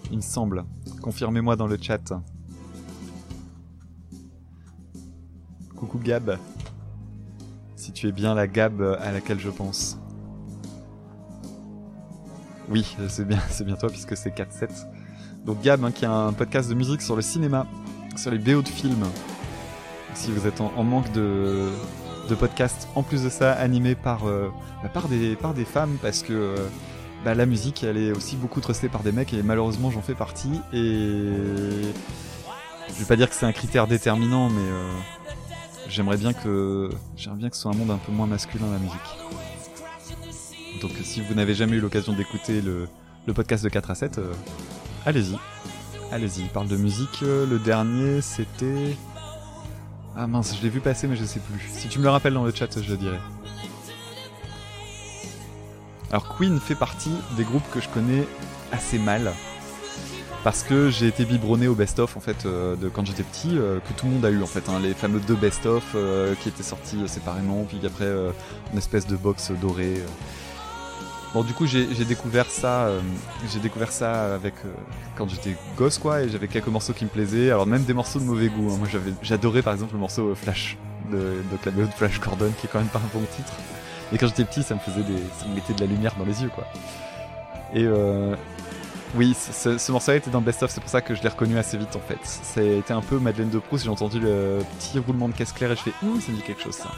Il 0.10 0.18
me 0.18 0.22
semble. 0.22 0.66
Confirmez-moi 1.02 1.56
dans 1.56 1.68
le 1.68 1.78
chat. 1.80 2.02
Coucou 5.76 6.00
Gab. 6.00 6.40
Si 7.76 7.92
tu 7.92 8.08
es 8.08 8.12
bien 8.12 8.34
la 8.34 8.48
Gab 8.48 8.82
à 8.82 9.12
laquelle 9.12 9.40
je 9.40 9.52
pense. 9.52 10.00
Oui, 12.68 12.96
c'est 13.10 13.26
bien, 13.28 13.40
c'est 13.52 13.64
bien 13.64 13.76
toi 13.76 13.90
puisque 13.90 14.18
c'est 14.18 14.36
4-7. 14.36 14.88
Donc 15.46 15.62
Gab 15.62 15.84
hein, 15.84 15.92
qui 15.92 16.06
a 16.06 16.12
un 16.12 16.34
podcast 16.34 16.68
de 16.68 16.74
musique 16.74 17.04
sur 17.04 17.16
le 17.16 17.22
cinéma, 17.22 17.68
sur 18.16 18.32
les 18.32 18.40
BO 18.40 18.64
de 18.64 18.68
films. 18.68 19.06
Si 20.16 20.32
vous 20.32 20.48
êtes 20.48 20.62
en, 20.62 20.84
manque 20.84 21.12
de, 21.12 21.70
de 22.30 22.36
podcasts, 22.36 22.88
en 22.96 23.04
plus 23.04 23.24
de 23.24 23.30
ça, 23.30 23.52
animé 23.52 23.96
par, 23.96 24.28
euh, 24.28 24.50
bah, 24.82 24.90
par, 24.90 25.08
des, 25.08 25.36
par 25.36 25.54
des 25.54 25.66
femmes 25.66 25.98
parce 26.02 26.24
que 26.24 26.34
euh, 26.34 26.56
bah, 27.26 27.36
la 27.36 27.46
musique 27.46 27.84
elle 27.84 27.98
est 27.98 28.12
aussi 28.12 28.36
beaucoup 28.36 28.62
trustée 28.62 28.88
par 28.88 29.04
des 29.04 29.12
mecs 29.12 29.34
et 29.34 29.42
malheureusement 29.44 29.90
j'en 29.92 30.02
fais 30.02 30.14
partie 30.14 30.62
et 30.72 31.34
je 32.88 32.94
vais 32.94 33.06
pas 33.08 33.16
dire 33.16 33.30
que 33.30 33.36
c'est 33.36 33.46
un 33.48 33.52
critère 33.52 33.88
déterminant 33.88 34.50
mais 34.50 34.62
euh, 34.62 34.94
j'aimerais 35.90 36.18
bien 36.18 36.34
que 36.34 36.90
j'aimerais 37.18 37.40
bien 37.40 37.50
que 37.50 37.56
ce 37.56 37.64
soit 37.64 37.72
un 37.72 37.76
monde 37.76 37.92
un 37.92 37.98
peu 37.98 38.12
moins 38.12 38.28
masculin 38.28 38.68
la 38.72 38.78
musique. 38.78 38.96
Donc 40.82 40.92
si 41.04 41.22
vous 41.22 41.34
n'avez 41.34 41.56
jamais 41.56 41.78
eu 41.78 41.80
l'occasion 41.80 42.14
d'écouter 42.14 42.62
le, 42.62 42.88
le 43.26 43.34
podcast 43.34 43.64
de 43.64 43.70
4 43.70 43.92
à 43.92 43.96
7 43.96 44.18
euh, 44.20 44.34
allez-y. 45.06 45.36
Allez-y 46.12 46.42
il 46.42 46.50
parle 46.50 46.68
de 46.68 46.78
musique 46.78 47.22
le 47.22 47.58
dernier 47.58 48.22
c'était 48.22 48.96
Ah 50.18 50.28
mince, 50.28 50.56
je 50.58 50.64
l'ai 50.64 50.70
vu 50.70 50.80
passer, 50.80 51.08
mais 51.08 51.18
je 51.18 51.26
sais 51.26 51.42
plus. 51.42 51.68
Si 51.70 51.90
tu 51.90 52.00
me 52.00 52.06
le 52.06 52.10
rappelles 52.10 52.34
dans 52.34 52.46
le 52.46 52.54
chat, 52.54 52.80
je 52.80 52.90
le 52.90 52.98
dirai. 52.98 53.18
Alors 56.10 56.38
Queen 56.38 56.60
fait 56.60 56.76
partie 56.76 57.12
des 57.36 57.44
groupes 57.44 57.70
que 57.72 57.82
je 57.82 57.90
connais 57.90 58.26
assez 58.72 58.98
mal. 58.98 59.34
Parce 60.46 60.64
que 60.64 60.90
j'ai 60.90 61.08
été 61.08 61.26
biberonné 61.26 61.68
au 61.68 61.74
best-of 61.74 62.16
en 62.16 62.20
fait 62.20 62.46
euh, 62.46 62.76
de 62.76 62.88
quand 62.88 63.04
j'étais 63.06 63.24
petit, 63.24 63.58
euh, 63.58 63.80
que 63.80 63.94
tout 63.94 64.06
le 64.06 64.12
monde 64.14 64.26
a 64.26 64.30
eu 64.30 64.44
en 64.44 64.46
fait, 64.46 64.70
hein, 64.70 64.80
les 64.80 64.94
fameux 64.94 65.20
deux 65.20 65.36
best-of 65.36 65.84
euh, 65.96 66.36
qui 66.36 66.50
étaient 66.50 66.64
sortis 66.64 67.08
séparément, 67.08 67.66
puis 67.68 67.82
après 67.84 68.08
une 68.72 68.78
espèce 68.78 69.08
de 69.08 69.16
box 69.16 69.52
dorée. 69.60 69.96
Bon 71.36 71.44
du 71.44 71.52
coup 71.54 71.66
j'ai 71.68 71.86
découvert 72.06 72.50
ça, 72.50 72.86
euh, 72.86 73.02
j'ai 73.52 73.60
découvert 73.60 73.92
ça 73.92 74.34
avec 74.36 74.54
euh, 74.66 74.70
quand 75.18 75.28
j'étais 75.30 75.54
gosse 75.78 75.98
quoi, 75.98 76.22
et 76.22 76.30
j'avais 76.30 76.48
quelques 76.48 76.70
morceaux 76.70 76.94
qui 76.94 77.04
me 77.04 77.10
plaisaient, 77.10 77.52
alors 77.52 77.68
même 77.68 77.84
des 77.84 77.94
morceaux 77.94 78.20
de 78.20 78.24
mauvais 78.24 78.48
goût. 78.48 78.72
hein. 78.72 78.78
Moi 78.80 78.88
j'adorais 79.22 79.62
par 79.62 79.74
exemple 79.74 79.92
le 79.96 80.00
morceau 80.00 80.30
euh, 80.30 80.36
Flash 80.36 80.78
de, 81.12 81.18
de 81.18 81.58
Clavier 81.62 81.84
de 81.84 81.92
Flash 81.92 82.22
Gordon, 82.22 82.50
qui 82.58 82.68
est 82.68 82.70
quand 82.72 82.80
même 82.80 82.88
pas 82.88 83.00
un 83.00 83.10
bon 83.20 83.26
titre. 83.36 83.52
Et 84.14 84.18
quand 84.18 84.28
j'étais 84.28 84.46
petit, 84.46 84.64
ça 84.64 84.76
me 84.76 84.80
faisait 84.80 85.04
des, 85.04 85.18
ça 85.38 85.46
me 85.50 85.56
mettait 85.56 85.74
de 85.74 85.82
la 85.82 85.88
lumière 85.88 86.16
dans 86.18 86.24
les 86.24 86.42
yeux 86.42 86.50
quoi. 86.56 86.66
Et 87.74 87.86
oui, 89.16 89.36
ce, 89.38 89.52
ce- 89.52 89.78
ce 89.78 89.92
morceau 89.92 90.14
était 90.14 90.32
dans 90.32 90.40
le 90.40 90.46
best-of, 90.46 90.72
c'est 90.72 90.80
pour 90.80 90.90
ça 90.90 91.02
que 91.02 91.16
je 91.16 91.22
l'ai 91.22 91.28
reconnu 91.30 91.58
assez 91.58 91.78
vite 91.78 91.98
en 91.98 92.00
fait. 92.00 92.18
C'était 92.24 92.94
un 92.94 93.02
peu 93.02 93.20
Madeleine 93.20 93.50
de 93.50 93.60
Proust, 93.60 93.84
j'ai 93.84 93.90
entendu 93.90 94.22
le 94.22 94.60
petit 94.80 95.00
roulement 95.00 95.28
de 95.28 95.34
caisse 95.34 95.52
claire 95.52 95.74
et 95.74 95.76
je 95.76 95.82
fais 95.82 95.94
Hum, 96.02 96.22
ça 96.22 96.32
me 96.32 96.38
dit 96.38 96.44
quelque 96.44 96.62
chose 96.64 96.76
ça. 96.76 96.92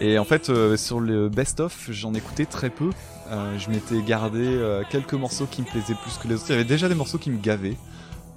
Et 0.00 0.18
en 0.18 0.24
fait, 0.24 0.48
euh, 0.48 0.78
sur 0.78 0.98
le 0.98 1.28
best-of, 1.28 1.88
j'en 1.90 2.14
écoutais 2.14 2.46
très 2.46 2.70
peu. 2.70 2.90
Euh, 3.30 3.58
je 3.58 3.68
m'étais 3.68 4.00
gardé 4.02 4.40
euh, 4.42 4.82
quelques 4.88 5.12
morceaux 5.12 5.46
qui 5.46 5.60
me 5.60 5.66
plaisaient 5.66 5.94
plus 5.94 6.16
que 6.16 6.26
les 6.26 6.34
autres. 6.34 6.46
Il 6.48 6.52
y 6.52 6.54
avait 6.54 6.64
déjà 6.64 6.88
des 6.88 6.94
morceaux 6.94 7.18
qui 7.18 7.30
me 7.30 7.38
gavaient. 7.38 7.76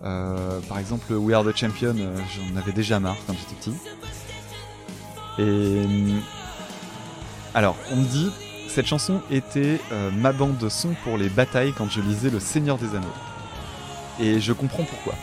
Par 0.01 0.79
exemple, 0.79 1.13
We 1.13 1.33
Are 1.33 1.45
the 1.45 1.55
Champion, 1.55 1.95
j'en 1.95 2.57
avais 2.57 2.73
déjà 2.73 2.99
marre 2.99 3.15
quand 3.25 3.33
j'étais 3.33 3.55
petit. 3.55 3.73
Et. 5.39 5.85
hum, 5.85 6.21
Alors, 7.53 7.77
on 7.89 7.95
me 7.95 8.03
dit, 8.03 8.29
cette 8.67 8.85
chanson 8.85 9.21
était 9.31 9.79
ma 10.17 10.33
bande 10.33 10.57
de 10.57 10.67
son 10.67 10.89
pour 11.05 11.17
les 11.17 11.29
batailles 11.29 11.71
quand 11.77 11.89
je 11.89 12.01
lisais 12.01 12.29
Le 12.29 12.41
Seigneur 12.41 12.77
des 12.77 12.97
Anneaux. 12.97 13.07
Et 14.19 14.41
je 14.41 14.51
comprends 14.51 14.83
pourquoi. 14.83 15.13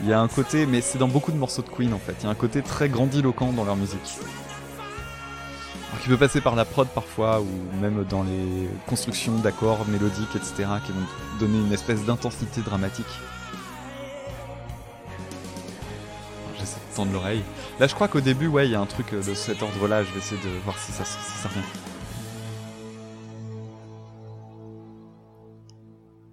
Il 0.00 0.08
y 0.08 0.12
a 0.12 0.20
un 0.20 0.28
côté, 0.28 0.66
mais 0.66 0.80
c'est 0.80 0.98
dans 0.98 1.08
beaucoup 1.08 1.32
de 1.32 1.36
morceaux 1.36 1.62
de 1.62 1.68
Queen 1.68 1.92
en 1.92 1.98
fait, 1.98 2.14
il 2.20 2.24
y 2.24 2.26
a 2.28 2.30
un 2.30 2.36
côté 2.36 2.62
très 2.62 2.88
grandiloquent 2.88 3.52
dans 3.52 3.64
leur 3.64 3.74
musique. 3.74 4.20
Qui 6.02 6.08
peut 6.08 6.16
passer 6.16 6.40
par 6.40 6.54
la 6.54 6.64
prod 6.64 6.86
parfois, 6.88 7.40
ou 7.40 7.80
même 7.80 8.04
dans 8.04 8.22
les 8.22 8.68
constructions 8.86 9.38
d'accords 9.38 9.86
mélodiques, 9.88 10.36
etc., 10.36 10.68
qui 10.84 10.92
vont 10.92 11.00
donner 11.40 11.58
une 11.58 11.72
espèce 11.72 12.04
d'intensité 12.04 12.60
dramatique. 12.60 13.06
J'essaie 16.58 16.78
de 16.90 16.96
tendre 16.96 17.12
l'oreille. 17.12 17.42
Là, 17.80 17.86
je 17.86 17.94
crois 17.94 18.08
qu'au 18.08 18.20
début, 18.20 18.46
ouais, 18.46 18.66
il 18.66 18.72
y 18.72 18.74
a 18.74 18.80
un 18.80 18.86
truc 18.86 19.12
euh, 19.12 19.22
de 19.22 19.34
cet 19.34 19.62
ordre-là. 19.62 20.04
Je 20.04 20.12
vais 20.12 20.18
essayer 20.18 20.40
de 20.40 20.58
voir 20.64 20.78
si 20.78 20.92
ça, 20.92 21.04
si 21.04 21.18
ça 21.18 21.48
revient. 21.48 21.60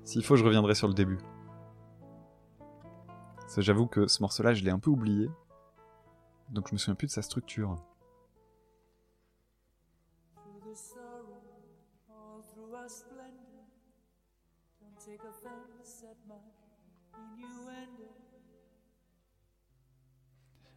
S'il 0.04 0.24
faut, 0.24 0.36
je 0.36 0.44
reviendrai 0.44 0.76
sur 0.76 0.88
le 0.88 0.94
début. 0.94 1.18
J'avoue 3.58 3.88
que 3.88 4.08
ce 4.08 4.22
morceau-là, 4.22 4.54
je 4.54 4.64
l'ai 4.64 4.72
un 4.72 4.80
peu 4.80 4.90
oublié. 4.90 5.30
Donc 6.50 6.68
je 6.70 6.74
me 6.74 6.78
souviens 6.78 6.96
plus 6.96 7.08
de 7.08 7.12
sa 7.12 7.22
structure. 7.22 7.76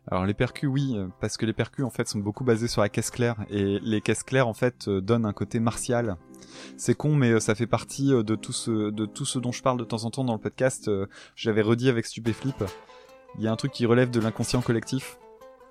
Alors 0.08 0.24
les 0.24 0.34
percus, 0.34 0.68
oui, 0.68 0.94
euh, 0.94 1.08
parce 1.20 1.36
que 1.36 1.46
les 1.46 1.52
percus 1.52 1.84
en 1.84 1.90
fait 1.90 2.06
sont 2.08 2.20
beaucoup 2.20 2.44
basés 2.44 2.68
sur 2.68 2.80
la 2.80 2.88
caisse 2.88 3.10
claire 3.10 3.36
et 3.50 3.80
les 3.80 4.00
caisses 4.00 4.22
claires 4.22 4.46
en 4.46 4.54
fait 4.54 4.86
euh, 4.86 5.00
donnent 5.00 5.26
un 5.26 5.32
côté 5.32 5.58
martial. 5.58 6.16
C'est 6.76 6.94
con, 6.94 7.16
mais 7.16 7.32
euh, 7.32 7.40
ça 7.40 7.56
fait 7.56 7.66
partie 7.66 8.10
de 8.10 8.34
tout 8.36 8.52
ce 8.52 8.90
de 8.90 9.04
tout 9.04 9.24
ce 9.24 9.40
dont 9.40 9.50
je 9.50 9.62
parle 9.62 9.78
de 9.78 9.84
temps 9.84 10.04
en 10.04 10.10
temps 10.10 10.24
dans 10.24 10.34
le 10.34 10.40
podcast. 10.40 10.88
J'avais 11.34 11.62
redit 11.62 11.88
avec 11.88 12.06
Stupéflip. 12.06 12.62
Il 13.36 13.42
y 13.42 13.48
a 13.48 13.52
un 13.52 13.56
truc 13.56 13.72
qui 13.72 13.84
relève 13.84 14.10
de 14.10 14.20
l'inconscient 14.20 14.62
collectif 14.62 15.18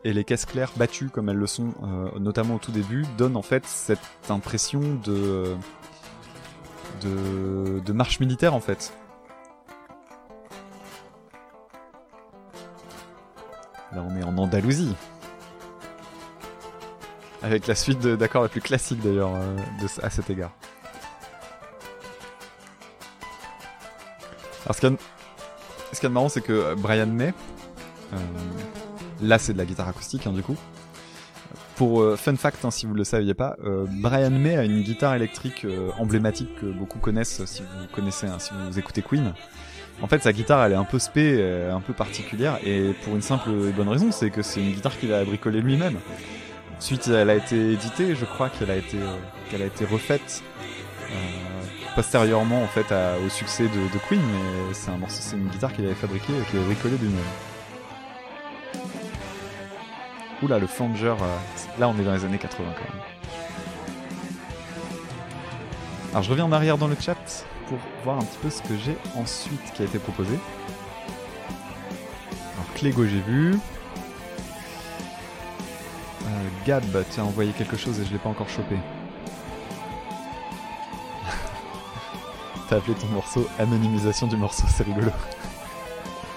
et 0.03 0.11
les 0.11 0.25
caisses 0.25 0.45
claires 0.45 0.71
battues 0.75 1.09
comme 1.09 1.29
elles 1.29 1.37
le 1.37 1.47
sont, 1.47 1.73
notamment 2.19 2.55
au 2.55 2.59
tout 2.59 2.71
début, 2.71 3.05
donnent 3.17 3.37
en 3.37 3.41
fait 3.41 3.65
cette 3.65 3.99
impression 4.29 4.81
de, 5.03 5.55
de 7.01 7.93
marche 7.93 8.19
militaire 8.19 8.53
en 8.53 8.59
fait. 8.59 8.93
On 13.97 14.15
est 14.17 14.23
en 14.23 14.37
Andalousie. 14.37 14.95
Avec 17.43 17.67
la 17.67 17.75
suite 17.75 17.99
d'accords 18.01 18.43
la 18.43 18.49
plus 18.49 18.61
classique 18.61 19.01
d'ailleurs 19.01 19.35
euh, 19.35 19.55
à 20.01 20.09
cet 20.09 20.29
égard. 20.29 20.51
Alors, 24.65 24.75
ce 24.75 24.79
qu'il 24.79 24.89
y 24.89 26.05
a 26.05 26.09
de- 26.09 26.13
marrant, 26.13 26.29
c'est 26.29 26.41
que 26.41 26.53
euh, 26.53 26.75
Brian 26.75 27.05
May, 27.05 27.33
euh, 28.13 28.17
là 29.21 29.37
c'est 29.37 29.53
de 29.53 29.57
la 29.59 29.65
guitare 29.65 29.87
acoustique 29.87 30.25
hein, 30.25 30.33
du 30.33 30.41
coup. 30.41 30.55
Pour 31.75 32.17
fun 32.17 32.37
fact, 32.37 32.63
hein, 32.63 32.71
si 32.71 32.85
vous 32.85 32.93
ne 32.93 32.97
le 32.99 33.03
saviez 33.03 33.33
pas, 33.33 33.57
Brian 34.01 34.29
May 34.31 34.55
a 34.55 34.63
une 34.63 34.81
guitare 34.81 35.13
électrique 35.13 35.67
emblématique 35.99 36.55
que 36.55 36.67
beaucoup 36.67 36.99
connaissent 36.99 37.43
si 37.43 37.63
vous 37.63 37.87
connaissez, 37.93 38.27
hein, 38.27 38.39
si 38.39 38.51
vous 38.53 38.79
écoutez 38.79 39.01
Queen. 39.01 39.33
En 40.01 40.07
fait, 40.07 40.21
sa 40.21 40.33
guitare, 40.33 40.65
elle 40.65 40.73
est 40.73 40.75
un 40.75 40.83
peu 40.83 40.99
spé, 40.99 41.37
euh, 41.39 41.73
un 41.73 41.79
peu 41.79 41.93
particulière, 41.93 42.59
et 42.65 42.93
pour 43.03 43.15
une 43.15 43.21
simple 43.21 43.49
et 43.49 43.71
bonne 43.71 43.87
raison, 43.87 44.11
c'est 44.11 44.29
que 44.29 44.41
c'est 44.41 44.59
une 44.59 44.71
guitare 44.71 44.97
qu'il 44.99 45.13
a 45.13 45.23
bricolée 45.23 45.61
lui-même. 45.61 45.97
Ensuite, 46.77 47.07
elle 47.07 47.29
a 47.29 47.35
été 47.35 47.71
éditée, 47.71 48.13
je 48.15 48.25
crois 48.25 48.49
qu'elle 48.49 48.71
a 48.71 48.75
été, 48.75 48.97
euh, 48.97 49.15
qu'elle 49.49 49.61
a 49.61 49.65
été 49.65 49.85
refaite 49.85 50.43
euh, 51.03 51.15
postérieurement 51.95 52.61
en 52.61 52.67
fait 52.67 52.93
au 53.25 53.29
succès 53.29 53.63
de, 53.63 53.97
Queen, 54.09 54.19
mais 54.19 54.73
c'est 54.73 54.91
un 54.91 54.97
morceau, 54.97 55.19
c'est 55.21 55.37
une 55.37 55.47
guitare 55.47 55.71
qu'il 55.71 55.85
avait 55.85 55.95
fabriquée 55.95 56.33
et 56.33 56.49
qu'il 56.49 56.59
avait 56.59 56.73
bricolée 56.73 56.97
lui-même. 56.97 57.23
Oula, 60.43 60.59
le 60.59 60.67
flanger, 60.67 61.15
là 61.79 61.87
on 61.87 61.97
est 61.97 62.03
dans 62.03 62.13
les 62.13 62.25
années 62.25 62.37
80 62.37 62.67
quand 62.75 62.93
même. 62.93 63.03
Alors 66.11 66.23
je 66.23 66.29
reviens 66.29 66.45
en 66.45 66.51
arrière 66.51 66.77
dans 66.77 66.87
le 66.87 66.97
chat 66.99 67.45
pour 67.67 67.77
voir 68.03 68.17
un 68.17 68.23
petit 68.23 68.37
peu 68.41 68.49
ce 68.49 68.61
que 68.61 68.77
j'ai 68.77 68.97
ensuite 69.15 69.73
qui 69.73 69.81
a 69.81 69.85
été 69.85 69.99
proposé. 69.99 70.37
Alors 72.53 72.73
Clégo 72.75 73.05
j'ai 73.05 73.21
vu. 73.21 73.57
Euh, 76.23 76.47
Gab, 76.65 76.83
tu 77.11 77.19
as 77.19 77.25
envoyé 77.25 77.51
quelque 77.51 77.77
chose 77.77 77.99
et 77.99 78.05
je 78.05 78.11
l'ai 78.11 78.19
pas 78.19 78.29
encore 78.29 78.49
chopé. 78.49 78.77
T'as 82.69 82.77
appelé 82.77 82.95
ton 82.95 83.07
morceau 83.07 83.47
anonymisation 83.59 84.27
du 84.27 84.37
morceau, 84.37 84.65
c'est 84.67 84.83
rigolo. 84.83 85.11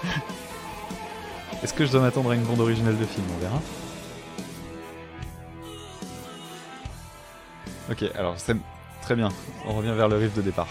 Est-ce 1.63 1.73
que 1.73 1.85
je 1.85 1.91
dois 1.91 2.01
m'attendre 2.01 2.31
à 2.31 2.35
une 2.35 2.43
bande 2.43 2.61
originale 2.61 2.97
de 2.97 3.05
film 3.05 3.25
On 3.35 3.39
verra. 3.39 3.61
Ok, 7.91 8.03
alors 8.15 8.35
c'est 8.37 8.55
très 9.01 9.15
bien. 9.15 9.29
On 9.65 9.73
revient 9.73 9.93
vers 9.95 10.07
le 10.07 10.17
riff 10.17 10.35
de 10.35 10.41
départ. 10.41 10.67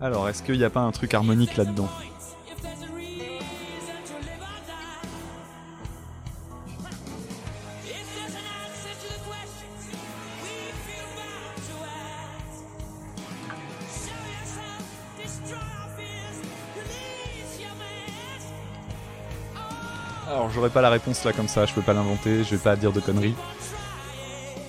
Alors, 0.00 0.28
est-ce 0.28 0.42
qu'il 0.42 0.58
n'y 0.58 0.64
a 0.64 0.70
pas 0.70 0.80
un 0.80 0.90
truc 0.90 1.14
harmonique 1.14 1.56
là-dedans? 1.56 1.88
J'aurais 20.62 20.72
pas 20.72 20.80
la 20.80 20.90
réponse 20.90 21.24
là 21.24 21.32
comme 21.32 21.48
ça, 21.48 21.66
je 21.66 21.74
peux 21.74 21.82
pas 21.82 21.92
l'inventer, 21.92 22.44
je 22.44 22.50
vais 22.54 22.62
pas 22.62 22.76
dire 22.76 22.92
de 22.92 23.00
conneries. 23.00 23.34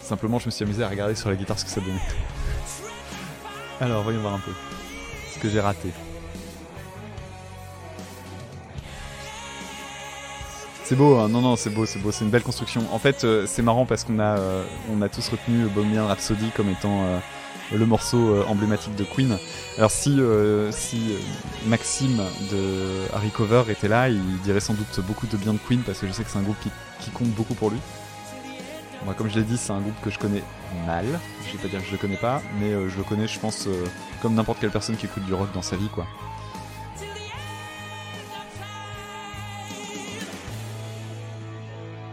Simplement, 0.01 0.39
je 0.39 0.47
me 0.47 0.51
suis 0.51 0.63
amusé 0.63 0.83
à 0.83 0.89
regarder 0.89 1.13
sur 1.13 1.29
la 1.29 1.35
guitare 1.35 1.59
ce 1.59 1.65
que 1.65 1.69
ça 1.69 1.81
donnait. 1.81 2.01
Alors, 3.79 4.01
voyons 4.01 4.19
voir 4.21 4.33
un 4.33 4.39
peu 4.39 4.49
ce 5.31 5.37
que 5.37 5.47
j'ai 5.49 5.59
raté. 5.59 5.89
C'est 10.83 10.95
beau, 10.95 11.17
hein 11.19 11.29
non, 11.29 11.41
non, 11.41 11.55
c'est 11.55 11.69
beau, 11.69 11.85
c'est 11.85 11.99
beau, 11.99 12.11
c'est 12.11 12.25
une 12.25 12.31
belle 12.31 12.41
construction. 12.41 12.81
En 12.91 12.97
fait, 12.97 13.23
euh, 13.23 13.45
c'est 13.45 13.61
marrant 13.61 13.85
parce 13.85 14.03
qu'on 14.03 14.17
a, 14.17 14.39
euh, 14.39 14.65
on 14.91 14.99
a 15.03 15.09
tous 15.09 15.29
retenu 15.29 15.67
Bohemian 15.67 16.07
Rhapsody 16.07 16.49
comme 16.55 16.69
étant 16.69 17.03
euh, 17.03 17.19
le 17.71 17.85
morceau 17.85 18.35
euh, 18.35 18.45
emblématique 18.47 18.95
de 18.95 19.03
Queen. 19.03 19.37
Alors 19.77 19.91
si, 19.91 20.19
euh, 20.19 20.71
si 20.71 21.13
euh, 21.13 21.17
Maxime 21.67 22.21
de 22.51 23.13
Harry 23.13 23.29
Cover 23.29 23.63
était 23.69 23.87
là, 23.87 24.09
il 24.09 24.39
dirait 24.41 24.59
sans 24.59 24.73
doute 24.73 24.99
beaucoup 25.07 25.27
de 25.27 25.37
bien 25.37 25.53
de 25.53 25.59
Queen 25.59 25.81
parce 25.81 25.99
que 25.99 26.07
je 26.07 26.11
sais 26.11 26.23
que 26.23 26.29
c'est 26.29 26.39
un 26.39 26.43
groupe 26.43 26.57
qui, 26.99 27.11
compte 27.11 27.29
beaucoup 27.29 27.53
pour 27.53 27.69
lui. 27.69 27.79
Moi, 29.05 29.13
comme 29.13 29.29
je 29.29 29.35
l'ai 29.35 29.43
dit, 29.43 29.57
c'est 29.57 29.73
un 29.73 29.81
groupe 29.81 29.99
que 30.01 30.09
je 30.09 30.17
connais 30.17 30.43
mal. 30.87 31.05
Je 31.45 31.57
vais 31.57 31.63
pas 31.63 31.67
dire 31.67 31.81
que 31.81 31.87
je 31.87 31.91
le 31.91 31.97
connais 31.97 32.17
pas, 32.17 32.41
mais 32.59 32.71
je 32.71 32.97
le 32.97 33.03
connais, 33.03 33.27
je 33.27 33.37
pense, 33.37 33.67
comme 34.21 34.33
n'importe 34.33 34.61
quelle 34.61 34.71
personne 34.71 34.95
qui 34.95 35.07
écoute 35.07 35.25
du 35.25 35.33
rock 35.33 35.51
dans 35.53 35.61
sa 35.61 35.75
vie, 35.75 35.89
quoi. 35.89 36.07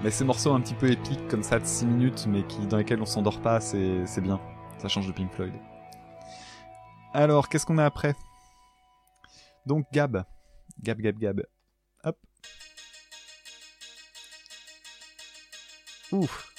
Mais 0.03 0.11
ces 0.11 0.25
morceaux 0.25 0.53
un 0.53 0.61
petit 0.61 0.75
peu 0.75 0.91
épiques 0.91 1.29
comme 1.29 1.45
ça 1.45 1.61
de 1.61 1.67
6 1.67 1.87
minutes, 1.87 2.27
mais 2.29 2.43
qui 2.43 2.67
dans 2.67 2.79
lesquels 2.79 3.01
on 3.01 3.07
s'endort 3.07 3.41
pas, 3.41 3.61
c'est 3.61 4.21
bien. 4.21 4.41
Ça 4.81 4.89
change 4.89 5.07
de 5.07 5.13
Pink 5.13 5.31
Floyd. 5.33 5.53
Alors, 7.13 7.49
qu'est-ce 7.49 7.67
qu'on 7.67 7.77
a 7.77 7.85
après? 7.85 8.15
Donc 9.67 9.87
Gab. 9.93 10.25
Gab, 10.83 11.01
Gab, 11.01 11.19
Gab. 11.19 11.43
Hop. 12.03 12.17
Ouf. 16.13 16.55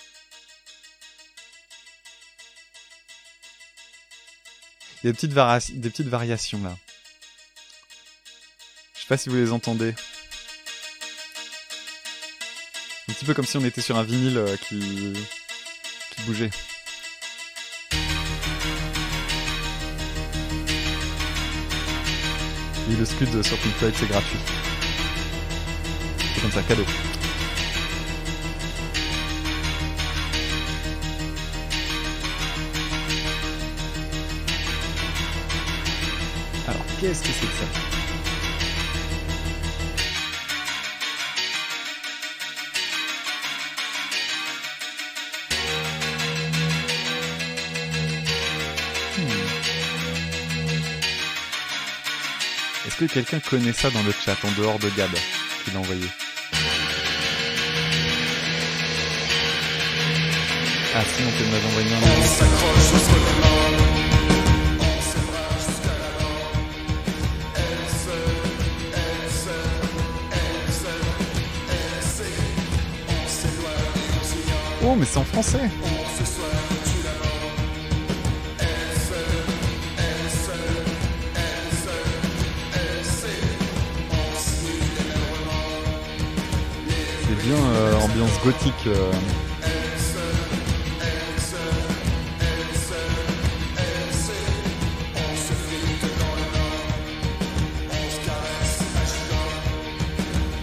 Il 5.04 5.08
y 5.08 5.10
a 5.10 5.14
des 5.14 5.18
petites, 5.90 6.08
variations 6.08 6.62
là. 6.62 6.78
Je 8.94 9.02
sais 9.02 9.08
pas 9.08 9.18
si 9.18 9.30
vous 9.30 9.36
les 9.36 9.52
entendez. 9.52 9.96
Un 13.10 13.14
petit 13.14 13.26
peu 13.26 13.34
comme 13.34 13.46
si 13.46 13.58
on 13.58 13.66
était 13.66 13.82
sur 13.82 13.98
un 13.98 14.04
vinyle 14.04 14.38
euh, 14.38 14.56
qui, 14.58 15.14
qui 16.12 16.22
bougeait. 16.28 16.52
Le 23.00 23.06
scud 23.06 23.30
sur 23.42 23.58
Floyd 23.58 23.96
c'est 23.98 24.08
gratuit. 24.08 24.38
C'est 26.36 26.42
comme 26.42 26.52
ça, 26.52 26.62
cadeau. 26.62 26.84
Alors, 36.68 36.86
qu'est-ce 37.00 37.22
que 37.24 37.30
c'est 37.30 37.48
que 37.48 37.54
ça? 37.54 38.01
Que 53.08 53.14
quelqu'un 53.14 53.40
connaît 53.40 53.74
ça 53.74 53.90
dans 53.90 54.04
le 54.04 54.12
chat 54.12 54.38
en 54.44 54.52
dehors 54.62 54.78
de 54.78 54.88
Gab 54.90 55.10
qui 55.64 55.72
l'a 55.72 55.80
envoyé 55.80 56.06
Ah, 60.94 61.02
Simon, 61.16 61.32
tu 61.36 61.44
m'avais 61.46 61.66
envoyé 61.66 61.94
un. 61.94 62.00
Oh, 74.84 74.96
mais 74.98 75.06
c'est 75.06 75.18
en 75.18 75.24
français 75.24 75.70
euh, 87.56 87.96
ambiance 88.00 88.40
gothique. 88.44 88.88
euh. 88.88 89.12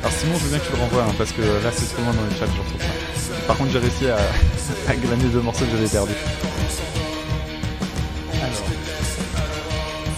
Alors 0.00 0.12
Simon, 0.12 0.34
je 0.38 0.44
veux 0.44 0.50
bien 0.50 0.58
que 0.58 0.64
tu 0.66 0.72
le 0.72 0.78
renvoies, 0.78 1.02
hein, 1.02 1.14
parce 1.18 1.32
que 1.32 1.42
là 1.42 1.70
c'est 1.72 1.86
trop 1.92 2.02
loin 2.02 2.12
dans 2.12 2.22
le 2.22 2.30
chat, 2.30 2.46
je 2.46 2.60
retrouve 2.60 2.78
pas. 2.78 3.46
Par 3.46 3.56
contre, 3.56 3.70
j'ai 3.72 3.78
réussi 3.78 4.06
à, 4.08 4.16
à 4.88 4.94
glaner 4.94 5.24
deux 5.24 5.40
morceaux 5.40 5.64
que 5.64 5.70
j'avais 5.72 5.88
perdus. 5.88 6.12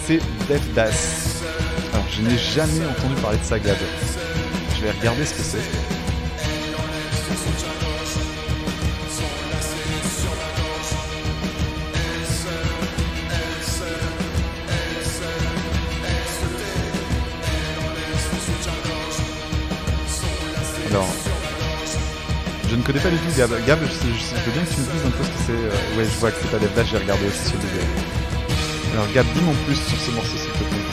C'est 0.06 0.18
Death 0.48 0.74
Das. 0.74 1.42
Alors, 1.92 2.04
je 2.10 2.22
n'ai 2.22 2.36
jamais 2.36 2.84
entendu 2.86 3.14
parler 3.22 3.38
de 3.38 3.44
ça, 3.44 3.58
Gab. 3.58 3.76
Je 4.76 4.82
vais 4.84 4.90
regarder 4.90 5.24
ce 5.24 5.34
que 5.34 5.42
c'est. 5.42 5.99
Connais 22.92 23.04
pas 23.04 23.10
du 23.10 23.18
tout 23.18 23.36
Gab. 23.38 23.50
Gab, 23.66 23.78
je, 23.82 23.86
je, 23.86 24.34
je 24.34 24.42
veux 24.42 24.52
bien 24.52 24.64
que 24.66 24.74
tu 24.74 24.80
me 24.80 24.86
dises 24.90 25.06
un 25.06 25.10
peu 25.14 25.22
ce 25.22 25.30
que 25.30 25.40
c'est. 25.46 25.62
euh, 25.62 25.96
ouais, 25.96 26.04
je 26.04 26.18
vois 26.18 26.30
que 26.30 26.38
c'est 26.42 26.50
pas 26.50 26.58
Dash, 26.58 26.90
j'ai 26.90 26.98
regardé 26.98 27.26
aussi 27.26 27.44
sur 27.46 27.58
vidéo. 27.58 27.86
Alors, 28.94 29.06
Gab, 29.14 29.26
dis-moi 29.34 29.54
en 29.54 29.64
plus 29.64 29.78
sur 29.78 29.98
ce 29.98 30.10
morceau, 30.10 30.36
s'il 30.36 30.50
te 30.50 30.64
plaît. 30.66 30.86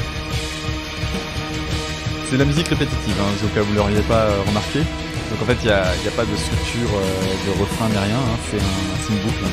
C'est 2.26 2.34
de 2.34 2.38
la 2.38 2.46
musique 2.46 2.68
répétitive, 2.68 3.18
hein, 3.18 3.32
au 3.42 3.50
cas 3.50 3.62
où 3.62 3.66
vous 3.66 3.74
l'auriez 3.74 4.02
pas 4.06 4.30
euh, 4.30 4.42
remarqué. 4.46 4.80
Donc 4.80 5.42
en 5.42 5.46
fait, 5.46 5.58
il 5.64 5.68
n'y 5.68 5.74
a, 5.74 6.16
pas 6.16 6.26
de 6.26 6.36
structure 6.38 6.92
euh, 6.94 7.48
de 7.50 7.52
refrain 7.60 7.90
ni 7.90 7.98
rien, 7.98 8.16
hein, 8.16 8.38
c'est 8.52 8.62
un, 8.62 9.16
une 9.16 9.22
boucle 9.26 9.44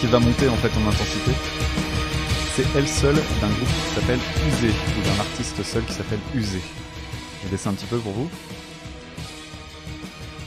qui 0.00 0.06
va 0.06 0.18
monter 0.18 0.48
en 0.48 0.56
fait 0.56 0.72
en 0.74 0.88
intensité. 0.88 1.32
C'est 2.56 2.66
elle 2.76 2.88
seule 2.88 3.20
d'un 3.40 3.52
groupe 3.52 3.68
qui 3.68 3.94
s'appelle 3.94 4.18
Usé, 4.48 4.72
ou 4.72 5.00
d'un 5.04 5.20
artiste 5.20 5.62
seul 5.62 5.84
qui 5.84 5.92
s'appelle 5.92 6.18
Usé. 6.34 6.60
Je 7.42 7.48
vais 7.48 7.52
laisser 7.52 7.68
un 7.68 7.74
petit 7.74 7.86
peu 7.86 7.98
pour 7.98 8.12
vous. 8.12 8.30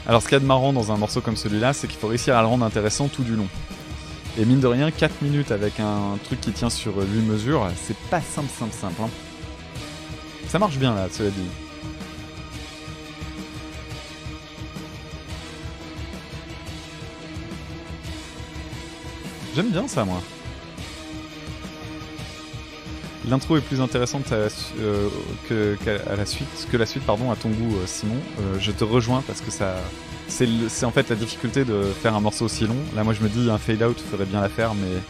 Alors 0.08 0.22
ce 0.22 0.28
qu'il 0.28 0.34
y 0.34 0.36
a 0.36 0.40
de 0.40 0.46
marrant 0.46 0.72
dans 0.72 0.92
un 0.92 0.96
morceau 0.96 1.20
comme 1.20 1.36
celui-là, 1.36 1.72
c'est 1.72 1.88
qu'il 1.88 1.98
faut 1.98 2.06
réussir 2.06 2.36
à 2.36 2.40
le 2.40 2.46
rendre 2.46 2.64
intéressant 2.64 3.08
tout 3.08 3.24
du 3.24 3.34
long. 3.34 3.48
Et 4.38 4.44
mine 4.44 4.60
de 4.60 4.66
rien, 4.66 4.90
4 4.90 5.22
minutes 5.22 5.50
avec 5.50 5.80
un 5.80 6.18
truc 6.24 6.40
qui 6.40 6.52
tient 6.52 6.70
sur 6.70 6.96
8 6.96 7.22
mesures, 7.22 7.66
c'est 7.74 7.96
pas 8.10 8.20
simple, 8.20 8.50
simple, 8.56 8.74
simple. 8.74 9.02
hein. 9.02 9.08
Ça 10.48 10.58
marche 10.58 10.76
bien 10.76 10.94
là, 10.94 11.08
cela 11.10 11.30
dit. 11.30 11.40
J'aime 19.56 19.70
bien 19.70 19.88
ça, 19.88 20.04
moi. 20.04 20.20
L'intro 23.28 23.56
est 23.56 23.60
plus 23.60 23.80
intéressante 23.80 24.30
euh, 24.32 24.48
que, 25.48 25.76
la 26.16 26.26
suite, 26.26 26.46
que 26.70 26.76
la 26.76 26.86
suite, 26.86 27.02
pardon, 27.04 27.32
à 27.32 27.36
ton 27.36 27.48
goût, 27.48 27.74
euh, 27.76 27.86
Simon. 27.86 28.14
Euh, 28.40 28.56
je 28.60 28.70
te 28.70 28.84
rejoins 28.84 29.22
parce 29.26 29.40
que 29.40 29.50
ça, 29.50 29.74
c'est, 30.28 30.46
en 30.84 30.92
fait 30.92 31.08
la 31.10 31.16
difficulté 31.16 31.64
de 31.64 31.82
faire 32.00 32.14
un 32.14 32.20
morceau 32.20 32.44
aussi 32.44 32.66
long. 32.66 32.76
Là, 32.94 33.02
moi, 33.02 33.14
je 33.14 33.22
me 33.22 33.28
dis 33.28 33.50
un 33.50 33.58
fade 33.58 33.82
out 33.82 34.00
ferait 34.12 34.26
bien 34.26 34.40
l'affaire, 34.40 34.74
mais 34.74 35.00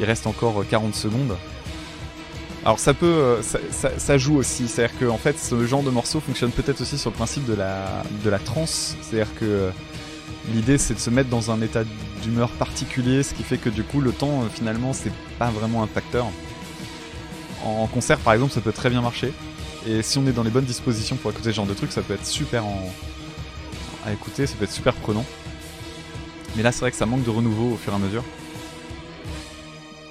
il 0.00 0.04
reste 0.04 0.26
encore 0.26 0.60
euh, 0.60 0.66
40 0.68 0.94
secondes. 0.94 1.34
Alors 2.64 2.80
ça 2.80 2.94
peut, 2.94 3.38
ça, 3.42 3.60
ça- 3.96 4.18
joue 4.18 4.36
aussi, 4.38 4.66
c'est-à-dire 4.66 4.98
que 4.98 5.04
en 5.04 5.18
fait 5.18 5.38
ce 5.38 5.64
genre 5.68 5.84
de 5.84 5.90
morceau 5.90 6.18
fonctionne 6.18 6.50
peut-être 6.50 6.80
aussi 6.80 6.98
sur 6.98 7.10
le 7.10 7.14
principe 7.14 7.44
de 7.46 7.54
la 7.54 8.02
de 8.24 8.28
la 8.28 8.40
trance, 8.40 8.96
c'est-à-dire 9.02 9.32
que 9.38 9.70
l'idée 10.52 10.76
c'est 10.76 10.94
de 10.94 10.98
se 10.98 11.08
mettre 11.10 11.28
dans 11.28 11.52
un 11.52 11.62
état 11.62 11.84
d'humeur 12.24 12.48
particulier, 12.50 13.22
ce 13.22 13.34
qui 13.34 13.44
fait 13.44 13.58
que 13.58 13.68
du 13.70 13.84
coup 13.84 14.00
le 14.00 14.10
temps 14.10 14.42
finalement 14.52 14.92
c'est 14.92 15.12
pas 15.38 15.48
vraiment 15.50 15.84
un 15.84 15.86
facteur. 15.86 16.26
En 17.66 17.86
concert 17.88 18.18
par 18.18 18.32
exemple 18.32 18.52
ça 18.52 18.60
peut 18.60 18.72
très 18.72 18.90
bien 18.90 19.02
marcher, 19.02 19.32
et 19.86 20.02
si 20.02 20.18
on 20.18 20.26
est 20.26 20.32
dans 20.32 20.42
les 20.42 20.50
bonnes 20.50 20.64
dispositions 20.64 21.16
pour 21.16 21.30
écouter 21.30 21.50
ce 21.50 21.56
genre 21.56 21.66
de 21.66 21.74
truc, 21.74 21.92
ça 21.92 22.02
peut 22.02 22.14
être 22.14 22.26
super 22.26 22.64
à 24.04 24.12
écouter, 24.12 24.46
ça 24.46 24.54
peut 24.56 24.64
être 24.64 24.72
super 24.72 24.94
prenant. 24.94 25.24
Mais 26.54 26.62
là 26.62 26.72
c'est 26.72 26.80
vrai 26.80 26.90
que 26.90 26.96
ça 26.96 27.06
manque 27.06 27.24
de 27.24 27.30
renouveau 27.30 27.74
au 27.74 27.76
fur 27.76 27.92
et 27.92 27.96
à 27.96 27.98
mesure. 27.98 28.24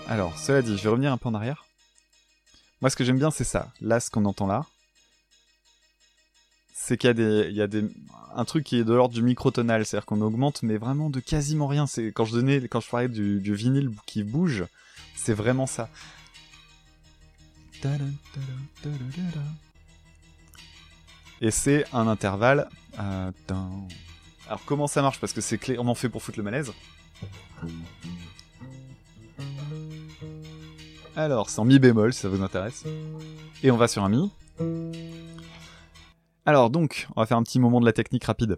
Alors, 0.08 0.38
cela 0.38 0.62
dit, 0.62 0.78
je 0.78 0.84
vais 0.84 0.90
revenir 0.90 1.12
un 1.12 1.18
peu 1.18 1.30
en 1.30 1.34
arrière. 1.34 1.66
Moi, 2.80 2.92
ce 2.92 2.96
que 2.96 3.04
j'aime 3.04 3.18
bien, 3.18 3.32
c'est 3.32 3.44
ça. 3.44 3.72
Là, 3.82 4.00
ce 4.00 4.12
qu'on 4.12 4.26
entend 4.26 4.46
là, 4.46 4.66
c'est 6.76 6.98
qu'il 6.98 7.08
y 7.08 7.10
a 7.10 7.14
des, 7.16 7.48
il 7.50 7.56
y 7.56 7.62
a 7.62 7.68
des, 7.68 7.84
un 8.36 8.46
truc 8.46 8.64
qui 8.64 8.78
est 8.78 8.84
de 8.84 8.94
l'ordre 8.94 9.16
du 9.16 9.24
microtonal, 9.24 9.84
c'est-à-dire 9.84 10.06
qu'on 10.06 10.22
augmente, 10.22 10.62
mais 10.62 10.78
vraiment 10.78 11.10
de 11.10 11.20
quasiment 11.20 11.66
rien. 11.66 11.86
Quand 12.14 12.26
je 12.26 12.34
donnais, 12.34 12.68
quand 12.68 12.82
je 12.82 12.90
parlais 12.90 13.08
du, 13.08 13.40
du 13.40 13.56
vinyle 13.56 13.90
qui 14.06 14.22
bouge, 14.22 14.66
c'est 15.16 15.34
vraiment 15.34 15.66
ça. 15.66 15.90
Et 21.42 21.52
c'est 21.52 21.86
un 21.94 22.08
intervalle. 22.08 22.70
euh, 23.00 23.32
Alors 24.48 24.62
comment 24.66 24.88
ça 24.88 25.02
marche? 25.02 25.20
Parce 25.20 25.34
que 25.34 25.42
c'est 25.42 25.58
clairement 25.58 25.96
fait 25.96 26.10
pour 26.10 26.22
foutre 26.24 26.40
le 26.40 26.44
malaise. 26.44 26.72
Alors, 31.16 31.50
c'est 31.50 31.60
en 31.60 31.66
mi 31.66 31.80
bémol 31.80 32.14
si 32.14 32.20
ça 32.22 32.30
vous 32.30 32.42
intéresse. 32.42 32.84
Et 33.64 33.72
on 33.72 33.78
va 33.78 33.88
sur 33.88 34.04
un 34.04 34.10
mi. 34.10 34.32
Alors 36.46 36.70
donc, 36.70 37.08
on 37.16 37.22
va 37.22 37.26
faire 37.26 37.38
un 37.38 37.44
petit 37.44 37.60
moment 37.60 37.80
de 37.80 37.86
la 37.86 37.94
technique 37.94 38.26
rapide. 38.26 38.58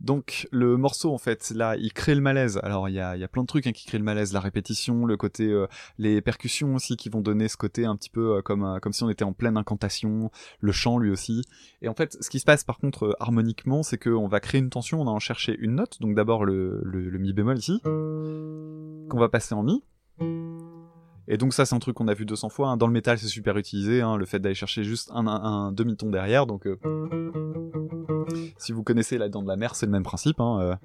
Donc 0.00 0.48
le 0.50 0.76
morceau 0.76 1.12
en 1.12 1.18
fait 1.18 1.50
là 1.54 1.76
il 1.76 1.92
crée 1.92 2.14
le 2.14 2.20
malaise. 2.20 2.58
Alors 2.62 2.88
il 2.88 2.94
y 2.94 3.00
a, 3.00 3.16
y 3.16 3.24
a 3.24 3.28
plein 3.28 3.42
de 3.42 3.46
trucs 3.46 3.66
hein, 3.66 3.72
qui 3.72 3.86
créent 3.86 3.98
le 3.98 4.04
malaise, 4.04 4.32
la 4.32 4.40
répétition, 4.40 5.06
le 5.06 5.16
côté 5.16 5.50
euh, 5.50 5.66
les 5.98 6.20
percussions 6.20 6.74
aussi 6.74 6.96
qui 6.96 7.08
vont 7.08 7.20
donner 7.20 7.48
ce 7.48 7.56
côté 7.56 7.84
un 7.84 7.96
petit 7.96 8.10
peu 8.10 8.36
euh, 8.36 8.42
comme 8.42 8.64
euh, 8.64 8.78
comme 8.80 8.92
si 8.92 9.02
on 9.02 9.10
était 9.10 9.24
en 9.24 9.32
pleine 9.32 9.56
incantation, 9.56 10.30
le 10.60 10.72
chant 10.72 10.98
lui 10.98 11.10
aussi. 11.10 11.42
Et 11.80 11.88
en 11.88 11.94
fait 11.94 12.16
ce 12.20 12.28
qui 12.28 12.40
se 12.40 12.44
passe 12.44 12.64
par 12.64 12.78
contre 12.78 13.16
harmoniquement 13.20 13.82
c'est 13.82 13.98
qu'on 13.98 14.28
va 14.28 14.40
créer 14.40 14.60
une 14.60 14.70
tension, 14.70 15.00
on 15.00 15.04
va 15.04 15.12
en 15.12 15.20
chercher 15.20 15.56
une 15.58 15.76
note, 15.76 16.00
donc 16.00 16.14
d'abord 16.14 16.44
le 16.44 16.82
mi 17.18 17.32
bémol 17.32 17.58
ici 17.58 17.80
qu'on 17.84 19.18
va 19.18 19.28
passer 19.28 19.54
en 19.54 19.62
mi. 19.62 19.82
Et 21.26 21.38
donc 21.38 21.54
ça 21.54 21.64
c'est 21.64 21.74
un 21.74 21.78
truc 21.78 21.96
qu'on 21.96 22.08
a 22.08 22.14
vu 22.14 22.26
200 22.26 22.48
fois. 22.50 22.68
hein. 22.68 22.76
Dans 22.76 22.86
le 22.86 22.92
métal 22.92 23.18
c'est 23.18 23.28
super 23.28 23.56
utilisé, 23.56 24.02
hein, 24.02 24.16
le 24.16 24.26
fait 24.26 24.38
d'aller 24.38 24.54
chercher 24.54 24.84
juste 24.84 25.10
un, 25.12 25.72
demi-ton 25.72 26.10
derrière. 26.10 26.46
Donc 26.46 26.66
euh, 26.66 26.76
si 28.58 28.72
vous 28.72 28.82
connaissez 28.82 29.16
la 29.16 29.28
dent 29.28 29.42
de 29.42 29.48
la 29.48 29.56
mer 29.56 29.74
c'est 29.74 29.86
le 29.86 29.92
même 29.92 30.02
principe. 30.02 30.40
Hein, 30.40 30.60
euh. 30.60 30.76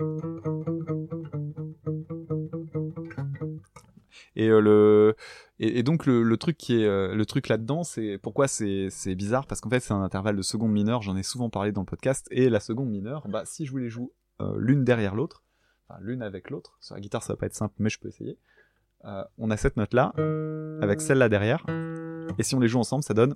Et 4.36 4.48
euh, 4.48 4.62
le 4.62 5.16
et, 5.62 5.84
donc 5.84 6.06
le, 6.06 6.38
truc 6.38 6.56
qui 6.58 6.82
est 6.82 6.88
le 6.88 7.26
truc 7.26 7.50
là-dedans 7.50 7.84
c'est 7.84 8.18
pourquoi 8.18 8.48
c'est 8.48 8.90
bizarre? 9.16 9.46
Parce 9.46 9.60
qu'en 9.60 9.70
fait 9.70 9.82
c'est 9.82 9.94
un 9.94 10.02
intervalle 10.02 10.38
de 10.38 10.42
seconde 10.42 10.72
mineure. 10.72 11.02
J'en 11.02 11.18
ai 11.18 11.24
souvent 11.24 11.50
parlé 11.50 11.74
dans 11.74 11.82
le 11.82 11.86
podcast 11.86 12.28
et 12.32 12.50
la 12.50 12.62
seconde 12.62 12.90
mineure 12.90 13.28
bah 13.28 13.44
si 13.46 13.66
je 13.66 13.72
vous 13.72 13.78
les 13.78 13.90
joue 13.90 14.14
l'une 14.56 14.86
derrière 14.86 15.16
l'autre, 15.16 15.44
enfin 15.90 16.00
l'une 16.02 16.22
avec 16.22 16.50
l'autre 16.50 16.78
sur 16.80 16.96
la 16.96 17.02
guitare 17.02 17.24
ça 17.24 17.34
va 17.34 17.38
pas 17.38 17.48
être 17.48 17.56
simple 17.56 17.76
mais 17.80 17.90
je 17.90 18.00
peux 18.00 18.08
essayer. 18.08 18.38
Euh, 19.06 19.24
on 19.38 19.50
a 19.50 19.58
cette 19.58 19.78
note 19.78 19.94
là 19.94 20.14
avec 20.82 21.02
celle-là 21.02 21.30
derrière. 21.30 21.66
Et 22.38 22.44
si 22.44 22.56
on 22.56 22.60
les 22.60 22.68
joue 22.68 22.80
ensemble 22.80 23.04
ça 23.04 23.14
donne 23.14 23.36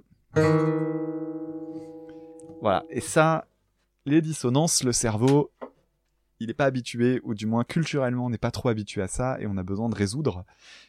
voilà. 2.61 2.85
Et 2.90 3.02
ça 3.02 3.48
les 4.06 4.22
dissonances 4.22 4.84
le 4.84 4.91
cerveau 4.91 5.52
il 6.40 6.48
n'est 6.48 6.53
pas 6.53 6.65
habitué 6.65 7.22
ou 7.23 7.34
du 7.34 7.45
moins 7.45 7.64
culturellement 7.64 8.26
on 8.26 8.30
n'est 8.30 8.38
pas 8.38 8.52
trop 8.52 8.69
habitué 8.69 9.02
à 9.02 9.07
ça 9.07 9.40
et 9.40 9.48
on 9.48 9.57
a 9.57 9.64
besoin 9.64 9.90
de 9.90 9.95
résoudre. 9.95 10.45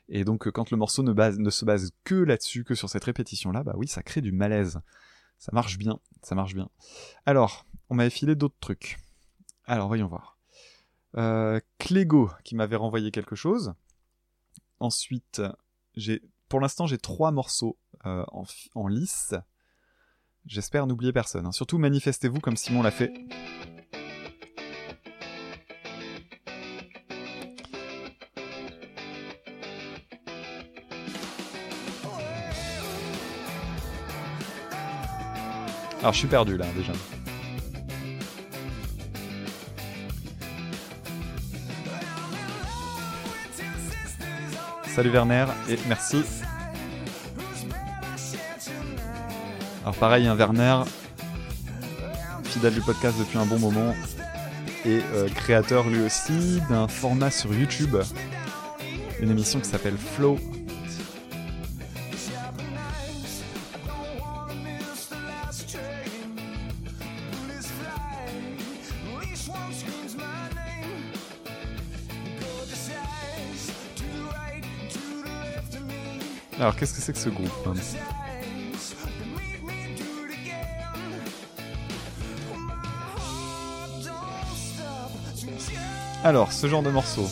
Et 0.08 0.24
donc 0.24 0.46
euh, 0.46 0.50
quand 0.50 0.70
le 0.70 0.76
morceau 0.76 1.02
ne 1.02 1.50
se 1.50 1.64
base 1.64 1.90
que 2.02 2.14
là-dessus 2.14 2.64
que 2.64 2.74
sur 2.74 2.88
cette 2.88 3.04
répétition 3.04 3.52
là 3.52 3.62
bah 3.62 3.74
oui 3.76 3.86
ça 3.86 4.02
crée 4.02 4.20
du 4.20 4.32
malaise. 4.32 4.80
Ça 5.38 5.50
marche 5.52 5.78
bien. 5.78 5.98
Ça 6.22 6.34
marche 6.34 6.54
bien. 6.54 6.68
Alors 7.26 7.66
on 7.90 7.94
m'avait 7.94 8.10
filé 8.10 8.34
d'autres 8.34 8.58
trucs. 8.60 8.98
Alors 9.66 9.88
voyons 9.88 10.08
voir. 10.08 10.38
Euh, 11.16 11.60
Clégo 11.78 12.30
qui 12.42 12.56
m'avait 12.56 12.76
renvoyé 12.76 13.12
quelque 13.12 13.36
chose 13.36 13.74
Ensuite, 14.80 15.40
j'ai, 15.94 16.22
pour 16.48 16.60
l'instant, 16.60 16.86
j'ai 16.86 16.98
trois 16.98 17.30
morceaux 17.30 17.78
euh, 18.06 18.24
en, 18.32 18.44
en 18.74 18.86
lice. 18.88 19.34
J'espère 20.46 20.86
n'oublier 20.86 21.12
personne. 21.12 21.46
hein. 21.46 21.52
Surtout, 21.52 21.78
manifestez-vous 21.78 22.40
comme 22.40 22.56
Simon 22.56 22.82
l'a 22.82 22.90
fait. 22.90 23.12
Alors, 36.00 36.12
je 36.12 36.18
suis 36.18 36.28
perdu 36.28 36.58
là 36.58 36.66
déjà. 36.74 36.92
Salut 44.94 45.10
Werner 45.10 45.46
et 45.68 45.76
merci. 45.88 46.22
Alors 49.82 49.96
pareil, 49.96 50.28
un 50.28 50.36
Werner, 50.36 50.82
fidèle 52.44 52.74
du 52.74 52.80
podcast 52.80 53.18
depuis 53.18 53.38
un 53.38 53.44
bon 53.44 53.58
moment 53.58 53.92
et 54.84 55.00
euh, 55.14 55.28
créateur 55.34 55.88
lui 55.88 56.00
aussi 56.00 56.60
d'un 56.70 56.86
format 56.86 57.32
sur 57.32 57.52
YouTube, 57.52 57.96
une 59.18 59.32
émission 59.32 59.58
qui 59.58 59.68
s'appelle 59.68 59.96
Flow. 59.96 60.38
Alors 76.64 76.76
qu'est-ce 76.76 76.94
que 76.94 77.02
c'est 77.02 77.12
que 77.12 77.18
ce 77.18 77.28
groupe 77.28 77.50
Alors, 86.24 86.52
ce 86.52 86.66
genre 86.66 86.82
de 86.82 86.88
morceau. 86.88 87.28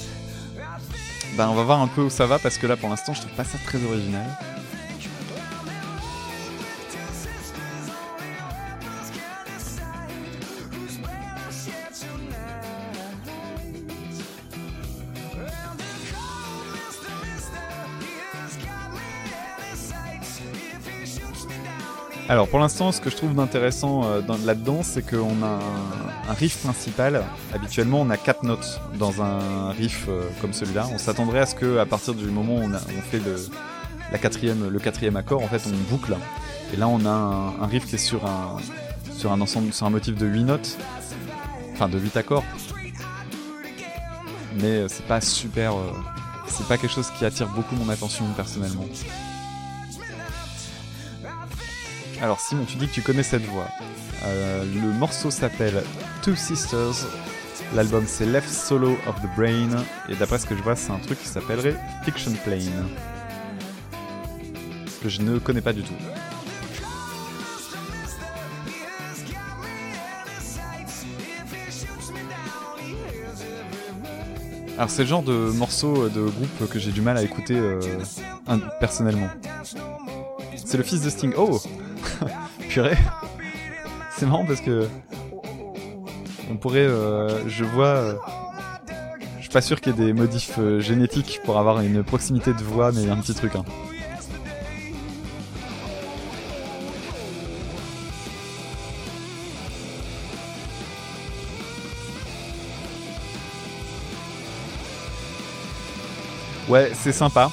Ben, 1.38 1.48
on 1.48 1.54
va 1.54 1.62
voir 1.62 1.80
un 1.80 1.88
peu 1.88 2.02
où 2.02 2.10
ça 2.10 2.26
va 2.26 2.38
parce 2.38 2.58
que 2.58 2.66
là, 2.66 2.76
pour 2.76 2.90
l'instant, 2.90 3.14
je 3.14 3.22
trouve 3.22 3.32
pas 3.32 3.44
ça 3.44 3.56
très 3.64 3.82
original. 3.82 4.26
Alors 22.32 22.48
pour 22.48 22.60
l'instant, 22.60 22.92
ce 22.92 23.00
que 23.02 23.10
je 23.10 23.16
trouve 23.16 23.34
d'intéressant 23.34 24.04
euh, 24.04 24.22
dans- 24.22 24.38
là-dedans, 24.38 24.78
c'est 24.82 25.02
qu'on 25.02 25.42
a 25.42 25.58
un, 26.30 26.32
riff 26.32 26.62
principal. 26.62 27.22
Habituellement, 27.52 28.00
on 28.00 28.08
a 28.08 28.16
quatre 28.16 28.42
notes 28.42 28.80
dans 28.98 29.20
un 29.20 29.68
riff 29.72 30.06
euh, 30.08 30.22
comme 30.40 30.54
celui-là. 30.54 30.88
On 30.94 30.96
s'attendrait 30.96 31.40
à 31.40 31.46
ce 31.46 31.54
que, 31.54 31.76
à 31.76 31.84
partir 31.84 32.14
du 32.14 32.24
moment 32.24 32.54
où 32.54 32.62
on, 32.62 33.02
fait 33.02 33.18
le, 33.18 34.18
quatrième, 34.78 35.16
accord, 35.16 35.42
en 35.42 35.46
fait, 35.46 35.60
on 35.66 35.90
boucle. 35.94 36.16
Et 36.72 36.78
là, 36.78 36.88
on 36.88 37.04
a 37.04 37.10
un, 37.10 37.66
riff 37.66 37.84
qui 37.84 37.96
est 37.96 37.98
sur 37.98 38.24
un, 38.24 39.40
ensemble, 39.42 39.74
sur 39.74 39.86
un 39.86 39.90
motif 39.90 40.16
de 40.16 40.24
8 40.24 40.44
notes, 40.44 40.78
enfin 41.74 41.90
de 41.90 41.98
8 41.98 42.16
accords. 42.16 42.44
Mais 44.56 44.68
euh, 44.68 44.88
c'est 44.88 45.04
pas 45.04 45.20
super, 45.20 45.74
c'est 46.46 46.66
pas 46.66 46.78
quelque 46.78 46.94
chose 46.94 47.10
qui 47.18 47.26
attire 47.26 47.48
beaucoup 47.48 47.76
mon 47.76 47.90
attention 47.90 48.24
personnellement. 48.34 48.86
Alors 52.22 52.38
Simon, 52.38 52.64
tu 52.64 52.76
dis 52.76 52.86
que 52.86 52.92
tu 52.92 53.02
connais 53.02 53.24
cette 53.24 53.42
voix. 53.42 53.66
Euh, 54.24 54.64
le 54.64 54.92
morceau 54.92 55.32
s'appelle 55.32 55.82
Two 56.22 56.36
Sisters. 56.36 57.04
L'album 57.74 58.04
c'est 58.06 58.26
Left 58.26 58.48
Solo 58.48 58.92
of 59.08 59.20
the 59.20 59.36
Brain. 59.36 59.84
Et 60.08 60.14
d'après 60.14 60.38
ce 60.38 60.46
que 60.46 60.56
je 60.56 60.62
vois, 60.62 60.76
c'est 60.76 60.92
un 60.92 61.00
truc 61.00 61.20
qui 61.20 61.26
s'appellerait 61.26 61.74
Fiction 62.04 62.30
Plane. 62.44 62.88
Que 65.02 65.08
je 65.08 65.20
ne 65.20 65.40
connais 65.40 65.60
pas 65.60 65.72
du 65.72 65.82
tout. 65.82 65.94
Alors 74.78 74.90
c'est 74.90 75.02
le 75.02 75.08
genre 75.08 75.24
de 75.24 75.50
morceau 75.50 76.04
euh, 76.04 76.08
de 76.08 76.20
groupe 76.20 76.70
que 76.70 76.78
j'ai 76.78 76.92
du 76.92 77.00
mal 77.00 77.16
à 77.16 77.22
écouter 77.22 77.56
euh, 77.56 77.80
personnellement. 78.78 79.28
C'est 80.64 80.78
le 80.78 80.84
fils 80.84 81.02
de 81.02 81.10
Sting. 81.10 81.32
Oh 81.36 81.60
C'est 84.16 84.26
marrant 84.26 84.46
parce 84.46 84.60
que 84.60 84.88
on 86.50 86.56
pourrait, 86.56 86.80
euh, 86.80 87.48
je 87.48 87.64
vois, 87.64 87.86
euh, 87.86 88.14
je 89.36 89.42
suis 89.42 89.50
pas 89.50 89.60
sûr 89.60 89.80
qu'il 89.80 89.94
y 89.94 90.02
ait 90.02 90.06
des 90.06 90.12
modifs 90.12 90.58
euh, 90.58 90.80
génétiques 90.80 91.40
pour 91.44 91.58
avoir 91.58 91.80
une 91.80 92.02
proximité 92.02 92.52
de 92.54 92.62
voix, 92.62 92.92
mais 92.92 93.02
il 93.02 93.08
y 93.08 93.10
a 93.10 93.14
un 93.14 93.20
petit 93.20 93.34
truc. 93.34 93.56
Hein. 93.56 93.64
Ouais, 106.68 106.92
c'est 106.94 107.12
sympa. 107.12 107.50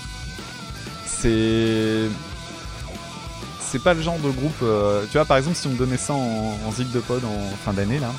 C'est 1.05 2.07
c'est 3.69 3.83
pas 3.83 3.93
le 3.93 4.01
genre 4.01 4.17
de 4.17 4.29
groupe. 4.31 4.61
euh, 4.63 5.05
tu 5.05 5.13
vois, 5.13 5.25
par 5.25 5.37
exemple, 5.37 5.55
si 5.55 5.67
on 5.67 5.71
me 5.71 5.77
donnait 5.77 5.97
ça 5.97 6.13
en, 6.13 6.57
en 6.65 6.71
zig 6.71 6.91
de 6.91 6.99
pod 6.99 7.23
en 7.23 7.55
fin 7.63 7.71
d'année 7.71 7.99
là, 7.99 8.11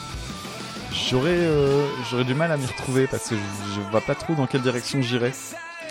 j'aurais 0.93 1.31
euh, 1.35 2.24
du 2.24 2.35
mal 2.35 2.52
à 2.52 2.56
m'y 2.56 2.66
retrouver 2.66 3.09
parce 3.09 3.28
que 3.28 3.35
je, 3.35 3.81
vois 3.90 4.01
pas 4.01 4.14
trop 4.14 4.35
dans 4.35 4.47
quelle 4.47 4.62
direction 4.62 5.02
j'irais. 5.02 5.32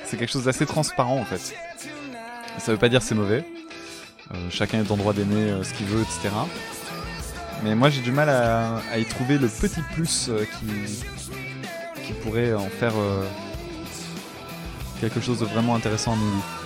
C'est 0.06 0.18
quelque 0.18 0.32
chose 0.32 0.46
d'assez 0.46 0.66
transparent 0.66 1.18
en 1.18 1.26
fait. 1.26 1.54
Ça 2.58 2.72
veut 2.72 2.78
pas 2.78 2.90
dire 2.90 3.02
c'est 3.02 3.16
mauvais. 3.16 3.44
Euh, 4.34 4.38
chacun 4.50 4.80
est 4.80 4.92
en 4.92 4.98
droit 4.98 5.14
d'aimer 5.14 5.52
ce 5.64 5.74
qu'il 5.74 5.88
veut, 5.88 6.02
etc. 6.02 6.30
Mais 7.64 7.76
moi 7.76 7.90
j'ai 7.90 8.02
du 8.02 8.12
mal 8.12 8.30
à, 8.30 8.98
y 8.98 9.06
trouver 9.06 9.38
le 9.38 9.50
petit 9.50 9.82
plus 9.94 10.32
qui, 10.60 11.04
qui 12.06 12.14
pourrait 12.14 12.54
en 12.54 12.70
faire 12.70 12.94
quelque 15.02 15.20
chose 15.20 15.40
de 15.40 15.46
vraiment 15.46 15.76
intéressant 15.76 16.14
à 16.14 16.16
mon. 16.16 16.59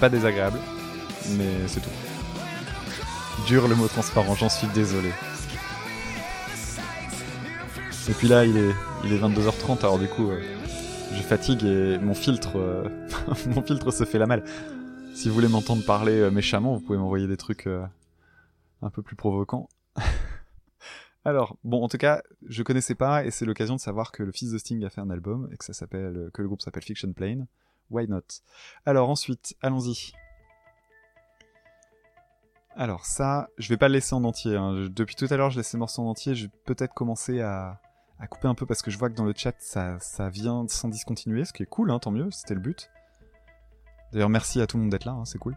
Pas 0.00 0.08
désagréable, 0.08 0.58
mais 1.36 1.68
c'est 1.68 1.80
tout. 1.80 1.90
Dur 3.46 3.68
le 3.68 3.74
mot 3.74 3.86
transparent, 3.86 4.34
j'en 4.34 4.48
suis 4.48 4.66
désolé. 4.68 5.10
Et 8.08 8.12
puis 8.14 8.26
là, 8.26 8.46
il 8.46 8.56
est, 8.56 8.74
il 9.04 9.12
est 9.12 9.18
22h30, 9.18 9.80
alors 9.80 9.98
du 9.98 10.08
coup, 10.08 10.30
euh, 10.30 10.40
je 11.12 11.22
fatigue 11.22 11.64
et 11.64 11.98
mon 11.98 12.14
filtre, 12.14 12.56
euh, 12.56 12.88
mon 13.46 13.62
filtre 13.62 13.90
se 13.90 14.04
fait 14.04 14.18
la 14.18 14.26
malle. 14.26 14.42
Si 15.14 15.28
vous 15.28 15.34
voulez 15.34 15.48
m'entendre 15.48 15.84
parler 15.84 16.18
euh, 16.18 16.30
méchamment, 16.30 16.74
vous 16.74 16.80
pouvez 16.80 16.98
m'envoyer 16.98 17.26
des 17.26 17.36
trucs 17.36 17.68
un 18.82 18.90
peu 18.90 19.02
plus 19.02 19.16
provocants. 19.16 19.68
alors, 21.24 21.58
bon, 21.62 21.84
en 21.84 21.88
tout 21.88 21.98
cas, 21.98 22.22
je 22.48 22.62
connaissais 22.62 22.94
pas 22.94 23.24
et 23.26 23.30
c'est 23.30 23.44
l'occasion 23.44 23.76
de 23.76 23.80
savoir 23.80 24.12
que 24.12 24.22
le 24.22 24.32
fils 24.32 24.50
de 24.50 24.56
Sting 24.56 24.82
a 24.84 24.88
fait 24.88 25.02
un 25.02 25.10
album 25.10 25.50
et 25.52 25.56
que 25.58 25.64
ça 25.64 25.74
s'appelle, 25.74 26.30
que 26.32 26.40
le 26.40 26.48
groupe 26.48 26.62
s'appelle 26.62 26.82
Fiction 26.82 27.12
Plane. 27.12 27.46
Why 27.90 28.06
not? 28.08 28.22
Alors 28.86 29.10
ensuite, 29.10 29.56
allons-y. 29.62 30.12
Alors 32.76 33.04
ça, 33.04 33.48
je 33.58 33.68
vais 33.68 33.76
pas 33.76 33.88
le 33.88 33.94
laisser 33.94 34.14
en 34.14 34.24
entier. 34.24 34.56
hein. 34.56 34.86
Depuis 34.90 35.16
tout 35.16 35.26
à 35.28 35.36
l'heure, 35.36 35.50
je 35.50 35.56
laisse 35.58 35.72
les 35.72 35.78
morceaux 35.78 36.02
en 36.02 36.10
entier. 36.10 36.34
Je 36.34 36.46
vais 36.46 36.52
peut-être 36.64 36.94
commencer 36.94 37.40
à, 37.40 37.80
à 38.18 38.26
couper 38.26 38.48
un 38.48 38.54
peu 38.54 38.64
parce 38.64 38.80
que 38.80 38.90
je 38.90 38.98
vois 38.98 39.10
que 39.10 39.14
dans 39.14 39.24
le 39.24 39.34
chat, 39.36 39.54
ça, 39.58 39.98
ça 39.98 40.28
vient 40.28 40.64
sans 40.68 40.88
discontinuer, 40.88 41.44
ce 41.44 41.52
qui 41.52 41.62
est 41.64 41.66
cool, 41.66 41.90
hein, 41.90 41.98
tant 41.98 42.10
mieux, 42.12 42.30
c'était 42.30 42.54
le 42.54 42.60
but. 42.60 42.90
D'ailleurs, 44.12 44.28
merci 44.28 44.60
à 44.60 44.66
tout 44.66 44.76
le 44.76 44.82
monde 44.84 44.90
d'être 44.90 45.04
là, 45.04 45.12
hein, 45.12 45.24
c'est 45.24 45.38
cool. 45.38 45.56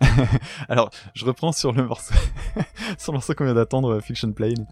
Alors, 0.68 0.90
je 1.14 1.24
reprends 1.24 1.52
sur 1.52 1.72
le 1.72 1.84
morceau, 1.86 2.14
sur 2.98 3.12
le 3.12 3.16
morceau 3.16 3.34
qu'on 3.34 3.44
vient 3.44 3.54
d'attendre, 3.54 3.94
euh, 3.94 4.00
Fiction 4.00 4.32
Plane. 4.32 4.66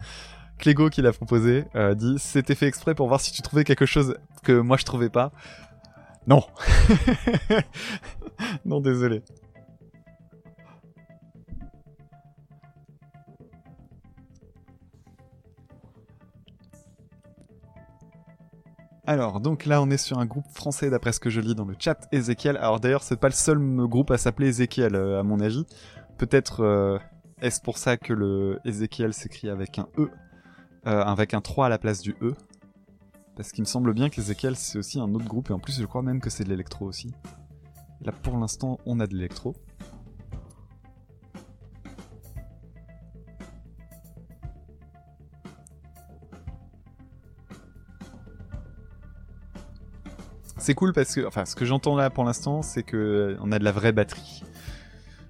Clégo 0.61 0.91
qui 0.91 1.03
l'a 1.03 1.13
proposé 1.13 1.65
euh, 1.75 1.95
dit 1.95 2.17
c'était 2.19 2.55
fait 2.55 2.67
exprès 2.67 2.95
pour 2.95 3.09
voir 3.09 3.21
si 3.21 3.33
tu 3.33 3.43
trouvais 3.43 3.65
quelque 3.65 3.87
chose 3.87 4.17
que 4.43 4.53
moi 4.53 4.77
je 4.77 4.85
trouvais 4.85 5.09
pas. 5.09 5.33
Non. 6.27 6.43
non, 8.65 8.81
désolé. 8.81 9.23
Alors, 19.07 19.41
donc 19.41 19.67
là, 19.67 19.83
on 19.83 19.91
est 19.91 19.97
sur 19.97 20.19
un 20.19 20.27
groupe 20.27 20.47
français, 20.53 20.89
d'après 20.89 21.13
ce 21.13 21.19
que 21.19 21.31
je 21.31 21.41
lis 21.41 21.57
dans 21.57 21.65
le 21.65 21.75
chat, 21.77 22.07
Ezekiel. 22.13 22.57
Alors 22.59 22.79
d'ailleurs, 22.79 23.03
c'est 23.03 23.19
pas 23.19 23.27
le 23.27 23.35
seul 23.35 23.59
groupe 23.59 24.13
à 24.13 24.19
s'appeler 24.19 24.49
Ezekiel, 24.51 24.95
euh, 24.95 25.19
à 25.19 25.25
mon 25.25 25.41
avis. 25.41 25.65
Peut-être 26.17 26.61
euh, 26.61 26.99
est-ce 27.41 27.61
pour 27.61 27.79
ça 27.79 27.97
que 27.97 28.13
le 28.13 28.61
Ezekiel 28.65 29.13
s'écrit 29.13 29.49
avec 29.49 29.81
un 29.81 29.89
E, 29.99 30.11
euh, 30.87 31.03
avec 31.03 31.35
un 31.35 31.41
3 31.41 31.67
à 31.67 31.69
la 31.69 31.79
place 31.79 32.01
du 32.01 32.15
E. 32.23 32.35
Parce 33.37 33.53
qu'il 33.53 33.63
me 33.63 33.67
semble 33.67 33.95
bien 33.95 34.09
qu'Ezekiel, 34.11 34.57
c'est 34.57 34.79
aussi 34.79 35.01
un 35.01 35.15
autre 35.15 35.27
groupe, 35.27 35.51
et 35.51 35.53
en 35.53 35.59
plus, 35.59 35.79
je 35.79 35.87
crois 35.87 36.03
même 36.03 36.21
que 36.21 36.31
c'est 36.31 36.45
de 36.45 36.51
l'électro 36.51 36.87
aussi. 36.87 37.13
Là, 38.03 38.13
pour 38.13 38.37
l'instant, 38.39 38.79
on 38.87 39.01
a 39.01 39.07
de 39.07 39.15
l'électro. 39.15 39.55
C'est 50.61 50.75
cool 50.75 50.93
parce 50.93 51.15
que, 51.15 51.27
enfin, 51.27 51.47
ce 51.47 51.57
que 51.57 51.65
j'entends 51.65 51.97
là 51.97 52.11
pour 52.11 52.25
l'instant, 52.25 52.61
c'est 52.61 52.83
que 52.83 52.97
euh, 52.97 53.37
on 53.41 53.51
a 53.51 53.59
de 53.59 53.65
la 53.65 53.73
vraie 53.73 53.93
batterie. 53.93 54.45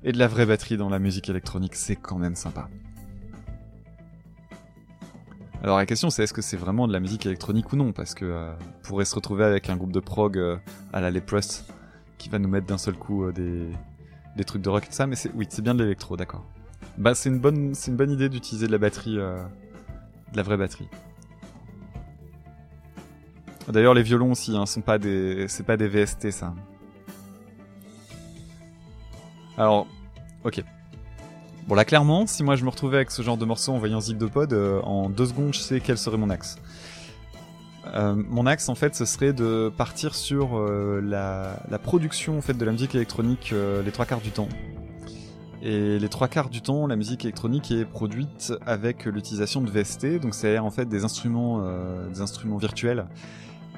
Et 0.02 0.12
de 0.12 0.18
la 0.18 0.26
vraie 0.26 0.44
batterie 0.44 0.76
dans 0.76 0.88
la 0.88 0.98
musique 0.98 1.28
électronique, 1.28 1.76
c'est 1.76 1.94
quand 1.94 2.18
même 2.18 2.34
sympa. 2.34 2.68
Alors 5.62 5.76
la 5.76 5.84
question 5.84 6.08
c'est 6.08 6.22
est-ce 6.22 6.32
que 6.32 6.40
c'est 6.40 6.56
vraiment 6.56 6.88
de 6.88 6.92
la 6.92 7.00
musique 7.00 7.26
électronique 7.26 7.72
ou 7.72 7.76
non? 7.76 7.92
Parce 7.92 8.14
que 8.14 8.24
euh, 8.24 8.52
on 8.52 8.82
pourrait 8.82 9.04
se 9.04 9.14
retrouver 9.14 9.44
avec 9.44 9.68
un 9.68 9.76
groupe 9.76 9.92
de 9.92 10.00
prog 10.00 10.38
euh, 10.38 10.56
à 10.92 11.00
la 11.00 11.10
Leprous 11.10 11.64
qui 12.16 12.30
va 12.30 12.38
nous 12.38 12.48
mettre 12.48 12.66
d'un 12.66 12.78
seul 12.78 12.94
coup 12.94 13.24
euh, 13.24 13.32
des, 13.32 14.44
trucs 14.44 14.62
de 14.62 14.70
rock 14.70 14.84
et 14.84 14.86
tout 14.86 14.94
ça, 14.94 15.06
mais 15.06 15.16
c'est 15.16 15.30
oui 15.34 15.46
c'est 15.50 15.60
bien 15.60 15.74
de 15.74 15.82
l'électro, 15.82 16.16
d'accord. 16.16 16.46
Bah 16.96 17.14
c'est 17.14 17.28
une 17.28 17.38
bonne 17.38 18.10
idée 18.10 18.30
d'utiliser 18.30 18.66
de 18.66 18.72
la 18.72 18.78
batterie, 18.78 19.16
de 19.16 19.36
la 20.34 20.42
vraie 20.42 20.56
batterie. 20.56 20.88
D'ailleurs 23.68 23.92
les 23.92 24.02
violons 24.02 24.32
aussi, 24.32 24.56
hein, 24.56 24.64
sont 24.64 24.80
pas 24.80 24.98
des 24.98 25.46
c'est 25.48 25.64
pas 25.64 25.76
des 25.76 25.88
VST 25.88 26.30
ça. 26.30 26.54
Alors 29.58 29.86
ok. 30.42 30.64
Bon 31.68 31.74
là 31.74 31.84
clairement, 31.84 32.26
si 32.26 32.42
moi 32.42 32.56
je 32.56 32.64
me 32.64 32.70
retrouvais 32.70 32.96
avec 32.96 33.10
ce 33.10 33.22
genre 33.22 33.36
de 33.36 33.44
morceau 33.44 33.72
en 33.72 33.78
voyant 33.78 34.00
Zip 34.00 34.22
euh, 34.36 34.80
en 34.82 35.08
deux 35.08 35.26
secondes 35.26 35.54
je 35.54 35.60
sais 35.60 35.80
quel 35.80 35.98
serait 35.98 36.16
mon 36.16 36.30
axe. 36.30 36.58
Euh, 37.94 38.14
mon 38.14 38.46
axe 38.46 38.68
en 38.68 38.74
fait 38.74 38.94
ce 38.94 39.04
serait 39.04 39.32
de 39.32 39.72
partir 39.76 40.14
sur 40.14 40.58
euh, 40.58 41.00
la, 41.02 41.78
production 41.78 42.40
de 42.40 42.64
la 42.64 42.72
musique 42.72 42.94
électronique 42.94 43.54
les 43.84 43.92
trois 43.92 44.06
quarts 44.06 44.20
du 44.20 44.30
temps. 44.30 44.48
Et 45.62 45.98
les 45.98 46.08
trois 46.08 46.28
quarts 46.28 46.48
du 46.48 46.62
temps, 46.62 46.86
la 46.86 46.96
musique 46.96 47.26
électronique 47.26 47.70
est 47.70 47.84
produite 47.84 48.54
avec 48.64 49.04
l'utilisation 49.04 49.60
de 49.60 49.70
VST, 49.70 50.18
donc 50.18 50.34
c'est 50.34 50.58
en 50.58 50.70
fait 50.70 50.86
des 50.86 51.04
instruments, 51.04 51.62
des 52.08 52.22
instruments 52.22 52.56
virtuels. 52.56 53.06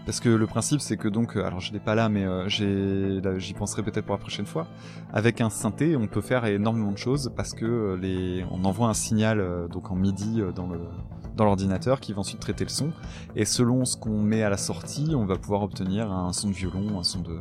Parce 0.05 0.19
que 0.19 0.29
le 0.29 0.47
principe 0.47 0.81
c'est 0.81 0.97
que 0.97 1.09
donc, 1.09 1.37
euh, 1.37 1.45
alors 1.45 1.61
je 1.61 1.73
l'ai 1.73 1.79
pas 1.79 1.95
là, 1.95 2.09
mais 2.09 2.25
euh, 2.25 2.49
j'y 2.49 3.55
penserai 3.55 3.83
peut-être 3.83 4.05
pour 4.05 4.17
la 4.17 4.21
prochaine 4.21 4.47
fois. 4.47 4.67
Avec 5.13 5.41
un 5.41 5.51
synthé, 5.51 5.97
on 5.97 6.09
peut 6.09 6.21
faire 6.21 6.45
énormément 6.45 6.91
de 6.91 6.99
choses 6.99 7.33
parce 7.37 7.53
que 7.53 7.65
euh, 7.65 8.45
on 8.51 8.65
envoie 8.65 8.89
un 8.89 8.95
signal 8.95 9.69
donc 9.71 9.91
en 9.91 9.97
MIDI 9.97 10.43
dans 10.55 11.45
l'ordinateur 11.45 12.01
qui 12.01 12.13
va 12.13 12.21
ensuite 12.21 12.41
traiter 12.41 12.65
le 12.65 12.71
son 12.71 12.93
et 13.37 13.45
selon 13.45 13.85
ce 13.85 13.97
qu'on 13.97 14.21
met 14.21 14.43
à 14.43 14.51
la 14.51 14.57
sortie, 14.57 15.13
on 15.15 15.25
va 15.25 15.37
pouvoir 15.37 15.63
obtenir 15.63 16.11
un 16.11 16.33
son 16.33 16.49
de 16.49 16.55
violon, 16.55 16.99
un 16.99 17.05
son 17.05 17.21
de 17.21 17.39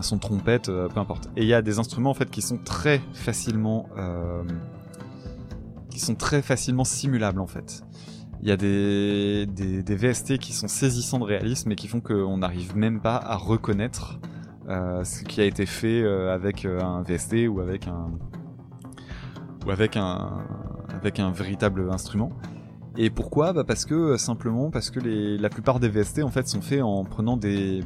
son 0.00 0.18
trompette, 0.18 0.66
peu 0.66 1.00
importe. 1.00 1.28
Et 1.36 1.42
il 1.42 1.48
y 1.48 1.54
a 1.54 1.62
des 1.62 1.80
instruments 1.80 2.10
en 2.10 2.14
fait 2.14 2.30
qui 2.30 2.42
sont 2.42 2.58
très 2.58 3.00
facilement 3.12 3.88
qui 5.90 5.98
sont 5.98 6.14
très 6.14 6.42
facilement 6.42 6.84
simulables 6.84 7.40
en 7.40 7.48
fait. 7.48 7.82
Il 8.40 8.48
y 8.48 8.52
a 8.52 8.56
des, 8.56 9.46
des, 9.46 9.96
VST 9.96 10.38
qui 10.38 10.52
sont 10.52 10.68
saisissants 10.68 11.18
de 11.18 11.24
réalisme 11.24 11.72
et 11.72 11.76
qui 11.76 11.88
font 11.88 12.00
qu'on 12.00 12.38
n'arrive 12.38 12.76
même 12.76 13.00
pas 13.00 13.16
à 13.16 13.36
reconnaître 13.36 14.20
euh, 14.68 15.02
ce 15.02 15.24
qui 15.24 15.40
a 15.40 15.44
été 15.44 15.66
fait 15.66 16.02
euh, 16.02 16.32
avec 16.32 16.64
euh, 16.64 16.80
un 16.80 17.02
VST 17.02 17.48
ou 17.48 17.60
avec 17.60 17.88
un 17.88 18.12
ou 19.66 19.70
avec 19.70 19.96
un 19.96 20.44
avec 20.94 21.18
un 21.18 21.30
véritable 21.30 21.90
instrument. 21.90 22.30
Et 22.96 23.10
pourquoi? 23.10 23.52
Bah 23.52 23.64
Parce 23.64 23.84
que 23.84 24.16
simplement 24.16 24.70
parce 24.70 24.90
que 24.90 25.00
les, 25.00 25.36
la 25.36 25.48
plupart 25.48 25.80
des 25.80 25.88
VST 25.88 26.22
en 26.22 26.30
fait 26.30 26.46
sont 26.46 26.60
faits 26.60 26.82
en 26.82 27.04
prenant 27.04 27.36
des 27.36 27.82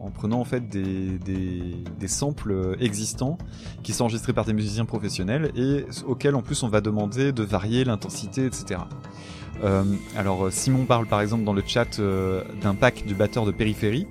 en 0.00 0.10
prenant 0.10 0.40
en 0.40 0.44
fait 0.44 0.68
des, 0.68 1.18
des, 1.18 1.84
des 1.98 2.08
samples 2.08 2.76
existants 2.80 3.36
qui 3.82 3.92
sont 3.92 4.04
enregistrés 4.04 4.32
par 4.32 4.46
des 4.46 4.54
musiciens 4.54 4.86
professionnels 4.86 5.50
et 5.54 5.84
auxquels 6.06 6.34
en 6.34 6.42
plus 6.42 6.62
on 6.62 6.68
va 6.68 6.80
demander 6.80 7.32
de 7.32 7.42
varier 7.42 7.84
l'intensité, 7.84 8.46
etc. 8.46 8.80
Euh, 9.62 9.84
alors 10.16 10.46
euh, 10.46 10.50
Simon 10.50 10.84
parle 10.86 11.06
par 11.06 11.20
exemple 11.20 11.44
dans 11.44 11.52
le 11.52 11.62
chat 11.66 11.98
euh, 11.98 12.42
d'un 12.62 12.74
pack 12.74 13.04
du 13.06 13.14
batteur 13.14 13.44
de 13.44 13.50
périphérie. 13.50 14.06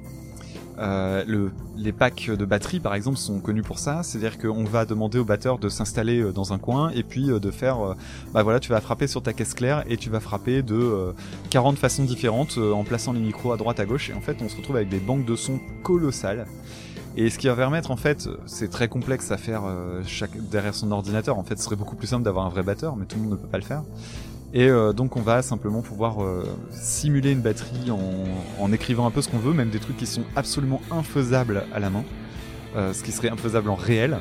Le, 0.81 1.51
les 1.76 1.91
packs 1.91 2.31
de 2.31 2.45
batterie 2.45 2.80
par 2.80 2.95
exemple 2.95 3.17
sont 3.17 3.41
connus 3.41 3.63
pour 3.63 3.80
ça, 3.80 4.01
c'est-à-dire 4.01 4.38
qu'on 4.38 4.63
va 4.63 4.85
demander 4.85 5.19
au 5.19 5.26
batteur 5.26 5.59
de 5.59 5.67
s'installer 5.67 6.31
dans 6.31 6.53
un 6.53 6.57
coin 6.57 6.89
et 6.91 7.03
puis 7.03 7.26
de 7.27 7.51
faire, 7.51 7.97
bah 8.34 8.43
voilà, 8.43 8.61
tu 8.61 8.69
vas 8.69 8.80
frapper 8.80 9.05
sur 9.07 9.21
ta 9.21 9.34
caisse 9.34 9.53
claire 9.53 9.84
et 9.89 9.97
tu 9.97 10.09
vas 10.09 10.21
frapper 10.21 10.61
de 10.61 10.76
euh, 10.76 11.11
40 11.49 11.77
façons 11.77 12.05
différentes 12.05 12.57
en 12.57 12.85
plaçant 12.85 13.11
les 13.11 13.19
micros 13.19 13.51
à 13.51 13.57
droite 13.57 13.81
à 13.81 13.85
gauche 13.85 14.09
et 14.09 14.13
en 14.13 14.21
fait 14.21 14.38
on 14.41 14.47
se 14.47 14.55
retrouve 14.55 14.77
avec 14.77 14.88
des 14.88 14.99
banques 14.99 15.26
de 15.26 15.35
sons 15.35 15.59
colossales. 15.84 16.45
Et 17.17 17.30
ce 17.30 17.38
qui 17.38 17.47
va 17.47 17.55
permettre 17.57 17.91
en 17.91 17.97
fait, 17.97 18.30
c'est 18.45 18.69
très 18.69 18.88
complexe 18.88 19.31
à 19.31 19.38
faire 19.38 19.63
derrière 20.49 20.73
son 20.73 20.93
ordinateur. 20.93 21.38
En 21.38 21.43
fait, 21.43 21.57
ce 21.57 21.65
serait 21.65 21.76
beaucoup 21.76 21.97
plus 21.97 22.07
simple 22.07 22.23
d'avoir 22.23 22.45
un 22.45 22.49
vrai 22.49 22.63
batteur, 22.63 22.95
mais 22.95 23.05
tout 23.05 23.17
le 23.17 23.23
monde 23.23 23.31
ne 23.31 23.35
peut 23.38 23.47
pas 23.47 23.57
le 23.57 23.65
faire. 23.65 23.84
Et 24.53 24.67
euh, 24.67 24.93
donc 24.93 25.15
on 25.15 25.21
va 25.21 25.41
simplement 25.43 25.81
pouvoir 25.81 26.23
euh, 26.23 26.43
simuler 26.71 27.31
une 27.31 27.41
batterie 27.41 27.91
en, 27.91 27.99
en 28.59 28.73
écrivant 28.73 29.05
un 29.05 29.11
peu 29.11 29.21
ce 29.21 29.30
qu'on 29.30 29.38
veut, 29.38 29.53
même 29.53 29.69
des 29.69 29.80
trucs 29.80 29.97
qui 29.97 30.07
sont 30.07 30.23
absolument 30.35 30.81
infaisables 30.89 31.65
à 31.71 31.80
la 31.80 31.91
main, 31.91 32.03
euh, 32.76 32.93
ce 32.93 33.03
qui 33.03 33.11
serait 33.11 33.30
infaisable 33.30 33.69
en 33.69 33.76
réel. 33.76 34.17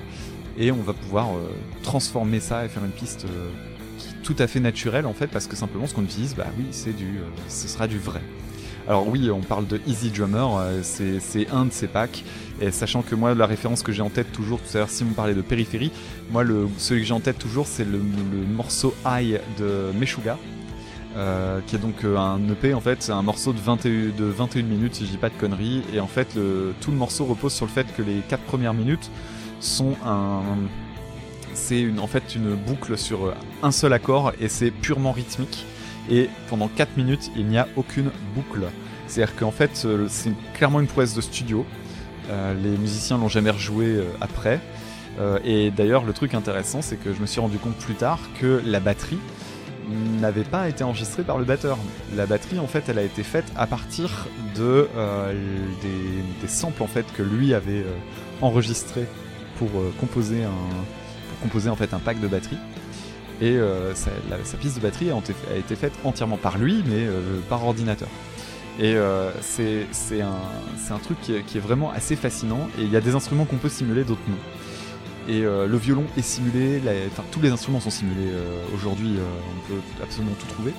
Et 0.58 0.70
on 0.72 0.82
va 0.82 0.92
pouvoir 0.92 1.28
euh, 1.28 1.48
transformer 1.82 2.40
ça 2.40 2.64
et 2.64 2.68
faire 2.68 2.84
une 2.84 2.90
piste 2.90 3.24
euh, 3.24 3.48
qui 3.96 4.08
est 4.08 4.22
tout 4.22 4.36
à 4.38 4.46
fait 4.46 4.60
naturelle 4.60 5.06
en 5.06 5.14
fait, 5.14 5.28
parce 5.28 5.46
que 5.46 5.56
simplement 5.56 5.86
ce 5.86 5.94
qu'on 5.94 6.02
utilise, 6.02 6.34
bah 6.34 6.46
oui, 6.58 6.66
c'est 6.72 6.92
du, 6.92 7.18
euh, 7.18 7.22
ce 7.48 7.68
sera 7.68 7.86
du 7.86 7.98
vrai. 7.98 8.20
Alors 8.86 9.06
oui, 9.08 9.30
on 9.30 9.40
parle 9.40 9.66
de 9.66 9.80
Easy 9.86 10.10
Drummer, 10.10 10.48
c'est 10.82 11.50
un 11.52 11.66
de 11.66 11.72
ces 11.72 11.88
packs. 11.88 12.24
Et 12.60 12.70
sachant 12.70 13.02
que 13.02 13.14
moi, 13.14 13.34
la 13.34 13.46
référence 13.46 13.82
que 13.82 13.92
j'ai 13.92 14.02
en 14.02 14.10
tête 14.10 14.32
toujours, 14.32 14.60
tout 14.60 14.76
à 14.76 14.80
l'heure, 14.80 14.90
Simon 14.90 15.12
parlait 15.12 15.34
de 15.34 15.42
périphérie, 15.42 15.92
moi, 16.30 16.44
celui 16.78 17.02
que 17.02 17.06
j'ai 17.06 17.14
en 17.14 17.20
tête 17.20 17.38
toujours, 17.38 17.66
c'est 17.66 17.84
le, 17.84 17.98
morceau 17.98 18.94
High 19.06 19.40
de 19.58 19.92
Meshuga, 19.98 20.38
euh, 21.16 21.60
qui 21.66 21.76
est 21.76 21.78
donc 21.78 22.04
euh, 22.04 22.16
un 22.16 22.40
EP, 22.50 22.74
en 22.74 22.80
fait, 22.80 23.02
c'est 23.02 23.12
un 23.12 23.22
morceau 23.22 23.52
de 23.52 23.60
21, 23.60 24.16
de 24.16 24.24
21 24.24 24.62
minutes, 24.62 24.96
si 24.96 25.06
je 25.06 25.10
dis 25.10 25.18
pas 25.18 25.28
de 25.28 25.38
conneries, 25.38 25.82
et 25.94 26.00
en 26.00 26.08
fait, 26.08 26.36
tout 26.80 26.90
le 26.90 26.96
morceau 26.96 27.24
repose 27.24 27.52
sur 27.52 27.66
le 27.66 27.70
fait 27.70 27.86
que 27.96 28.02
les 28.02 28.20
4 28.28 28.42
premières 28.42 28.74
minutes 28.74 29.10
sont 29.60 29.94
un... 30.04 30.42
C'est 31.54 31.88
en 31.98 32.06
fait 32.06 32.36
une 32.36 32.54
boucle 32.54 32.96
sur 32.96 33.34
un 33.62 33.72
seul 33.72 33.92
accord, 33.92 34.32
et 34.40 34.48
c'est 34.48 34.70
purement 34.70 35.12
rythmique, 35.12 35.64
et 36.10 36.28
pendant 36.48 36.68
4 36.68 36.96
minutes, 36.96 37.30
il 37.36 37.46
n'y 37.46 37.58
a 37.58 37.68
aucune 37.76 38.10
boucle. 38.34 38.68
C'est-à-dire 39.08 39.34
qu'en 39.36 39.50
fait, 39.50 39.82
euh, 39.84 40.06
c'est 40.08 40.32
clairement 40.54 40.80
une 40.80 40.86
prouesse 40.86 41.14
de 41.14 41.20
studio, 41.20 41.64
euh, 41.64 41.77
les 42.28 42.76
musiciens 42.76 43.18
l'ont 43.18 43.28
jamais 43.28 43.50
rejoué 43.50 43.86
euh, 43.86 44.04
après. 44.20 44.60
Euh, 45.20 45.38
et 45.44 45.70
d'ailleurs, 45.70 46.04
le 46.04 46.12
truc 46.12 46.34
intéressant, 46.34 46.82
c'est 46.82 46.96
que 46.96 47.12
je 47.12 47.20
me 47.20 47.26
suis 47.26 47.40
rendu 47.40 47.58
compte 47.58 47.76
plus 47.76 47.94
tard 47.94 48.20
que 48.40 48.62
la 48.64 48.80
batterie 48.80 49.18
n'avait 50.20 50.44
pas 50.44 50.68
été 50.68 50.84
enregistrée 50.84 51.22
par 51.22 51.38
le 51.38 51.44
batteur. 51.44 51.78
La 52.14 52.26
batterie, 52.26 52.58
en 52.58 52.66
fait, 52.66 52.88
elle 52.88 52.98
a 52.98 53.02
été 53.02 53.22
faite 53.22 53.46
à 53.56 53.66
partir 53.66 54.26
de 54.56 54.88
euh, 54.96 55.32
des, 56.42 56.48
samples 56.48 56.82
que 57.16 57.22
lui 57.22 57.54
avait 57.54 57.80
euh, 57.80 57.96
enregistrés 58.42 59.06
pour 59.58 59.68
euh, 59.76 59.92
composer 59.98 60.44
un 60.44 61.70
en 61.70 61.76
fait 61.76 61.94
un 61.94 61.98
pack 61.98 62.20
de 62.20 62.28
batterie. 62.28 62.58
Et 63.40 63.52
euh, 63.52 63.94
sa, 63.94 64.10
piste 64.58 64.76
de 64.76 64.80
batterie 64.80 65.10
a, 65.10 65.56
été- 65.56 65.76
faite 65.76 65.92
entièrement 66.04 66.36
par 66.36 66.58
lui, 66.58 66.82
mais 66.86 67.06
euh, 67.06 67.38
par 67.48 67.64
ordinateur. 67.64 68.08
Et 68.78 68.94
euh, 68.94 69.32
c'est 69.40 69.86
un, 70.20 70.36
un 70.90 70.98
truc 70.98 71.18
qui 71.20 71.32
est, 71.32 71.60
vraiment 71.60 71.90
assez 71.90 72.16
fascinant. 72.16 72.68
Et 72.78 72.82
il 72.82 72.90
y 72.90 72.96
a 72.96 73.00
des 73.00 73.14
instruments 73.14 73.44
qu'on 73.44 73.56
peut 73.56 73.68
simuler, 73.68 74.04
d'autres 74.04 74.20
non. 74.28 74.36
Et 75.28 75.44
euh, 75.44 75.66
le 75.66 75.76
violon 75.76 76.04
est 76.16 76.22
simulé, 76.22 76.80
enfin, 77.08 77.24
tous 77.30 77.40
les 77.40 77.50
instruments 77.50 77.80
sont 77.80 77.90
simulés 77.90 78.30
euh, 78.30 78.64
aujourd'hui, 78.74 79.16
euh, 79.18 79.22
on 79.56 79.68
peut 79.68 79.80
absolument 80.02 80.34
tout 80.38 80.46
trouver. 80.46 80.72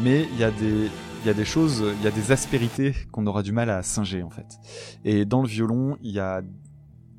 Mais 0.00 0.28
il 0.32 0.38
y 0.38 0.44
a 0.44 0.52
des, 0.52 0.90
il 1.22 1.26
y 1.26 1.30
a 1.30 1.34
des 1.34 1.44
choses, 1.44 1.82
il 1.98 2.04
y 2.04 2.06
a 2.06 2.12
des 2.12 2.30
aspérités 2.30 2.94
qu'on 3.10 3.26
aura 3.26 3.42
du 3.42 3.50
mal 3.50 3.70
à 3.70 3.82
singer 3.82 4.22
en 4.22 4.30
fait. 4.30 4.58
Et 5.04 5.24
dans 5.24 5.42
le 5.42 5.48
violon, 5.48 5.96
il 6.02 6.12
y 6.12 6.20
a 6.20 6.42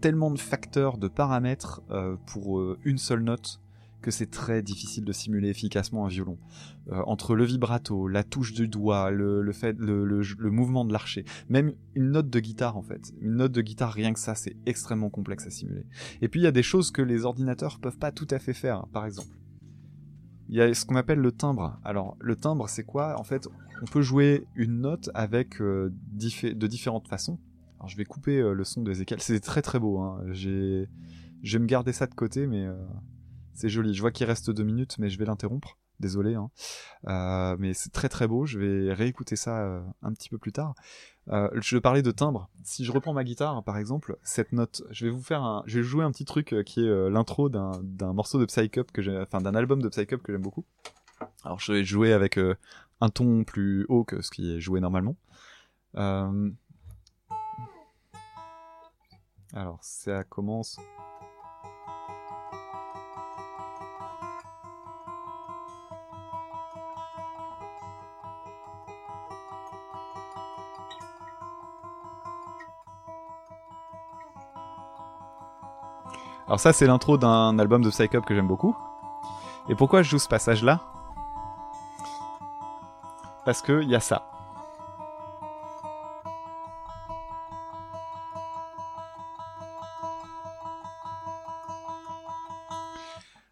tellement 0.05 0.29
de 0.29 0.37
facteurs, 0.37 0.99
de 0.99 1.07
paramètres 1.07 1.81
euh, 1.89 2.15
pour 2.27 2.59
euh, 2.59 2.77
une 2.83 2.99
seule 2.99 3.23
note 3.23 3.59
que 4.03 4.11
c'est 4.11 4.29
très 4.29 4.61
difficile 4.61 5.03
de 5.03 5.11
simuler 5.11 5.49
efficacement 5.49 6.05
un 6.05 6.09
violon. 6.09 6.37
Euh, 6.91 7.01
entre 7.07 7.35
le 7.35 7.43
vibrato, 7.45 8.07
la 8.07 8.23
touche 8.23 8.53
du 8.53 8.67
doigt, 8.67 9.09
le, 9.09 9.51
fait, 9.51 9.75
le, 9.79 10.51
mouvement 10.51 10.85
de 10.85 10.93
l'archet, 10.93 11.25
même 11.49 11.73
une 11.95 12.11
note 12.11 12.29
de 12.29 12.39
guitare 12.39 12.77
en 12.77 12.83
fait. 12.83 13.11
Une 13.21 13.37
note 13.37 13.51
de 13.51 13.61
guitare, 13.61 13.91
rien 13.91 14.13
que 14.13 14.19
ça, 14.19 14.35
c'est 14.35 14.55
extrêmement 14.67 15.09
complexe 15.09 15.47
à 15.47 15.49
simuler. 15.49 15.85
Et 16.21 16.27
puis 16.27 16.41
il 16.41 16.43
y 16.43 16.47
a 16.47 16.51
des 16.51 16.61
choses 16.61 16.91
que 16.91 17.01
les 17.01 17.25
ordinateurs 17.25 17.79
peuvent 17.79 17.97
pas 17.97 18.11
tout 18.11 18.27
à 18.29 18.37
fait 18.37 18.53
faire, 18.53 18.85
par 18.93 19.05
exemple. 19.05 19.35
Il 20.47 20.55
y 20.55 20.61
a 20.61 20.71
ce 20.75 20.85
qu'on 20.85 20.95
appelle 20.95 21.17
le 21.17 21.31
timbre. 21.31 21.79
Alors 21.83 22.17
le 22.19 22.35
timbre, 22.35 22.69
c'est 22.69 22.83
quoi? 22.83 23.19
En 23.19 23.23
fait, 23.23 23.47
on 23.81 23.85
peut 23.85 24.03
jouer 24.03 24.45
une 24.53 24.81
note 24.81 25.09
avec 25.15 25.59
euh, 25.61 25.91
de 25.91 26.67
différentes 26.67 27.07
façons. 27.07 27.39
Alors 27.79 27.89
je 27.89 27.97
vais 27.97 28.05
couper 28.05 28.37
euh, 28.37 28.53
le 28.53 28.63
son 28.63 28.83
d'Ezekiel. 28.83 29.19
C'est 29.21 29.39
très 29.39 29.63
très 29.63 29.79
beau. 29.79 29.97
Hein. 30.01 30.21
Je 30.33 30.85
vais 31.41 31.59
me 31.59 31.65
garder 31.65 31.93
ça 31.93 32.05
de 32.05 32.13
côté, 32.13 32.45
mais 32.45 32.67
c'est 33.53 33.69
joli. 33.69 33.95
Je 33.95 34.01
vois 34.01 34.11
qu'il 34.11 34.27
reste 34.27 34.51
deux 34.51 34.63
minutes, 34.63 34.97
mais 34.99 35.09
je 35.09 35.17
vais 35.17 35.25
l'interrompre. 35.25 35.79
Désolé, 35.99 36.35
hein. 36.35 36.49
Euh, 37.07 37.55
mais 37.57 37.73
c'est 37.73 37.91
très 37.91 38.09
très 38.09 38.27
beau. 38.27 38.45
Je 38.45 38.59
vais 38.59 38.93
réécouter 38.93 39.35
ça 39.35 39.61
euh, 39.61 39.81
un 40.01 40.11
petit 40.13 40.29
peu 40.29 40.37
plus 40.37 40.51
tard. 40.51 40.75
Euh, 41.29 41.49
je 41.55 41.77
parlais 41.77 42.01
de 42.01 42.11
timbre. 42.11 42.49
Si 42.63 42.83
je 42.83 42.91
reprends 42.91 43.13
ma 43.13 43.23
guitare, 43.23 43.63
par 43.63 43.77
exemple, 43.77 44.17
cette 44.23 44.51
note, 44.51 44.83
je 44.91 45.05
vais 45.05 45.11
vous 45.11 45.21
faire 45.21 45.63
je 45.65 45.79
vais 45.79 45.83
jouer 45.83 46.03
un 46.03 46.11
petit 46.11 46.25
truc 46.25 46.55
qui 46.65 46.85
est 46.85 47.09
l'intro 47.09 47.49
d'un 47.49 48.13
morceau 48.13 48.39
de 48.39 48.45
Psycup 48.45 48.91
que 48.91 49.01
j'ai, 49.01 49.17
enfin 49.17 49.39
d'un 49.39 49.55
album 49.55 49.81
de 49.81 49.87
Psycup 49.89 50.21
que 50.21 50.33
j'aime 50.33 50.41
beaucoup. 50.41 50.65
Alors 51.43 51.59
je 51.59 51.71
vais 51.73 51.83
jouer 51.83 52.11
avec 52.13 52.37
un 53.01 53.09
ton 53.09 53.43
plus 53.43 53.85
haut 53.87 54.03
que 54.03 54.21
ce 54.21 54.31
qui 54.31 54.55
est 54.55 54.59
joué 54.59 54.81
normalement. 54.81 55.15
Alors 59.53 59.79
ça 59.81 60.23
commence. 60.25 60.77
Alors 76.47 76.59
ça 76.59 76.73
c'est 76.73 76.85
l'intro 76.85 77.17
d'un 77.17 77.57
album 77.57 77.81
de 77.81 77.89
Psycup 77.89 78.23
que 78.23 78.35
j'aime 78.35 78.47
beaucoup. 78.47 78.75
Et 79.67 79.75
pourquoi 79.75 80.03
je 80.03 80.11
joue 80.11 80.19
ce 80.19 80.27
passage 80.27 80.63
là 80.63 80.81
Parce 83.45 83.63
que 83.63 83.81
il 83.81 83.89
y 83.89 83.95
a 83.95 83.99
ça. 83.99 84.29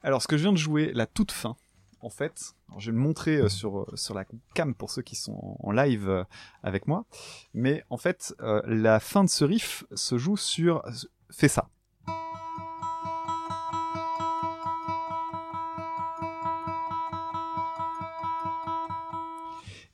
Alors 0.04 0.22
ce 0.22 0.28
que 0.28 0.38
je 0.38 0.44
viens 0.44 0.52
de 0.52 0.58
jouer, 0.58 0.92
la 0.94 1.08
toute 1.08 1.32
fin, 1.32 1.56
en 2.02 2.10
fait, 2.10 2.54
je 2.78 2.92
vais 2.92 2.98
le 2.98 3.02
montrer 3.02 3.38
euh, 3.38 3.50
sur, 3.50 3.80
euh, 3.80 3.96
sur 3.96 4.14
la 4.14 4.26
cam 4.54 4.76
pour 4.76 4.92
ceux 4.92 5.02
qui 5.02 5.16
sont 5.16 5.58
en, 5.60 5.72
live 5.72 6.10
euh, 6.10 6.24
avec 6.62 6.88
moi, 6.88 7.06
mais 7.54 7.84
en 7.90 7.98
fait, 7.98 8.36
la 8.40 9.00
fin 9.00 9.24
de 9.24 9.30
ce 9.30 9.46
riff 9.46 9.86
se 9.96 10.18
joue 10.18 10.38
sur... 10.38 10.84
fait 11.32 11.48
ça. 11.48 11.70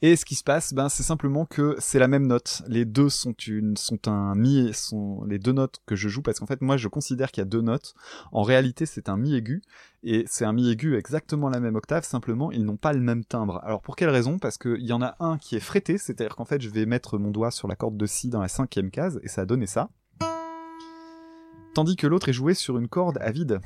Et 0.02 0.16
ce 0.16 0.24
qui 0.24 0.36
se 0.36 0.46
passe, 0.46 0.74
ben, 0.74 0.88
c'est 0.88 1.04
simplement 1.04 1.46
que 1.46 1.76
c'est 1.78 2.00
la 2.00 2.08
même 2.08 2.26
note. 2.26 2.62
Les 2.68 2.86
deux 2.86 3.10
sont 3.10 3.34
une, 3.34 3.76
sont 3.76 4.08
un 4.08 4.34
mi, 4.34 4.74
sont 4.74 5.26
les 5.26 5.40
deux 5.40 5.52
notes 5.52 5.82
que 5.86 5.98
je 5.98 6.08
joue 6.08 6.22
parce 6.22 6.40
qu'en 6.40 6.46
fait, 6.46 6.62
moi, 6.62 6.78
je 6.78 6.88
considère 6.88 7.32
qu'il 7.32 7.42
y 7.42 7.46
a 7.46 7.50
deux 7.50 7.62
notes. 7.62 7.96
En 8.32 8.44
réalité, 8.44 8.86
c'est 8.86 9.10
un 9.10 9.18
mi 9.18 9.36
aigu 9.36 9.62
et 10.04 10.24
c'est 10.26 10.46
un 10.46 10.54
mi 10.54 10.70
aigu 10.70 10.96
exactement 10.96 11.50
la 11.50 11.60
même 11.60 11.76
octave. 11.76 12.06
Simplement, 12.06 12.50
ils 12.50 12.64
n'ont 12.64 12.78
pas 12.78 12.94
le 12.94 13.02
même 13.02 13.26
timbre. 13.26 13.60
Alors, 13.62 13.82
pour 13.82 13.98
quelle 13.98 14.10
raison? 14.10 14.40
Parce 14.40 14.58
qu'il 14.58 14.86
y 14.86 14.94
en 14.94 15.02
a 15.02 15.18
un 15.20 15.38
qui 15.38 15.58
est 15.58 15.60
frété, 15.60 15.98
c'est-à-dire 15.98 16.38
qu'en 16.38 16.46
fait, 16.46 16.62
je 16.62 16.70
vais 16.70 16.86
mettre 16.86 17.18
mon 17.18 17.32
doigt 17.32 17.52
sur 17.52 17.68
la 17.68 17.76
corde 17.76 17.98
de 17.98 18.06
si 18.06 18.30
dans 18.30 18.42
la 18.42 18.48
cinquième 18.48 18.92
case 18.92 19.20
et 19.22 19.28
ça 19.28 19.42
a 19.42 19.46
donné 19.46 19.68
ça. 19.68 19.90
Tandis 21.74 21.98
que 21.98 22.08
l'autre 22.08 22.30
est 22.30 22.34
joué 22.34 22.54
sur 22.54 22.78
une 22.78 22.88
corde 22.88 23.18
à 23.20 23.32
vide 23.32 23.60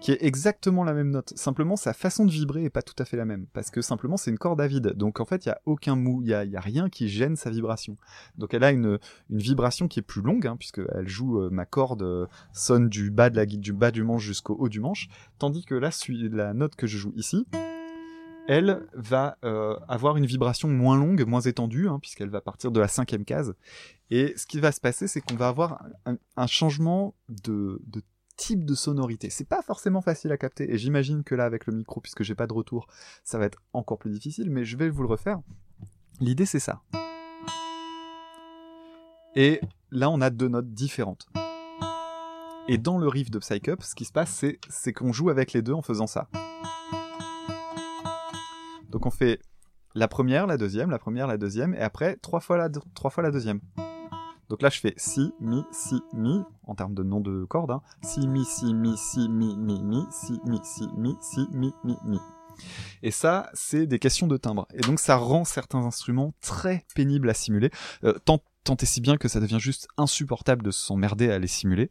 qui 0.00 0.12
est 0.12 0.22
exactement 0.22 0.82
la 0.82 0.94
même 0.94 1.10
note. 1.10 1.32
Simplement, 1.36 1.76
sa 1.76 1.92
façon 1.92 2.24
de 2.24 2.30
vibrer 2.30 2.64
est 2.64 2.70
pas 2.70 2.82
tout 2.82 2.94
à 2.98 3.04
fait 3.04 3.16
la 3.16 3.24
même, 3.24 3.46
parce 3.52 3.70
que 3.70 3.82
simplement 3.82 4.16
c'est 4.16 4.30
une 4.30 4.38
corde 4.38 4.60
à 4.60 4.66
vide. 4.66 4.94
Donc 4.96 5.20
en 5.20 5.24
fait, 5.24 5.44
il 5.44 5.48
y 5.48 5.52
a 5.52 5.60
aucun 5.66 5.94
mou, 5.94 6.22
il 6.22 6.28
y 6.28 6.34
a, 6.34 6.60
rien 6.60 6.88
qui 6.88 7.08
gêne 7.08 7.36
sa 7.36 7.50
vibration. 7.50 7.96
Donc 8.36 8.54
elle 8.54 8.64
a 8.64 8.70
une, 8.70 8.98
vibration 9.28 9.88
qui 9.88 9.98
est 9.98 10.02
plus 10.02 10.22
longue, 10.22 10.46
hein, 10.46 10.56
puisque 10.56 10.80
joue 11.04 11.40
euh, 11.40 11.50
ma 11.50 11.66
corde 11.66 12.02
euh, 12.02 12.26
sonne 12.52 12.88
du 12.88 13.10
bas 13.10 13.30
de 13.30 13.36
la 13.36 13.46
du 13.46 13.72
bas 13.72 13.90
du 13.90 14.02
manche 14.02 14.22
jusqu'au 14.22 14.54
haut 14.54 14.68
du 14.68 14.80
manche, 14.80 15.08
tandis 15.38 15.64
que 15.64 15.74
là, 15.74 15.90
la 16.32 16.54
note 16.54 16.76
que 16.76 16.86
je 16.86 16.96
joue 16.96 17.12
ici. 17.16 17.46
Elle 18.48 18.88
va 18.94 19.36
euh, 19.44 19.78
avoir 19.86 20.16
une 20.16 20.26
vibration 20.26 20.68
moins 20.68 20.96
longue, 20.96 21.24
moins 21.24 21.40
étendue, 21.40 21.88
hein, 21.88 21.98
puisqu'elle 22.00 22.30
va 22.30 22.40
partir 22.40 22.72
de 22.72 22.80
la 22.80 22.88
cinquième 22.88 23.24
case. 23.24 23.54
Et 24.10 24.34
ce 24.36 24.46
qui 24.46 24.58
va 24.58 24.72
se 24.72 24.80
passer, 24.80 25.06
c'est 25.06 25.20
qu'on 25.20 25.36
va 25.36 25.46
avoir 25.46 25.84
un, 26.04 26.46
changement 26.48 27.14
de 27.28 27.80
type 28.40 28.64
de 28.64 28.74
sonorité. 28.74 29.28
C'est 29.28 29.44
pas 29.44 29.60
forcément 29.60 30.00
facile 30.00 30.32
à 30.32 30.38
capter, 30.38 30.72
et 30.72 30.78
j'imagine 30.78 31.22
que 31.24 31.34
là, 31.34 31.44
avec 31.44 31.66
le 31.66 31.74
micro, 31.74 32.00
puisque 32.00 32.22
j'ai 32.22 32.34
pas 32.34 32.46
de 32.46 32.54
retour, 32.54 32.86
ça 33.22 33.36
va 33.36 33.44
être 33.44 33.58
encore 33.74 33.98
plus 33.98 34.10
difficile, 34.10 34.50
mais 34.50 34.64
je 34.64 34.78
vais 34.78 34.88
vous 34.88 35.02
le 35.02 35.08
refaire. 35.08 35.40
L'idée, 36.20 36.46
c'est 36.46 36.58
ça. 36.58 36.80
Et 39.36 39.60
là, 39.90 40.08
on 40.08 40.22
a 40.22 40.30
deux 40.30 40.48
notes 40.48 40.72
différentes. 40.72 41.28
Et 42.66 42.78
dans 42.78 42.96
le 42.96 43.08
riff 43.08 43.30
de 43.30 43.38
Psycup, 43.38 43.82
ce 43.82 43.94
qui 43.94 44.06
se 44.06 44.12
passe, 44.12 44.44
c'est, 44.68 44.92
qu'on 44.94 45.12
joue 45.12 45.28
avec 45.28 45.52
les 45.52 45.60
deux 45.60 45.74
en 45.74 45.82
faisant 45.82 46.06
ça. 46.06 46.28
Donc 48.88 49.04
on 49.04 49.10
fait 49.10 49.40
la 49.94 50.08
première, 50.08 50.46
la 50.46 50.56
deuxième, 50.56 50.90
la 50.90 50.98
première, 50.98 51.26
la 51.26 51.36
deuxième, 51.36 51.74
et 51.74 51.80
après 51.80 52.16
trois 52.16 52.40
fois 52.40 52.56
la 52.56 53.30
deuxième. 53.30 53.60
Donc 54.50 54.62
là, 54.62 54.68
je 54.68 54.80
fais 54.80 54.94
si, 54.96 55.32
mi, 55.40 55.62
si, 55.70 56.02
mi, 56.12 56.42
en 56.66 56.74
termes 56.74 56.94
de 56.94 57.04
nom 57.04 57.20
de 57.20 57.44
corde. 57.44 57.70
Hein. 57.70 57.82
Si, 58.02 58.26
mi, 58.26 58.44
si, 58.44 58.74
mi, 58.74 58.96
si, 58.96 59.28
mi, 59.28 59.56
mi, 59.56 59.80
mi, 59.80 60.04
si, 60.10 60.40
mi, 60.44 60.58
si, 60.64 60.88
mi, 60.96 61.16
si, 61.20 61.46
mi, 61.52 61.72
mi, 61.84 61.96
mi. 62.04 62.18
Et 63.04 63.12
ça, 63.12 63.48
c'est 63.54 63.86
des 63.86 64.00
questions 64.00 64.26
de 64.26 64.36
timbre. 64.36 64.66
Et 64.74 64.80
donc, 64.80 64.98
ça 64.98 65.14
rend 65.14 65.44
certains 65.44 65.78
instruments 65.78 66.34
très 66.40 66.84
pénibles 66.96 67.30
à 67.30 67.34
simuler. 67.34 67.70
Euh, 68.02 68.18
tant 68.64 68.76
et 68.76 68.86
si 68.86 69.00
bien 69.00 69.16
que 69.16 69.26
ça 69.28 69.40
devient 69.40 69.58
juste 69.58 69.88
insupportable 69.96 70.62
de 70.62 70.70
s'emmerder 70.70 71.30
à 71.30 71.38
les 71.38 71.46
simuler. 71.46 71.90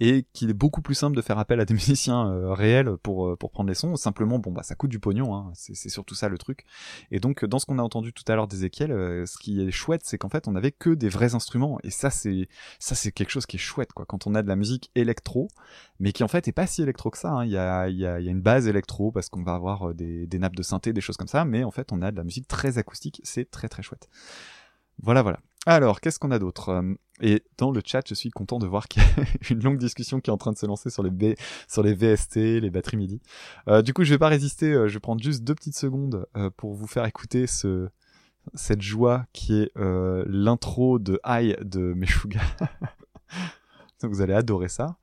Et 0.00 0.24
qu'il 0.32 0.50
est 0.50 0.54
beaucoup 0.54 0.82
plus 0.82 0.94
simple 0.94 1.16
de 1.16 1.22
faire 1.22 1.38
appel 1.38 1.60
à 1.60 1.64
des 1.64 1.74
musiciens 1.74 2.28
euh, 2.30 2.52
réels 2.52 2.96
pour, 3.02 3.28
euh, 3.28 3.36
pour 3.36 3.50
prendre 3.50 3.68
les 3.68 3.74
sons. 3.74 3.96
Simplement, 3.96 4.38
bon, 4.38 4.52
bah, 4.52 4.62
ça 4.62 4.74
coûte 4.74 4.90
du 4.90 4.98
pognon. 4.98 5.34
Hein. 5.34 5.50
C'est 5.54 5.88
surtout 5.88 6.14
ça 6.14 6.28
le 6.28 6.38
truc. 6.38 6.64
Et 7.10 7.20
donc, 7.20 7.44
dans 7.44 7.58
ce 7.58 7.66
qu'on 7.66 7.78
a 7.78 7.82
entendu 7.82 8.12
tout 8.12 8.24
à 8.28 8.34
l'heure 8.34 8.48
d'Ezekiel, 8.48 8.92
euh, 8.92 9.26
ce 9.26 9.36
qui 9.38 9.60
est 9.60 9.70
chouette, 9.70 10.02
c'est 10.04 10.18
qu'en 10.18 10.28
fait, 10.28 10.48
on 10.48 10.56
avait 10.56 10.72
que 10.72 10.90
des 10.90 11.08
vrais 11.08 11.34
instruments. 11.34 11.78
Et 11.84 11.90
ça, 11.90 12.10
c'est 12.10 12.48
ça, 12.78 12.94
c'est 12.94 13.12
quelque 13.12 13.30
chose 13.30 13.46
qui 13.46 13.56
est 13.56 13.60
chouette, 13.60 13.92
quoi. 13.92 14.06
Quand 14.06 14.26
on 14.26 14.34
a 14.34 14.42
de 14.42 14.48
la 14.48 14.56
musique 14.56 14.90
électro, 14.94 15.48
mais 16.00 16.12
qui 16.12 16.24
en 16.24 16.28
fait 16.28 16.48
est 16.48 16.52
pas 16.52 16.66
si 16.66 16.82
électro 16.82 17.10
que 17.10 17.18
ça. 17.18 17.30
hein. 17.30 17.44
Il 17.44 17.50
y, 17.50 17.56
a, 17.58 17.88
y 17.88 18.06
a, 18.06 18.20
y 18.20 18.28
a 18.28 18.30
une 18.30 18.40
base 18.42 18.66
électro 18.68 19.12
parce 19.12 19.28
qu'on 19.28 19.42
va 19.42 19.54
avoir 19.54 19.90
euh, 19.90 19.94
des, 19.94 20.26
des 20.26 20.38
nappes 20.38 20.56
de 20.56 20.62
synthé, 20.62 20.92
des 20.92 21.00
choses 21.00 21.16
comme 21.16 21.28
ça. 21.28 21.44
Mais 21.44 21.64
en 21.64 21.70
fait, 21.70 21.92
on 21.92 22.02
a 22.02 22.10
de 22.10 22.16
la 22.16 22.24
musique 22.24 22.48
très 22.48 22.78
acoustique. 22.78 23.20
C'est 23.24 23.50
très 23.50 23.68
très 23.68 23.82
chouette. 23.82 24.08
Voilà, 25.02 25.22
voilà. 25.22 25.40
Alors, 25.66 26.00
qu'est-ce 26.00 26.20
qu'on 26.20 26.30
a 26.30 26.38
d'autre? 26.38 26.68
Euh, 26.68 26.94
Et 27.20 27.42
dans 27.58 27.72
le 27.72 27.80
chat, 27.84 28.02
je 28.08 28.14
suis 28.14 28.30
content 28.30 28.58
de 28.60 28.66
voir 28.66 28.86
qu'il 28.86 29.02
y 29.02 29.06
a 29.06 29.24
une 29.50 29.62
longue 29.64 29.78
discussion 29.78 30.20
qui 30.20 30.30
est 30.30 30.32
en 30.32 30.36
train 30.36 30.52
de 30.52 30.58
se 30.58 30.64
lancer 30.66 30.90
sur 30.90 31.02
les, 31.02 31.10
B, 31.10 31.34
sur 31.68 31.82
les 31.82 31.92
VST, 31.92 32.36
les 32.60 32.70
batteries 32.70 32.96
MIDI. 32.96 33.20
Euh, 33.68 33.82
du 33.82 33.92
coup, 33.92 34.04
je 34.04 34.10
vais 34.10 34.18
pas 34.18 34.28
résister. 34.28 34.72
euh, 34.72 34.86
je 34.86 34.94
vais 34.94 35.00
prendre 35.00 35.20
juste 35.22 35.42
deux 35.42 35.54
petites 35.56 35.76
secondes 35.76 36.26
pour 36.56 36.74
vous 36.74 36.86
faire 36.86 37.04
écouter 37.04 37.48
ce, 37.48 37.88
cette 38.54 38.80
joie 38.80 39.26
qui 39.32 39.60
est 39.60 39.72
l'intro 39.74 40.98
de 41.00 41.20
High 41.26 41.58
de 41.62 41.94
Meshuga. 41.94 42.40
vous 44.02 44.20
allez 44.20 44.34
adorer 44.34 44.68
ça. 44.68 44.98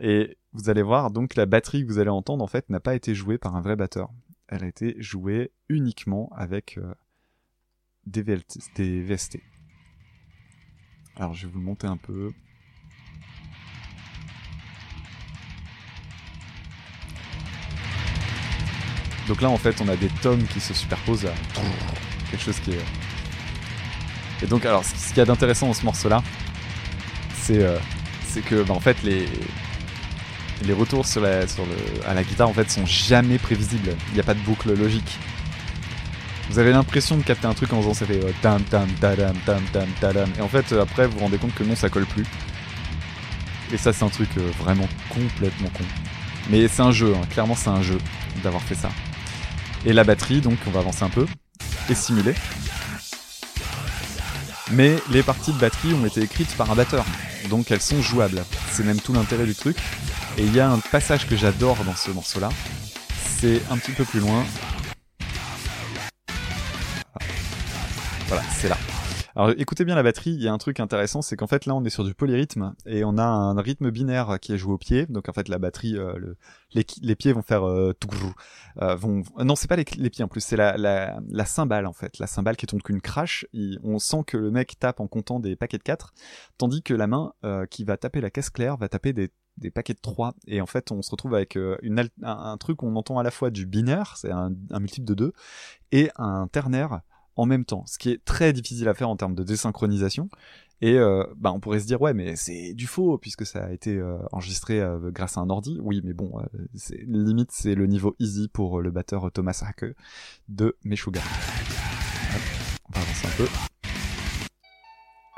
Et 0.00 0.36
vous 0.52 0.68
allez 0.68 0.82
voir, 0.82 1.10
donc 1.10 1.34
la 1.34 1.46
batterie 1.46 1.86
que 1.86 1.90
vous 1.90 1.98
allez 1.98 2.10
entendre, 2.10 2.44
en 2.44 2.46
fait, 2.46 2.68
n'a 2.68 2.80
pas 2.80 2.94
été 2.94 3.14
jouée 3.14 3.38
par 3.38 3.56
un 3.56 3.62
vrai 3.62 3.76
batteur. 3.76 4.10
Elle 4.48 4.64
a 4.64 4.66
été 4.66 4.96
jouée 4.98 5.50
uniquement 5.70 6.30
avec 6.34 6.78
des 8.04 8.22
VST. 8.22 9.40
Alors, 11.16 11.34
je 11.34 11.46
vais 11.46 11.52
vous 11.52 11.58
le 11.58 11.64
monter 11.64 11.86
un 11.86 11.96
peu. 11.96 12.32
Donc 19.28 19.40
là, 19.40 19.50
en 19.50 19.56
fait, 19.56 19.80
on 19.80 19.88
a 19.88 19.96
des 19.96 20.08
tomes 20.08 20.42
qui 20.44 20.60
se 20.60 20.74
superposent 20.74 21.26
à 21.26 21.32
quelque 22.30 22.42
chose 22.42 22.58
qui 22.60 22.72
est. 22.72 22.84
Et 24.42 24.46
donc, 24.46 24.66
alors, 24.66 24.84
ce 24.84 25.08
qu'il 25.08 25.18
y 25.18 25.20
a 25.20 25.24
d'intéressant 25.24 25.68
dans 25.68 25.74
ce 25.74 25.84
morceau-là, 25.84 26.22
c'est 27.34 27.62
euh, 27.62 27.78
c'est 28.26 28.42
que, 28.42 28.62
bah, 28.62 28.74
en 28.74 28.80
fait, 28.80 29.02
les 29.02 29.26
les 30.64 30.72
retours 30.72 31.04
à 32.06 32.14
la 32.14 32.24
guitare, 32.24 32.48
en 32.48 32.52
fait, 32.52 32.70
sont 32.70 32.86
jamais 32.86 33.38
prévisibles. 33.38 33.96
Il 34.08 34.14
n'y 34.14 34.20
a 34.20 34.22
pas 34.24 34.34
de 34.34 34.40
boucle 34.40 34.72
logique. 34.74 35.18
Vous 36.50 36.58
avez 36.58 36.72
l'impression 36.72 37.16
de 37.16 37.22
capter 37.22 37.46
un 37.46 37.54
truc 37.54 37.72
en 37.72 37.80
faisant 37.80 37.94
ça 37.94 38.06
fait 38.06 38.22
euh, 38.22 38.32
tam 38.42 38.62
tam 38.64 38.88
tadam 39.00 39.34
tam 39.46 39.62
tam 39.72 39.88
tadam 40.00 40.28
et 40.38 40.42
en 40.42 40.48
fait 40.48 40.72
euh, 40.72 40.82
après 40.82 41.06
vous 41.06 41.14
vous 41.14 41.20
rendez 41.20 41.38
compte 41.38 41.54
que 41.54 41.64
non 41.64 41.76
ça 41.76 41.88
colle 41.88 42.06
plus. 42.06 42.26
Et 43.72 43.78
ça 43.78 43.92
c'est 43.92 44.04
un 44.04 44.10
truc 44.10 44.28
euh, 44.36 44.50
vraiment 44.58 44.88
complètement 45.08 45.68
con. 45.68 45.84
Mais 46.50 46.68
c'est 46.68 46.82
un 46.82 46.92
jeu, 46.92 47.14
hein. 47.14 47.26
clairement 47.30 47.54
c'est 47.54 47.70
un 47.70 47.82
jeu 47.82 47.98
d'avoir 48.42 48.62
fait 48.62 48.74
ça. 48.74 48.90
Et 49.86 49.92
la 49.92 50.04
batterie 50.04 50.40
donc 50.40 50.58
on 50.66 50.70
va 50.70 50.80
avancer 50.80 51.04
un 51.04 51.10
peu 51.10 51.26
est 51.88 51.94
simulée. 51.94 52.34
Mais 54.72 54.96
les 55.10 55.22
parties 55.22 55.52
de 55.52 55.58
batterie 55.58 55.92
ont 55.94 56.06
été 56.06 56.22
écrites 56.22 56.54
par 56.56 56.70
un 56.70 56.74
batteur, 56.74 57.04
donc 57.50 57.70
elles 57.70 57.80
sont 57.80 58.00
jouables. 58.00 58.42
C'est 58.70 58.84
même 58.84 59.00
tout 59.00 59.12
l'intérêt 59.12 59.44
du 59.44 59.54
truc. 59.54 59.76
Et 60.38 60.44
il 60.44 60.54
y 60.54 60.60
a 60.60 60.70
un 60.70 60.78
passage 60.78 61.26
que 61.26 61.36
j'adore 61.36 61.76
dans 61.84 61.94
ce 61.94 62.10
morceau-là. 62.10 62.48
C'est 63.38 63.60
un 63.70 63.76
petit 63.76 63.92
peu 63.92 64.04
plus 64.04 64.20
loin. 64.20 64.44
Voilà, 68.32 68.48
c'est 68.48 68.70
là. 68.70 68.78
Alors 69.36 69.50
écoutez 69.58 69.84
bien 69.84 69.94
la 69.94 70.02
batterie, 70.02 70.30
il 70.30 70.42
y 70.42 70.48
a 70.48 70.52
un 70.54 70.56
truc 70.56 70.80
intéressant, 70.80 71.20
c'est 71.20 71.36
qu'en 71.36 71.46
fait 71.46 71.66
là 71.66 71.74
on 71.74 71.84
est 71.84 71.90
sur 71.90 72.02
du 72.02 72.14
polyrythme 72.14 72.72
et 72.86 73.04
on 73.04 73.18
a 73.18 73.24
un 73.24 73.60
rythme 73.60 73.90
binaire 73.90 74.38
qui 74.40 74.54
est 74.54 74.56
joué 74.56 74.72
au 74.72 74.78
pied. 74.78 75.04
Donc 75.04 75.28
en 75.28 75.34
fait 75.34 75.50
la 75.50 75.58
batterie, 75.58 75.98
euh, 75.98 76.14
le- 76.16 76.36
les, 76.72 77.14
pieds 77.14 77.34
vont 77.34 77.42
faire 77.42 77.68
euh, 77.68 77.92
euh, 78.80 78.96
non 79.44 79.54
c'est 79.54 79.68
pas 79.68 79.76
les, 79.76 79.84
pieds 79.84 80.24
en 80.24 80.28
plus, 80.28 80.40
c'est 80.40 80.56
la, 80.56 81.44
cymbale 81.44 81.84
en 81.84 81.92
fait, 81.92 82.18
la 82.18 82.26
cymbale 82.26 82.56
qui 82.56 82.64
est 82.64 82.72
donc 82.72 82.88
une 82.88 83.02
crash. 83.02 83.44
On 83.82 83.98
sent 83.98 84.24
que 84.26 84.38
le 84.38 84.50
mec 84.50 84.78
tape 84.78 85.00
en 85.00 85.08
comptant 85.08 85.38
des 85.38 85.54
paquets 85.54 85.76
de 85.76 85.82
4 85.82 86.14
tandis 86.56 86.82
que 86.82 86.94
la 86.94 87.06
main 87.06 87.34
qui 87.68 87.84
va 87.84 87.98
taper 87.98 88.22
la 88.22 88.30
caisse 88.30 88.48
claire 88.48 88.78
va 88.78 88.88
taper 88.88 89.12
des 89.12 89.30
paquets 89.70 89.92
de 89.92 90.00
3 90.00 90.32
et 90.46 90.62
en 90.62 90.66
fait 90.66 90.90
on 90.90 91.02
se 91.02 91.10
retrouve 91.10 91.34
avec 91.34 91.58
un 92.22 92.56
truc 92.56 92.82
où 92.82 92.86
on 92.86 92.96
entend 92.96 93.18
à 93.18 93.22
la 93.22 93.30
fois 93.30 93.50
du 93.50 93.66
binaire, 93.66 94.16
c'est 94.16 94.30
un, 94.30 94.52
un 94.70 94.80
multiple 94.80 95.06
de 95.06 95.12
2 95.12 95.32
et 95.90 96.10
un 96.16 96.48
ternaire 96.48 97.02
en 97.36 97.46
même 97.46 97.64
temps, 97.64 97.84
ce 97.86 97.98
qui 97.98 98.10
est 98.10 98.24
très 98.24 98.52
difficile 98.52 98.88
à 98.88 98.94
faire 98.94 99.08
en 99.08 99.16
termes 99.16 99.34
de 99.34 99.42
désynchronisation. 99.42 100.28
Et 100.82 100.98
euh, 100.98 101.24
bah, 101.36 101.52
on 101.52 101.60
pourrait 101.60 101.78
se 101.78 101.86
dire 101.86 102.02
ouais 102.02 102.12
mais 102.12 102.34
c'est 102.34 102.74
du 102.74 102.88
faux 102.88 103.16
puisque 103.16 103.46
ça 103.46 103.66
a 103.66 103.70
été 103.70 103.96
euh, 103.96 104.18
enregistré 104.32 104.80
euh, 104.80 105.12
grâce 105.12 105.38
à 105.38 105.40
un 105.40 105.48
ordi. 105.48 105.78
Oui 105.80 106.00
mais 106.02 106.12
bon, 106.12 106.32
euh, 106.40 106.44
limite 107.06 107.52
c'est 107.52 107.76
le 107.76 107.86
niveau 107.86 108.16
easy 108.18 108.48
pour 108.48 108.80
le 108.80 108.90
batteur 108.90 109.30
Thomas 109.30 109.62
Hake 109.64 109.94
de 110.48 110.76
Meshuggah. 110.84 111.20
Hop, 111.20 112.40
on 112.88 112.98
va 112.98 113.00
avancer 113.00 113.26
un 113.28 113.36
peu. 113.36 113.48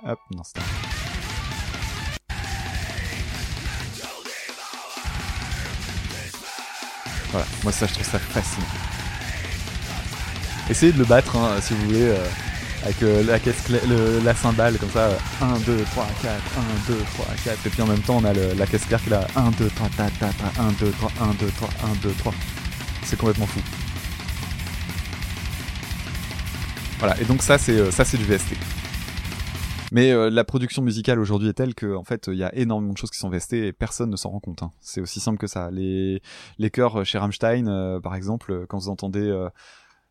Hop, 0.04 0.18
non 0.34 0.42
c'est 0.44 0.60
Voilà, 7.30 7.46
moi 7.64 7.72
ça 7.72 7.86
je 7.86 7.92
trouve 7.92 8.06
ça 8.06 8.18
fascinant. 8.18 9.03
Essayez 10.70 10.92
de 10.92 10.98
le 10.98 11.04
battre 11.04 11.36
hein, 11.36 11.60
si 11.60 11.74
vous 11.74 11.84
voulez 11.86 12.02
euh, 12.08 12.16
avec 12.84 13.02
euh, 13.02 13.22
la 13.24 13.38
caisse 13.38 13.68
le- 13.68 14.20
la 14.24 14.34
cymbale 14.34 14.78
comme 14.78 14.90
ça 14.90 15.10
1 15.40 15.58
2 15.60 15.82
3 15.92 16.06
4 16.22 16.34
1 16.88 16.92
2 16.92 16.98
3 17.14 17.26
4 17.44 17.66
et 17.66 17.70
puis 17.70 17.82
en 17.82 17.86
même 17.86 18.00
temps 18.00 18.16
on 18.16 18.24
a 18.24 18.32
le- 18.32 18.54
la 18.54 18.66
caisse 18.66 18.84
claire 18.86 19.02
qui 19.02 19.10
là 19.10 19.26
1 19.36 19.50
2 19.52 19.68
3 19.68 19.88
ta 19.96 20.04
ta 20.10 20.28
ta 20.32 20.62
1 20.62 20.72
2 20.80 20.90
3 20.90 21.10
1 21.20 21.26
2 21.34 21.46
3 21.56 21.68
1 21.84 21.94
2 22.02 22.10
3 22.18 22.34
c'est 23.04 23.18
complètement 23.18 23.46
fou. 23.46 23.60
Voilà 26.98 27.20
et 27.20 27.24
donc 27.24 27.42
ça 27.42 27.58
c'est 27.58 27.78
euh, 27.78 27.90
ça 27.90 28.04
c'est 28.04 28.16
du 28.16 28.24
VST 28.24 28.54
mais 29.92 30.10
euh, 30.12 30.30
la 30.30 30.42
production 30.44 30.80
musicale 30.82 31.20
aujourd'hui 31.20 31.48
est 31.50 31.52
telle 31.54 31.74
que 31.74 31.94
en 31.94 32.04
fait 32.04 32.28
il 32.28 32.38
y 32.38 32.42
a 32.44 32.54
énormément 32.54 32.94
de 32.94 32.98
choses 32.98 33.10
qui 33.10 33.18
sont 33.18 33.28
VST 33.28 33.52
et 33.52 33.72
personne 33.72 34.08
ne 34.10 34.16
s'en 34.16 34.30
rend 34.30 34.40
compte 34.40 34.62
hein. 34.62 34.72
c'est 34.80 35.00
aussi 35.02 35.20
simple 35.20 35.36
que 35.38 35.46
ça. 35.46 35.70
Les 35.70 36.22
les 36.58 36.70
chœurs 36.70 37.04
chez 37.04 37.18
Rammstein 37.18 37.68
euh, 37.68 38.00
par 38.00 38.14
exemple 38.14 38.50
euh, 38.52 38.66
quand 38.68 38.78
vous 38.78 38.88
entendez 38.88 39.20
euh, 39.28 39.48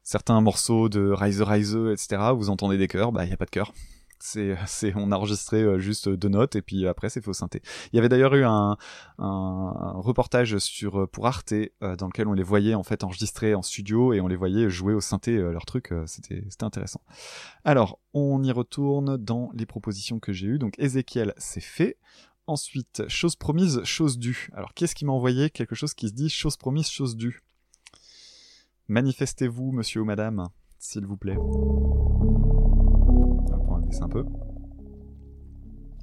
certains 0.03 0.39
morceaux 0.41 0.89
de 0.89 1.09
Rise 1.09 1.41
Rise, 1.41 1.77
etc., 1.91 2.21
vous 2.35 2.49
entendez 2.49 2.77
des 2.77 2.88
chœurs, 2.88 3.11
bah 3.11 3.25
il 3.25 3.30
y 3.30 3.34
a 3.34 3.38
pas 3.38 3.45
de 3.45 3.51
chœur. 3.51 3.73
C'est, 4.25 4.55
c'est, 4.67 4.93
on 4.95 5.11
a 5.11 5.17
enregistré 5.17 5.61
euh, 5.61 5.80
juste 5.80 6.07
deux 6.07 6.30
notes 6.30 6.55
et 6.55 6.61
puis 6.61 6.88
après 6.88 7.09
c'est 7.09 7.19
faux 7.19 7.34
synthé. 7.34 7.61
Il 7.91 7.97
y 7.97 7.99
avait 7.99 8.07
d'ailleurs 8.07 8.34
eu 8.35 8.45
un, 8.45 8.77
un, 9.17 9.91
reportage 9.95 10.59
sur 10.59 11.01
euh, 11.01 11.07
pour 11.07 11.27
Arte 11.27 11.51
euh, 11.51 11.97
dans 11.97 12.07
lequel 12.07 12.30
on 12.30 12.34
les 12.34 12.41
voyait 12.41 12.73
en 12.73 12.84
fait 12.84 13.03
enregistrer 13.03 13.53
en 13.53 13.61
studio 13.61 14.13
et 14.13 14.21
on 14.21 14.30
les 14.30 14.38
voyait 14.38 14.69
jouer 14.69 14.93
au 14.93 15.01
synthé 15.01 15.35
leur 15.35 15.65
truc. 15.65 15.93
c'était, 16.05 16.41
c'était 16.47 16.63
intéressant. 16.63 17.01
Alors 17.65 17.99
on 18.13 18.41
y 18.41 18.51
retourne 18.53 19.17
dans 19.17 19.51
les 19.55 19.65
propositions 19.65 20.19
que 20.19 20.31
j'ai 20.31 20.47
eues. 20.47 20.57
Donc 20.57 20.80
Ezekiel 20.80 21.34
c'est 21.38 21.59
fait. 21.59 21.97
Ensuite, 22.47 23.03
chose 23.09 23.35
promise, 23.35 23.84
chose 23.84 24.17
due. 24.17 24.49
Alors, 24.53 24.73
qu'est-ce 24.73 24.95
qui 24.95 25.05
m'a 25.05 25.13
envoyé 25.13 25.49
quelque 25.49 25.75
chose 25.75 25.93
qui 25.93 26.09
se 26.09 26.13
dit 26.13 26.30
chose 26.30 26.57
promise, 26.57 26.89
chose 26.89 27.15
due? 27.15 27.41
Manifestez-vous, 28.89 29.72
monsieur 29.72 30.01
ou 30.01 30.05
madame, 30.05 30.47
s'il 30.77 31.05
vous 31.05 31.15
plaît. 31.18 31.38
Hop, 31.38 31.47
on 33.68 33.76
va 33.76 33.85
baisser 33.85 34.03
un 34.03 34.10
peu. 34.10 34.26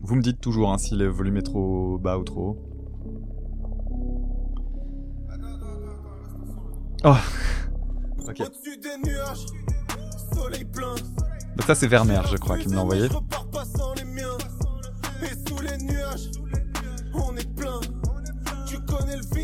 Vous 0.02 0.14
me 0.14 0.22
dites 0.22 0.40
toujours 0.40 0.72
hein, 0.72 0.78
si 0.78 0.94
le 0.94 1.08
volume 1.08 1.36
est 1.36 1.42
trop 1.42 1.98
bas 1.98 2.18
ou 2.18 2.24
trop 2.24 2.48
haut. 2.48 2.66
Oh 7.04 7.16
Ok. 8.28 8.42
Bah, 11.56 11.64
ça 11.66 11.74
c'est 11.74 11.86
Werner, 11.88 12.20
je 12.30 12.36
crois, 12.36 12.58
qui 12.58 12.68
me 12.68 12.74
l'a 12.74 12.82
envoyé. 12.82 13.08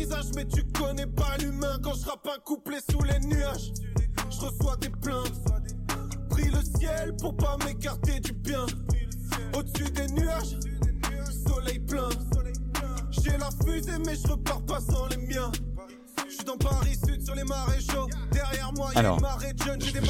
Visage, 0.07 0.25
mais 0.35 0.45
tu 0.45 0.63
connais 0.79 1.05
pas 1.05 1.37
l'humain. 1.39 1.77
Quand 1.83 1.93
je 1.93 2.05
rappe 2.05 2.27
un 2.27 2.39
couplet 2.39 2.79
sous 2.89 3.01
les 3.01 3.19
nuages, 3.27 3.71
je 4.29 4.37
reçois 4.45 4.77
des 4.77 4.89
plaintes. 4.89 5.33
Pris 6.29 6.49
le 6.49 6.61
ciel 6.77 7.15
pour 7.19 7.35
pas 7.35 7.57
m'écarter 7.65 8.19
du 8.19 8.33
bien. 8.33 8.65
Au-dessus 9.53 9.91
des 9.91 10.07
nuages, 10.07 10.57
soleil 11.47 11.79
plein. 11.79 12.09
J'ai 13.11 13.37
la 13.37 13.49
fusée, 13.65 13.97
mais 14.05 14.15
je 14.15 14.27
repars 14.27 14.65
pas 14.65 14.79
sans 14.79 15.07
les 15.07 15.17
miens. 15.17 15.51
Je 16.27 16.35
suis 16.35 16.45
dans 16.45 16.57
Paris 16.57 16.97
Sud 17.05 17.23
sur 17.23 17.35
les 17.35 17.43
maréchaux. 17.43 18.07
Derrière 18.31 18.71
moi, 18.73 18.89
y 18.93 18.97
a 18.97 18.99
Alors, 18.99 19.19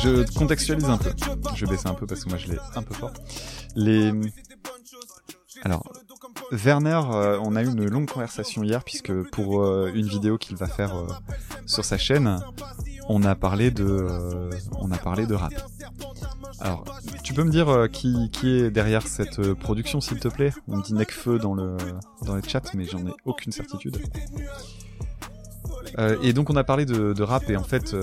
Je 0.03 0.09
de 0.23 0.31
contextualise 0.33 0.89
un 0.89 0.97
peu. 0.97 1.11
Je 1.55 1.65
vais 1.65 1.71
baisser 1.71 1.87
un 1.87 1.93
peu 1.93 2.05
parce 2.05 2.23
que 2.23 2.29
moi 2.29 2.37
je 2.37 2.51
l'ai 2.51 2.57
un 2.75 2.83
peu 2.83 2.93
fort. 2.93 3.13
Les... 3.75 4.11
Alors, 5.63 5.83
Werner, 6.51 7.01
euh, 7.11 7.39
on 7.43 7.55
a 7.55 7.63
eu 7.63 7.67
une 7.67 7.85
longue 7.89 8.09
conversation 8.09 8.63
hier 8.63 8.83
puisque 8.83 9.13
pour 9.31 9.63
euh, 9.63 9.91
une 9.93 10.07
vidéo 10.07 10.37
qu'il 10.37 10.55
va 10.55 10.67
faire 10.67 10.95
euh, 10.95 11.07
sur 11.65 11.83
sa 11.83 11.97
chaîne, 11.97 12.39
on 13.09 13.23
a 13.23 13.35
parlé 13.35 13.71
de, 13.71 14.07
on 14.79 14.91
a 14.91 14.97
parlé 14.97 15.25
de 15.25 15.33
rap. 15.33 15.53
Alors, 16.59 16.85
tu 17.23 17.33
peux 17.33 17.43
me 17.43 17.51
dire 17.51 17.87
qui, 17.91 18.29
est 18.43 18.71
derrière 18.71 19.07
cette 19.07 19.53
production, 19.53 20.01
s'il 20.01 20.19
te 20.19 20.27
plaît? 20.27 20.51
On 20.67 20.77
me 20.77 20.83
dit 20.83 20.93
Necfeu 20.93 21.37
dans 21.37 21.53
le 21.53 21.77
dans 22.25 22.41
chat, 22.41 22.73
mais 22.73 22.85
j'en 22.85 23.05
ai 23.05 23.13
aucune 23.25 23.51
certitude. 23.51 24.01
Et 26.21 26.33
donc 26.33 26.49
on 26.49 26.55
a 26.55 26.63
parlé 26.63 26.85
de, 26.85 27.23
rap 27.23 27.49
et 27.49 27.57
en 27.57 27.63
fait 27.63 27.95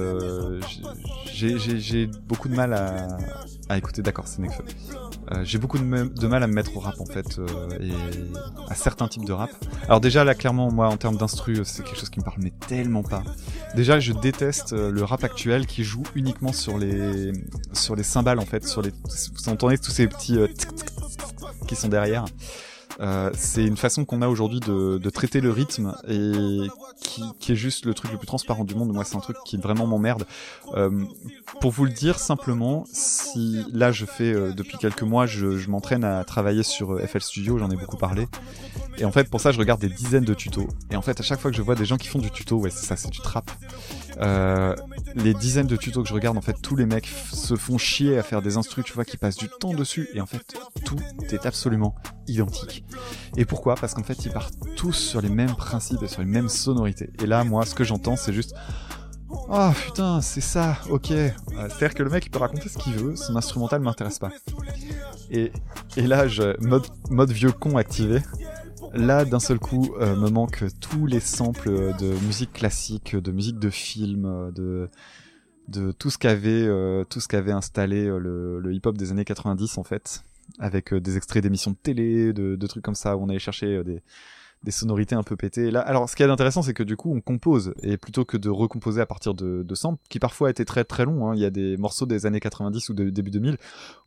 j'ai 1.33 2.07
beaucoup 2.07 2.49
de 2.49 2.55
mal 2.55 2.73
à, 2.73 3.19
à 3.69 3.77
écouter. 3.77 4.03
D'accord, 4.03 4.27
c'est 4.27 4.41
Necfeu. 4.41 4.65
Euh, 5.33 5.43
j'ai 5.43 5.59
beaucoup 5.59 5.79
de, 5.79 5.85
de 5.85 6.27
mal 6.27 6.43
à 6.43 6.47
me 6.47 6.53
mettre 6.53 6.77
au 6.77 6.81
rap 6.81 7.01
en 7.01 7.07
fait 7.07 7.39
euh, 7.39 7.47
et 7.81 7.93
à 8.69 8.75
certains 8.75 9.09
types 9.09 9.25
de 9.25 9.33
rap. 9.33 9.51
Alors 9.87 10.01
déjà 10.01 10.23
là 10.23 10.35
clairement 10.35 10.71
moi 10.71 10.89
en 10.89 10.97
termes 10.99 11.17
d'instru 11.17 11.65
c'est 11.65 11.83
quelque 11.83 11.99
chose 11.99 12.11
qui 12.11 12.21
me 12.21 12.25
parle 12.25 12.41
mais 12.43 12.53
tellement 12.67 13.03
pas. 13.03 13.23
Déjà 13.75 14.01
je 14.01 14.13
déteste 14.13 14.75
euh, 14.75 14.91
le 14.91 15.03
rap 15.03 15.25
actuel 15.25 15.67
qui 15.67 15.83
joue 15.83 16.03
uniquement 16.15 16.53
sur 16.53 16.77
les 16.77 17.33
sur 17.73 17.97
les 17.97 18.03
cymbales 18.03 18.39
en 18.39 18.45
fait 18.45 18.67
sur 18.69 18.83
les 18.83 18.91
vous 18.91 19.49
entendez 19.49 19.79
tous 19.79 19.93
ces 19.93 20.07
petits 20.07 20.37
euh, 20.37 20.49
qui 21.67 21.75
sont 21.75 21.89
derrière. 21.89 22.27
Euh, 23.01 23.31
c'est 23.35 23.65
une 23.65 23.77
façon 23.77 24.05
qu'on 24.05 24.23
a 24.23 24.29
aujourd'hui 24.29 24.61
de, 24.61 24.99
de 24.99 25.11
traiter 25.11 25.41
le 25.41 25.51
rythme 25.51 25.95
et 26.09 26.69
qui, 27.01 27.23
qui 27.39 27.53
est 27.53 27.57
juste 27.57 27.87
le 27.87 27.95
truc 27.95 28.13
le 28.13 28.19
plus 28.19 28.27
transparent 28.27 28.65
du 28.65 28.75
monde. 28.75 28.93
Moi, 28.93 29.05
c'est 29.05 29.17
un 29.17 29.21
truc 29.21 29.37
qui 29.45 29.57
vraiment 29.57 29.87
m'emmerde. 29.87 30.25
Euh, 30.75 31.05
pour 31.61 31.71
vous 31.71 31.85
le 31.85 31.91
dire 31.91 32.19
simplement, 32.19 32.85
si 32.93 33.65
là 33.73 33.93
je 33.93 34.05
fais 34.05 34.33
euh, 34.33 34.53
depuis 34.53 34.79
quelques 34.79 35.03
mois, 35.03 35.27
je, 35.27 35.57
je 35.57 35.71
m'entraîne 35.71 36.05
à 36.05 36.25
travailler 36.25 36.63
sur 36.63 36.95
euh, 36.95 37.07
FL 37.07 37.21
Studio, 37.21 37.59
j'en 37.59 37.71
ai 37.71 37.77
beaucoup 37.77 37.97
parlé. 37.97 38.27
Et 38.99 39.05
en 39.05 39.13
fait, 39.13 39.29
pour 39.29 39.41
ça, 39.41 39.53
je 39.53 39.59
regarde 39.59 39.81
des 39.81 39.89
dizaines 39.89 40.25
de 40.25 40.35
tutos. 40.35 40.69
Et 40.91 40.97
en 40.97 41.03
fait, 41.03 41.19
à 41.19 41.23
chaque 41.23 41.41
fois 41.41 41.51
que 41.51 41.57
je 41.57 41.63
vois 41.63 41.75
des 41.75 41.85
gens 41.85 41.97
qui 41.97 42.09
font 42.09 42.19
du 42.19 42.31
tuto, 42.31 42.57
ouais, 42.57 42.71
c'est 42.71 42.87
ça, 42.87 42.97
c'est 42.97 43.11
du 43.11 43.21
trap. 43.21 43.51
Euh, 44.21 44.75
les 45.15 45.35
dizaines 45.35 45.67
de 45.67 45.77
tutos 45.77 46.03
que 46.03 46.09
je 46.09 46.15
regarde, 46.15 46.37
en 46.37 46.43
fait, 46.43 46.57
tous 46.63 46.77
les 46.77 46.87
mecs 46.87 47.07
se 47.07 47.57
font 47.57 47.79
chier 47.79 48.19
à 48.19 48.23
faire 48.23 48.43
des 48.43 48.57
instrus, 48.57 48.85
tu 48.85 48.93
vois, 48.93 49.05
qui 49.05 49.17
passent 49.17 49.37
du 49.37 49.49
temps 49.49 49.75
dessus. 49.75 50.09
Et 50.15 50.21
en 50.21 50.27
fait, 50.27 50.57
tout 50.85 50.99
est 51.31 51.47
absolument 51.47 51.95
identique. 52.27 52.85
Et 53.37 53.45
pourquoi? 53.45 53.75
Parce 53.75 53.95
qu'en 53.95 54.03
fait, 54.03 54.25
ils 54.25 54.33
partent 54.33 54.55
tous 54.77 54.93
sur 54.93 55.21
les 55.21 55.29
mêmes 55.29 55.55
principes 55.55 56.03
et 56.03 56.09
sur 56.09 56.21
les 56.21 56.29
mêmes 56.29 56.49
sonorités. 56.49 57.11
Et 57.23 57.27
là, 57.27 57.45
moi, 57.45 57.65
ce 57.67 57.75
que 57.75 57.85
j'entends, 57.85 58.17
c'est 58.17 58.33
juste. 58.33 58.55
Oh 59.49 59.71
putain, 59.75 60.21
c'est 60.21 60.41
ça, 60.41 60.79
ok. 60.91 61.11
Euh, 61.11 61.31
C'est-à-dire 61.53 61.95
que 61.95 62.03
le 62.05 62.11
mec 62.11 62.27
il 62.27 62.31
peut 62.31 62.39
raconter 62.39 62.69
ce 62.69 62.79
qu'il 62.79 62.93
veut, 62.95 63.17
son 63.17 63.35
instrumental 63.35 63.81
m'intéresse 63.81 64.21
pas. 64.21 64.31
Et, 65.31 65.51
et 65.97 66.07
là, 66.07 66.29
je, 66.29 66.55
mode, 66.65 66.87
mode 67.11 67.33
vieux 67.33 67.51
con 67.51 67.77
activé. 67.77 68.23
Là, 68.95 69.25
d'un 69.25 69.41
seul 69.41 69.59
coup, 69.59 69.95
euh, 70.01 70.15
me 70.17 70.31
manquent 70.31 70.65
tous 70.81 71.07
les 71.07 71.21
samples 71.21 71.95
de 71.99 72.15
musique 72.27 72.53
classique, 72.53 73.17
de 73.17 73.33
musique 73.33 73.59
de 73.59 73.71
film, 73.71 74.53
de 74.55 74.89
de 75.67 75.93
tout 75.93 76.11
ce 76.11 76.19
qu'avait 76.19 76.67
euh, 76.67 77.05
tout 77.05 77.21
ce 77.21 77.29
qu'avait 77.29 77.53
installé 77.53 78.05
euh, 78.05 78.19
le, 78.19 78.75
hip-hop 78.75 78.99
des 78.99 79.13
années 79.13 79.25
90 79.25 79.79
en 79.79 79.83
fait, 79.83 80.23
avec 80.59 80.93
des 80.93 81.17
extraits 81.17 81.43
d'émissions 81.43 81.71
de 81.71 81.77
télé, 81.77 82.33
de, 82.33 82.67
trucs 82.67 82.85
comme 82.85 82.95
ça 82.95 83.17
où 83.17 83.23
on 83.23 83.29
allait 83.31 83.39
chercher 83.39 83.83
des 83.83 84.03
des 84.65 84.71
sonorités 84.71 85.15
un 85.15 85.23
peu 85.23 85.37
pétées. 85.37 85.71
Là, 85.71 85.81
alors, 85.81 86.09
ce 86.09 86.17
qui 86.17 86.23
est 86.23 86.27
intéressant, 86.27 86.63
c'est 86.63 86.73
que 86.73 86.83
du 86.83 86.97
coup, 86.97 87.13
on 87.15 87.21
compose 87.21 87.75
et 87.83 87.99
plutôt 87.99 88.25
que 88.25 88.39
de 88.39 88.49
recomposer 88.49 89.01
à 89.01 89.07
partir 89.07 89.35
de, 89.35 89.63
de 89.63 89.75
samples, 89.75 90.03
qui 90.09 90.19
parfois 90.19 90.49
étaient 90.49 90.65
très 90.65 90.85
très 90.85 91.05
longs. 91.05 91.29
Hein, 91.29 91.35
il 91.37 91.43
y 91.43 91.45
a 91.45 91.51
des 91.51 91.77
morceaux 91.77 92.07
des 92.07 92.25
années 92.25 92.41
90 92.41 92.89
ou 92.89 92.95
de 92.95 93.11
début 93.11 93.31
2000 93.31 93.59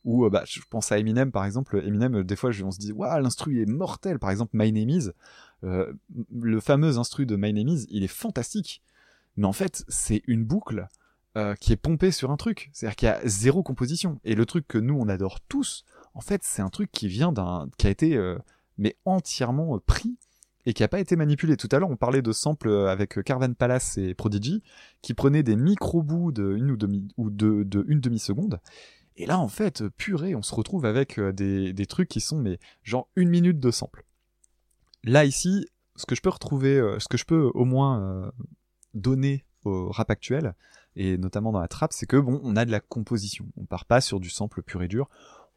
où, 0.04 0.26
euh, 0.26 0.30
bah, 0.30 0.44
je 0.46 0.60
pense 0.70 0.92
à 0.92 0.98
Eminem 0.98 1.32
par 1.32 1.46
exemple. 1.46 1.82
Eminem, 1.86 2.16
euh, 2.16 2.24
des 2.24 2.36
fois, 2.36 2.50
on 2.64 2.72
se 2.72 2.80
dit, 2.80 2.92
waouh, 2.92 3.22
l'instru 3.22 3.62
est 3.62 3.68
mortel. 3.68 4.18
Par 4.18 4.32
exemple, 4.32 4.52
My 4.56 4.72
Name 4.72 4.90
Is, 4.90 5.10
euh, 5.64 5.94
le 6.36 6.60
fameux 6.60 6.98
instru 6.98 7.28
de 7.28 7.36
My 7.36 7.54
Name 7.54 7.68
Is, 7.68 7.86
il 7.90 8.04
est 8.04 8.08
fantastique. 8.08 8.82
Mais 9.36 9.46
en 9.46 9.54
fait, 9.54 9.86
c'est 9.88 10.24
une 10.26 10.44
boucle 10.44 10.88
qui 11.60 11.72
est 11.72 11.78
pompée 11.78 12.10
sur 12.10 12.32
un 12.32 12.36
truc. 12.36 12.72
C'est-à-dire 12.74 12.96
qu'il 12.96 13.06
y 13.06 13.12
a 13.12 13.22
zéro 13.24 13.62
composition. 13.62 14.20
Et 14.24 14.34
le 14.34 14.48
truc 14.48 14.68
que 14.68 14.80
nous, 14.80 14.98
on 15.00 15.08
adore 15.08 15.40
tous, 15.40 15.86
en 16.16 16.20
fait, 16.20 16.42
c'est 16.44 16.64
un 16.64 16.70
truc 16.70 16.92
qui 16.92 17.08
vient 17.08 17.32
d'un, 17.32 17.70
qui 17.78 17.86
a 17.86 17.92
été, 17.92 18.36
mais 18.80 18.98
entièrement 19.06 19.78
pris 19.78 20.18
et 20.68 20.74
qui 20.74 20.84
a 20.84 20.90
pas 20.90 21.00
été 21.00 21.16
manipulé. 21.16 21.56
Tout 21.56 21.70
à 21.72 21.80
l'heure, 21.80 21.90
on 21.90 21.96
parlait 21.96 22.22
de 22.22 22.34
samples 22.34 22.68
euh, 22.68 22.90
avec 22.90 23.18
euh, 23.18 23.24
Carvan 23.24 23.54
Palace 23.54 23.98
et 23.98 24.14
Prodigy 24.14 24.62
qui 25.02 25.14
prenaient 25.14 25.42
des 25.42 25.56
micro-bouts 25.56 26.34
de 26.34 26.56
une 26.58 26.72
ou, 26.72 26.78
ou 27.16 27.30
de, 27.30 27.86
une 27.88 28.02
demi-seconde. 28.02 28.60
Et 29.16 29.26
là, 29.26 29.40
en 29.40 29.48
fait, 29.48 29.82
euh, 29.82 29.90
purée, 29.90 30.36
on 30.36 30.42
se 30.42 30.54
retrouve 30.54 30.86
avec 30.86 31.22
des, 31.22 31.72
des 31.72 31.86
trucs 31.86 32.10
qui 32.10 32.20
sont, 32.20 32.38
mais 32.38 32.60
genre 32.84 33.08
une 33.16 33.30
minute 33.30 33.62
de 33.62 33.72
sample. 33.72 34.04
Là, 35.06 35.24
ici, 35.24 35.66
ce 35.96 36.06
que 36.06 36.16
je 36.16 36.22
peux 36.22 36.30
retrouver, 36.30 36.98
ce 37.00 37.08
que 37.08 37.18
je 37.18 37.24
peux 37.24 37.50
au 37.54 37.64
moins 37.64 38.30
donner 38.94 39.46
au 39.64 39.90
rap 39.90 40.12
actuel, 40.12 40.54
et 40.98 41.18
notamment 41.18 41.54
dans 41.54 41.62
la 41.62 41.70
trap, 41.70 41.94
c'est 41.94 42.08
que 42.08 42.18
bon, 42.18 42.42
on 42.44 42.58
a 42.58 42.66
de 42.66 42.72
la 42.72 42.82
composition. 42.82 43.46
On 43.56 43.66
part 43.66 43.86
pas 43.86 44.02
sur 44.02 44.20
du 44.20 44.30
sample 44.30 44.64
pur 44.64 44.84
et 44.84 44.90
dur, 44.90 45.08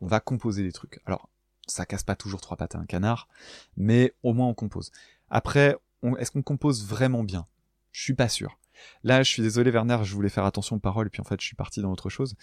on 0.01 0.07
va 0.07 0.20
composer 0.20 0.62
des 0.62 0.73
trucs. 0.73 1.01
Alors, 1.05 1.30
ça 1.71 1.87
casse 1.87 2.03
pas 2.03 2.17
toujours 2.17 2.41
trois 2.41 2.57
pattes 2.57 2.75
à 2.75 2.79
un 2.79 2.87
canard, 2.87 3.29
mais 3.77 4.15
au 4.23 4.33
moins 4.33 4.49
on 4.49 4.55
compose. 4.55 4.91
Après, 5.29 5.77
est-ce 6.19 6.31
qu'on 6.31 6.43
compose 6.43 6.85
vraiment 6.85 7.25
bien? 7.25 7.47
Je 7.93 8.03
suis 8.03 8.15
pas 8.15 8.29
sûr. 8.29 8.59
Là, 9.05 9.23
je 9.23 9.29
suis 9.29 9.43
désolé 9.43 9.71
Werner, 9.71 9.99
je 10.03 10.15
voulais 10.15 10.29
faire 10.29 10.45
attention 10.45 10.77
aux 10.77 10.81
paroles, 10.81 11.09
et 11.09 11.11
puis 11.11 11.21
en 11.21 11.25
fait, 11.25 11.41
je 11.41 11.47
suis 11.47 11.57
parti 11.57 11.83
dans 11.83 11.93
autre 11.93 12.09
chose. 12.09 12.35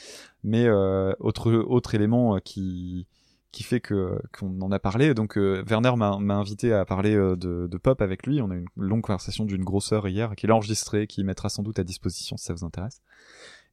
Mais 0.44 0.66
euh, 0.66 1.14
autre 1.20 1.52
autre 1.52 1.96
élément 1.96 2.36
euh, 2.36 2.40
qui 2.40 3.08
qui 3.52 3.64
fait 3.64 3.80
que 3.80 4.20
qu'on 4.38 4.62
en 4.62 4.72
a 4.72 4.80
parlé. 4.80 5.14
Donc 5.14 5.38
euh, 5.38 5.64
Werner 5.68 5.94
m'a 5.96 6.36
invité 6.36 6.74
à 6.74 6.86
parler 6.86 7.16
de, 7.16 7.36
de 7.68 7.78
pop 7.78 8.02
avec 8.02 8.28
lui. 8.28 8.42
On 8.42 8.52
a 8.52 8.56
eu 8.56 8.60
une 8.60 8.84
longue 8.84 9.02
conversation 9.02 9.46
d'une 9.46 9.64
grosse 9.64 9.92
heure 9.94 10.08
hier, 10.08 10.36
qu'il 10.36 10.52
a 10.52 10.56
enregistrée, 10.56 11.08
qui 11.08 11.24
mettra 11.24 11.50
sans 11.50 11.64
doute 11.64 11.80
à 11.80 11.84
disposition 11.84 12.38
si 12.38 12.46
ça 12.46 12.54
vous 12.54 12.66
intéresse. 12.66 13.02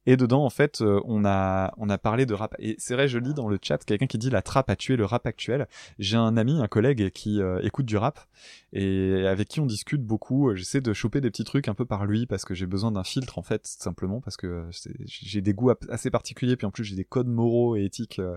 Et 0.07 0.17
dedans, 0.17 0.45
en 0.45 0.51
fait, 0.51 0.81
euh, 0.81 1.01
on 1.05 1.25
a 1.25 1.73
on 1.79 1.89
a 1.89 1.99
parlé 1.99 2.27
de 2.27 2.35
rap. 2.35 2.55
Et 2.59 2.77
c'est 2.79 2.95
vrai, 2.95 3.09
je 3.09 3.19
lis 3.19 3.35
dans 3.35 3.49
le 3.49 3.59
chat 3.61 3.79
quelqu'un 3.85 4.07
qui 4.07 4.19
dit 4.19 4.31
la 4.31 4.43
trappe 4.43 4.69
a 4.71 4.77
tué 4.77 4.97
le 4.97 5.05
rap 5.05 5.27
actuel. 5.27 5.67
J'ai 5.99 6.17
un 6.17 6.37
ami, 6.37 6.61
un 6.61 6.69
collègue 6.69 7.11
qui 7.11 7.41
euh, 7.41 7.61
écoute 7.63 7.87
du 7.87 7.97
rap 7.97 8.21
et 8.73 9.27
avec 9.27 9.49
qui 9.49 9.61
on 9.61 9.67
discute 9.67 10.03
beaucoup. 10.03 10.55
J'essaie 10.55 10.81
de 10.81 10.93
choper 10.93 11.21
des 11.21 11.31
petits 11.31 11.45
trucs 11.45 11.69
un 11.69 11.75
peu 11.75 11.87
par 11.87 12.07
lui 12.07 12.27
parce 12.27 12.45
que 12.45 12.55
j'ai 12.55 12.67
besoin 12.67 12.93
d'un 12.93 13.05
filtre 13.05 13.39
en 13.39 13.43
fait, 13.43 13.67
simplement 13.67 14.21
parce 14.21 14.37
que 14.37 14.69
j'ai 15.07 15.41
des 15.41 15.55
goûts 15.55 15.73
assez 15.89 16.11
particuliers. 16.11 16.57
Puis 16.57 16.67
en 16.67 16.71
plus, 16.71 16.85
j'ai 16.85 16.97
des 16.97 17.05
codes 17.05 17.29
moraux 17.29 17.77
et 17.77 17.85
éthiques 17.85 18.19
euh, 18.19 18.37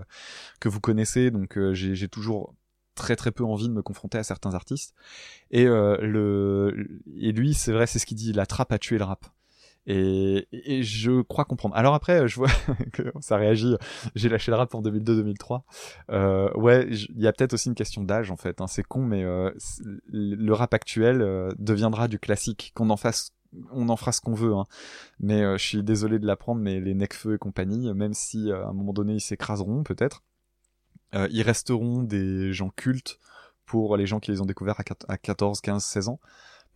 que 0.60 0.68
vous 0.68 0.80
connaissez, 0.80 1.30
donc 1.30 1.58
j'ai 1.72 2.08
toujours 2.08 2.54
très 2.94 3.14
très 3.14 3.30
peu 3.30 3.44
envie 3.44 3.68
de 3.68 3.72
me 3.72 3.82
confronter 3.82 4.18
à 4.18 4.22
certains 4.24 4.54
artistes. 4.54 4.94
Et 5.50 5.64
le 5.64 7.00
et 7.16 7.32
lui, 7.32 7.54
c'est 7.54 7.72
vrai, 7.72 7.86
c'est 7.86 7.98
ce 7.98 8.06
qu'il 8.06 8.16
dit. 8.16 8.32
La 8.32 8.46
trappe 8.46 8.72
a 8.72 8.78
tué 8.78 8.98
le 8.98 9.04
rap. 9.04 9.26
Et, 9.90 10.46
et 10.52 10.82
je 10.82 11.22
crois 11.22 11.46
comprendre. 11.46 11.74
Alors 11.74 11.94
après, 11.94 12.28
je 12.28 12.36
vois 12.36 12.50
que 12.92 13.10
ça 13.20 13.38
réagit. 13.38 13.74
J'ai 14.14 14.28
lâché 14.28 14.50
le 14.50 14.58
rap 14.58 14.74
en 14.74 14.82
2002-2003. 14.82 15.62
Euh, 16.10 16.52
ouais, 16.52 16.86
il 16.90 17.22
y 17.22 17.26
a 17.26 17.32
peut-être 17.32 17.54
aussi 17.54 17.68
une 17.68 17.74
question 17.74 18.04
d'âge 18.04 18.30
en 18.30 18.36
fait. 18.36 18.60
Hein, 18.60 18.66
c'est 18.66 18.82
con, 18.82 19.00
mais 19.00 19.24
euh, 19.24 19.50
le 20.10 20.52
rap 20.52 20.74
actuel 20.74 21.22
euh, 21.22 21.48
deviendra 21.58 22.06
du 22.06 22.18
classique. 22.18 22.72
Qu'on 22.74 22.90
en 22.90 22.98
fasse, 22.98 23.32
on 23.72 23.88
en 23.88 23.96
fera 23.96 24.12
ce 24.12 24.20
qu'on 24.20 24.34
veut. 24.34 24.54
Hein. 24.54 24.66
Mais 25.20 25.42
euh, 25.42 25.56
je 25.56 25.64
suis 25.64 25.82
désolé 25.82 26.18
de 26.18 26.26
l'apprendre, 26.26 26.60
mais 26.60 26.80
les 26.80 26.94
Necfeu 26.94 27.34
et 27.34 27.38
compagnie, 27.38 27.92
même 27.94 28.12
si 28.12 28.50
euh, 28.50 28.64
à 28.64 28.68
un 28.68 28.72
moment 28.74 28.92
donné 28.92 29.14
ils 29.14 29.20
s'écraseront 29.20 29.84
peut-être, 29.84 30.22
euh, 31.14 31.28
ils 31.30 31.42
resteront 31.42 32.02
des 32.02 32.52
gens 32.52 32.68
cultes 32.68 33.18
pour 33.64 33.96
les 33.96 34.06
gens 34.06 34.20
qui 34.20 34.30
les 34.30 34.40
ont 34.40 34.46
découverts 34.46 34.80
à 35.08 35.16
14, 35.18 35.60
15, 35.60 35.82
16 35.82 36.08
ans 36.08 36.20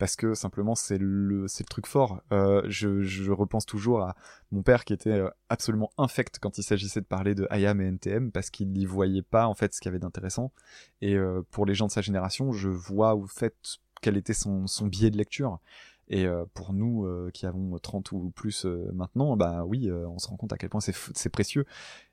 parce 0.03 0.17
que 0.17 0.33
simplement 0.33 0.75
c'est 0.75 0.97
le 0.97 1.47
c'est 1.47 1.63
le 1.63 1.69
truc 1.69 1.87
fort. 1.87 2.21
Euh, 2.33 2.61
je, 2.67 3.31
repense 3.31 3.65
toujours 3.65 4.01
à 4.01 4.17
mon 4.51 4.61
père 4.61 4.83
qui 4.83 4.91
était 4.91 5.11
euh, 5.11 5.29
absolument 5.47 5.91
infect 5.97 6.39
quand 6.41 6.57
il 6.57 6.63
s'agissait 6.63 6.99
de 6.99 7.05
parler 7.05 7.35
de 7.35 7.47
IAM 7.49 7.79
et 7.79 7.85
NTM 7.85 8.29
parce 8.29 8.49
qu'il 8.49 8.69
n'y 8.73 8.83
voyait 8.83 9.21
pas 9.21 9.47
en 9.47 9.53
fait 9.53 9.73
ce 9.73 9.79
qu'il 9.79 9.87
y 9.87 9.91
avait 9.91 9.99
d'intéressant. 9.99 10.51
Et 10.99 11.15
euh, 11.15 11.41
pour 11.51 11.65
les 11.65 11.73
gens 11.73 11.87
de 11.87 11.91
sa 11.93 12.01
génération, 12.01 12.51
je 12.51 12.67
vois 12.67 13.15
au 13.15 13.27
fait 13.27 13.55
quel 14.01 14.17
était 14.17 14.33
son, 14.33 14.67
son 14.67 14.87
biais 14.87 15.09
de 15.09 15.15
lecture. 15.15 15.61
Et 16.09 16.25
euh, 16.27 16.45
pour 16.53 16.73
nous 16.73 17.05
euh, 17.05 17.31
qui 17.33 17.45
avons 17.45 17.77
30 17.79 18.11
ou 18.11 18.31
plus 18.35 18.65
euh, 18.65 18.89
maintenant, 18.93 19.37
bah 19.37 19.63
oui, 19.65 19.89
on 19.91 20.19
se 20.19 20.27
rend 20.27 20.35
compte 20.35 20.51
à 20.53 20.57
quel 20.57 20.69
point 20.69 20.81
c'est 20.81 21.29
précieux. 21.29 21.65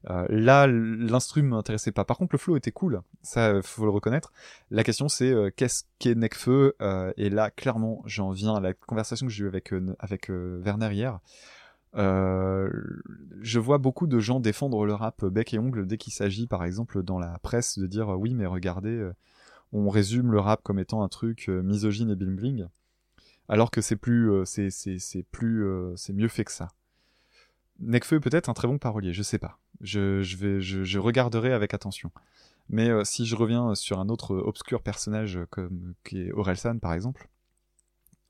Là, 0.04 0.66
l'instru 0.66 1.42
m'intéressait 1.42 1.92
pas. 1.92 2.04
Par 2.04 2.16
contre, 2.16 2.34
le 2.34 2.38
flow 2.38 2.56
était 2.56 2.72
cool, 2.72 3.02
ça 3.22 3.60
faut 3.62 3.84
le 3.84 3.90
reconnaître. 3.90 4.32
La 4.70 4.84
question 4.84 5.08
c'est 5.08 5.34
qu'est-ce 5.56 5.84
qu'est 5.98 6.14
Necfeu 6.14 6.76
Et 7.16 7.30
là, 7.30 7.50
clairement, 7.50 8.02
j'en 8.06 8.30
viens 8.30 8.54
à 8.54 8.60
la 8.60 8.74
conversation 8.74 9.26
que 9.26 9.32
j'ai 9.32 9.44
eue 9.44 9.48
avec 9.48 9.72
avec 9.98 10.30
Werner 10.30 10.92
hier. 10.92 11.20
Euh, 11.96 12.70
je 13.40 13.58
vois 13.58 13.78
beaucoup 13.78 14.06
de 14.06 14.20
gens 14.20 14.38
défendre 14.38 14.86
le 14.86 14.94
rap 14.94 15.24
bec 15.24 15.52
et 15.52 15.58
ongle 15.58 15.86
dès 15.86 15.98
qu'il 15.98 16.12
s'agit, 16.12 16.46
par 16.46 16.64
exemple, 16.64 17.02
dans 17.02 17.18
la 17.18 17.38
presse, 17.40 17.78
de 17.78 17.86
dire 17.86 18.08
oui, 18.10 18.34
mais 18.34 18.46
regardez, 18.46 19.10
on 19.72 19.88
résume 19.88 20.32
le 20.32 20.40
rap 20.40 20.62
comme 20.62 20.78
étant 20.78 21.02
un 21.02 21.08
truc 21.08 21.48
misogyne 21.48 22.10
et 22.10 22.16
bling 22.16 22.36
bling, 22.36 22.66
alors 23.50 23.72
que 23.72 23.80
c'est 23.80 23.96
plus, 23.96 24.30
euh, 24.30 24.44
c'est 24.44 24.70
c'est 24.70 25.24
plus, 25.32 25.66
euh, 25.66 25.92
c'est 25.96 26.12
mieux 26.12 26.28
fait 26.28 26.44
que 26.44 26.52
ça. 26.52 26.68
Necfeu 27.80 28.16
est 28.16 28.20
peut-être 28.20 28.48
un 28.48 28.54
très 28.54 28.68
bon 28.68 28.78
parolier, 28.78 29.12
je 29.12 29.22
sais 29.22 29.38
pas. 29.38 29.58
Je, 29.80 30.20
vais, 30.36 30.60
je, 30.60 30.98
regarderai 30.98 31.52
avec 31.52 31.74
attention. 31.74 32.12
Mais 32.68 32.88
euh, 32.90 33.02
si 33.04 33.26
je 33.26 33.34
reviens 33.34 33.74
sur 33.74 33.98
un 33.98 34.08
autre 34.08 34.36
obscur 34.36 34.82
personnage 34.82 35.40
comme 35.50 35.94
qui 36.04 36.20
est 36.20 36.32
Orelsan 36.32 36.78
par 36.78 36.92
exemple, 36.94 37.28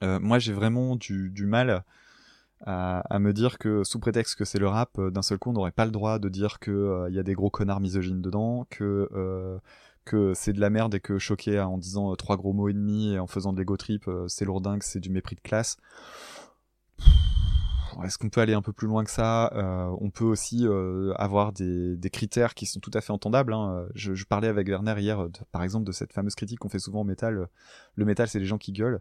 moi 0.02 0.38
j'ai 0.38 0.54
vraiment 0.54 0.96
du, 0.96 1.28
du 1.28 1.44
mal 1.44 1.84
à, 2.64 3.18
me 3.18 3.32
dire 3.34 3.58
que 3.58 3.84
sous 3.84 4.00
prétexte 4.00 4.36
que 4.36 4.46
c'est 4.46 4.58
le 4.58 4.68
rap, 4.68 4.98
d'un 4.98 5.20
seul 5.20 5.38
coup 5.38 5.50
on 5.50 5.52
n'aurait 5.52 5.72
pas 5.72 5.84
le 5.84 5.90
droit 5.90 6.18
de 6.18 6.30
dire 6.30 6.58
que 6.58 7.06
il 7.10 7.14
y 7.14 7.18
a 7.18 7.22
des 7.22 7.34
gros 7.34 7.50
connards 7.50 7.80
misogynes 7.80 8.22
dedans, 8.22 8.66
que 8.70 9.60
que 10.04 10.34
c'est 10.34 10.52
de 10.52 10.60
la 10.60 10.70
merde 10.70 10.94
et 10.94 11.00
que 11.00 11.18
choquer 11.18 11.60
en 11.60 11.78
disant 11.78 12.12
euh, 12.12 12.16
trois 12.16 12.36
gros 12.36 12.52
mots 12.52 12.68
et 12.68 12.72
demi 12.72 13.12
et 13.12 13.18
en 13.18 13.26
faisant 13.26 13.52
de 13.52 13.58
l'ego 13.58 13.76
trip, 13.76 14.08
euh, 14.08 14.26
c'est 14.28 14.44
lourdingue, 14.44 14.82
c'est 14.82 15.00
du 15.00 15.10
mépris 15.10 15.36
de 15.36 15.40
classe. 15.40 15.76
Est-ce 18.04 18.18
qu'on 18.18 18.30
peut 18.30 18.40
aller 18.40 18.54
un 18.54 18.62
peu 18.62 18.72
plus 18.72 18.86
loin 18.86 19.04
que 19.04 19.10
ça? 19.10 19.52
Euh, 19.54 19.94
On 20.00 20.10
peut 20.10 20.24
aussi 20.24 20.64
avoir 21.16 21.52
des, 21.52 21.98
critères 22.10 22.54
qui 22.54 22.64
sont 22.64 22.78
tout 22.78 22.92
à 22.94 23.00
fait 23.00 23.12
entendables. 23.12 23.52
Hein. 23.52 23.84
Je, 23.94 24.24
parlais 24.24 24.46
avec 24.46 24.68
Werner 24.68 24.94
hier, 24.98 25.26
par 25.50 25.64
exemple, 25.64 25.86
de 25.86 25.92
cette 25.92 26.12
fameuse 26.12 26.36
critique 26.36 26.60
qu'on 26.60 26.68
fait 26.68 26.78
souvent 26.78 27.00
au 27.00 27.04
métal. 27.04 27.48
Le 27.96 28.04
métal, 28.04 28.28
c'est 28.28 28.38
les 28.38 28.46
gens 28.46 28.58
qui 28.58 28.72
gueulent. 28.72 29.00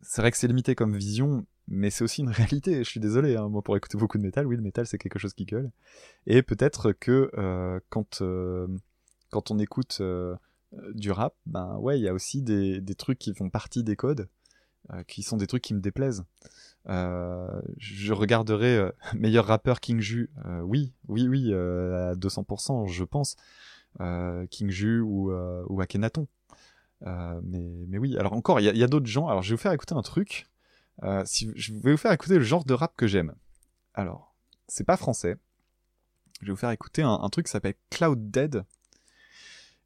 C'est 0.00 0.22
vrai 0.22 0.30
que 0.30 0.36
c'est 0.36 0.46
limité 0.46 0.76
comme 0.76 0.96
vision, 0.96 1.44
mais 1.66 1.90
c'est 1.90 2.04
aussi 2.04 2.22
une 2.22 2.30
réalité. 2.30 2.78
Je 2.78 2.88
suis 2.88 3.00
désolé, 3.00 3.36
hein. 3.36 3.48
moi 3.48 3.62
pour 3.62 3.76
écouter 3.76 3.98
beaucoup 3.98 4.16
de 4.16 4.22
métal, 4.22 4.46
oui, 4.46 4.56
le 4.56 4.62
métal 4.62 4.86
c'est 4.86 4.96
quelque 4.96 5.18
chose 5.18 5.34
qui 5.34 5.44
gueule. 5.44 5.70
Et 6.26 6.42
peut-être 6.42 6.92
que 6.92 7.30
quand 7.90 8.22
quand 9.34 9.50
on 9.50 9.58
écoute 9.58 9.98
euh, 10.00 10.36
euh, 10.74 10.92
du 10.94 11.10
rap, 11.10 11.34
ben 11.44 11.76
ouais, 11.78 11.98
il 11.98 12.04
y 12.04 12.08
a 12.08 12.14
aussi 12.14 12.40
des, 12.40 12.80
trucs 12.96 13.18
qui 13.18 13.34
font 13.34 13.50
partie 13.50 13.82
des 13.82 13.96
codes, 13.96 14.28
euh, 14.92 15.02
qui 15.02 15.24
sont 15.24 15.36
des 15.36 15.48
trucs 15.48 15.64
qui 15.64 15.74
me 15.74 15.80
déplaisent. 15.80 16.24
Je 16.86 18.12
regarderai 18.12 18.92
meilleur 19.14 19.46
rappeur 19.46 19.80
King 19.80 20.00
Ju, 20.00 20.30
oui, 20.62 20.92
oui, 21.08 21.26
oui, 21.26 21.52
à 21.52 22.14
200%, 22.14 22.86
je 22.86 23.02
pense. 23.02 23.34
King 24.50 24.70
Ju 24.70 25.00
ou, 25.00 25.32
ou 25.32 25.80
Akhenaton. 25.80 26.28
Mais, 27.02 27.86
mais 27.88 27.98
oui, 27.98 28.16
alors 28.16 28.34
encore, 28.34 28.60
il 28.60 28.76
y 28.76 28.84
a, 28.84 28.86
d'autres 28.86 29.06
gens. 29.06 29.26
Alors 29.26 29.42
je 29.42 29.50
vais 29.50 29.56
vous 29.56 29.62
faire 29.62 29.72
écouter 29.72 29.96
un 29.96 30.02
truc. 30.02 30.46
Je 31.02 31.72
vais 31.72 31.90
vous 31.90 31.98
faire 31.98 32.12
écouter 32.12 32.34
le 32.34 32.44
genre 32.44 32.64
de 32.64 32.74
rap 32.74 32.94
que 32.96 33.08
j'aime. 33.08 33.34
Alors, 33.94 34.36
c'est 34.68 34.84
pas 34.84 34.96
français. 34.96 35.34
Je 36.40 36.46
vais 36.46 36.52
vous 36.52 36.58
faire 36.58 36.70
écouter 36.70 37.02
un 37.02 37.28
truc 37.30 37.46
qui 37.46 37.52
s'appelle 37.52 37.74
Cloud 37.90 38.30
Dead. 38.30 38.64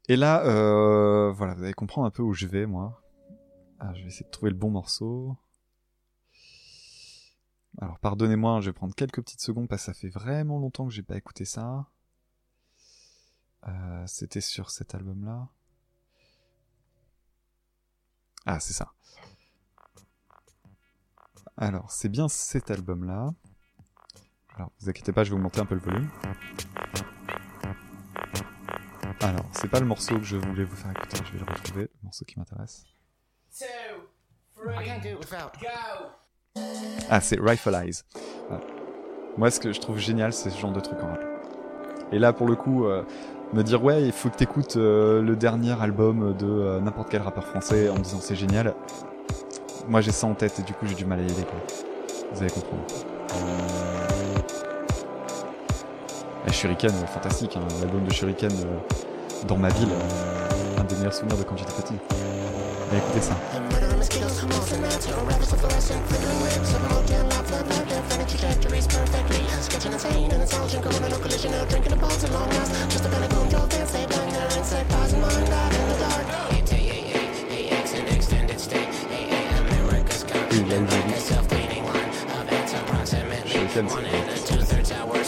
Et 0.09 0.17
là, 0.17 0.45
euh, 0.47 1.31
voilà, 1.33 1.55
vous 1.55 1.63
allez 1.65 1.75
comprendre 1.75 2.07
un 2.07 2.11
peu 2.11 2.23
où 2.23 2.33
je 2.33 2.47
vais, 2.47 2.65
moi. 2.65 3.03
Ah, 3.79 3.93
je 3.95 4.03
vais 4.03 4.09
essayer 4.09 4.25
de 4.25 4.31
trouver 4.31 4.51
le 4.51 4.57
bon 4.57 4.71
morceau. 4.71 5.37
Alors, 7.81 7.99
pardonnez-moi, 8.01 8.53
hein, 8.53 8.61
je 8.61 8.71
vais 8.71 8.73
prendre 8.73 8.95
quelques 8.95 9.21
petites 9.21 9.43
secondes 9.43 9.69
parce 9.69 9.83
que 9.83 9.93
ça 9.93 9.95
fait 9.95 10.09
vraiment 10.09 10.59
longtemps 10.59 10.87
que 10.87 10.93
j'ai 10.93 11.03
pas 11.03 11.17
écouté 11.17 11.45
ça. 11.45 11.87
Euh, 13.67 14.05
C'était 14.07 14.41
sur 14.41 14.71
cet 14.71 14.95
album-là. 14.95 15.49
Ah, 18.47 18.61
c'est 18.61 18.73
ça. 18.73 18.95
Alors, 21.59 21.91
c'est 21.91 22.09
bien 22.09 22.29
cet 22.29 22.71
album-là. 22.71 23.35
Alors, 24.57 24.73
vous 24.81 24.89
inquiétez 24.89 25.13
pas, 25.13 25.23
je 25.23 25.31
vais 25.31 25.37
augmenter 25.37 25.61
un 25.61 25.67
peu 25.67 25.75
le 25.75 25.81
volume. 25.83 26.09
Alors, 29.21 29.45
c'est 29.53 29.69
pas 29.69 29.81
le 29.81 29.87
morceau 29.87 30.17
que 30.19 30.25
je 30.25 30.37
voulais 30.37 30.65
vous 30.65 30.77
faire 30.77 30.93
écouter, 30.93 31.19
je 31.27 31.33
vais 31.33 31.45
le 31.45 31.53
retrouver, 31.53 31.83
le 31.83 32.05
morceau 32.05 32.25
qui 32.25 32.39
m'intéresse. 32.39 32.85
Ah, 37.11 37.21
c'est 37.21 37.39
Rifle 37.41 37.75
Eyes. 37.75 38.03
Voilà. 38.49 38.65
Moi, 39.37 39.51
ce 39.51 39.59
que 39.59 39.73
je 39.73 39.81
trouve 39.81 39.99
génial, 39.99 40.33
c'est 40.33 40.51
ce 40.51 40.59
genre 40.59 40.73
de 40.73 40.81
truc 40.81 41.03
en 41.03 41.09
rap. 41.09 41.21
Et 42.13 42.19
là, 42.19 42.33
pour 42.33 42.47
le 42.47 42.55
coup, 42.55 42.87
euh, 42.87 43.03
me 43.53 43.63
dire, 43.63 43.83
ouais, 43.83 44.05
il 44.05 44.13
faut 44.13 44.31
que 44.31 44.37
t'écoutes 44.37 44.77
euh, 44.77 45.21
le 45.21 45.37
dernier 45.37 45.81
album 45.81 46.37
de 46.37 46.47
euh, 46.47 46.81
n'importe 46.81 47.11
quel 47.11 47.23
rappeur 47.23 47.47
français 47.47 47.89
en 47.89 47.95
me 47.95 48.03
disant 48.03 48.21
c'est 48.21 48.37
génial. 48.37 48.75
Moi, 49.89 50.01
j'ai 50.01 50.13
ça 50.13 50.27
en 50.27 50.35
tête 50.35 50.59
et 50.61 50.63
du 50.63 50.75
coup, 50.75 50.87
j'ai 50.87 50.95
du 50.95 51.05
mal 51.05 51.19
à 51.19 51.23
y 51.23 51.27
aller, 51.27 51.45
quoi. 51.45 51.59
Vous 52.33 52.41
allez 52.41 52.51
comprendre. 52.51 52.85
Et 56.47 56.53
Shuriken, 56.53 56.91
fantastique, 56.91 57.57
hein, 57.57 57.67
l'album 57.81 58.05
de 58.05 58.13
Shuriken 58.13 58.51
dans 59.47 59.57
ma 59.57 59.69
ville, 59.69 59.89
un 60.79 60.85
des 60.85 60.95
meilleurs 60.97 61.15
souvenirs 61.15 61.39
de 61.39 61.43
quand 61.43 61.57
j'étais 61.57 61.83
petit. 61.83 61.95
Mais 62.91 62.99
écoutez 62.99 63.21
ça. 63.21 63.35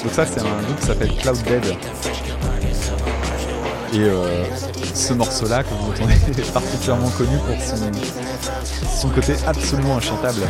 Donc 0.03 0.13
ça, 0.13 0.27
c'est 0.27 0.41
un 0.41 0.63
groupe 0.63 0.81
qui 0.81 0.87
s'appelle 0.87 1.15
Cloud 1.17 1.43
Dead. 1.45 2.20
Et 3.93 3.99
euh, 3.99 4.45
ce 4.95 5.13
morceau-là, 5.15 5.65
que 5.65 5.71
vous 5.71 5.91
entendez, 5.91 6.15
est 6.39 6.53
particulièrement 6.53 7.11
connu 7.11 7.37
pour 7.39 7.61
son, 7.61 7.91
son 8.89 9.09
côté 9.09 9.35
absolument 9.47 9.97
inchantable. 9.97 10.43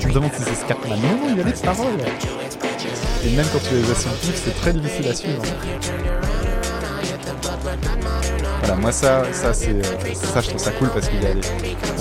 tu 0.00 0.08
me 0.08 0.12
demandes 0.12 0.32
si 0.36 0.42
c'est 0.42 0.54
Scatman. 0.56 0.98
Non, 1.00 1.28
il 1.28 1.36
y 1.36 1.40
a 1.40 1.44
des 1.44 1.52
paroles. 1.52 1.86
Et 3.24 3.30
même 3.36 3.46
quand 3.52 3.60
tu 3.60 3.74
les 3.74 3.88
as 3.90 3.94
scientifiques, 3.94 4.40
c'est 4.44 4.60
très 4.60 4.72
difficile 4.72 5.08
à 5.08 5.14
suivre. 5.14 5.42
Moi 8.78 8.92
ça, 8.92 9.22
c'est, 9.52 9.70
euh, 9.70 9.82
ça 10.14 10.40
je 10.40 10.48
trouve 10.48 10.60
ça 10.60 10.70
cool 10.72 10.90
parce 10.90 11.08
qu'il 11.08 11.22
y 11.22 11.26
a 11.26 11.30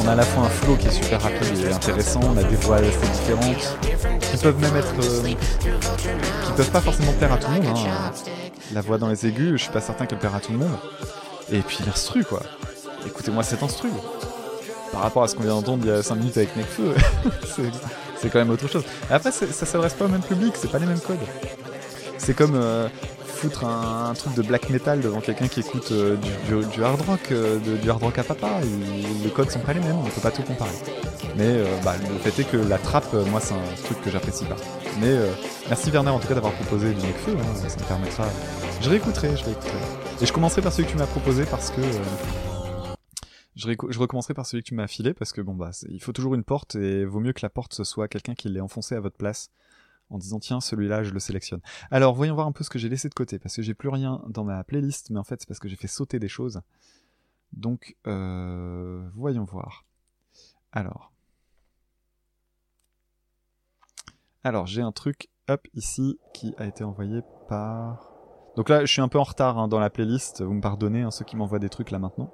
à 0.09 0.15
la 0.15 0.23
fois 0.23 0.43
un 0.45 0.49
flow 0.49 0.75
qui 0.75 0.87
est 0.87 0.91
super 0.91 1.21
rapide 1.21 1.57
et 1.63 1.71
intéressant, 1.71 2.21
on 2.23 2.37
a 2.37 2.43
des 2.43 2.55
voix 2.55 2.77
assez 2.77 3.07
différentes, 3.13 3.77
qui 4.21 4.37
peuvent 4.37 4.59
même 4.59 4.75
être, 4.75 4.93
euh, 5.03 5.23
qui 6.45 6.51
peuvent 6.55 6.71
pas 6.71 6.81
forcément 6.81 7.13
plaire 7.13 7.33
à 7.33 7.37
tout 7.37 7.51
le 7.51 7.61
monde. 7.61 7.77
Hein. 7.77 8.11
La 8.73 8.81
voix 8.81 8.97
dans 8.97 9.07
les 9.07 9.27
aigus, 9.27 9.51
je 9.53 9.63
suis 9.63 9.71
pas 9.71 9.81
certain 9.81 10.05
qu'elle 10.05 10.19
plaira 10.19 10.37
à 10.37 10.39
tout 10.39 10.51
le 10.51 10.57
monde. 10.57 10.77
Et 11.51 11.59
puis 11.59 11.79
l'instru 11.85 12.23
quoi. 12.23 12.41
Écoutez-moi 13.05 13.43
cet 13.43 13.63
instru. 13.63 13.89
Par 14.91 15.01
rapport 15.01 15.23
à 15.23 15.27
ce 15.27 15.35
qu'on 15.35 15.43
vient 15.43 15.53
d'entendre 15.53 15.83
il 15.85 15.89
y 15.89 15.93
a 15.93 16.01
5 16.01 16.15
minutes 16.15 16.37
avec 16.37 16.55
Nekfeu, 16.55 16.95
c'est, 17.55 17.71
c'est 18.19 18.29
quand 18.29 18.39
même 18.39 18.49
autre 18.49 18.67
chose. 18.67 18.83
Après, 19.09 19.31
ça 19.31 19.65
s'adresse 19.65 19.93
pas 19.93 20.05
au 20.05 20.09
même 20.09 20.21
public, 20.21 20.53
c'est 20.55 20.71
pas 20.71 20.79
les 20.79 20.87
mêmes 20.87 20.99
codes. 20.99 21.17
C'est 22.19 22.35
comme 22.35 22.55
euh, 22.55 22.87
foutre 23.39 23.65
un, 23.65 24.13
truc 24.15 24.35
de 24.35 24.41
black 24.41 24.69
metal 24.69 24.99
devant 24.99 25.21
quelqu'un 25.21 25.47
qui 25.47 25.61
écoute 25.61 25.91
euh, 25.91 26.17
du, 26.73 26.83
hard 26.83 26.99
rock, 27.01 27.31
euh, 27.31 27.57
du 27.81 27.89
hard 27.89 28.03
rock 28.03 28.17
à 28.17 28.23
papa. 28.23 28.59
Les 29.23 29.29
codes 29.29 29.49
sont 29.49 29.59
pas 29.59 29.71
les 29.71 29.79
mêmes, 29.79 29.97
on 29.97 30.03
peut 30.03 30.21
pas 30.21 30.31
tout 30.31 30.43
comparer. 30.43 30.75
Mais 31.37 31.47
euh, 31.47 31.65
bah, 31.83 31.95
le 31.97 32.17
fait 32.17 32.41
est 32.41 32.43
que 32.43 32.57
la 32.57 32.77
trappe, 32.77 33.13
moi, 33.31 33.39
c'est 33.39 33.53
un 33.53 33.83
truc 33.85 34.01
que 34.01 34.11
j'apprécie 34.11 34.43
pas. 34.43 34.57
Mais 34.99 35.15
merci 35.69 35.89
Werner 35.89 36.09
en 36.09 36.19
tout 36.19 36.27
cas 36.27 36.33
d'avoir 36.33 36.51
proposé 36.53 36.93
du 36.93 37.01
Nekfeu, 37.01 37.31
hein, 37.31 37.55
ça 37.55 37.79
me 37.79 37.87
permettra. 37.87 38.25
Je 38.81 38.89
réécouterai, 38.89 39.37
je 39.37 39.45
réécouterai. 39.45 39.77
Et 40.21 40.25
je 40.25 40.33
commencerai 40.33 40.61
par 40.61 40.73
celui 40.73 40.87
que 40.87 40.91
tu 40.91 40.97
m'as 40.97 41.07
proposé 41.07 41.45
parce 41.45 41.71
que. 41.71 41.81
je, 43.55 43.99
recommencerai 43.99 44.33
par 44.33 44.45
celui 44.45 44.63
que 44.63 44.67
tu 44.67 44.75
m'as 44.75 44.87
filé 44.87 45.13
parce 45.13 45.31
que 45.31 45.39
bon 45.39 45.53
bah 45.53 45.71
il 45.87 46.01
faut 46.01 46.11
toujours 46.11 46.35
une 46.35 46.43
porte 46.43 46.75
et 46.75 47.05
vaut 47.05 47.21
mieux 47.21 47.33
que 47.33 47.41
la 47.41 47.49
porte 47.49 47.73
ce 47.73 47.85
soit 47.85 48.09
quelqu'un 48.09 48.35
qui 48.35 48.49
l'ait 48.49 48.59
enfoncé 48.59 48.95
à 48.95 48.99
votre 48.99 49.15
place 49.15 49.49
en 50.09 50.17
disant 50.17 50.39
tiens 50.39 50.61
celui-là 50.61 51.03
je 51.03 51.11
le 51.11 51.19
sélectionne. 51.19 51.61
Alors 51.91 52.13
voyons 52.13 52.35
voir 52.35 52.47
un 52.47 52.51
peu 52.51 52.63
ce 52.63 52.69
que 52.69 52.79
j'ai 52.79 52.89
laissé 52.89 53.09
de 53.09 53.13
côté 53.13 53.39
parce 53.39 53.55
que 53.55 53.61
j'ai 53.61 53.73
plus 53.73 53.89
rien 53.89 54.21
dans 54.27 54.43
ma 54.43 54.63
playlist 54.63 55.09
mais 55.09 55.19
en 55.19 55.23
fait 55.23 55.41
c'est 55.41 55.47
parce 55.47 55.59
que 55.59 55.67
j'ai 55.67 55.75
fait 55.75 55.87
sauter 55.87 56.19
des 56.19 56.27
choses. 56.27 56.61
Donc 57.53 57.95
euh, 58.07 59.09
voyons 59.15 59.43
voir. 59.43 59.85
Alors 60.71 61.11
alors 64.43 64.67
j'ai 64.67 64.81
un 64.81 64.91
truc 64.91 65.29
hop 65.47 65.67
ici 65.73 66.19
qui 66.33 66.53
a 66.57 66.65
été 66.65 66.83
envoyé 66.83 67.21
par 67.47 68.11
donc 68.55 68.69
là 68.69 68.85
je 68.85 68.91
suis 68.91 69.01
un 69.01 69.07
peu 69.07 69.19
en 69.19 69.23
retard 69.23 69.57
hein, 69.57 69.67
dans 69.67 69.79
la 69.79 69.89
playlist 69.89 70.41
vous 70.41 70.53
me 70.53 70.61
pardonnez 70.61 71.01
hein, 71.01 71.11
ceux 71.11 71.25
qui 71.25 71.35
m'envoient 71.35 71.59
des 71.59 71.69
trucs 71.69 71.91
là 71.91 71.99
maintenant. 71.99 72.33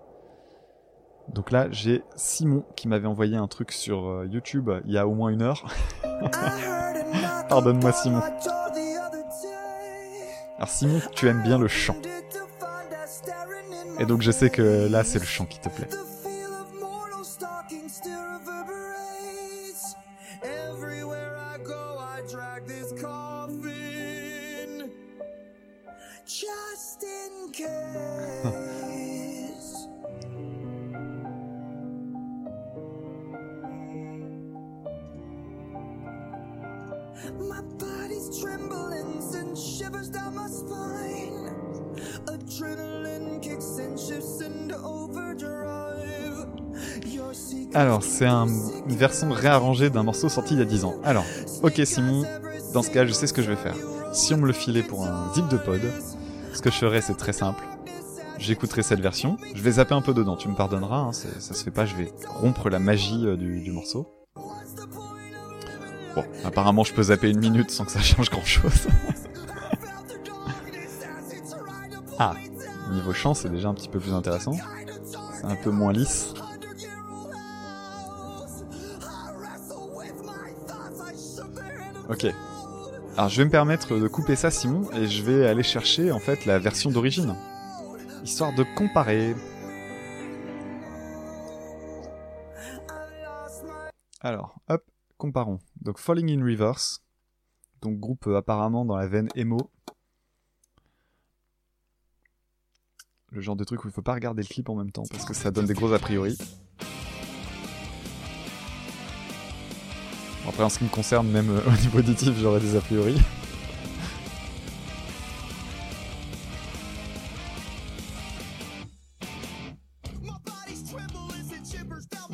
Donc 1.34 1.52
là, 1.52 1.68
j'ai 1.72 2.04
Simon 2.16 2.64
qui 2.76 2.88
m'avait 2.88 3.08
envoyé 3.08 3.36
un 3.36 3.48
truc 3.48 3.72
sur 3.72 4.08
euh, 4.08 4.28
YouTube 4.30 4.70
il 4.86 4.94
y 4.94 4.98
a 4.98 5.08
au 5.08 5.14
moins 5.14 5.30
une 5.30 5.42
heure. 5.42 5.66
Pardonne-moi, 7.50 7.92
Simon. 7.92 8.22
Alors 10.58 10.70
Simon, 10.70 11.02
tu 11.14 11.28
aimes 11.28 11.44
bien 11.44 11.58
le 11.58 11.68
chant. 11.68 11.98
Et 14.00 14.06
donc 14.06 14.22
je 14.22 14.32
sais 14.32 14.50
que 14.50 14.88
là, 14.90 15.04
c'est 15.04 15.20
le 15.20 15.26
chant 15.26 15.46
qui 15.46 15.60
te 15.60 15.70
plaît. 15.70 15.88
Just 26.28 27.04
in 27.04 27.52
case. 27.52 28.05
Body's 38.16 38.40
trembling, 38.42 39.22
sends 39.22 39.56
shivers 39.62 40.10
down 40.10 40.36
my 40.36 40.48
spine. 40.48 41.52
Adrenaline 42.28 43.42
kicks 43.42 43.78
and 43.80 43.98
shifts 44.00 44.42
into 44.42 44.76
overdrive. 44.84 46.48
Your 47.06 47.34
secret 47.34 47.76
Alors, 47.76 48.04
c'est 48.04 48.26
un- 48.26 48.48
une 48.48 48.96
version 48.96 49.30
réarrangée 49.32 49.90
d'un 49.90 50.04
morceau 50.04 50.30
sorti 50.30 50.54
il 50.54 50.60
y 50.60 50.62
a 50.62 50.66
10 50.66 50.86
ans. 50.86 50.96
Alors, 51.04 51.26
ok 51.64 51.82
Simon, 51.86 52.24
dans 52.74 52.82
ce 52.82 52.90
cas, 52.90 53.06
je 53.06 53.14
sais 53.14 53.28
ce 53.28 53.34
que 53.34 53.42
je 53.42 53.50
vais 53.50 53.56
faire. 53.58 53.76
Si 54.14 54.34
on 54.34 54.38
me 54.38 54.48
le 54.48 54.54
filait 54.54 54.84
pour 54.84 55.06
un 55.06 55.34
zip 55.34 55.48
de 55.50 55.58
pod, 55.58 55.82
ce 56.54 56.62
que 56.62 56.72
je 56.72 56.78
ferais, 56.78 57.02
c'est 57.02 57.16
très 57.16 57.34
simple. 57.34 57.64
J'écouterai 58.38 58.84
cette 58.84 59.00
version, 59.00 59.38
je 59.54 59.62
vais 59.62 59.72
zapper 59.72 59.94
un 59.94 60.02
peu 60.02 60.14
dedans, 60.14 60.36
tu 60.36 60.50
me 60.50 60.56
pardonneras, 60.56 60.98
hein, 61.00 61.14
ça 61.14 61.54
se 61.54 61.64
fait 61.64 61.72
pas, 61.72 61.86
je 61.86 61.96
vais 61.96 62.12
rompre 62.28 62.70
la 62.70 62.80
magie 62.80 63.26
euh, 63.26 63.38
du, 63.38 63.62
du 63.62 63.72
morceau. 63.72 64.08
Bon, 66.16 66.24
apparemment 66.46 66.84
je 66.84 66.94
peux 66.94 67.04
zapper 67.04 67.30
une 67.30 67.40
minute 67.40 67.72
sans 67.72 67.86
que 67.86 67.92
ça 67.92 68.02
change 68.02 68.30
grand 68.30 68.46
chose. 68.46 68.72
ah, 72.20 72.36
niveau 72.92 73.14
chant 73.14 73.34
c'est 73.34 73.50
déjà 73.50 73.68
un 73.68 73.74
petit 73.74 73.90
peu 73.90 74.00
plus 74.00 74.14
intéressant. 74.14 74.54
C'est 75.34 75.46
un 75.46 75.56
peu 75.56 75.72
moins 75.72 75.92
lisse. 75.92 76.34
Ok. 82.10 82.28
Alors 83.18 83.30
je 83.30 83.38
vais 83.38 83.46
me 83.46 83.52
permettre 83.52 83.98
de 83.98 84.08
couper 84.08 84.36
ça 84.36 84.52
Simon 84.52 84.88
et 84.94 85.08
je 85.08 85.24
vais 85.24 85.48
aller 85.48 85.64
chercher 85.64 86.12
en 86.12 86.20
fait 86.20 86.46
la 86.46 86.60
version 86.60 86.92
d'origine. 86.92 87.36
Histoire 88.24 88.54
de 88.54 88.64
comparer. 88.76 89.36
Alors, 94.22 94.56
hop, 94.70 94.84
Donc 95.82 96.00
Falling 96.00 96.30
in 96.32 96.44
Reverse, 96.44 97.04
donc 97.82 98.00
groupe 98.00 98.28
euh, 98.28 98.38
apparemment 98.38 98.86
dans 98.86 98.96
la 98.96 99.08
veine 99.08 99.30
emo. 99.36 99.72
Le 103.32 103.42
genre 103.42 103.56
de 103.56 103.64
truc 103.64 103.84
où 103.84 103.88
il 103.88 103.92
faut 103.92 104.02
pas 104.02 104.14
regarder 104.14 104.44
le 104.44 104.48
clip 104.48 104.70
en 104.70 104.76
même 104.76 104.92
temps 104.92 105.04
parce 105.12 105.26
que 105.26 105.34
ça 105.34 105.52
donne 105.52 105.66
des 105.66 105.74
gros 105.74 105.92
a 105.92 106.00
priori. 106.00 106.38
Après 110.48 110.64
en 110.64 110.70
ce 110.70 110.78
qui 110.78 110.84
me 110.84 110.90
concerne, 110.90 111.28
même 111.30 111.50
euh, 111.50 111.62
au 111.68 111.82
niveau 111.82 112.00
auditif, 112.00 112.34
j'aurais 112.38 112.60
des 112.60 112.76
a 112.76 112.82
priori. 112.82 113.18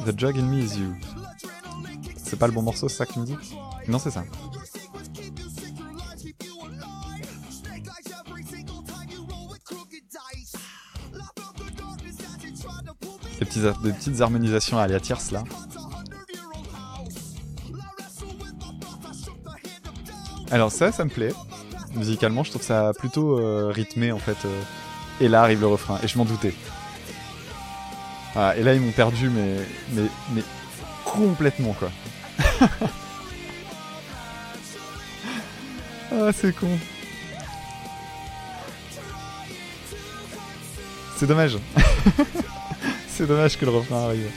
The 0.06 0.12
Drug 0.12 0.38
in 0.38 0.50
Me 0.50 0.60
is 0.60 0.78
You. 0.78 1.21
C'est 2.32 2.40
pas 2.40 2.48
le 2.48 2.54
bon 2.54 2.62
morceau, 2.62 2.88
c'est 2.88 2.96
ça 2.96 3.06
que 3.06 3.12
tu 3.12 3.20
me 3.20 3.26
dis 3.26 3.36
Non, 3.90 4.00
c'est 4.00 4.10
ça. 4.12 4.24
Des, 13.40 13.46
petits- 13.46 13.60
des 13.84 13.92
petites 13.94 14.22
harmonisations 14.22 14.78
à 14.78 15.00
tierce 15.00 15.32
là. 15.32 15.44
Alors 20.52 20.72
ça, 20.72 20.92
ça 20.94 21.04
me 21.04 21.10
plaît. 21.10 21.34
Musicalement, 21.96 22.44
je 22.46 22.52
trouve 22.52 22.62
ça 22.62 22.92
plutôt 22.98 23.40
euh, 23.40 23.72
rythmé 23.74 24.12
en 24.14 24.20
fait. 24.20 24.38
euh. 24.46 24.62
Et 25.20 25.28
là 25.28 25.42
arrive 25.44 25.60
le 25.60 25.68
refrain, 25.68 26.00
et 26.02 26.08
je 26.08 26.18
m'en 26.18 26.26
doutais. 26.26 26.54
Voilà, 28.34 28.56
et 28.56 28.64
là 28.64 28.74
ils 28.74 28.80
m'ont 28.82 28.92
perdu, 28.94 29.30
mais, 29.30 29.58
mais, 29.94 30.04
mais 30.34 30.44
complètement 31.04 31.74
quoi. 31.74 31.92
Ah, 36.12 36.32
c'est 36.34 36.56
con. 36.56 36.68
C'est 41.18 41.28
dommage. 41.28 41.58
c'est 43.08 43.28
dommage 43.28 43.58
que 43.58 43.66
le 43.66 43.72
refrain 43.72 44.06
arrive. 44.06 44.30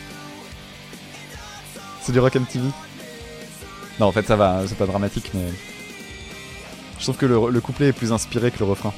C'est 2.02 2.12
du 2.12 2.20
Rock 2.20 2.34
MTV. 2.34 2.68
Non, 3.98 4.06
en 4.06 4.12
fait, 4.12 4.26
ça 4.26 4.36
va, 4.36 4.62
c'est 4.66 4.76
pas 4.76 4.86
dramatique, 4.86 5.30
mais. 5.34 5.48
Je 6.98 7.04
trouve 7.04 7.16
que 7.16 7.26
le, 7.26 7.50
le 7.50 7.60
couplet 7.60 7.88
est 7.88 7.92
plus 7.92 8.12
inspiré 8.12 8.50
que 8.50 8.58
le 8.58 8.66
refrain. 8.66 8.92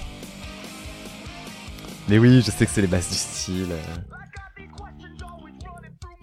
Mais 2.09 2.19
oui, 2.19 2.43
je 2.45 2.51
sais 2.51 2.67
que 2.67 2.73
c'est 2.73 2.81
les 2.83 2.87
bases 2.87 3.09
du 3.09 3.15
style. 3.17 3.69
euh. 3.71 4.26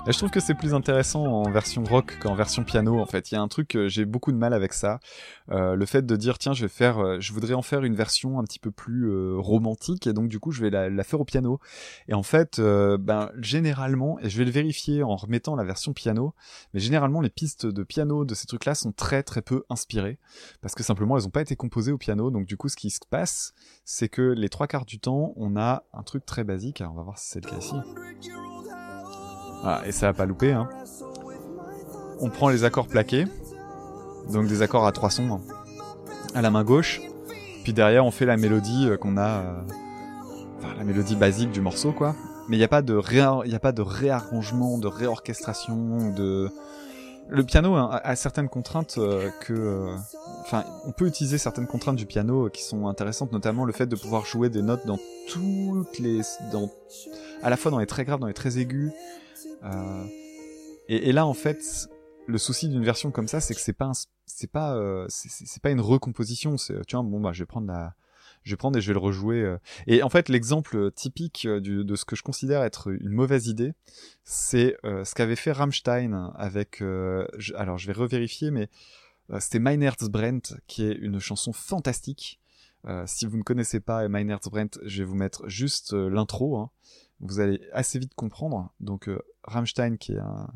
Je 0.05 0.17
trouve 0.17 0.31
que 0.31 0.41
c'est 0.41 0.53
plus 0.53 0.73
intéressant 0.73 1.23
en 1.23 1.49
version 1.49 1.85
rock 1.85 2.19
qu'en 2.19 2.35
version 2.35 2.65
piano. 2.65 2.99
En 2.99 3.05
fait, 3.05 3.31
il 3.31 3.35
y 3.35 3.37
a 3.37 3.41
un 3.41 3.47
truc, 3.47 3.75
euh, 3.77 3.87
j'ai 3.87 4.03
beaucoup 4.03 4.33
de 4.33 4.37
mal 4.37 4.53
avec 4.53 4.73
ça. 4.73 4.99
Euh, 5.49 5.75
le 5.75 5.85
fait 5.85 6.05
de 6.05 6.15
dire 6.17 6.37
tiens, 6.37 6.51
je 6.51 6.63
vais 6.63 6.69
faire, 6.69 6.99
euh, 6.99 7.19
je 7.21 7.31
voudrais 7.31 7.53
en 7.53 7.61
faire 7.61 7.83
une 7.83 7.95
version 7.95 8.37
un 8.37 8.43
petit 8.43 8.59
peu 8.59 8.69
plus 8.69 9.09
euh, 9.09 9.35
romantique, 9.37 10.05
et 10.05 10.11
donc 10.11 10.27
du 10.27 10.41
coup, 10.41 10.51
je 10.51 10.61
vais 10.61 10.69
la, 10.69 11.03
faire 11.05 11.21
au 11.21 11.25
piano. 11.25 11.59
Et 12.09 12.13
en 12.13 12.23
fait, 12.23 12.59
ben 12.59 13.31
généralement, 13.39 14.19
et 14.19 14.29
je 14.29 14.37
vais 14.37 14.45
le 14.45 14.51
vérifier 14.51 15.03
en 15.03 15.15
remettant 15.15 15.55
la 15.55 15.63
version 15.63 15.93
piano, 15.93 16.33
mais 16.73 16.81
généralement 16.81 17.21
les 17.21 17.29
pistes 17.29 17.65
de 17.65 17.83
piano 17.83 18.25
de 18.25 18.35
ces 18.35 18.45
trucs-là 18.45 18.75
sont 18.75 18.91
très 18.91 19.23
très 19.23 19.41
peu 19.41 19.63
inspirées 19.69 20.19
parce 20.61 20.75
que 20.75 20.83
simplement 20.83 21.17
elles 21.17 21.23
n'ont 21.23 21.29
pas 21.29 21.41
été 21.41 21.55
composées 21.55 21.93
au 21.93 21.97
piano. 21.97 22.29
Donc 22.29 22.45
du 22.45 22.57
coup, 22.57 22.67
ce 22.67 22.75
qui 22.75 22.89
se 22.89 22.99
passe, 23.09 23.53
c'est 23.85 24.09
que 24.09 24.21
les 24.21 24.49
trois 24.49 24.67
quarts 24.67 24.85
du 24.85 24.99
temps, 24.99 25.33
on 25.37 25.55
a 25.55 25.83
un 25.93 26.03
truc 26.03 26.25
très 26.25 26.43
basique. 26.43 26.81
Alors, 26.81 26.93
on 26.93 26.97
va 26.97 27.03
voir 27.03 27.17
si 27.17 27.29
c'est 27.29 27.43
le 27.43 27.49
cas 27.49 27.57
ici. 27.57 27.75
Voilà, 29.63 29.87
et 29.87 29.91
ça 29.91 30.05
va 30.07 30.13
pas 30.13 30.25
louper. 30.25 30.51
Hein. 30.51 30.69
On 32.19 32.29
prend 32.29 32.49
les 32.49 32.63
accords 32.63 32.87
plaqués, 32.87 33.25
donc 34.31 34.47
des 34.47 34.61
accords 34.61 34.85
à 34.85 34.91
trois 34.91 35.09
sons 35.09 35.41
à 36.35 36.41
la 36.41 36.51
main 36.51 36.63
gauche. 36.63 37.01
Puis 37.63 37.73
derrière, 37.73 38.05
on 38.05 38.11
fait 38.11 38.25
la 38.25 38.37
mélodie 38.37 38.89
euh, 38.89 38.97
qu'on 38.97 39.17
a, 39.17 39.39
euh, 39.39 39.61
enfin 40.59 40.75
la 40.77 40.83
mélodie 40.83 41.15
basique 41.15 41.51
du 41.51 41.61
morceau, 41.61 41.91
quoi. 41.91 42.15
Mais 42.49 42.57
il 42.57 42.59
n'y 42.59 42.65
a 42.65 42.69
pas 42.69 42.81
de 42.81 42.99
a 42.99 43.59
pas 43.59 43.71
de 43.71 43.81
réarrangement, 43.81 44.77
de 44.77 44.87
réorchestration, 44.87 46.11
de 46.11 46.51
le 47.29 47.43
piano 47.43 47.75
hein, 47.75 47.89
a, 47.91 48.09
a 48.09 48.15
certaines 48.15 48.49
contraintes 48.49 48.95
euh, 48.97 49.29
que, 49.41 49.53
euh, 49.53 49.95
enfin, 50.41 50.63
on 50.85 50.91
peut 50.91 51.07
utiliser 51.07 51.37
certaines 51.37 51.67
contraintes 51.67 51.95
du 51.95 52.05
piano 52.05 52.45
euh, 52.45 52.49
qui 52.49 52.63
sont 52.63 52.87
intéressantes, 52.87 53.31
notamment 53.31 53.65
le 53.65 53.73
fait 53.73 53.85
de 53.85 53.95
pouvoir 53.95 54.25
jouer 54.25 54.49
des 54.49 54.61
notes 54.61 54.85
dans 54.85 54.99
toutes 55.29 55.99
les, 55.99 56.21
dans, 56.51 56.69
à 57.41 57.49
la 57.49 57.57
fois 57.57 57.71
dans 57.71 57.79
les 57.79 57.85
très 57.85 58.05
graves, 58.05 58.19
dans 58.19 58.27
les 58.27 58.33
très 58.33 58.57
aigus. 58.57 58.91
Euh, 59.63 60.05
et, 60.89 61.11
là, 61.13 61.25
en 61.25 61.33
fait, 61.33 61.87
le 62.27 62.37
souci 62.37 62.69
d'une 62.69 62.83
version 62.83 63.11
comme 63.11 63.27
ça, 63.27 63.39
c'est 63.39 63.53
que 63.55 63.61
c'est 63.61 63.73
pas, 63.73 63.91
c'est 64.25 64.51
pas, 64.51 64.75
euh, 64.75 65.05
c'est- 65.09 65.61
pas 65.61 65.71
une 65.71 65.81
recomposition. 65.81 66.57
C'est, 66.57 66.73
vois, 66.91 67.03
bon 67.03 67.19
bah, 67.21 67.31
je 67.33 67.39
vais 67.43 67.45
prendre 67.45 67.67
la, 67.67 67.95
je 68.43 68.51
vais 68.51 68.57
prendre 68.57 68.77
et 68.77 68.81
je 68.81 68.87
vais 68.87 68.93
le 68.93 68.99
rejouer. 68.99 69.41
euh. 69.41 69.57
Et 69.87 70.03
en 70.03 70.09
fait, 70.09 70.29
l'exemple 70.29 70.91
typique 70.91 71.47
de 71.47 71.95
ce 71.95 72.05
que 72.05 72.15
je 72.15 72.23
considère 72.23 72.63
être 72.63 72.89
une 72.91 73.09
mauvaise 73.11 73.47
idée, 73.47 73.73
c'est 74.23 74.75
ce 74.83 75.13
qu'avait 75.15 75.35
fait 75.37 75.51
Rammstein 75.51 76.31
avec. 76.35 76.81
alors, 77.55 77.77
je 77.77 77.87
vais 77.87 77.93
revérifier, 77.93 78.51
mais 78.51 78.69
c'était 79.39 79.59
Mein 79.59 79.81
Herzbrennt, 79.81 80.55
qui 80.67 80.83
est 80.85 80.93
une 80.95 81.19
chanson 81.19 81.53
fantastique. 81.53 82.39
Si 83.05 83.25
vous 83.25 83.37
ne 83.37 83.43
connaissez 83.43 83.79
pas 83.79 84.07
Mein 84.09 84.29
Herzbrennt, 84.29 84.77
je 84.83 84.99
vais 84.99 85.05
vous 85.05 85.15
mettre 85.15 85.47
juste 85.47 85.93
l'intro. 85.93 86.57
hein. 86.57 86.69
Vous 87.19 87.39
allez 87.39 87.61
assez 87.71 87.99
vite 87.99 88.13
comprendre. 88.15 88.73
Donc, 88.79 89.07
euh, 89.07 89.19
Rammstein, 89.43 89.97
qui 89.97 90.13
est 90.13 90.19
un, 90.19 90.47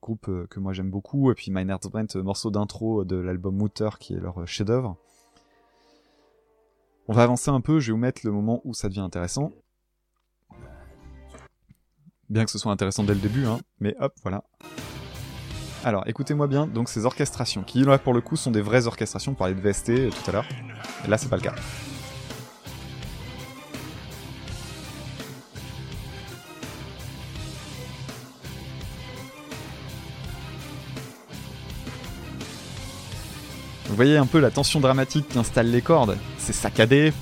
groupe 0.00 0.28
euh, 0.28 0.46
que 0.48 0.60
moi 0.60 0.72
j'aime 0.72 0.90
beaucoup, 0.90 1.30
et 1.30 1.34
puis 1.34 1.50
Mein 1.50 1.68
Herzbrennt, 1.68 2.16
euh, 2.16 2.22
morceau 2.22 2.50
d'intro 2.50 3.04
de 3.04 3.16
l'album 3.16 3.54
Mutter, 3.54 3.90
qui 4.00 4.14
est 4.14 4.18
leur 4.18 4.46
chef-d'œuvre. 4.46 4.96
On 7.06 7.12
va 7.12 7.22
avancer 7.22 7.50
un 7.50 7.60
peu, 7.60 7.80
je 7.80 7.88
vais 7.88 7.92
vous 7.92 7.98
mettre 7.98 8.22
le 8.24 8.32
moment 8.32 8.62
où 8.64 8.74
ça 8.74 8.88
devient 8.88 9.00
intéressant. 9.00 9.52
Bien 12.30 12.44
que 12.44 12.50
ce 12.50 12.58
soit 12.58 12.72
intéressant 12.72 13.04
dès 13.04 13.14
le 13.14 13.20
début, 13.20 13.44
hein, 13.46 13.58
mais 13.80 13.94
hop, 13.98 14.14
voilà. 14.22 14.44
Alors, 15.84 16.06
écoutez-moi 16.06 16.46
bien, 16.46 16.66
donc 16.66 16.88
ces 16.88 17.06
orchestrations, 17.06 17.62
qui 17.62 17.82
là 17.84 17.98
pour 17.98 18.12
le 18.12 18.20
coup 18.20 18.36
sont 18.36 18.50
des 18.50 18.60
vraies 18.60 18.86
orchestrations, 18.86 19.32
on 19.32 19.34
parlait 19.34 19.54
de 19.54 19.60
VST 19.60 20.10
tout 20.10 20.30
à 20.30 20.32
l'heure, 20.32 20.48
là 21.08 21.18
c'est 21.18 21.28
pas 21.28 21.36
le 21.36 21.42
cas. 21.42 21.54
Voyez 33.98 34.16
un 34.16 34.26
peu 34.26 34.38
la 34.38 34.52
tension 34.52 34.78
dramatique 34.78 35.28
qui 35.28 35.38
installe 35.38 35.72
les 35.72 35.82
cordes. 35.82 36.16
C'est 36.38 36.52
saccadé. 36.52 37.12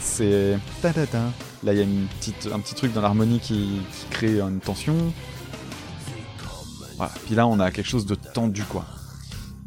C'est. 0.00 0.56
Là, 1.64 1.72
il 1.72 1.78
y 1.78 1.82
a 1.82 2.54
un 2.54 2.60
petit 2.60 2.74
truc 2.74 2.92
dans 2.92 3.00
l'harmonie 3.00 3.40
qui, 3.40 3.80
crée 4.10 4.40
une 4.40 4.60
tension. 4.60 4.94
Voilà. 6.96 7.12
Puis 7.26 7.34
là, 7.34 7.48
on 7.48 7.58
a 7.58 7.72
quelque 7.72 7.88
chose 7.88 8.06
de 8.06 8.14
tendu, 8.14 8.62
quoi. 8.62 8.84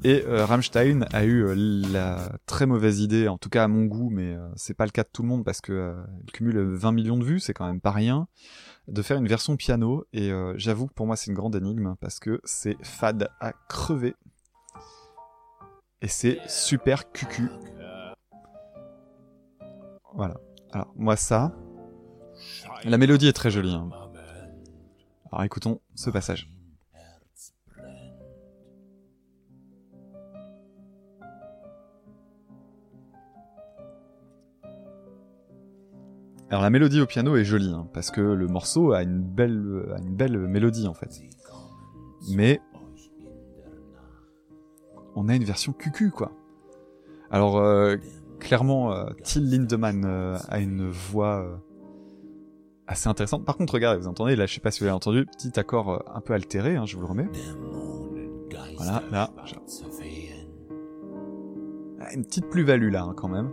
Et 0.06 0.24
euh, 0.26 0.46
Rammstein 0.46 1.06
a 1.12 1.26
eu 1.26 1.44
euh, 1.44 1.56
la 1.92 2.32
très 2.46 2.66
mauvaise 2.66 3.02
idée, 3.02 3.28
en 3.28 3.38
tout 3.38 3.50
cas 3.50 3.66
à 3.66 3.68
mon 3.68 3.84
goût, 3.84 4.10
mais 4.10 4.36
euh, 4.36 4.48
c'est 4.56 4.76
pas 4.76 4.86
le 4.86 4.92
cas 4.92 5.04
de 5.04 5.10
tout 5.12 5.24
le 5.24 5.28
monde 5.28 5.44
parce 5.44 5.60
que 5.60 5.74
euh, 5.74 5.94
il 6.24 6.32
cumule 6.32 6.60
20 6.60 6.94
millions 6.94 7.18
de 7.18 7.26
vues, 7.26 7.42
c'est 7.42 7.54
quand 7.54 7.66
même 7.66 7.82
pas 7.82 7.92
rien, 7.92 8.28
de 8.88 9.02
faire 9.02 9.18
une 9.18 9.28
version 9.28 9.58
piano. 9.58 10.06
Et 10.14 10.32
j'avoue 10.56 10.88
que 10.88 10.94
pour 10.94 11.08
moi, 11.08 11.18
c'est 11.18 11.28
une 11.30 11.36
grande 11.36 11.56
énigme 11.56 11.96
parce 12.00 12.20
que 12.20 12.40
c'est 12.46 12.78
fade 12.84 13.28
à 13.42 13.52
crever. 13.68 14.16
Et 16.02 16.08
c'est 16.08 16.40
super 16.48 17.12
cucu. 17.12 17.50
Voilà. 20.14 20.36
Alors, 20.72 20.94
moi, 20.96 21.16
ça. 21.16 21.56
La 22.84 22.98
mélodie 22.98 23.28
est 23.28 23.34
très 23.34 23.50
jolie. 23.50 23.74
hein. 23.74 23.90
Alors, 25.32 25.44
écoutons 25.44 25.82
ce 25.96 26.10
passage. 26.10 26.50
Alors, 36.50 36.62
la 36.62 36.70
mélodie 36.70 37.02
au 37.02 37.06
piano 37.06 37.36
est 37.36 37.44
jolie, 37.44 37.74
hein, 37.74 37.90
parce 37.94 38.10
que 38.10 38.22
le 38.22 38.48
morceau 38.48 38.94
a 38.94 39.04
une 39.04 39.22
belle, 39.22 39.94
a 39.96 40.00
une 40.00 40.16
belle 40.16 40.38
mélodie, 40.38 40.88
en 40.88 40.94
fait. 40.94 41.22
Mais 42.30 42.62
on 45.18 45.28
a 45.30 45.36
une 45.36 45.44
version 45.44 45.74
cucu, 45.74 46.12
quoi. 46.12 46.32
Alors, 47.32 47.58
euh, 47.58 47.98
clairement, 48.40 48.94
euh, 48.94 49.10
Till 49.24 49.50
Lindemann 49.50 50.06
euh, 50.06 50.38
a 50.48 50.60
une 50.60 50.90
voix 50.90 51.42
euh, 51.44 51.56
assez 52.86 53.10
intéressante. 53.10 53.44
Par 53.44 53.58
contre, 53.58 53.74
regardez, 53.74 54.00
vous 54.00 54.08
entendez, 54.08 54.36
là, 54.36 54.46
je 54.46 54.54
sais 54.54 54.62
pas 54.62 54.70
si 54.70 54.80
vous 54.80 54.86
l'avez 54.86 54.96
entendu, 54.96 55.26
petit 55.26 55.60
accord 55.60 56.04
un 56.14 56.22
peu 56.22 56.34
altéré, 56.34 56.76
hein, 56.76 56.86
je 56.86 56.96
vous 56.96 57.02
le 57.02 57.08
remets. 57.08 57.28
Voilà, 58.78 59.04
là. 59.12 59.32
Ah, 62.00 62.14
Une 62.14 62.24
petite 62.24 62.48
plus-value 62.50 62.92
là, 62.92 63.04
hein, 63.04 63.14
quand 63.18 63.28
même. 63.28 63.52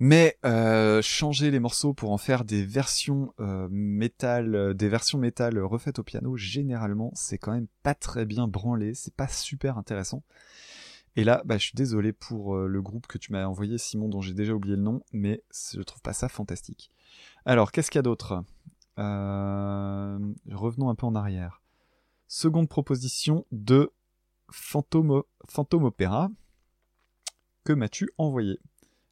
Mais 0.00 0.38
euh, 0.44 1.02
changer 1.02 1.50
les 1.50 1.58
morceaux 1.58 1.92
pour 1.92 2.12
en 2.12 2.18
faire 2.18 2.44
des 2.44 2.64
versions 2.64 3.34
euh, 3.40 3.66
métal, 3.70 4.54
euh, 4.54 4.72
des 4.72 4.88
versions 4.88 5.18
métal 5.18 5.58
refaites 5.58 5.98
au 5.98 6.04
piano, 6.04 6.36
généralement, 6.36 7.10
c'est 7.14 7.38
quand 7.38 7.50
même 7.52 7.66
pas 7.82 7.94
très 7.94 8.24
bien 8.24 8.46
branlé, 8.46 8.94
c'est 8.94 9.14
pas 9.14 9.26
super 9.26 9.76
intéressant. 9.76 10.22
Et 11.16 11.24
là, 11.24 11.42
bah, 11.44 11.58
je 11.58 11.64
suis 11.64 11.74
désolé 11.74 12.12
pour 12.12 12.56
le 12.56 12.80
groupe 12.80 13.08
que 13.08 13.18
tu 13.18 13.32
m'as 13.32 13.44
envoyé, 13.44 13.76
Simon, 13.76 14.08
dont 14.08 14.20
j'ai 14.20 14.34
déjà 14.34 14.52
oublié 14.52 14.76
le 14.76 14.82
nom, 14.82 15.02
mais 15.12 15.42
je 15.50 15.82
trouve 15.82 16.00
pas 16.00 16.12
ça 16.12 16.28
fantastique. 16.28 16.92
Alors, 17.44 17.72
qu'est-ce 17.72 17.90
qu'il 17.90 17.98
y 17.98 18.00
a 18.00 18.02
d'autre? 18.02 18.44
Revenons 18.96 20.90
un 20.90 20.94
peu 20.94 21.06
en 21.06 21.16
arrière. 21.16 21.60
Seconde 22.28 22.68
proposition 22.68 23.46
de 23.50 23.90
Fantôme, 24.52 25.24
Fantôme 25.48 25.84
Opéra. 25.84 26.30
Que 27.64 27.72
m'as-tu 27.72 28.08
envoyé? 28.16 28.60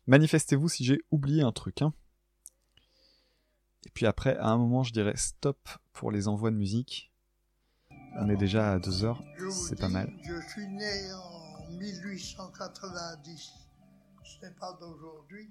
Manifestez-vous 0.06 0.68
si 0.68 0.84
j'ai 0.84 1.00
oublié 1.10 1.42
un 1.42 1.52
truc. 1.52 1.82
Hein. 1.82 1.92
Et 3.84 3.90
puis 3.90 4.06
après, 4.06 4.36
à 4.36 4.48
un 4.48 4.56
moment, 4.56 4.82
je 4.82 4.92
dirais 4.92 5.16
stop 5.16 5.68
pour 5.92 6.10
les 6.10 6.28
envois 6.28 6.50
de 6.50 6.56
musique. 6.56 7.12
On 8.18 8.28
est 8.28 8.36
déjà 8.36 8.72
à 8.72 8.78
deux 8.78 9.04
heures, 9.04 9.22
Je 9.36 9.44
vous 9.44 9.50
c'est 9.50 9.78
pas 9.78 9.88
mal. 9.88 10.12
Je 10.22 10.40
suis 10.48 10.66
né 10.68 11.12
en 11.12 11.70
1890. 11.72 13.52
Ce 14.24 14.44
n'est 14.44 14.52
pas 14.52 14.72
d'aujourd'hui. 14.80 15.50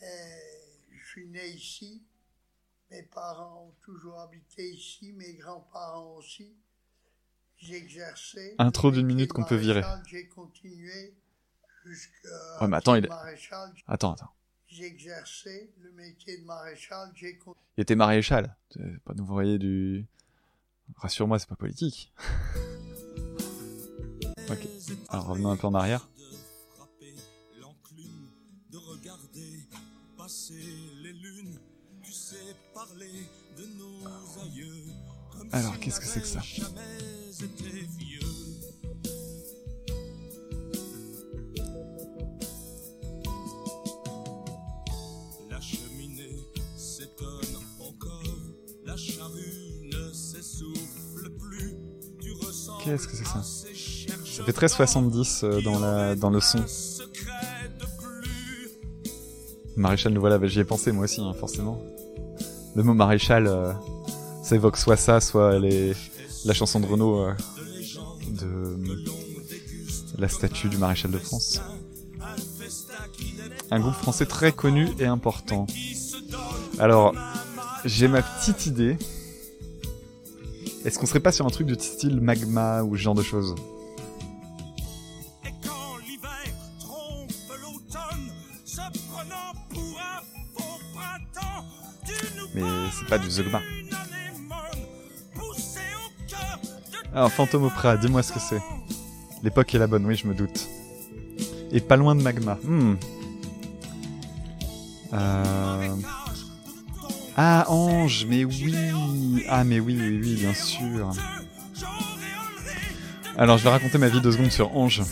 Je 0.00 1.06
suis 1.08 1.26
né 1.28 1.48
ici. 1.48 2.02
Mes 2.90 3.02
parents 3.02 3.68
ont 3.68 3.74
toujours 3.82 4.20
habité 4.20 4.70
ici, 4.70 5.12
mes 5.12 5.34
grands-parents 5.34 6.14
aussi. 6.16 6.56
Exercé. 7.68 8.54
Intro 8.58 8.90
d'une 8.90 9.06
minute 9.06 9.32
qu'on 9.32 9.44
peut 9.44 9.56
virer. 9.56 9.82
J'ai 10.06 10.28
continué 10.28 11.16
jusqu'à. 11.86 12.60
Ouais, 12.60 12.68
mais 12.68 12.76
attends, 12.76 12.94
il 12.94 13.04
est- 13.04 13.08
maréchal. 13.08 13.72
Attends, 13.86 14.12
attends. 14.12 14.30
J'ai 14.68 14.84
exercé 14.84 15.72
le 15.80 15.90
métier 15.92 16.38
de 16.38 16.44
maréchal. 16.44 17.10
J'ai 17.14 17.38
Il 17.78 17.82
était 17.82 17.94
maréchal. 17.94 18.54
Pas 19.04 19.14
nous 19.14 19.22
envoyer 19.22 19.58
du... 19.58 20.06
Rassure-moi, 20.96 21.38
c'est 21.38 21.48
pas 21.48 21.56
politique. 21.56 22.12
ok. 24.50 24.58
Alors 25.08 25.26
revenons 25.28 25.50
un 25.50 25.56
peu 25.56 25.66
en 25.66 25.74
arrière. 25.74 26.06
Alors, 35.52 35.78
qu'est-ce 35.80 36.00
que 36.00 36.06
c'est 36.06 36.20
que 36.20 36.26
ça? 36.26 36.40
Qu'est-ce 52.86 53.08
que 53.08 53.16
c'est 53.16 53.26
ça 53.26 53.42
Ça 53.42 54.44
fait 54.44 54.52
très 54.52 54.68
70 54.68 55.40
euh, 55.42 55.60
dans, 55.60 55.80
la... 55.80 56.14
dans 56.14 56.30
le 56.30 56.40
son. 56.40 56.64
Maréchal, 59.74 60.16
voilà, 60.18 60.38
j'y 60.46 60.60
ai 60.60 60.64
pensé 60.64 60.92
moi 60.92 61.04
aussi, 61.04 61.20
hein, 61.20 61.34
forcément. 61.34 61.82
Le 62.76 62.84
mot 62.84 62.94
maréchal, 62.94 63.48
euh, 63.48 63.72
ça 64.40 64.54
évoque 64.54 64.76
soit 64.76 64.96
ça, 64.96 65.20
soit 65.20 65.58
la 65.58 66.54
chanson 66.54 66.78
de 66.78 66.86
Renaud 66.86 67.22
euh, 67.22 67.34
de 68.28 68.78
la 70.16 70.28
statue 70.28 70.68
du 70.68 70.78
maréchal 70.78 71.10
de 71.10 71.18
France. 71.18 71.60
Un 73.72 73.80
groupe 73.80 73.94
français 73.94 74.26
très 74.26 74.52
connu 74.52 74.88
et 75.00 75.06
important. 75.06 75.66
Alors, 76.78 77.16
j'ai 77.84 78.06
ma 78.06 78.22
petite 78.22 78.66
idée. 78.66 78.96
Est-ce 80.86 81.00
qu'on 81.00 81.06
serait 81.06 81.18
pas 81.18 81.32
sur 81.32 81.44
un 81.44 81.50
truc 81.50 81.66
du 81.66 81.74
style 81.74 82.20
magma 82.20 82.84
ou 82.84 82.96
ce 82.96 83.02
genre 83.02 83.16
de 83.16 83.22
choses 83.24 83.56
Mais 92.54 92.62
c'est 92.96 93.08
pas 93.08 93.18
du 93.18 93.28
Zogma. 93.28 93.60
Alors, 97.12 97.32
Fantôme 97.32 97.64
Opéra, 97.64 97.96
dis-moi 97.96 98.22
ce 98.22 98.32
que 98.32 98.38
c'est. 98.38 98.62
L'époque 99.42 99.74
est 99.74 99.78
la 99.78 99.88
bonne, 99.88 100.06
oui, 100.06 100.14
je 100.14 100.28
me 100.28 100.34
doute. 100.34 100.68
Et 101.72 101.80
pas 101.80 101.96
loin 101.96 102.14
de 102.14 102.22
magma. 102.22 102.58
Hmm. 102.62 102.94
Euh... 105.12 105.96
Ah, 107.36 107.66
Ange, 107.68 108.24
mais 108.28 108.44
oui 108.44 108.74
Ah, 109.48 109.64
mais 109.64 109.78
oui, 109.78 109.96
oui, 110.00 110.20
oui, 110.22 110.34
bien 110.36 110.54
sûr. 110.54 111.10
Alors, 113.36 113.58
je 113.58 113.64
vais 113.64 113.70
raconter 113.70 113.98
ma 113.98 114.08
vie 114.08 114.20
deux 114.22 114.32
secondes 114.32 114.50
sur 114.50 114.74
Ange. 114.74 115.02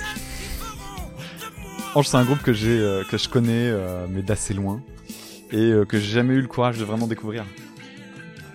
Ange, 1.94 2.08
c'est 2.08 2.16
un 2.16 2.24
groupe 2.24 2.42
que 2.42 2.52
j'ai, 2.54 2.78
euh, 2.80 3.04
que 3.04 3.18
je 3.18 3.28
connais, 3.28 3.68
euh, 3.68 4.06
mais 4.08 4.22
d'assez 4.22 4.54
loin, 4.54 4.80
et 5.52 5.56
euh, 5.58 5.84
que 5.84 5.98
j'ai 6.00 6.10
jamais 6.12 6.34
eu 6.34 6.40
le 6.40 6.48
courage 6.48 6.78
de 6.78 6.84
vraiment 6.84 7.06
découvrir. 7.06 7.44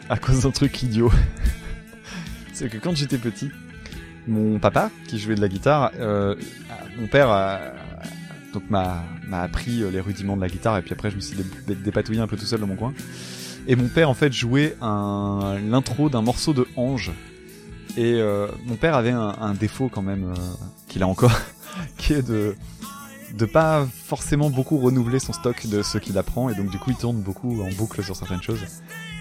À 0.10 0.18
cause 0.18 0.42
d'un 0.42 0.52
truc 0.52 0.82
idiot. 0.82 1.12
c'est 2.54 2.70
que 2.70 2.78
quand 2.78 2.96
j'étais 2.98 3.20
petit, 3.20 3.52
mon 4.28 4.58
papa, 4.58 4.90
qui 5.08 5.20
jouait 5.20 5.36
de 5.36 5.42
la 5.42 5.48
guitare, 5.48 5.92
mon 6.98 7.08
père 7.08 7.60
donc 8.52 8.64
m'a 8.72 9.04
m'a 9.28 9.42
appris 9.44 9.84
les 9.92 10.00
rudiments 10.00 10.36
de 10.36 10.42
la 10.42 10.48
guitare 10.50 10.76
et 10.80 10.82
puis 10.82 10.92
après 10.94 11.12
je 11.12 11.16
me 11.16 11.22
suis 11.22 11.38
dé- 11.38 11.46
dé- 11.68 11.76
dépatouillé 11.76 12.20
un 12.20 12.26
peu 12.26 12.36
tout 12.36 12.46
seul 12.48 12.60
dans 12.60 12.66
mon 12.66 12.76
coin. 12.76 12.96
Et 13.68 13.76
mon 13.76 13.88
père 13.88 14.10
en 14.10 14.14
fait 14.14 14.34
jouait 14.34 14.76
un 14.82 15.58
l'intro 15.64 16.10
d'un 16.10 16.22
morceau 16.22 16.54
de 16.54 16.68
Ange. 16.76 17.12
Et 17.98 18.16
euh, 18.16 18.48
mon 18.66 18.76
père 18.76 18.96
avait 18.96 19.12
un, 19.12 19.36
un 19.40 19.54
défaut 19.54 19.90
quand 19.90 20.02
même 20.02 20.32
euh, 20.32 20.36
qu'il 20.88 21.04
a 21.04 21.08
encore, 21.08 21.34
qui 21.98 22.14
est 22.14 22.28
de 22.28 22.56
de 23.36 23.46
pas 23.46 23.86
forcément 23.86 24.50
beaucoup 24.50 24.78
renouveler 24.78 25.20
son 25.20 25.34
stock 25.34 25.68
de 25.68 25.84
ce 25.84 26.00
qu'il 26.00 26.18
apprend 26.18 26.50
et 26.50 26.56
donc 26.56 26.72
du 26.72 26.80
coup 26.80 26.90
il 26.90 26.98
tourne 26.98 27.22
beaucoup 27.22 27.62
en 27.62 27.70
boucle 27.78 28.04
sur 28.04 28.16
certaines 28.16 28.42
choses. 28.42 28.66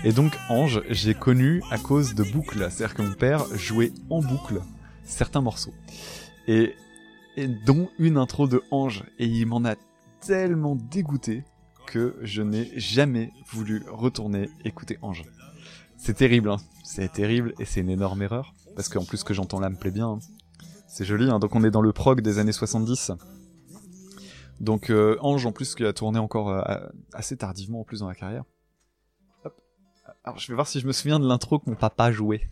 Et 0.05 0.13
donc 0.13 0.33
Ange, 0.49 0.83
j'ai 0.89 1.15
connu 1.15 1.63
à 1.71 1.79
cause 1.79 2.15
de 2.15 2.23
boucles, 2.23 2.69
c'est-à-dire 2.71 2.95
que 2.95 3.03
mon 3.03 3.13
père 3.13 3.45
jouait 3.55 3.93
en 4.11 4.21
boucle 4.21 4.61
certains 5.05 5.41
morceaux. 5.41 5.75
Et, 6.47 6.75
et 7.37 7.49
dont 7.49 7.89
une 7.99 8.17
intro 8.17 8.47
de 8.47 8.63
Ange. 8.71 9.05
Et 9.19 9.27
il 9.27 9.47
m'en 9.47 9.65
a 9.65 9.75
tellement 10.21 10.77
dégoûté 10.77 11.45
que 11.91 12.17
je 12.23 12.43
n'ai 12.43 12.71
jamais 12.79 13.33
voulu 13.51 13.83
retourner 13.91 14.51
écouter 14.65 14.99
Ange. 15.03 15.25
C'est 15.97 16.15
terrible, 16.15 16.51
hein. 16.51 16.59
C'est 16.85 17.11
terrible 17.13 17.55
et 17.59 17.65
c'est 17.65 17.81
une 17.81 17.91
énorme 17.91 18.23
erreur. 18.23 18.55
Parce 18.77 18.89
qu'en 18.89 19.05
plus, 19.05 19.25
que 19.25 19.35
j'entends 19.35 19.59
là 19.59 19.71
me 19.71 19.77
plaît 19.77 19.91
bien. 19.91 20.09
hein. 20.09 20.19
C'est 20.87 21.05
joli, 21.05 21.29
hein. 21.31 21.39
Donc 21.39 21.55
on 21.55 21.65
est 21.65 21.71
dans 21.71 21.83
le 21.83 21.93
prog 21.93 22.21
des 22.21 22.39
années 22.39 22.53
70. 22.53 23.13
Donc 24.61 24.91
euh, 24.91 25.17
Ange, 25.21 25.47
en 25.47 25.53
plus, 25.53 25.75
qui 25.75 25.85
a 25.85 25.93
tourné 25.93 26.19
encore 26.19 26.51
euh, 26.51 26.79
assez 27.13 27.37
tardivement 27.37 27.81
en 27.81 27.85
plus 27.85 28.01
dans 28.01 28.09
la 28.09 28.15
carrière. 28.15 28.45
Alors 30.25 30.39
je 30.39 30.49
vais 30.49 30.55
voir 30.55 30.67
si 30.67 30.81
je 30.81 30.87
me 30.87 30.93
souviens 30.93 31.19
de 31.19 31.27
l'intro 31.27 31.59
que 31.59 31.71
mon 31.71 31.77
papa 31.77 32.13
jouait. 32.13 32.43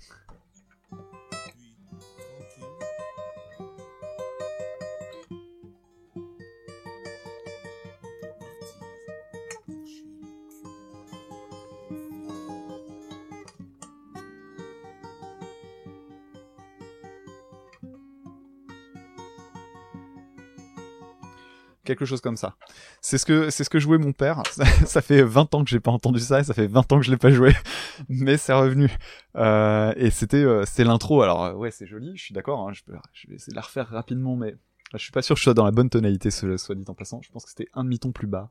Quelque 21.87 22.05
chose 22.05 22.21
comme 22.21 22.37
ça. 22.37 22.57
C'est 23.01 23.17
ce 23.17 23.25
que 23.25 23.49
c'est 23.49 23.65
ce 23.65 23.71
que 23.71 23.79
jouait 23.79 23.97
mon 23.97 24.13
père. 24.13 24.43
Ça, 24.87 25.01
fait 25.01 25.23
20 25.23 25.55
ans 25.55 25.65
que 25.65 25.71
j'ai 25.71 25.81
pas 25.81 25.91
entendu 25.91 26.21
ça 26.21 26.45
ça 26.45 26.53
fait 26.53 26.67
20 26.67 26.93
ans 26.93 26.99
que 26.99 27.07
je 27.07 27.11
l'ai 27.11 27.17
pas 27.17 27.31
joué, 27.31 27.55
mais 28.11 28.37
c'est 28.37 28.53
revenu. 28.53 28.91
Euh, 29.37 29.93
et 29.97 30.11
c'était 30.11 30.45
euh, 30.45 30.65
c'est 30.67 30.85
l'intro. 30.85 31.23
Alors 31.23 31.45
euh, 31.45 31.53
ouais, 31.55 31.71
c'est 31.71 31.87
joli, 31.87 32.17
je 32.17 32.23
suis 32.23 32.35
d'accord. 32.35 32.69
hein, 32.69 32.73
je, 32.75 32.83
peux- 32.83 32.93
vais 33.29 33.37
essayer 33.37 33.53
de 33.53 33.57
la 33.57 33.63
refaire 33.63 33.89
rapidement, 33.89 34.37
mais 34.37 34.57
je 34.93 34.99
suis 34.99 35.13
pas 35.13 35.23
sûr 35.23 35.35
que 35.35 35.39
je 35.39 35.45
sois 35.45 35.55
dans 35.55 35.65
la 35.65 35.71
bonne 35.71 35.89
tonalité, 35.89 36.31
soit 36.31 36.75
dit 36.75 36.85
en 36.89 36.95
passant. 36.95 37.21
Je 37.23 37.31
pense 37.31 37.45
que 37.45 37.51
c'était 37.51 37.69
un 37.75 37.85
demi-ton 37.85 38.13
plus 38.13 38.27
bas. 38.27 38.51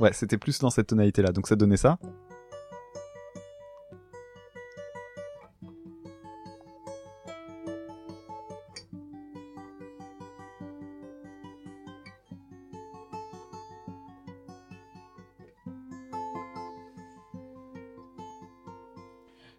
Ouais, 0.00 0.12
c'était 0.12 0.38
plus 0.38 0.58
dans 0.60 0.70
cette 0.70 0.86
tonalité-là, 0.86 1.32
donc 1.32 1.48
ça 1.48 1.56
donnait 1.56 1.76
ça. 1.76 1.98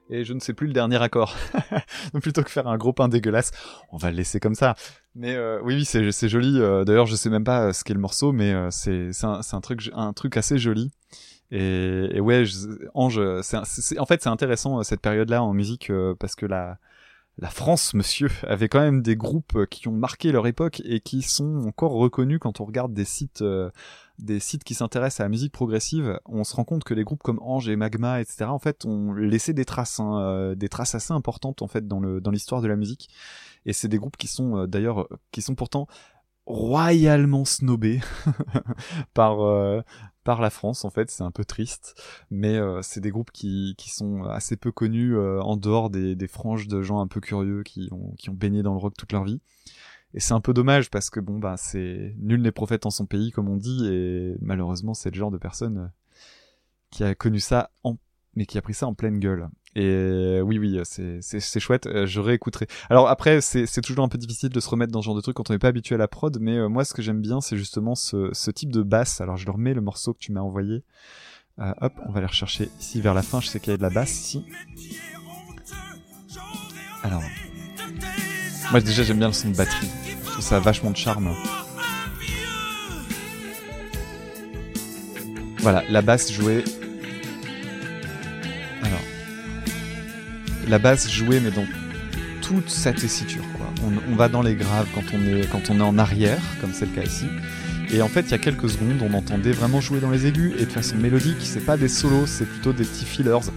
Et 0.10 0.24
je 0.24 0.34
ne 0.34 0.40
sais 0.40 0.54
plus 0.54 0.68
le 0.68 0.74
dernier 0.74 1.02
accord. 1.02 1.36
Donc 2.14 2.22
plutôt 2.22 2.44
que 2.44 2.50
faire 2.50 2.68
un 2.68 2.78
gros 2.78 2.94
pain 2.94 3.08
dégueulasse, 3.08 3.52
on 3.92 3.98
va 3.98 4.12
le 4.12 4.18
laisser 4.18 4.40
comme 4.40 4.56
ça. 4.56 4.76
Mais 5.16 5.36
euh, 5.36 5.60
oui, 5.64 5.76
oui, 5.76 5.86
c'est 5.86 6.30
joli. 6.30 6.60
euh, 6.60 6.84
D'ailleurs, 6.84 7.06
je 7.06 7.16
sais 7.16 7.30
même 7.30 7.44
pas 7.44 7.68
euh, 7.68 7.74
ce 7.74 7.84
qu'est 7.84 7.94
le 7.94 8.00
morceau, 8.00 8.32
mais 8.32 8.54
euh, 8.54 8.70
c'est 8.72 9.12
un, 9.24 9.42
un 9.94 10.14
truc 10.14 10.38
assez 10.38 10.58
joli. 10.58 10.92
Et, 11.52 12.20
ouais, 12.20 12.44
Ange, 12.94 13.20
c'est 13.42 13.98
en 13.98 14.06
fait 14.06 14.22
c'est 14.22 14.30
intéressant 14.30 14.84
cette 14.84 15.02
période-là 15.02 15.42
en 15.42 15.54
musique 15.54 15.92
parce 16.20 16.36
que 16.36 16.46
la 16.46 16.78
la 17.40 17.50
France, 17.50 17.94
monsieur, 17.94 18.30
avait 18.48 18.68
quand 18.70 18.82
même 18.82 19.02
des 19.02 19.16
groupes 19.16 19.66
qui 19.70 19.88
ont 19.88 19.94
marqué 19.94 20.32
leur 20.32 20.46
époque 20.46 20.82
et 20.86 21.00
qui 21.00 21.22
sont 21.22 21.64
encore 21.66 21.94
reconnus 21.94 22.38
quand 22.40 22.60
on 22.62 22.66
regarde 22.66 22.94
des 22.94 23.06
sites, 23.06 23.44
des 24.20 24.40
sites 24.40 24.64
qui 24.64 24.74
s'intéressent 24.74 25.22
à 25.22 25.24
la 25.24 25.30
musique 25.30 25.52
progressive. 25.52 26.20
On 26.26 26.44
se 26.44 26.56
rend 26.56 26.64
compte 26.64 26.84
que 26.84 26.94
les 26.94 27.04
groupes 27.04 27.24
comme 27.24 27.40
Ange 27.42 27.70
et 27.70 27.76
Magma, 27.76 28.22
etc., 28.22 28.46
en 28.46 28.60
fait, 28.60 28.86
ont 28.86 29.14
laissé 29.14 29.54
des 29.54 29.66
traces, 29.66 30.00
hein, 30.00 30.20
euh, 30.20 30.56
des 30.56 30.70
traces 30.70 30.96
assez 30.96 31.14
importantes 31.14 31.62
en 31.62 31.68
fait 31.68 31.88
dans 31.88 32.32
l'histoire 32.32 32.62
de 32.62 32.68
la 32.68 32.76
musique. 32.76 33.10
Et 33.66 33.74
c'est 33.74 33.88
des 33.88 33.98
groupes 33.98 34.18
qui 34.18 34.28
sont 34.28 34.58
euh, 34.58 34.68
d'ailleurs, 34.68 35.08
qui 35.32 35.42
sont 35.42 35.56
pourtant 35.56 35.88
royalement 36.46 37.46
snobés 37.46 38.00
par 39.14 39.42
euh, 39.42 39.82
par 40.24 40.42
la 40.42 40.50
France 40.50 40.84
en 40.84 40.90
fait 40.90 41.12
c'est 41.12 41.22
un 41.22 41.30
peu 41.30 41.46
triste 41.46 42.02
mais 42.32 42.60
c'est 42.82 43.02
des 43.02 43.12
groupes 43.12 43.30
qui, 43.32 43.76
sont 43.88 44.24
assez 44.24 44.58
peu 44.58 44.72
connus 44.72 45.16
en 45.18 45.58
dehors 45.58 45.92
des, 45.92 46.28
franges 46.28 46.68
de 46.68 46.82
gens 46.82 47.02
un 47.02 47.08
peu 47.08 47.20
curieux 47.20 47.62
qui 47.64 47.90
ont 47.92 48.34
baigné 48.34 48.64
dans 48.64 48.74
le 48.74 48.80
rock 48.80 48.96
toute 48.98 49.12
leur 49.12 49.26
vie 49.26 49.42
et 50.14 50.20
c'est 50.20 50.34
un 50.34 50.42
peu 50.42 50.54
dommage 50.54 50.90
parce 50.90 51.10
que 51.10 51.20
bon 51.20 51.40
bah 51.40 51.56
c'est 51.58 52.16
nul 52.18 52.42
n'est 52.42 52.52
prophète 52.52 52.86
en 52.86 52.90
son 52.90 53.06
pays 53.06 53.32
comme 53.32 53.50
on 53.50 53.58
dit 53.58 53.88
et 53.88 54.36
malheureusement 54.42 54.94
c'est 54.94 55.12
le 55.12 55.16
genre 55.16 55.32
de 55.32 55.38
personne 55.38 55.78
euh, 55.78 55.88
qui 56.92 57.04
a 57.04 57.16
connu 57.16 57.40
ça 57.40 57.72
en 57.84 57.98
mais 58.36 58.46
qui 58.46 58.58
a 58.58 58.62
pris 58.62 58.74
ça 58.74 58.88
en 58.88 58.94
pleine 58.94 59.20
gueule 59.20 59.50
et 59.76 60.42
oui 60.42 60.58
oui 60.58 60.80
c'est 60.84 61.60
chouette 61.60 61.86
euh, 61.88 62.06
je 62.06 62.20
réécouterai 62.20 62.68
alors 62.90 63.08
après 63.08 63.42
c'est 63.42 63.66
c'est 63.66 63.82
toujours 63.82 64.04
un 64.04 64.10
peu 64.10 64.18
difficile 64.18 64.50
de 64.50 64.60
se 64.60 64.70
remettre 64.70 64.92
dans 64.92 65.02
ce 65.02 65.06
genre 65.06 65.16
de 65.16 65.22
truc 65.22 65.36
quand 65.36 65.50
on 65.50 65.54
n'est 65.54 65.60
pas 65.60 65.68
habitué 65.68 65.96
à 65.96 65.98
la 66.00 66.08
prod 66.08 66.38
mais 66.40 66.58
euh, 66.58 66.70
moi 66.70 66.86
ce 66.86 66.94
que 66.94 67.02
j'aime 67.02 67.22
bien 67.22 67.42
c'est 67.42 67.58
justement 67.58 67.96
ce 67.96 68.30
ce 68.34 68.52
type 68.52 68.72
de 68.72 68.82
basse 68.82 69.22
alors 69.22 69.38
je 69.38 69.46
leur 69.46 69.58
mets 69.58 69.74
le 69.74 69.82
morceau 69.82 70.14
que 70.14 70.20
tu 70.20 70.32
m'as 70.32 70.42
envoyé 70.42 70.84
euh, 71.62 71.74
hop, 71.82 71.94
on 72.06 72.12
va 72.12 72.20
aller 72.20 72.28
rechercher 72.28 72.70
ici 72.80 73.02
vers 73.02 73.14
la 73.14 73.22
fin. 73.22 73.42
Je 73.42 73.48
sais 73.48 73.60
qu'il 73.60 73.72
y 73.72 73.74
a 73.74 73.78
de 73.78 73.82
la 73.82 73.90
basse 73.90 74.12
ici. 74.12 74.46
Alors, 77.04 77.24
moi 78.72 78.82
déjà 78.82 79.04
j'aime 79.04 79.18
bien 79.18 79.28
le 79.28 79.34
son 79.34 79.50
de 79.50 79.56
batterie. 79.56 79.90
Ça 80.40 80.58
a 80.58 80.60
vachement 80.60 80.92
de 80.92 80.98
charme. 80.98 81.34
Voilà, 85.60 85.84
la 85.90 86.02
basse 86.02 86.32
jouée. 86.32 86.64
Alors, 88.82 89.02
la 90.68 90.80
basse 90.80 91.10
jouée 91.10 91.40
mais 91.42 91.52
dans 91.52 91.66
toute 92.42 92.70
sa 92.70 92.94
tessiture. 92.94 93.44
On, 94.12 94.16
va 94.16 94.28
dans 94.28 94.42
les 94.42 94.56
graves 94.56 94.88
quand 94.94 95.04
on 95.70 95.80
est 95.80 95.82
en 95.82 95.98
arrière, 95.98 96.42
comme 96.62 96.74
c'est 96.74 96.86
le 96.86 96.92
cas 96.92 97.04
ici. 97.04 97.26
Et 97.92 98.02
en 98.02 98.08
fait, 98.08 98.22
il 98.22 98.32
y 98.32 98.34
a 98.34 98.38
quelques 98.38 98.70
secondes, 98.70 99.02
on 99.02 99.14
entendait 99.16 99.52
vraiment 99.52 99.82
jouer 99.82 100.00
dans 100.00 100.12
les 100.12 100.28
aigus 100.28 100.54
et 100.60 100.66
de 100.66 100.72
façon 100.72 100.96
mélodique. 100.96 101.38
C'est 101.42 101.66
pas 101.66 101.78
des 101.78 101.88
solos, 101.88 102.28
c'est 102.28 102.46
plutôt 102.46 102.74
des 102.74 102.84
petits 102.84 103.06
fillers. 103.06 103.52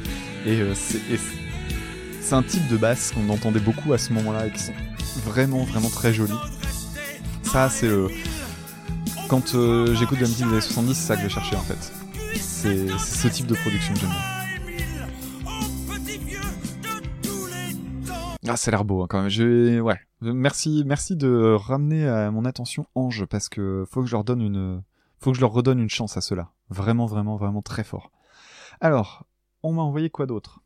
Et 0.47 0.61
euh, 0.61 0.75
c'est 0.75 2.35
un 2.35 2.43
type 2.43 2.67
de 2.69 2.77
basse 2.77 3.13
qu'on 3.13 3.29
entendait 3.29 3.61
beaucoup 3.61 3.93
à 3.93 3.99
ce 3.99 4.13
moment-là 4.13 4.47
et 4.47 4.51
qui 4.51 4.61
sont 4.61 4.73
vraiment, 5.19 5.65
vraiment 5.65 5.89
très 5.89 6.13
jolis. 6.13 6.33
Ça, 7.43 7.69
c'est 7.69 7.87
euh, 7.87 8.09
quand 9.29 9.55
euh, 9.55 9.95
j'écoute 9.95 10.19
de 10.19 10.25
des 10.25 10.43
années 10.43 10.61
70, 10.61 10.95
c'est 10.95 11.07
ça 11.07 11.15
que 11.15 11.23
je 11.23 11.27
vais 11.27 11.33
chercher 11.33 11.57
en 11.57 11.63
fait. 11.63 11.93
C'est 12.41 12.89
ce 12.99 13.29
type 13.29 13.47
de 13.47 13.55
production 13.55 13.95
que 13.95 14.01
j'aime. 14.01 14.11
Ah, 18.49 18.57
ça 18.57 18.71
a 18.71 18.73
l'air 18.73 18.85
beau 18.85 19.03
hein, 19.03 19.07
quand 19.09 19.21
même. 19.21 19.29
Je 19.31 19.81
ouais. 19.81 20.01
Merci, 20.21 20.83
merci 20.87 21.17
de 21.17 21.55
ramener 21.55 22.07
à 22.07 22.31
mon 22.31 22.45
attention 22.45 22.87
Ange 22.95 23.25
parce 23.27 23.49
que 23.49 23.85
faut 23.89 24.01
que 24.03 24.07
je 24.07 24.13
leur 24.13 24.25
donne 24.25 24.41
une, 24.41 24.83
faut 25.19 25.31
que 25.31 25.37
je 25.37 25.41
leur 25.41 25.53
redonne 25.53 25.79
une 25.79 25.91
chance 25.91 26.17
à 26.17 26.21
ceux-là. 26.21 26.51
Vraiment, 26.69 27.07
vraiment, 27.07 27.37
vraiment 27.37 27.63
très 27.63 27.85
fort. 27.85 28.11
Alors, 28.81 29.27
on 29.63 29.73
m'a 29.73 29.83
envoyé 29.83 30.11
quoi 30.11 30.27
d'autre? 30.27 30.61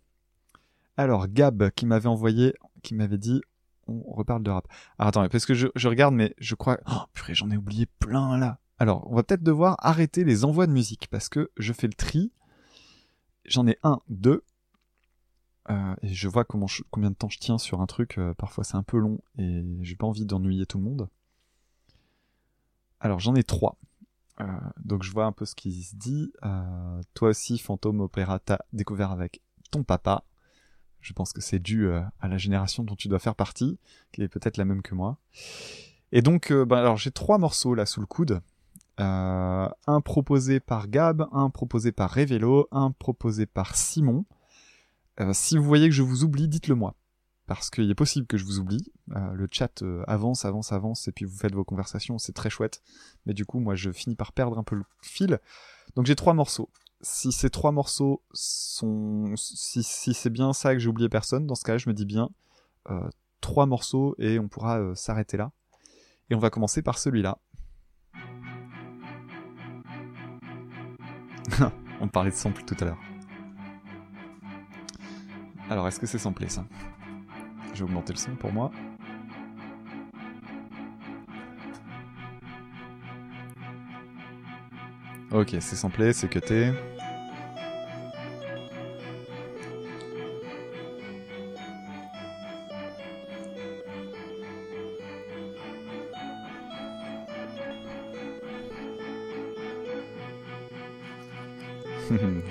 Alors 0.96 1.28
Gab 1.28 1.70
qui 1.70 1.84
m'avait 1.84 2.08
envoyé, 2.08 2.54
qui 2.82 2.94
m'avait 2.94 3.18
dit, 3.18 3.42
on 3.86 4.12
reparle 4.12 4.42
de 4.42 4.50
rap. 4.50 4.66
Alors 4.98 5.08
attends, 5.08 5.28
parce 5.28 5.46
que 5.46 5.54
je, 5.54 5.88
regarde, 5.88 6.14
mais 6.14 6.34
je 6.38 6.54
crois, 6.54 6.78
oh 6.90 7.02
purée, 7.12 7.34
j'en 7.34 7.50
ai 7.50 7.56
oublié 7.56 7.86
plein 7.98 8.38
là. 8.38 8.58
Alors, 8.78 9.10
on 9.10 9.14
va 9.16 9.22
peut-être 9.22 9.42
devoir 9.42 9.76
arrêter 9.78 10.22
les 10.22 10.44
envois 10.44 10.66
de 10.66 10.72
musique 10.72 11.08
parce 11.10 11.30
que 11.30 11.50
je 11.56 11.72
fais 11.72 11.86
le 11.86 11.94
tri. 11.94 12.30
J'en 13.46 13.66
ai 13.66 13.78
un, 13.82 14.00
deux, 14.08 14.44
euh, 15.70 15.94
et 16.02 16.08
je 16.08 16.28
vois 16.28 16.44
combien 16.44 17.10
de 17.10 17.16
temps 17.16 17.28
je 17.28 17.38
tiens 17.38 17.58
sur 17.58 17.80
un 17.80 17.86
truc. 17.86 18.18
euh, 18.18 18.34
parfois 18.34 18.64
c'est 18.64 18.76
un 18.76 18.82
peu 18.82 18.98
long 18.98 19.18
et 19.38 19.64
j'ai 19.82 19.96
pas 19.96 20.06
envie 20.06 20.24
d'ennuyer 20.24 20.66
tout 20.66 20.78
le 20.78 20.84
monde. 20.84 21.08
Alors 23.00 23.18
j'en 23.18 23.34
ai 23.34 23.42
trois. 23.42 23.76
Euh, 24.40 24.46
donc 24.78 25.02
je 25.02 25.10
vois 25.10 25.24
un 25.24 25.32
peu 25.32 25.44
ce 25.44 25.54
qui 25.54 25.82
se 25.82 25.96
dit. 25.96 26.32
Toi 27.14 27.30
aussi, 27.30 27.58
Fantôme 27.58 28.00
Opéra, 28.00 28.38
t'as 28.38 28.58
découvert 28.72 29.10
avec 29.10 29.40
ton 29.70 29.82
papa. 29.82 30.24
Je 31.06 31.12
pense 31.12 31.32
que 31.32 31.40
c'est 31.40 31.60
dû 31.60 31.86
euh, 31.86 32.00
à 32.18 32.26
la 32.26 32.36
génération 32.36 32.82
dont 32.82 32.96
tu 32.96 33.06
dois 33.06 33.20
faire 33.20 33.36
partie, 33.36 33.78
qui 34.10 34.22
est 34.22 34.28
peut-être 34.28 34.56
la 34.56 34.64
même 34.64 34.82
que 34.82 34.96
moi. 34.96 35.20
Et 36.10 36.20
donc, 36.20 36.50
euh, 36.50 36.64
ben, 36.64 36.78
alors 36.78 36.96
j'ai 36.96 37.12
trois 37.12 37.38
morceaux 37.38 37.76
là 37.76 37.86
sous 37.86 38.00
le 38.00 38.06
coude. 38.06 38.40
Euh, 38.98 39.68
un 39.86 40.00
proposé 40.00 40.58
par 40.58 40.88
Gab, 40.88 41.28
un 41.30 41.48
proposé 41.48 41.92
par 41.92 42.12
Revelo, 42.12 42.66
un 42.72 42.90
proposé 42.90 43.46
par 43.46 43.76
Simon. 43.76 44.24
Si 45.30 45.56
vous 45.56 45.62
voyez 45.62 45.88
que 45.88 45.94
je 45.94 46.02
vous 46.02 46.24
oublie, 46.24 46.48
dites-le 46.48 46.74
moi. 46.74 46.96
Parce 47.46 47.70
qu'il 47.70 47.88
est 47.88 47.94
possible 47.94 48.26
que 48.26 48.36
je 48.36 48.44
vous 48.44 48.58
oublie. 48.58 48.92
Le 49.06 49.46
chat 49.48 49.84
avance, 50.08 50.44
avance, 50.44 50.72
avance, 50.72 51.06
et 51.06 51.12
puis 51.12 51.24
vous 51.24 51.36
faites 51.36 51.54
vos 51.54 51.64
conversations, 51.64 52.18
c'est 52.18 52.32
très 52.32 52.50
chouette. 52.50 52.82
Mais 53.24 53.32
du 53.32 53.46
coup, 53.46 53.60
moi, 53.60 53.76
je 53.76 53.92
finis 53.92 54.16
par 54.16 54.32
perdre 54.32 54.58
un 54.58 54.64
peu 54.64 54.74
le 54.74 54.84
fil. 55.00 55.38
Donc 55.94 56.04
j'ai 56.04 56.16
trois 56.16 56.34
morceaux. 56.34 56.68
Si 57.08 57.30
ces 57.30 57.50
trois 57.50 57.70
morceaux 57.70 58.20
sont... 58.32 59.32
Si, 59.36 59.84
c'est 60.12 60.28
bien 60.28 60.52
ça 60.52 60.72
que 60.74 60.80
j'ai 60.80 60.88
oublié 60.88 61.08
personne, 61.08 61.46
dans 61.46 61.54
ce 61.54 61.62
cas-là, 61.62 61.78
je 61.78 61.88
me 61.88 61.94
dis 61.94 62.04
bien 62.04 62.30
euh, 62.90 63.08
trois 63.40 63.64
morceaux 63.64 64.16
et 64.18 64.40
on 64.40 64.48
pourra 64.48 64.80
euh, 64.80 64.96
s'arrêter 64.96 65.36
là. 65.36 65.52
Et 66.30 66.34
on 66.34 66.40
va 66.40 66.50
commencer 66.50 66.82
par 66.82 66.98
celui-là. 66.98 67.38
on 72.00 72.08
parlait 72.08 72.32
de 72.32 72.36
sample 72.36 72.64
tout 72.64 72.76
à 72.80 72.86
l'heure. 72.86 72.98
Alors, 75.70 75.86
est-ce 75.86 76.00
que 76.00 76.06
c'est 76.06 76.18
samplé 76.18 76.48
ça? 76.48 76.66
Je 77.72 77.84
vais 77.84 77.84
augmenter 77.84 78.14
le 78.14 78.18
son 78.18 78.34
pour 78.34 78.52
moi. 78.52 78.72
Ok, 85.30 85.50
c'est 85.60 85.76
samplé, 85.76 86.12
c'est 86.12 86.28
cuté. 86.28 86.72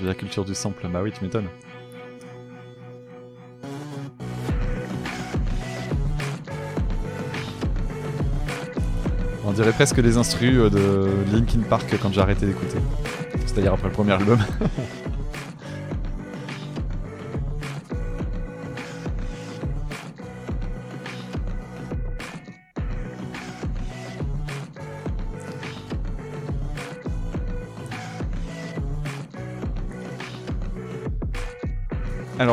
J'ai 0.05 0.09
la 0.09 0.15
culture 0.15 0.45
du 0.45 0.53
sample, 0.53 0.87
bah 0.87 0.99
oui, 1.01 1.11
tu 1.11 1.23
m'étonnes. 1.23 1.47
On 9.43 9.51
dirait 9.51 9.71
presque 9.71 9.97
les 9.97 10.17
instrus 10.17 10.59
euh, 10.59 10.69
de 10.69 11.35
Linkin 11.35 11.61
Park 11.67 11.91
quand 11.99 12.13
j'ai 12.13 12.21
arrêté 12.21 12.45
d'écouter. 12.45 12.77
C'est-à-dire 13.47 13.73
après 13.73 13.87
le 13.87 13.93
premier 13.95 14.11
album. 14.11 14.37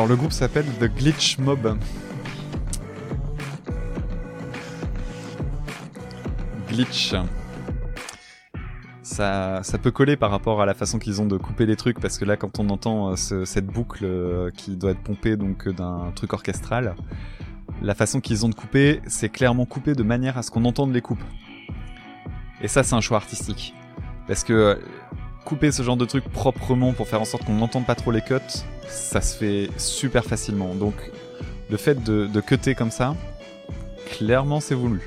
Alors 0.03 0.09
le 0.11 0.17
groupe 0.17 0.33
s'appelle 0.33 0.65
The 0.81 0.93
Glitch 0.93 1.37
Mob. 1.37 1.77
Glitch. 6.67 7.15
Ça, 9.01 9.61
peut 9.81 9.91
coller 9.91 10.17
par 10.17 10.29
rapport 10.29 10.61
à 10.61 10.65
la 10.65 10.73
façon 10.73 10.99
qu'ils 10.99 11.21
ont 11.21 11.25
de 11.25 11.37
couper 11.37 11.65
les 11.65 11.77
trucs, 11.77 12.01
parce 12.01 12.17
que 12.17 12.25
là, 12.25 12.35
quand 12.35 12.59
on 12.59 12.67
entend 12.67 13.11
euh, 13.11 13.15
ce- 13.15 13.45
cette 13.45 13.67
boucle 13.67 14.03
euh, 14.03 14.51
qui 14.51 14.75
doit 14.75 14.91
être 14.91 15.03
pompée 15.03 15.37
donc 15.37 15.69
euh, 15.69 15.71
d'un 15.71 16.11
truc 16.13 16.33
orchestral, 16.33 16.95
la 17.81 17.95
façon 17.95 18.19
qu'ils 18.19 18.45
ont 18.45 18.49
de 18.49 18.55
couper, 18.55 18.99
c'est 19.07 19.29
clairement 19.29 19.65
coupé 19.65 19.93
de 19.93 20.03
manière 20.03 20.37
à 20.37 20.41
ce 20.43 20.51
qu'on 20.51 20.65
entende 20.65 20.91
les 20.93 20.99
coupes. 21.01 21.23
Et 22.61 22.67
ça, 22.67 22.83
c'est 22.83 22.95
un 22.95 22.99
choix 23.01 23.15
artistique, 23.15 23.73
parce 24.27 24.43
que 24.43 24.77
couper 25.45 25.71
ce 25.71 25.83
genre 25.83 25.97
de 25.97 26.05
truc 26.05 26.23
proprement 26.25 26.93
pour 26.93 27.07
faire 27.07 27.21
en 27.21 27.25
sorte 27.25 27.45
qu'on 27.45 27.55
n'entende 27.55 27.85
pas 27.85 27.95
trop 27.95 28.11
les 28.11 28.21
cuts, 28.21 28.35
ça 28.87 29.21
se 29.21 29.37
fait 29.37 29.69
super 29.77 30.25
facilement. 30.25 30.75
Donc 30.75 30.95
le 31.69 31.77
fait 31.77 32.03
de, 32.03 32.27
de 32.27 32.41
cutter 32.41 32.75
comme 32.75 32.91
ça, 32.91 33.15
clairement 34.05 34.59
c'est 34.59 34.75
voulu. 34.75 35.01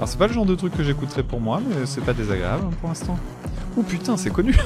Alors 0.00 0.08
c'est 0.08 0.16
pas 0.16 0.28
le 0.28 0.32
genre 0.32 0.46
de 0.46 0.54
truc 0.54 0.74
que 0.74 0.82
j'écouterais 0.82 1.22
pour 1.22 1.42
moi, 1.42 1.60
mais 1.68 1.84
c'est 1.84 2.00
pas 2.00 2.14
désagréable 2.14 2.64
hein, 2.66 2.70
pour 2.80 2.88
l'instant. 2.88 3.18
Oh 3.76 3.82
putain, 3.82 4.16
c'est 4.16 4.30
connu 4.30 4.56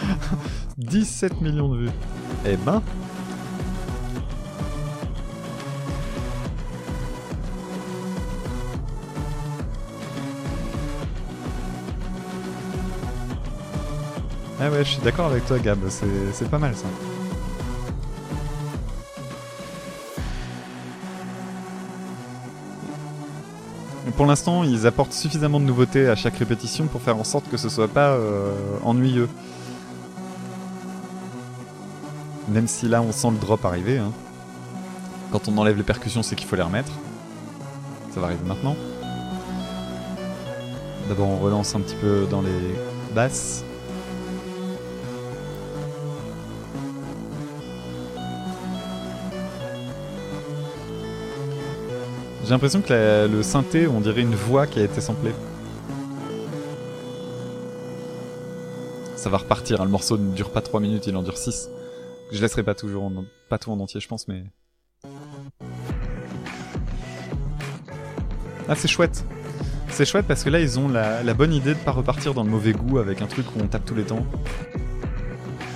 17 0.78 1.42
millions 1.42 1.68
de 1.68 1.76
vues. 1.76 1.90
Eh 2.46 2.56
ben... 2.56 2.80
Ah 14.58 14.70
ouais, 14.70 14.78
je 14.78 14.88
suis 14.92 15.02
d'accord 15.02 15.26
avec 15.26 15.44
toi 15.44 15.58
Gab, 15.58 15.80
c'est 15.90 16.06
c'est 16.32 16.48
pas 16.48 16.58
mal 16.58 16.74
ça. 16.74 16.86
Pour 24.16 24.26
l'instant, 24.26 24.62
ils 24.62 24.86
apportent 24.86 25.12
suffisamment 25.12 25.58
de 25.58 25.64
nouveautés 25.64 26.08
à 26.08 26.14
chaque 26.14 26.36
répétition 26.36 26.86
pour 26.86 27.00
faire 27.00 27.16
en 27.16 27.24
sorte 27.24 27.48
que 27.50 27.56
ce 27.56 27.68
soit 27.68 27.88
pas 27.88 28.10
euh, 28.10 28.52
ennuyeux. 28.84 29.28
Même 32.48 32.68
si 32.68 32.88
là, 32.88 33.02
on 33.02 33.10
sent 33.12 33.30
le 33.30 33.38
drop 33.38 33.64
arriver. 33.64 33.98
hein. 33.98 34.12
Quand 35.32 35.48
on 35.48 35.56
enlève 35.56 35.76
les 35.76 35.82
percussions, 35.82 36.22
c'est 36.22 36.36
qu'il 36.36 36.46
faut 36.46 36.56
les 36.56 36.62
remettre. 36.62 36.92
Ça 38.14 38.20
va 38.20 38.26
arriver 38.26 38.44
maintenant. 38.46 38.76
D'abord, 41.08 41.28
on 41.28 41.38
relance 41.38 41.74
un 41.74 41.80
petit 41.80 41.96
peu 41.96 42.26
dans 42.30 42.42
les 42.42 42.76
basses. 43.14 43.64
J'ai 52.52 52.56
l'impression 52.56 52.82
que 52.82 53.28
le 53.32 53.42
synthé, 53.42 53.86
on 53.86 54.02
dirait 54.02 54.20
une 54.20 54.34
voix 54.34 54.66
qui 54.66 54.78
a 54.78 54.82
été 54.84 55.00
samplée. 55.00 55.32
Ça 59.16 59.30
va 59.30 59.38
repartir, 59.38 59.80
hein, 59.80 59.84
le 59.84 59.90
morceau 59.90 60.18
ne 60.18 60.34
dure 60.34 60.50
pas 60.50 60.60
3 60.60 60.78
minutes, 60.78 61.06
il 61.06 61.16
en 61.16 61.22
dure 61.22 61.38
6. 61.38 61.70
Je 62.30 62.42
laisserai 62.42 62.62
pas 62.62 62.74
toujours 62.74 63.10
pas 63.48 63.56
tout 63.56 63.72
en 63.72 63.80
entier, 63.80 64.00
je 64.00 64.08
pense, 64.08 64.28
mais. 64.28 64.44
Ah, 68.68 68.74
c'est 68.74 68.86
chouette. 68.86 69.24
C'est 69.88 70.04
chouette 70.04 70.26
parce 70.28 70.44
que 70.44 70.50
là, 70.50 70.60
ils 70.60 70.78
ont 70.78 70.88
la, 70.88 71.22
la 71.22 71.32
bonne 71.32 71.54
idée 71.54 71.72
de 71.72 71.78
pas 71.78 71.92
repartir 71.92 72.34
dans 72.34 72.44
le 72.44 72.50
mauvais 72.50 72.74
goût 72.74 72.98
avec 72.98 73.22
un 73.22 73.26
truc 73.28 73.46
où 73.56 73.60
on 73.62 73.66
tape 73.66 73.86
tous 73.86 73.94
les 73.94 74.04
temps. 74.04 74.26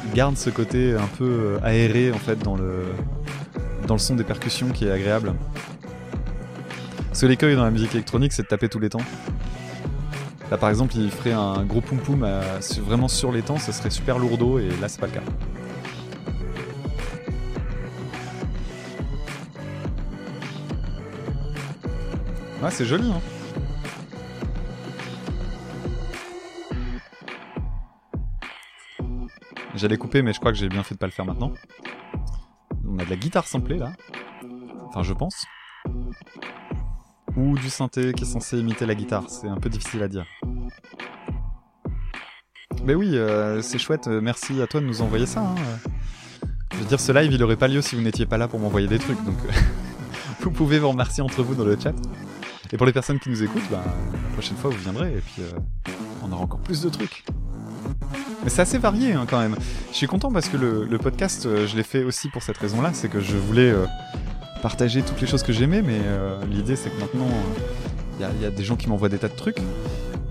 Ils 0.04 0.12
gardent 0.12 0.36
ce 0.36 0.50
côté 0.50 0.92
un 0.92 1.08
peu 1.16 1.24
euh, 1.24 1.58
aéré 1.62 2.12
en 2.12 2.18
fait 2.18 2.38
dans 2.38 2.54
le 2.54 2.82
dans 3.86 3.94
le 3.94 4.00
son 4.00 4.14
des 4.14 4.24
percussions 4.24 4.68
qui 4.68 4.84
est 4.84 4.90
agréable. 4.90 5.32
Parce 7.16 7.22
que 7.22 7.28
l'écueil 7.28 7.56
dans 7.56 7.64
la 7.64 7.70
musique 7.70 7.94
électronique, 7.94 8.34
c'est 8.34 8.42
de 8.42 8.46
taper 8.46 8.68
tous 8.68 8.78
les 8.78 8.90
temps. 8.90 9.00
Là, 10.50 10.58
par 10.58 10.68
exemple, 10.68 10.94
il 10.96 11.10
ferait 11.10 11.32
un 11.32 11.64
gros 11.64 11.80
poum 11.80 11.98
poum 11.98 12.28
sur- 12.60 12.84
vraiment 12.84 13.08
sur 13.08 13.32
les 13.32 13.40
temps, 13.40 13.56
ce 13.56 13.72
serait 13.72 13.88
super 13.88 14.18
lourdeau, 14.18 14.58
et 14.58 14.68
là, 14.82 14.86
c'est 14.90 15.00
pas 15.00 15.06
le 15.06 15.12
cas. 15.12 15.22
Ouais, 22.62 22.70
c'est 22.70 22.84
joli, 22.84 23.10
hein. 23.10 23.22
J'allais 29.74 29.96
couper, 29.96 30.20
mais 30.20 30.34
je 30.34 30.38
crois 30.38 30.52
que 30.52 30.58
j'ai 30.58 30.68
bien 30.68 30.82
fait 30.82 30.96
de 30.96 30.98
pas 30.98 31.06
le 31.06 31.12
faire 31.12 31.24
maintenant. 31.24 31.54
On 32.86 32.98
a 32.98 33.06
de 33.06 33.08
la 33.08 33.16
guitare 33.16 33.46
samplée 33.46 33.78
là. 33.78 33.94
Enfin, 34.88 35.02
je 35.02 35.14
pense 35.14 35.46
ou 37.36 37.54
du 37.56 37.68
synthé 37.70 38.12
qui 38.12 38.24
est 38.24 38.26
censé 38.26 38.58
imiter 38.58 38.86
la 38.86 38.94
guitare. 38.94 39.24
C'est 39.28 39.48
un 39.48 39.56
peu 39.58 39.68
difficile 39.68 40.02
à 40.02 40.08
dire. 40.08 40.24
Mais 42.84 42.94
oui, 42.94 43.16
euh, 43.16 43.62
c'est 43.62 43.78
chouette. 43.78 44.06
euh, 44.08 44.20
Merci 44.20 44.60
à 44.62 44.66
toi 44.66 44.80
de 44.80 44.86
nous 44.86 45.02
envoyer 45.02 45.26
ça. 45.26 45.40
hein. 45.40 45.54
Je 46.72 46.78
veux 46.78 46.84
dire, 46.84 47.00
ce 47.00 47.12
live, 47.12 47.32
il 47.32 47.42
aurait 47.42 47.56
pas 47.56 47.68
lieu 47.68 47.80
si 47.80 47.96
vous 47.96 48.02
n'étiez 48.02 48.26
pas 48.26 48.36
là 48.38 48.48
pour 48.48 48.60
m'envoyer 48.60 48.86
des 48.86 48.98
trucs. 48.98 49.22
Donc, 49.24 49.38
euh, 49.46 49.52
vous 50.40 50.50
pouvez 50.50 50.78
vous 50.78 50.88
remercier 50.90 51.22
entre 51.22 51.42
vous 51.42 51.54
dans 51.54 51.64
le 51.64 51.76
chat. 51.78 51.94
Et 52.72 52.76
pour 52.76 52.86
les 52.86 52.92
personnes 52.92 53.18
qui 53.18 53.30
nous 53.30 53.42
écoutent, 53.42 53.68
bah, 53.70 53.82
la 54.12 54.32
prochaine 54.32 54.56
fois, 54.56 54.70
vous 54.70 54.78
viendrez 54.78 55.12
et 55.12 55.20
puis 55.20 55.42
on 56.22 56.32
aura 56.32 56.42
encore 56.42 56.60
plus 56.60 56.82
de 56.82 56.88
trucs. 56.88 57.24
Mais 58.42 58.50
c'est 58.50 58.62
assez 58.62 58.78
varié 58.78 59.12
hein, 59.12 59.24
quand 59.28 59.38
même. 59.38 59.56
Je 59.92 59.96
suis 59.96 60.06
content 60.08 60.32
parce 60.32 60.48
que 60.48 60.56
le, 60.56 60.98
podcast, 60.98 61.44
je 61.66 61.76
l'ai 61.76 61.82
fait 61.84 62.02
aussi 62.02 62.28
pour 62.28 62.42
cette 62.42 62.58
raison-là. 62.58 62.90
C'est 62.92 63.08
que 63.08 63.20
je 63.20 63.36
voulais 63.36 63.72
partager 64.66 65.02
toutes 65.02 65.20
les 65.20 65.28
choses 65.28 65.44
que 65.44 65.52
j'aimais, 65.52 65.80
mais 65.80 66.00
euh, 66.06 66.44
l'idée 66.50 66.74
c'est 66.74 66.90
que 66.90 66.98
maintenant 66.98 67.28
il 68.18 68.42
y, 68.42 68.46
a- 68.46 68.50
des 68.50 68.64
gens 68.64 68.74
qui 68.74 68.88
m'envoient 68.88 69.08
des 69.08 69.18
tas 69.18 69.28
de 69.28 69.36
trucs. 69.36 69.58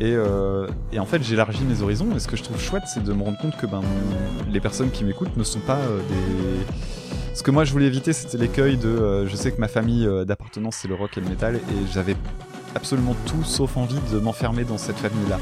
Et, 0.02 0.12
euh, 0.14 0.68
et 0.91 0.99
en 0.99 1.06
fait, 1.06 1.24
j'élargis 1.24 1.64
mes 1.64 1.82
horizons. 1.82 2.14
Et 2.14 2.20
ce 2.20 2.28
que 2.28 2.36
je 2.36 2.44
trouve 2.44 2.60
chouette, 2.60 2.84
c'est 2.94 3.02
de 3.02 3.14
me 3.14 3.24
rendre 3.24 3.38
compte 3.38 3.56
que 3.56 3.66
ben, 3.66 3.82
les 4.52 4.60
personnes 4.60 4.91
qui 4.91 5.06
m'écoutent 5.06 5.38
ne 5.38 5.44
sont 5.45 5.62
pas 5.62 5.78
euh, 5.78 5.99
des. 6.10 6.66
Ce 7.34 7.44
que 7.44 7.52
moi 7.52 7.64
je 7.64 7.72
voulais 7.72 7.86
éviter, 7.86 8.12
c'était 8.12 8.38
l'écueil 8.38 8.76
de. 8.76 9.26
je 9.26 9.36
sais 9.38 9.53
que 9.53 9.62
ma 9.62 9.70
famille 9.70 10.06
d'appartenance 10.28 10.76
c'est 10.82 10.90
le 10.90 10.95
rock 10.95 11.12
et 11.18 11.22
le 11.22 11.30
métal, 11.30 11.56
et 11.56 11.94
j'avais 11.94 12.18
absolument 12.76 13.16
tout 13.26 13.45
sauf 13.45 13.78
envie 13.78 14.02
de 14.12 14.20
m'enfermer 14.20 14.66
dans 14.66 14.78
cette 14.78 14.98
famille-là, 14.98 15.40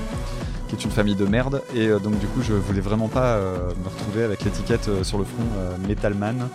qui 0.68 0.76
est 0.76 0.84
une 0.86 0.92
famille 0.92 1.16
de 1.16 1.26
merde. 1.26 1.64
Et 1.76 1.88
donc 1.88 2.20
du 2.20 2.28
coup, 2.28 2.44
je 2.44 2.54
voulais 2.54 2.82
vraiment 2.82 3.08
pas 3.08 3.40
me 3.40 3.90
retrouver 3.90 4.24
avec 4.24 4.44
l'étiquette 4.44 4.88
sur 5.02 5.18
le 5.18 5.24
front 5.24 5.46
Metalman. 5.88 6.48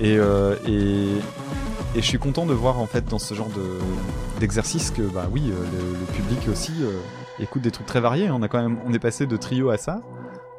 Et, 0.00 0.16
euh, 0.18 0.56
et, 0.66 1.08
et 1.96 2.02
je 2.02 2.06
suis 2.06 2.18
content 2.18 2.44
de 2.44 2.52
voir 2.52 2.78
en 2.78 2.86
fait 2.86 3.06
dans 3.06 3.18
ce 3.18 3.32
genre 3.34 3.48
de 3.48 3.78
d'exercice 4.38 4.90
que 4.90 5.00
bah 5.00 5.28
oui, 5.32 5.50
euh, 5.50 5.54
le, 5.54 6.06
public 6.12 6.48
aussi 6.50 6.72
euh, 6.82 6.98
écoute 7.40 7.62
des 7.62 7.70
trucs 7.70 7.86
très 7.86 8.00
variés. 8.00 8.30
On 8.30 8.42
a 8.42 8.48
quand 8.48 8.60
même, 8.60 8.78
on 8.84 8.92
est 8.92 8.98
passé 8.98 9.26
de 9.26 9.36
trio 9.38 9.70
à 9.70 9.78
ça, 9.78 10.02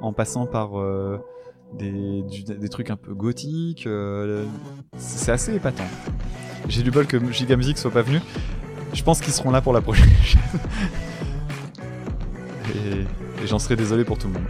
en 0.01 0.13
passant 0.13 0.47
par 0.47 0.71
des, 1.73 2.23
des 2.23 2.69
trucs 2.69 2.89
un 2.89 2.95
peu 2.95 3.13
gothiques. 3.13 3.87
c'est 4.97 5.31
assez 5.31 5.53
épatant. 5.55 5.87
J'ai 6.67 6.81
du 6.81 6.89
bol 6.89 7.05
que 7.05 7.31
Giga 7.31 7.55
Music 7.55 7.77
soit 7.77 7.91
pas 7.91 8.01
venu. 8.01 8.19
Je 8.93 9.03
pense 9.03 9.21
qu'ils 9.21 9.33
seront 9.33 9.51
là 9.51 9.61
pour 9.61 9.73
la 9.73 9.81
prochaine. 9.81 10.09
et 12.73 13.43
et 13.43 13.45
j'en 13.45 13.59
serais 13.59 13.75
désolé 13.75 14.03
pour 14.03 14.17
tout 14.17 14.27
le 14.27 14.33
monde. 14.33 14.47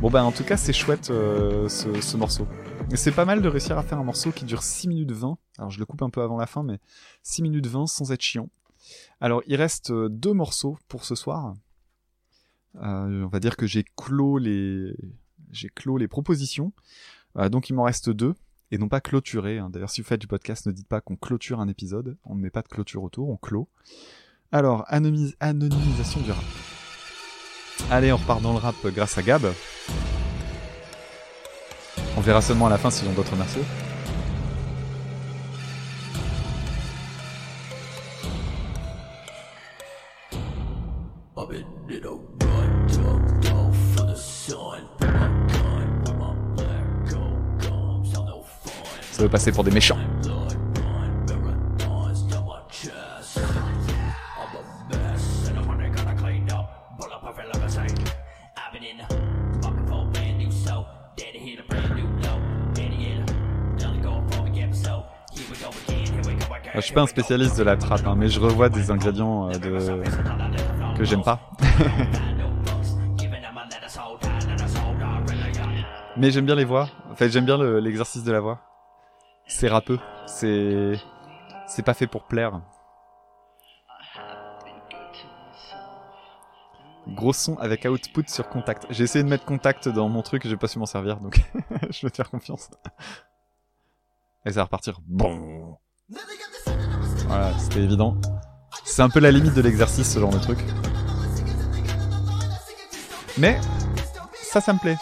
Bon 0.00 0.10
bah 0.10 0.24
en 0.24 0.32
tout 0.32 0.42
cas 0.42 0.56
c'est 0.56 0.72
chouette 0.72 1.06
ce 1.06 2.16
morceau. 2.16 2.48
C'est 2.94 3.12
pas 3.12 3.24
mal 3.24 3.40
de 3.40 3.48
réussir 3.48 3.78
à 3.78 3.82
faire 3.82 3.98
un 3.98 4.04
morceau 4.04 4.30
qui 4.30 4.44
dure 4.44 4.62
6 4.62 4.88
minutes 4.88 5.12
20. 5.12 5.38
Alors 5.58 5.70
je 5.70 5.78
le 5.78 5.86
coupe 5.86 6.02
un 6.02 6.10
peu 6.10 6.20
avant 6.22 6.36
la 6.36 6.46
fin 6.46 6.62
mais 6.62 6.78
6 7.22 7.42
minutes 7.42 7.66
20 7.66 7.86
sans 7.86 8.12
être 8.12 8.20
chiant. 8.20 8.50
Alors 9.20 9.42
il 9.46 9.56
reste 9.56 9.90
euh, 9.90 10.08
deux 10.10 10.32
morceaux 10.34 10.76
pour 10.88 11.04
ce 11.04 11.14
soir. 11.14 11.54
Euh, 12.76 13.24
on 13.24 13.28
va 13.28 13.40
dire 13.40 13.56
que 13.56 13.66
j'ai 13.66 13.84
clos 13.96 14.36
les 14.38 16.08
propositions. 16.08 16.72
Euh, 17.38 17.48
donc 17.48 17.70
il 17.70 17.74
m'en 17.74 17.84
reste 17.84 18.10
deux 18.10 18.34
et 18.70 18.76
non 18.78 18.88
pas 18.88 19.00
clôturé. 19.00 19.58
hein. 19.58 19.70
D'ailleurs 19.70 19.90
si 19.90 20.02
vous 20.02 20.06
faites 20.06 20.20
du 20.20 20.26
podcast 20.26 20.66
ne 20.66 20.72
dites 20.72 20.88
pas 20.88 21.00
qu'on 21.00 21.16
clôture 21.16 21.60
un 21.60 21.68
épisode. 21.68 22.18
On 22.24 22.34
ne 22.34 22.40
met 22.42 22.50
pas 22.50 22.62
de 22.62 22.68
clôture 22.68 23.02
autour, 23.02 23.30
on 23.30 23.36
clôt. 23.36 23.68
Alors 24.52 24.84
anonymis- 24.88 25.34
anonymisation 25.40 26.20
du 26.20 26.32
rap. 26.32 26.44
Allez, 27.90 28.12
on 28.12 28.16
repart 28.18 28.42
dans 28.42 28.52
le 28.52 28.58
rap 28.58 28.74
grâce 28.88 29.16
à 29.16 29.22
Gab. 29.22 29.42
On 32.20 32.22
verra 32.22 32.42
seulement 32.42 32.66
à 32.66 32.68
la 32.68 32.76
fin 32.76 32.90
s'ils 32.90 33.08
ont 33.08 33.14
d'autres 33.14 33.34
morceaux. 33.34 33.60
Fun. 44.52 44.84
Ça 49.12 49.22
veut 49.22 49.30
passer 49.30 49.50
pour 49.50 49.64
des 49.64 49.70
méchants. 49.70 49.96
Je 66.74 66.80
suis 66.80 66.94
pas 66.94 67.02
un 67.02 67.06
spécialiste 67.06 67.58
de 67.58 67.62
la 67.64 67.76
trap, 67.76 68.06
hein, 68.06 68.14
mais 68.16 68.28
je 68.28 68.38
revois 68.40 68.68
des 68.68 68.90
ingrédients 68.90 69.48
euh, 69.48 69.52
de... 69.52 70.02
que 70.96 71.04
j'aime 71.04 71.22
pas. 71.22 71.40
mais 76.16 76.30
j'aime 76.30 76.46
bien 76.46 76.54
les 76.54 76.64
voix. 76.64 76.88
En 77.10 77.14
fait, 77.14 77.28
j'aime 77.30 77.44
bien 77.44 77.58
le- 77.58 77.80
l'exercice 77.80 78.22
de 78.24 78.32
la 78.32 78.40
voix. 78.40 78.60
C'est 79.46 79.68
rappeux. 79.68 79.98
C'est 80.26 80.92
c'est 81.66 81.82
pas 81.82 81.94
fait 81.94 82.06
pour 82.06 82.24
plaire. 82.24 82.60
Gros 87.08 87.32
son 87.32 87.56
avec 87.56 87.84
output 87.86 88.24
sur 88.28 88.48
contact. 88.48 88.86
J'ai 88.90 89.04
essayé 89.04 89.24
de 89.24 89.28
mettre 89.28 89.44
contact 89.44 89.88
dans 89.88 90.08
mon 90.08 90.22
truc, 90.22 90.46
j'ai 90.46 90.56
pas 90.56 90.68
su 90.68 90.78
m'en 90.78 90.86
servir, 90.86 91.16
donc 91.18 91.40
je 91.90 92.06
vais 92.06 92.10
te 92.10 92.16
faire 92.16 92.30
confiance. 92.30 92.70
Et 94.44 94.50
ça 94.50 94.60
va 94.60 94.64
repartir. 94.64 95.00
Bon. 95.06 95.76
Voilà, 97.30 97.56
c'était 97.60 97.78
évident. 97.78 98.16
C'est 98.82 99.02
un 99.02 99.08
peu 99.08 99.20
la 99.20 99.30
limite 99.30 99.54
de 99.54 99.60
l'exercice, 99.60 100.14
ce 100.14 100.18
genre 100.18 100.32
de 100.32 100.40
truc. 100.40 100.58
Mais, 103.38 103.60
ça, 104.34 104.60
ça 104.60 104.72
me 104.72 104.80
plaît. 104.80 104.96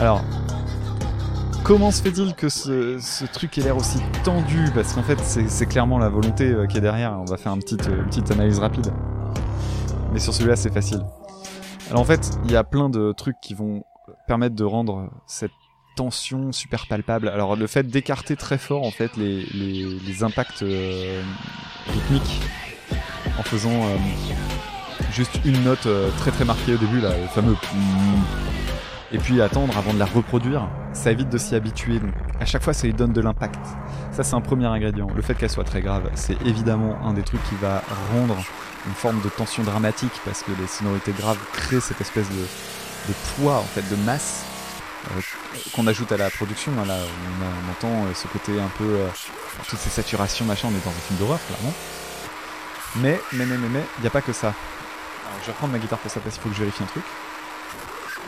Alors, 0.00 0.22
comment 1.62 1.90
se 1.90 2.00
fait-il 2.00 2.34
que 2.34 2.48
ce, 2.48 3.26
truc 3.34 3.58
ait 3.58 3.60
l'air 3.60 3.76
aussi 3.76 3.98
tendu? 4.24 4.70
Parce 4.74 4.94
qu'en 4.94 5.02
fait, 5.02 5.20
c'est 5.20 5.66
clairement 5.66 5.98
la 5.98 6.08
volonté 6.08 6.48
euh, 6.48 6.66
qui 6.66 6.78
est 6.78 6.80
derrière. 6.80 7.12
On 7.20 7.26
va 7.26 7.36
faire 7.36 7.52
euh, 7.52 7.56
une 7.56 8.06
petite 8.06 8.30
analyse 8.30 8.60
rapide. 8.60 8.90
Mais 10.14 10.20
sur 10.20 10.32
celui-là, 10.32 10.56
c'est 10.56 10.72
facile. 10.72 11.02
Alors 11.90 12.00
en 12.00 12.06
fait, 12.06 12.30
il 12.46 12.50
y 12.50 12.56
a 12.56 12.64
plein 12.64 12.88
de 12.88 13.12
trucs 13.12 13.38
qui 13.42 13.52
vont 13.52 13.84
permettre 14.26 14.56
de 14.56 14.64
rendre 14.64 15.10
cette 15.26 15.52
tension 15.94 16.52
super 16.52 16.86
palpable. 16.86 17.28
Alors 17.28 17.56
le 17.56 17.66
fait 17.66 17.86
d'écarter 17.86 18.36
très 18.36 18.58
fort 18.58 18.84
en 18.84 18.90
fait 18.90 19.16
les, 19.16 19.44
les, 19.44 20.22
impacts 20.22 20.62
euh, 20.62 21.22
rythmiques 21.88 22.40
en 23.38 23.42
faisant 23.42 23.70
euh, 23.70 23.96
juste 25.12 25.40
une 25.44 25.62
note 25.64 25.86
euh, 25.86 26.10
très 26.18 26.30
très 26.30 26.44
marquée 26.44 26.74
au 26.74 26.78
début, 26.78 27.00
là, 27.00 27.10
le 27.18 27.26
fameux 27.28 27.56
et 29.12 29.18
puis 29.18 29.42
attendre 29.42 29.76
avant 29.76 29.92
de 29.92 29.98
la 29.98 30.06
reproduire, 30.06 30.68
ça 30.94 31.12
évite 31.12 31.28
de 31.28 31.38
s'y 31.38 31.54
habituer. 31.54 31.98
Donc 31.98 32.14
à 32.40 32.46
chaque 32.46 32.62
fois, 32.62 32.72
ça 32.72 32.86
lui 32.86 32.94
donne 32.94 33.12
de 33.12 33.20
l'impact. 33.20 33.60
Ça, 34.10 34.22
c'est 34.22 34.34
un 34.34 34.40
premier 34.40 34.66
ingrédient. 34.66 35.08
Le 35.14 35.22
fait 35.22 35.34
qu'elle 35.34 35.50
soit 35.50 35.64
très 35.64 35.82
grave, 35.82 36.10
c'est 36.14 36.40
évidemment 36.46 36.96
un 37.04 37.12
des 37.12 37.22
trucs 37.22 37.42
qui 37.44 37.54
va 37.56 37.82
rendre 38.12 38.36
une 38.86 38.94
forme 38.94 39.20
de 39.22 39.28
tension 39.28 39.62
dramatique 39.62 40.12
parce 40.24 40.42
que 40.42 40.50
les 40.58 40.66
sonorités 40.66 41.12
graves 41.12 41.38
créent 41.52 41.80
cette 41.80 42.00
espèce 42.00 42.28
de, 42.28 43.12
poids, 43.36 43.58
en 43.58 43.64
fait, 43.64 43.88
de 43.90 43.96
masse 44.02 44.44
euh, 45.10 45.20
qu'on 45.72 45.86
ajoute 45.86 46.12
à 46.12 46.16
la 46.16 46.30
production. 46.30 46.72
hein. 46.80 46.86
Là, 46.86 46.96
on, 47.40 47.70
entend 47.70 48.04
euh, 48.06 48.14
ce 48.14 48.26
côté 48.28 48.60
un 48.60 48.70
peu. 48.78 48.84
euh, 48.84 49.08
toutes 49.68 49.78
ces 49.78 49.90
saturations, 49.90 50.44
machin, 50.44 50.68
on 50.70 50.76
est 50.76 50.84
dans 50.84 50.90
un 50.90 51.06
film 51.06 51.18
d'horreur, 51.18 51.38
clairement. 51.46 51.74
Mais, 52.96 53.20
mais, 53.32 53.46
mais, 53.46 53.56
mais, 53.58 53.68
mais, 53.68 53.84
il 53.98 54.00
n'y 54.02 54.06
a 54.06 54.10
pas 54.10 54.22
que 54.22 54.32
ça. 54.32 54.48
Alors, 54.48 55.38
je 55.40 55.46
vais 55.46 55.52
reprendre 55.52 55.72
ma 55.72 55.78
guitare 55.78 55.98
pour 55.98 56.10
ça 56.10 56.20
parce 56.20 56.34
qu'il 56.36 56.42
faut 56.42 56.48
que 56.50 56.54
je 56.54 56.60
vérifie 56.60 56.82
un 56.82 56.86
truc. 56.86 57.04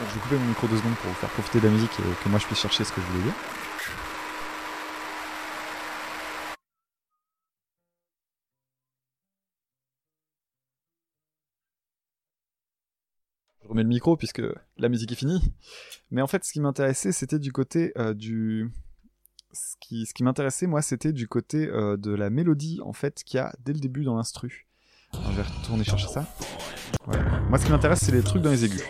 Donc, 0.00 0.08
je 0.10 0.14
vais 0.14 0.20
couper 0.20 0.36
mon 0.36 0.46
micro 0.46 0.66
deux 0.66 0.76
secondes 0.76 0.96
pour 0.96 1.10
vous 1.10 1.16
faire 1.16 1.28
profiter 1.30 1.60
de 1.60 1.66
la 1.68 1.72
musique 1.72 1.92
et 2.00 2.24
que 2.24 2.28
moi 2.28 2.38
je 2.40 2.46
puisse 2.46 2.58
chercher 2.60 2.84
ce 2.84 2.92
que 2.92 3.00
je 3.00 3.06
voulais 3.06 3.24
dire. 3.24 3.34
Remets 13.74 13.82
le 13.82 13.88
micro 13.88 14.16
puisque 14.16 14.42
la 14.78 14.88
musique 14.88 15.12
est 15.12 15.16
finie. 15.16 15.52
Mais 16.10 16.22
en 16.22 16.26
fait, 16.26 16.44
ce 16.44 16.52
qui 16.52 16.60
m'intéressait, 16.60 17.12
c'était 17.12 17.38
du 17.38 17.52
côté 17.52 17.92
euh, 17.98 18.14
du. 18.14 18.70
Ce 19.52 19.76
qui, 19.80 20.06
ce 20.06 20.14
qui 20.14 20.24
m'intéressait, 20.24 20.66
moi, 20.66 20.82
c'était 20.82 21.12
du 21.12 21.28
côté 21.28 21.68
euh, 21.68 21.96
de 21.96 22.12
la 22.12 22.28
mélodie, 22.28 22.80
en 22.82 22.92
fait, 22.92 23.22
qu'il 23.22 23.36
y 23.38 23.40
a 23.40 23.52
dès 23.60 23.72
le 23.72 23.78
début 23.78 24.02
dans 24.02 24.16
l'instru. 24.16 24.66
Alors, 25.12 25.30
je 25.30 25.36
vais 25.36 25.42
retourner 25.42 25.84
chercher 25.84 26.08
ça. 26.08 26.26
Moi, 27.48 27.58
ce 27.58 27.64
qui 27.64 27.70
m'intéresse, 27.70 28.00
c'est 28.02 28.10
les 28.10 28.22
trucs 28.22 28.42
dans 28.42 28.50
les 28.50 28.64
aigus. 28.64 28.82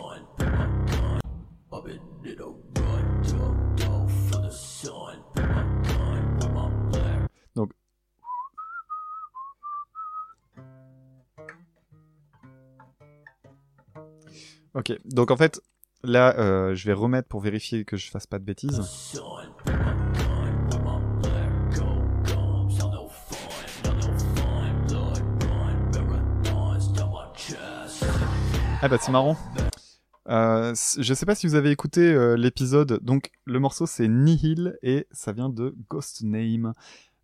Ok, 14.74 14.92
donc 15.04 15.30
en 15.30 15.36
fait, 15.36 15.60
là, 16.02 16.36
euh, 16.38 16.74
je 16.74 16.86
vais 16.86 16.92
remettre 16.92 17.28
pour 17.28 17.40
vérifier 17.40 17.84
que 17.84 17.96
je 17.96 18.10
fasse 18.10 18.26
pas 18.26 18.40
de 18.40 18.44
bêtises. 18.44 18.80
Ah 28.82 28.88
bah 28.88 28.98
c'est 29.00 29.12
marrant. 29.12 29.38
Euh, 30.28 30.74
je 30.98 31.14
sais 31.14 31.24
pas 31.24 31.34
si 31.34 31.46
vous 31.46 31.54
avez 31.54 31.70
écouté 31.70 32.00
euh, 32.02 32.36
l'épisode. 32.36 32.98
Donc 33.02 33.30
le 33.44 33.58
morceau 33.58 33.86
c'est 33.86 34.08
Nihil 34.08 34.76
et 34.82 35.06
ça 35.10 35.32
vient 35.32 35.48
de 35.48 35.74
Ghost 35.88 36.22
Name. 36.22 36.74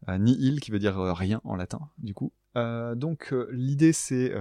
Euh, 0.08 0.16
Nihil 0.16 0.60
qui 0.60 0.70
veut 0.70 0.78
dire 0.78 0.96
rien 0.96 1.40
en 1.44 1.56
latin 1.56 1.80
du 1.98 2.14
coup. 2.14 2.32
Donc 2.54 3.34
l'idée 3.50 3.92
c'est 3.92 4.32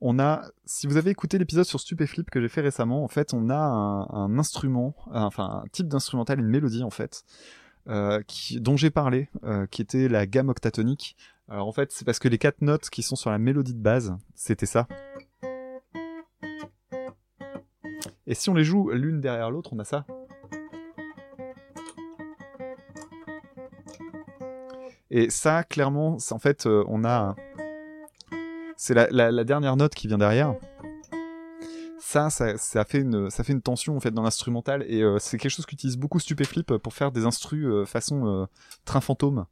on 0.00 0.18
a 0.18 0.42
si 0.64 0.86
vous 0.86 0.96
avez 0.96 1.10
écouté 1.10 1.38
l'épisode 1.38 1.64
sur 1.64 1.80
Stupéflip 1.80 2.30
que 2.30 2.40
j'ai 2.40 2.48
fait 2.48 2.60
récemment 2.60 3.04
en 3.04 3.08
fait 3.08 3.34
on 3.34 3.50
a 3.50 3.56
un, 3.56 4.38
instrument 4.38 4.94
euh, 5.08 5.18
enfin 5.20 5.62
un 5.64 5.68
type 5.72 5.88
d'instrumental 5.88 6.40
une 6.40 6.48
mélodie 6.48 6.82
en 6.82 6.90
fait 6.90 7.24
euh, 7.88 8.22
qui, 8.26 8.60
dont 8.60 8.76
j'ai 8.76 8.90
parlé 8.90 9.28
euh, 9.44 9.66
qui 9.66 9.82
était 9.82 10.08
la 10.08 10.26
gamme 10.26 10.48
octatonique. 10.48 11.16
Alors 11.48 11.66
en 11.66 11.72
fait 11.72 11.92
c'est 11.92 12.04
parce 12.04 12.18
que 12.18 12.28
les 12.28 12.38
quatre 12.38 12.62
notes 12.62 12.88
qui 12.90 13.02
sont 13.02 13.16
sur 13.16 13.30
la 13.30 13.38
mélodie 13.38 13.74
de 13.74 13.82
base 13.82 14.16
c'était 14.34 14.66
ça. 14.66 14.86
Et 18.26 18.34
si 18.34 18.48
on 18.48 18.54
les 18.54 18.64
joue 18.64 18.90
l'une 18.90 19.20
derrière 19.20 19.50
l'autre, 19.50 19.70
on 19.72 19.78
a 19.80 19.84
ça. 19.84 20.06
Et 25.10 25.30
ça, 25.30 25.64
clairement, 25.64 26.18
en 26.30 26.38
fait, 26.38 26.66
on 26.66 27.04
a. 27.04 27.34
C'est 28.82 28.94
la, 28.94 29.44
dernière 29.44 29.76
note 29.76 29.94
qui 29.94 30.08
vient 30.08 30.16
derrière. 30.16 30.54
Ça, 31.98 32.30
ça, 32.30 32.56
ça 32.56 32.86
fait 32.86 33.00
une, 33.00 33.28
ça 33.28 33.44
fait 33.44 33.52
une 33.52 33.60
tension 33.60 33.94
en 33.94 34.00
fait 34.00 34.10
dans 34.10 34.22
l'instrumental 34.22 34.86
et 34.88 35.02
euh, 35.02 35.18
c'est 35.18 35.36
quelque 35.36 35.52
chose 35.52 35.66
qu'utilise 35.66 35.98
beaucoup 35.98 36.18
Stupéflip 36.18 36.78
pour 36.78 36.94
faire 36.94 37.12
des 37.12 37.26
instrus 37.26 37.66
euh, 37.66 37.84
façon 37.84 38.26
euh, 38.26 38.46
train 38.86 39.02
fantôme. 39.02 39.44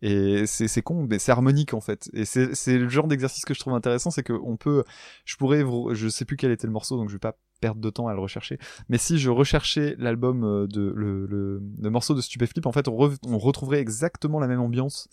Et 0.00 0.46
c'est 0.46 0.80
con, 0.80 1.06
mais 1.10 1.18
c'est 1.18 1.30
harmonique 1.30 1.74
en 1.74 1.82
fait. 1.82 2.08
Et 2.14 2.24
c'est 2.24 2.78
le 2.78 2.88
genre 2.88 3.06
d'exercice 3.06 3.44
que 3.44 3.52
je 3.52 3.60
trouve 3.60 3.74
intéressant, 3.74 4.10
c'est 4.10 4.22
que 4.22 4.32
on 4.32 4.56
peut, 4.56 4.82
je 5.26 5.36
pourrais, 5.36 5.62
je 5.92 6.08
sais 6.08 6.24
plus 6.24 6.38
quel 6.38 6.50
était 6.50 6.66
le 6.66 6.72
morceau, 6.72 6.96
donc 6.96 7.10
je 7.10 7.14
vais 7.14 7.18
pas 7.18 7.36
perdre 7.60 7.80
de 7.80 7.90
temps 7.90 8.08
à 8.08 8.14
le 8.14 8.20
rechercher. 8.20 8.58
Mais 8.88 8.98
si 8.98 9.18
je 9.18 9.30
recherchais 9.30 9.94
l'album 9.98 10.44
euh, 10.44 10.66
de 10.66 10.92
le, 10.96 11.26
le, 11.26 11.90
morceau 11.90 12.14
de 12.14 12.20
Stupéflip, 12.20 12.66
en 12.66 12.72
fait, 12.72 12.88
on 12.88 13.38
retrouverait 13.38 13.80
exactement 13.80 14.40
la 14.40 14.48
même 14.48 14.60
ambiance. 14.60 15.08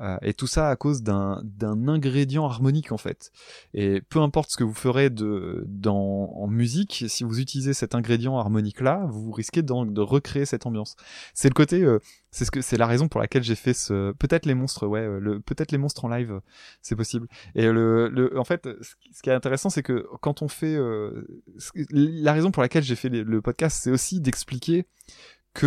Euh, 0.00 0.16
et 0.22 0.32
tout 0.32 0.46
ça 0.46 0.70
à 0.70 0.76
cause 0.76 1.02
d'un 1.02 1.42
ingrédient 1.88 2.46
harmonique 2.46 2.90
en 2.90 2.96
fait. 2.96 3.30
Et 3.74 4.00
peu 4.00 4.20
importe 4.20 4.50
ce 4.50 4.56
que 4.56 4.64
vous 4.64 4.72
ferez 4.74 5.10
de 5.10 5.64
dans 5.68 6.32
en 6.34 6.46
musique, 6.46 7.04
si 7.08 7.22
vous 7.22 7.38
utilisez 7.38 7.74
cet 7.74 7.94
ingrédient 7.94 8.38
harmonique 8.38 8.80
là, 8.80 9.06
vous 9.10 9.30
risquez 9.30 9.62
d'en- 9.62 9.84
de 9.84 10.00
recréer 10.00 10.46
cette 10.46 10.64
ambiance. 10.64 10.96
C'est 11.34 11.48
le 11.48 11.54
côté, 11.54 11.82
euh, 11.82 11.98
c'est 12.30 12.44
ce 12.46 12.50
que 12.50 12.60
c'est 12.62 12.78
la 12.78 12.86
raison 12.86 13.08
pour 13.08 13.20
laquelle 13.20 13.42
j'ai 13.42 13.54
fait 13.56 13.74
ce 13.74 14.12
peut-être 14.12 14.46
les 14.46 14.54
monstres, 14.54 14.86
ouais, 14.86 15.00
euh, 15.00 15.18
le 15.20 15.40
peut-être 15.40 15.70
les 15.72 15.78
monstres 15.78 16.04
en 16.04 16.08
live, 16.08 16.32
euh, 16.32 16.40
c'est 16.80 16.96
possible. 16.96 17.26
Et 17.54 17.66
le, 17.70 18.08
le 18.08 18.38
en 18.38 18.44
fait, 18.44 18.68
ce 18.80 19.22
qui- 19.22 19.28
est 19.30 19.34
intéressant, 19.34 19.68
c'est 19.68 19.82
que 19.82 20.06
quand 20.22 20.40
on 20.42 20.48
fait 20.48 20.74
euh, 20.76 21.26
la 21.90 22.32
raison 22.32 22.50
pour 22.50 22.62
laquelle 22.62 22.82
j'ai 22.84 22.96
fait 22.96 23.10
le 23.10 23.42
podcast, 23.42 23.80
c'est 23.82 23.90
aussi 23.90 24.20
d'expliquer 24.20 24.86
que 25.52 25.66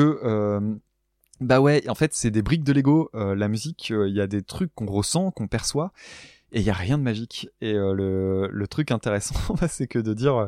bah 1.41 1.59
ouais, 1.59 1.87
en 1.89 1.95
fait, 1.95 2.13
c'est 2.13 2.31
des 2.31 2.41
briques 2.41 2.63
de 2.63 2.73
Lego. 2.73 3.09
Euh, 3.15 3.35
la 3.35 3.47
musique, 3.47 3.91
euh, 3.91 4.07
il 4.07 4.15
y 4.15 4.21
a 4.21 4.27
des 4.27 4.43
trucs 4.43 4.73
qu'on 4.75 4.85
ressent, 4.85 5.31
qu'on 5.31 5.47
perçoit, 5.47 5.91
et 6.51 6.59
il 6.59 6.65
y 6.65 6.69
a 6.69 6.73
rien 6.73 6.97
de 6.97 7.03
magique. 7.03 7.49
Et 7.61 7.73
euh, 7.73 8.47
le, 8.51 8.67
truc 8.67 8.91
intéressant, 8.91 9.35
bah, 9.61 9.67
c'est 9.67 9.87
que 9.87 9.99
de 9.99 10.13
dire, 10.13 10.35
euh, 10.35 10.47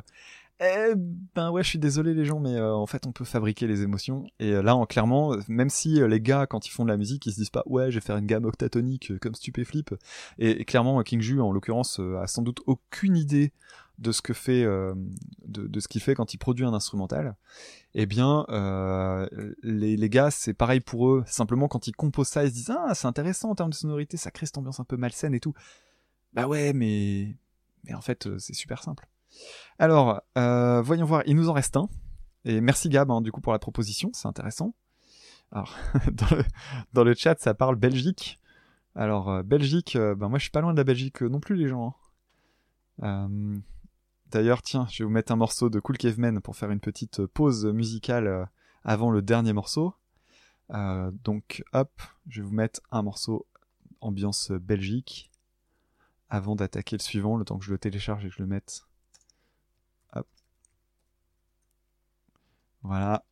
eh 0.62 0.94
ben 1.36 1.52
ouais, 1.52 1.64
je 1.64 1.70
suis 1.70 1.80
désolé 1.80 2.14
les 2.14 2.24
gens, 2.24 2.40
mais 2.40 2.62
en 2.62 2.86
fait, 2.86 3.06
on 3.08 3.12
peut 3.12 3.26
fabriquer 3.26 3.68
les 3.68 3.82
émotions. 3.84 4.26
Et 4.40 4.52
là, 4.54 4.76
en, 4.76 4.86
clairement, 4.86 5.36
même 5.50 5.70
si 5.70 6.00
les 6.08 6.22
gars, 6.22 6.48
quand 6.48 6.66
ils 6.66 6.72
font 6.72 6.86
de 6.86 6.90
la 6.90 6.98
musique, 6.98 7.26
ils 7.26 7.34
se 7.34 7.38
disent 7.38 7.50
pas, 7.50 7.64
ouais, 7.66 7.92
je 7.92 7.96
vais 8.00 8.06
faire 8.06 8.16
une 8.16 8.26
gamme 8.26 8.46
octatonique 8.46 9.20
comme 9.20 9.36
Stupéflip. 9.36 9.94
Et, 10.40 10.62
et 10.62 10.66
clairement, 10.66 11.04
King 11.04 11.20
Ju, 11.20 11.42
en 11.42 11.52
l'occurrence, 11.52 12.00
a 12.00 12.28
sans 12.28 12.42
doute 12.42 12.62
aucune 12.68 13.18
idée 13.18 13.52
de 13.98 14.12
ce 14.12 14.22
que 14.22 14.34
fait, 14.34 14.64
euh, 14.64 14.94
de, 15.46 15.80
ce 15.80 15.88
qu'il 15.88 16.02
fait 16.02 16.16
quand 16.16 16.34
il 16.34 16.38
produit 16.38 16.66
un 16.66 16.74
instrumental 16.74 17.36
eh 17.94 18.06
bien, 18.06 18.46
euh, 18.50 19.28
les, 19.64 19.96
les 19.96 20.10
gars, 20.10 20.30
c'est 20.30 20.54
pareil 20.54 20.82
pour 20.82 21.10
eux. 21.10 21.24
Simplement, 21.28 21.70
quand 21.70 21.88
ils 21.88 21.96
composent 21.96 22.28
ça, 22.28 22.44
ils 22.44 22.50
se 22.50 22.54
disent 22.54 22.74
Ah, 22.78 22.94
c'est 22.94 23.08
intéressant 23.08 23.52
en 23.52 23.56
termes 23.56 23.70
de 23.70 23.76
sonorité, 23.76 24.18
ça 24.18 24.32
crée 24.32 24.46
cette 24.46 24.58
ambiance 24.58 24.82
un 24.82 24.84
peu 24.84 24.98
malsaine 24.98 25.34
et 25.34 25.40
tout. 25.40 25.54
Bah 26.34 26.46
ouais, 26.46 26.74
mais. 26.74 27.38
Mais 27.86 27.94
en 27.94 28.02
fait, 28.02 28.28
euh, 28.28 28.38
c'est 28.38 28.54
super 28.54 28.84
simple. 28.84 29.08
Alors, 29.80 30.22
voyons 30.36 31.06
voir, 31.06 31.24
il 31.26 31.36
nous 31.36 31.48
en 31.48 31.54
reste 31.54 31.78
un. 31.78 31.88
Et 32.44 32.60
merci 32.60 32.90
Gab, 32.90 33.10
hein, 33.12 33.22
du 33.22 33.32
coup, 33.32 33.42
pour 33.42 33.54
la 33.54 33.60
proposition, 33.60 34.12
c'est 34.14 34.28
intéressant. 34.28 34.76
Alors, 35.52 35.74
dans 36.94 37.04
le, 37.04 37.14
chat, 37.14 37.40
ça 37.40 37.54
parle 37.54 37.78
Belgique. 37.78 38.42
Alors, 38.94 39.44
Belgique, 39.44 39.98
ben 39.98 40.28
moi 40.30 40.38
je 40.38 40.44
suis 40.44 40.52
pas 40.52 40.62
loin 40.62 40.74
de 40.74 40.78
la 40.78 40.84
Belgique 40.84 41.22
non 41.22 41.40
plus, 41.40 41.56
les 41.56 41.68
gens. 41.68 41.96
hein. 43.02 43.30
Euh, 44.26 44.30
D'ailleurs, 44.32 44.62
tiens, 44.62 44.88
je 44.90 45.04
vais 45.04 45.06
vous 45.06 45.14
mettre 45.14 45.32
un 45.32 45.36
morceau 45.36 45.70
de 45.70 45.80
Cool 45.80 45.98
Caveman 45.98 46.42
pour 46.42 46.56
faire 46.56 46.72
une 46.72 46.80
petite 46.80 47.26
pause 47.26 47.66
musicale 47.66 48.28
euh, 48.28 48.46
avant 48.84 49.12
le 49.12 49.22
dernier 49.22 49.54
morceau. 49.54 49.94
Euh, 50.72 51.12
donc, 51.24 51.64
hop, 51.74 52.02
je 52.28 52.42
vais 52.42 52.48
vous 52.48 52.54
mettre 52.54 52.82
un 52.92 53.02
morceau 53.02 53.46
ambiance 54.02 54.52
Belgique 54.52 55.32
avant 56.30 56.56
d'attaquer 56.56 56.98
le 56.98 57.02
suivant, 57.02 57.38
le 57.38 57.46
temps 57.46 57.58
que 57.58 57.66
je 57.66 57.72
le 57.72 57.78
télécharge 57.78 58.26
et 58.26 58.30
que 58.30 58.36
je 58.36 58.42
le 58.42 58.48
mette. 58.48 58.86
Hop. 60.14 60.28
Voilà. 62.82 63.24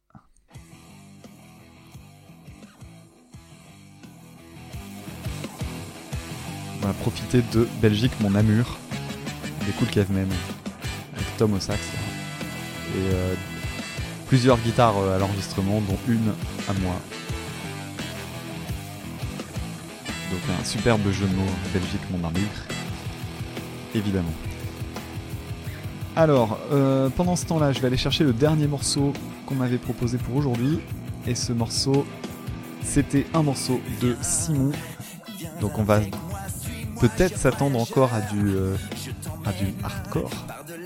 On 6.82 6.88
va 6.88 6.94
profiter 6.94 7.42
de 7.54 7.68
Belgique, 7.82 8.12
mon 8.20 8.32
Namur, 8.32 8.78
des 9.66 9.72
Cool 9.72 9.88
Cavemen, 9.88 10.30
Tom 11.38 11.54
au 11.54 11.60
sax. 11.60 11.80
là. 11.94 12.00
Et 12.96 13.14
euh, 13.14 13.34
plusieurs 14.28 14.58
guitares 14.60 14.98
euh, 14.98 15.16
à 15.16 15.20
l'enregistrement, 15.20 15.82
dont 15.82 15.98
une 16.08 16.34
à 16.68 16.74
moi. 16.82 16.96
Donc 20.32 20.42
un 20.60 20.64
superbe 20.66 21.10
jeu 21.12 21.26
de 21.26 21.36
mots, 21.36 21.44
Belgique, 21.74 22.02
mon 22.12 22.20
Namur. 22.20 22.50
Évidemment. 23.96 24.34
Alors, 26.16 26.60
euh, 26.72 27.10
pendant 27.10 27.36
ce 27.36 27.46
temps-là, 27.46 27.72
je 27.72 27.80
vais 27.80 27.88
aller 27.88 27.98
chercher 27.98 28.24
le 28.24 28.34
dernier 28.34 28.68
morceau 28.68 29.14
qu'on 29.46 29.56
m'avait 29.56 29.78
proposé 29.78 30.18
pour 30.18 30.36
aujourd'hui. 30.36 30.80
Et 31.26 31.36
ce 31.36 31.54
morceau, 31.54 32.06
c'était 32.84 33.26
un 33.34 33.44
morceau 33.44 33.80
de 34.02 34.16
Simon. 34.22 34.72
Donc 35.62 35.78
on 35.80 35.84
va 35.84 36.02
peut-être 37.00 37.38
s'attendre 37.38 37.80
encore 37.80 38.12
à 38.14 38.22
du 38.22 38.56
hardcore. 39.84 40.32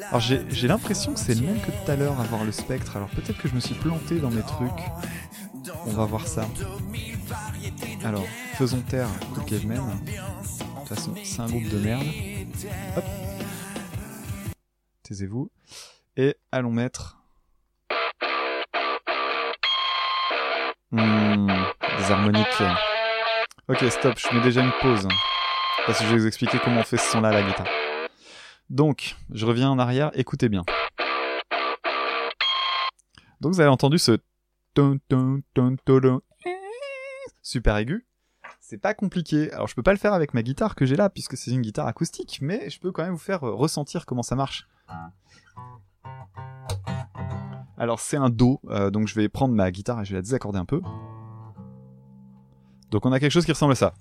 Alors 0.10 0.22
j'ai 0.22 0.68
l'impression 0.68 1.14
que 1.14 1.20
c'est 1.20 1.36
le 1.36 1.46
même 1.46 1.60
que 1.60 1.72
tout 1.72 1.92
à 1.92 1.96
l'heure 1.96 2.20
à 2.20 2.24
voir 2.24 2.44
le 2.44 2.52
spectre. 2.52 2.96
Alors 2.96 3.10
peut-être 3.10 3.38
que 3.38 3.48
je 3.48 3.56
me 3.56 3.60
suis 3.60 3.76
planté 3.76 4.20
dans 4.20 4.32
mes 4.32 4.42
trucs. 4.42 4.70
On 5.86 5.92
va 5.92 6.06
voir 6.06 6.28
ça. 6.28 6.46
Alors, 8.04 8.26
faisons 8.54 8.82
taire 8.82 9.08
Cool 9.34 9.46
Caveman. 9.46 9.78
De 9.78 10.80
toute 10.80 10.88
façon, 10.88 11.14
c'est 11.24 11.42
un 11.42 11.48
groupe 11.48 11.68
de 11.68 11.78
merde. 11.80 12.06
Hop. 12.96 13.04
Taisez-vous. 15.04 15.50
Et 16.16 16.36
allons 16.52 16.72
mettre. 16.72 17.18
Hmm, 20.92 21.48
des 21.98 22.12
harmoniques. 22.12 22.64
Ok, 23.68 23.84
stop, 23.90 24.18
je 24.18 24.34
mets 24.34 24.42
déjà 24.42 24.62
une 24.62 24.72
pause. 24.82 25.08
Parce 25.86 26.00
que 26.00 26.06
je 26.06 26.12
vais 26.12 26.18
vous 26.20 26.28
expliquer 26.28 26.60
comment 26.64 26.82
on 26.82 26.84
fait 26.84 26.98
ce 26.98 27.12
son-là 27.12 27.30
à 27.30 27.34
la 27.34 27.44
guitare. 27.44 27.68
Donc, 28.70 29.16
je 29.32 29.46
reviens 29.46 29.70
en 29.70 29.80
arrière, 29.80 30.12
écoutez 30.14 30.50
bien. 30.50 30.64
Donc 33.40 33.54
vous 33.54 33.60
avez 33.60 33.70
entendu 33.70 34.00
ce 34.00 34.18
super 37.42 37.78
aigu. 37.78 38.06
C'est 38.60 38.78
pas 38.78 38.94
compliqué. 38.94 39.52
Alors 39.54 39.68
je 39.68 39.76
peux 39.76 39.84
pas 39.84 39.94
le 39.94 39.98
faire 39.98 40.14
avec 40.14 40.34
ma 40.34 40.44
guitare 40.44 40.76
que 40.76 40.86
j'ai 40.86 40.96
là 40.96 41.10
puisque 41.10 41.38
c'est 41.38 41.52
une 41.52 41.62
guitare 41.62 41.88
acoustique, 41.88 42.40
mais 42.42 42.70
je 42.70 42.80
peux 42.80 42.92
quand 42.92 43.04
même 43.04 43.14
vous 43.14 43.18
faire 43.18 43.44
euh, 43.44 43.54
ressentir 43.54 44.06
comment 44.06 44.24
ça 44.24 44.36
marche. 44.36 44.68
Alors 47.78 48.00
c'est 48.00 48.18
un 48.18 48.30
do, 48.30 48.60
euh, 48.70 48.90
donc 48.90 49.08
je 49.08 49.16
vais 49.16 49.30
prendre 49.30 49.54
ma 49.54 49.72
guitare 49.72 50.02
et 50.02 50.06
je 50.06 50.12
vais 50.12 50.18
la 50.18 50.22
désaccorder 50.22 50.60
un 50.60 50.66
peu. 50.66 50.82
Donc 52.92 53.06
on 53.06 53.12
a 53.12 53.20
quelque 53.20 53.32
chose 53.32 53.46
qui 53.46 53.52
ressemble 53.52 53.74
à 53.74 53.76
ça. 53.76 53.94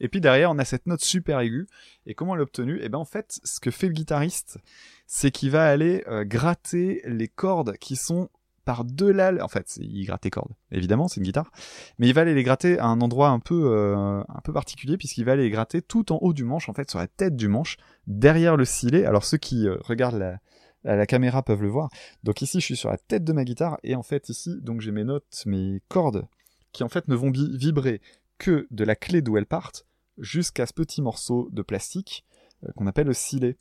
Et 0.00 0.08
puis 0.08 0.20
derrière, 0.20 0.50
on 0.50 0.58
a 0.58 0.64
cette 0.64 0.86
note 0.86 1.02
super 1.02 1.40
aiguë. 1.40 1.66
Et 2.06 2.14
comment 2.14 2.32
on 2.32 2.34
l'a 2.34 2.42
obtenue? 2.42 2.78
Eh 2.82 2.88
ben 2.88 2.98
en 2.98 3.04
fait, 3.04 3.40
ce 3.44 3.60
que 3.60 3.70
fait 3.70 3.88
le 3.88 3.94
guitariste, 3.94 4.58
c'est 5.06 5.30
qu'il 5.30 5.50
va 5.50 5.66
aller 5.66 6.04
euh, 6.08 6.24
gratter 6.24 7.02
les 7.06 7.28
cordes 7.28 7.76
qui 7.78 7.96
sont 7.96 8.28
par-delà... 8.68 9.32
En 9.42 9.48
fait, 9.48 9.78
il 9.80 10.04
gratte 10.04 10.26
les 10.26 10.30
cordes, 10.30 10.52
évidemment, 10.70 11.08
c'est 11.08 11.20
une 11.20 11.24
guitare. 11.24 11.50
Mais 11.98 12.06
il 12.06 12.12
va 12.12 12.20
aller 12.20 12.34
les 12.34 12.42
gratter 12.42 12.78
à 12.78 12.84
un 12.84 13.00
endroit 13.00 13.30
un 13.30 13.38
peu, 13.38 13.72
euh, 13.74 14.22
particulier, 14.52 14.98
puisqu'il 14.98 15.24
va 15.24 15.32
aller 15.32 15.44
les 15.44 15.50
gratter 15.50 15.80
tout 15.80 16.12
en 16.12 16.18
haut 16.20 16.34
du 16.34 16.44
manche, 16.44 16.68
en 16.68 16.74
fait, 16.74 16.90
sur 16.90 16.98
la 16.98 17.06
tête 17.06 17.34
du 17.34 17.48
manche, 17.48 17.78
derrière 18.06 18.58
le 18.58 18.66
silet. 18.66 19.06
Alors 19.06 19.24
ceux 19.24 19.38
qui 19.38 19.66
euh, 19.66 19.78
regardent 19.80 20.38
la, 20.84 21.06
caméra 21.06 21.42
peuvent 21.42 21.62
le 21.62 21.70
voir. 21.70 21.88
Donc 22.24 22.42
ici, 22.42 22.60
je 22.60 22.66
suis 22.66 22.76
sur 22.76 22.90
la 22.90 22.98
tête 22.98 23.24
de 23.24 23.32
ma 23.32 23.44
guitare, 23.44 23.78
et 23.84 23.94
en 23.94 24.02
fait 24.02 24.28
ici, 24.28 24.60
donc 24.60 24.82
j'ai 24.82 24.92
mes 24.92 25.04
notes, 25.04 25.44
mes 25.46 25.80
cordes, 25.88 26.26
qui 26.72 26.84
en 26.84 26.90
fait 26.90 27.08
ne 27.08 27.14
vont 27.14 27.32
vibrer 27.32 28.02
que 28.36 28.66
de 28.70 28.84
la 28.84 28.96
clé 28.96 29.22
d'où 29.22 29.38
elles 29.38 29.46
partent 29.46 29.87
jusqu'à 30.18 30.66
ce 30.66 30.72
petit 30.72 31.02
morceau 31.02 31.48
de 31.52 31.62
plastique 31.62 32.24
euh, 32.64 32.72
qu'on 32.76 32.86
appelle 32.86 33.06
le 33.06 33.14
silet. 33.14 33.56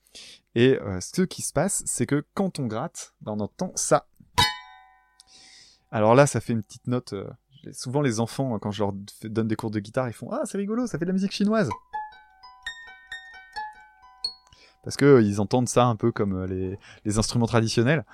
Et 0.55 0.79
euh, 0.79 0.99
ce 1.01 1.21
qui 1.23 1.41
se 1.41 1.53
passe, 1.53 1.83
c'est 1.85 2.05
que 2.05 2.25
quand 2.33 2.59
on 2.59 2.67
gratte, 2.67 3.13
ben, 3.21 3.33
on 3.33 3.39
entend 3.39 3.71
ça. 3.75 4.07
Alors 5.91 6.15
là, 6.15 6.27
ça 6.27 6.41
fait 6.41 6.53
une 6.53 6.63
petite 6.63 6.87
note. 6.87 7.13
euh, 7.13 7.29
souvent, 7.71 8.01
les 8.01 8.19
enfants, 8.19 8.55
euh, 8.55 8.59
quand 8.59 8.71
je 8.71 8.83
leur 8.83 8.93
donne 9.23 9.47
des 9.47 9.55
cours 9.55 9.71
de 9.71 9.79
guitare, 9.79 10.09
ils 10.09 10.13
font 10.13 10.29
Ah, 10.31 10.41
c'est 10.45 10.57
rigolo, 10.57 10.87
ça 10.87 10.97
fait 10.97 11.05
de 11.05 11.09
la 11.09 11.13
musique 11.13 11.31
chinoise. 11.31 11.69
Parce 14.83 14.95
que 14.97 15.05
euh, 15.05 15.21
ils 15.21 15.41
entendent 15.41 15.69
ça 15.69 15.85
un 15.85 15.95
peu 15.95 16.11
comme 16.11 16.45
les 16.45 17.17
instruments 17.17 17.47
traditionnels. 17.47 18.05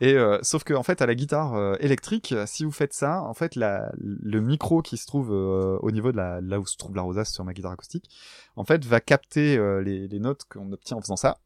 Et 0.00 0.14
euh, 0.14 0.38
sauf 0.42 0.64
que 0.64 0.72
en 0.72 0.82
fait 0.82 1.02
à 1.02 1.06
la 1.06 1.14
guitare 1.14 1.54
euh, 1.54 1.74
électrique, 1.78 2.32
euh, 2.32 2.46
si 2.46 2.64
vous 2.64 2.72
faites 2.72 2.94
ça, 2.94 3.20
en 3.22 3.34
fait 3.34 3.54
le 3.54 4.40
micro 4.40 4.80
qui 4.80 4.96
se 4.96 5.06
trouve 5.06 5.30
au 5.30 5.90
niveau 5.90 6.10
de 6.10 6.16
là 6.16 6.58
où 6.58 6.66
se 6.66 6.76
trouve 6.78 6.96
la 6.96 7.02
rosace 7.02 7.32
sur 7.32 7.44
ma 7.44 7.52
guitare 7.52 7.72
acoustique, 7.72 8.08
en 8.56 8.64
fait 8.64 8.84
va 8.84 9.00
capter 9.00 9.58
les, 9.82 10.08
les 10.08 10.18
notes 10.18 10.44
qu'on 10.48 10.72
obtient 10.72 10.96
en 10.96 11.00
faisant 11.02 11.16
ça. 11.16 11.38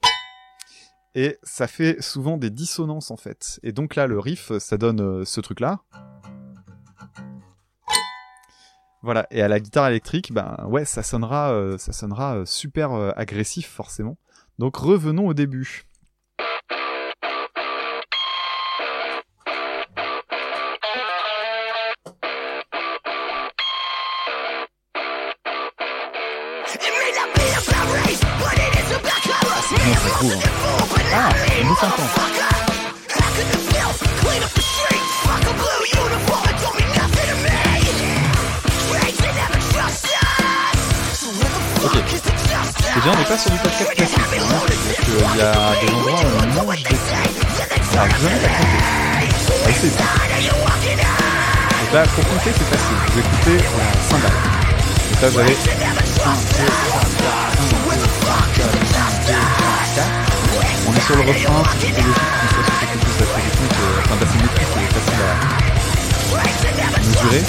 Et 1.16 1.38
ça 1.42 1.66
fait 1.66 2.00
souvent 2.00 2.36
des 2.36 2.50
dissonances 2.50 3.10
en 3.10 3.16
fait. 3.16 3.58
Et 3.62 3.72
donc 3.72 3.96
là 3.96 4.06
le 4.06 4.18
riff, 4.18 4.56
ça 4.58 4.76
donne 4.76 5.24
ce 5.24 5.40
truc 5.40 5.58
là. 5.60 5.80
Voilà. 9.02 9.26
Et 9.30 9.42
à 9.42 9.48
la 9.48 9.60
guitare 9.60 9.88
électrique, 9.88 10.32
ben 10.32 10.64
ouais, 10.68 10.84
ça 10.84 11.02
sonnera, 11.02 11.76
ça 11.78 11.92
sonnera 11.92 12.46
super 12.46 12.92
agressif 13.18 13.68
forcément. 13.68 14.16
Donc 14.58 14.76
revenons 14.76 15.26
au 15.26 15.34
début. 15.34 15.86
Pour 52.14 52.24
compter, 52.28 52.52
c'est 52.56 52.68
facile. 52.76 52.96
Vous 53.12 53.18
écoutez 53.18 53.56
la 53.56 53.92
cymbale. 54.08 54.30
Là, 55.20 55.28
vous 55.30 55.38
avez 55.40 55.56
On 60.86 60.94
est 60.94 61.00
sur 61.00 61.16
le 61.16 61.22
refrain, 61.22 61.62
c'est 61.80 61.88
juste 61.88 61.96
logique 61.96 63.00
qu'on 63.00 63.12
soit 63.14 63.26
sur 63.26 63.34
quelque 63.34 63.58
chose 63.74 63.98
enfin 64.04 64.16
d'assez 64.20 64.38
métrique 64.38 64.74
et 64.76 64.94
facile 64.94 65.22
à 66.86 66.98
mesurer. 67.00 67.42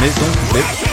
Mais 0.00 0.08
donc, 0.08 0.34
vous 0.50 0.58
êtes 0.58 0.90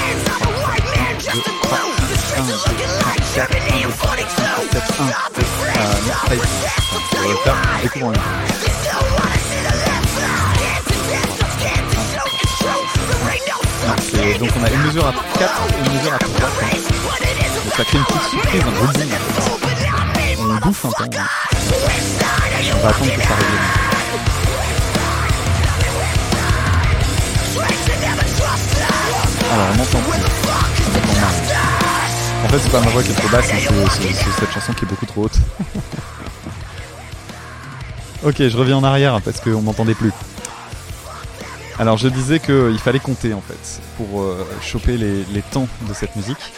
Donc 14.35 14.51
on 14.59 14.63
a 14.63 14.69
une 14.69 14.83
mesure 14.83 15.07
à 15.07 15.13
4 15.39 15.67
et 15.71 15.77
une 15.87 15.93
mesure 15.97 16.13
à 16.13 16.19
3. 16.19 16.39
Donc 16.39 16.49
ça 17.75 17.83
crée 17.85 17.97
une 17.97 18.03
petite 18.03 18.23
surprise, 18.23 18.61
hein, 18.61 18.67
un 18.67 18.71
gros. 18.71 18.85
On 20.39 20.55
bouffe 20.67 20.85
un 20.85 20.89
peu. 20.89 21.03
Hein. 21.03 21.09
On 22.75 22.79
va 22.83 22.89
attendre 22.89 23.15
que 23.15 23.21
ça 23.21 23.35
revienne. 23.35 23.87
Alors 29.49 29.67
ah, 29.69 29.73
on 29.75 29.79
entend 29.81 29.99
plus. 29.99 30.19
En 32.43 32.47
fait 32.49 32.59
c'est 32.59 32.71
pas 32.71 32.81
ma 32.81 32.89
voix 32.89 33.01
qui 33.03 33.11
est 33.11 33.15
trop 33.15 33.29
basse, 33.29 33.47
c'est 33.47 33.61
cette 34.39 34.51
chanson 34.53 34.73
qui 34.73 34.85
est 34.85 34.87
beaucoup 34.87 35.05
trop 35.05 35.23
haute. 35.23 35.39
ok, 38.23 38.35
je 38.37 38.57
reviens 38.57 38.77
en 38.77 38.83
arrière 38.83 39.21
parce 39.21 39.39
qu'on 39.39 39.61
m'entendait 39.61 39.95
plus. 39.95 40.11
Alors 41.79 41.97
je 41.97 42.07
disais 42.07 42.39
qu'il 42.39 42.79
fallait 42.79 42.99
compter 42.99 43.33
en 43.35 43.41
fait 43.41 43.81
pour 43.97 44.21
euh, 44.21 44.47
choper 44.61 44.97
les, 44.97 45.23
les 45.25 45.41
temps 45.43 45.67
de 45.87 45.93
cette 45.93 46.15
musique. 46.15 46.53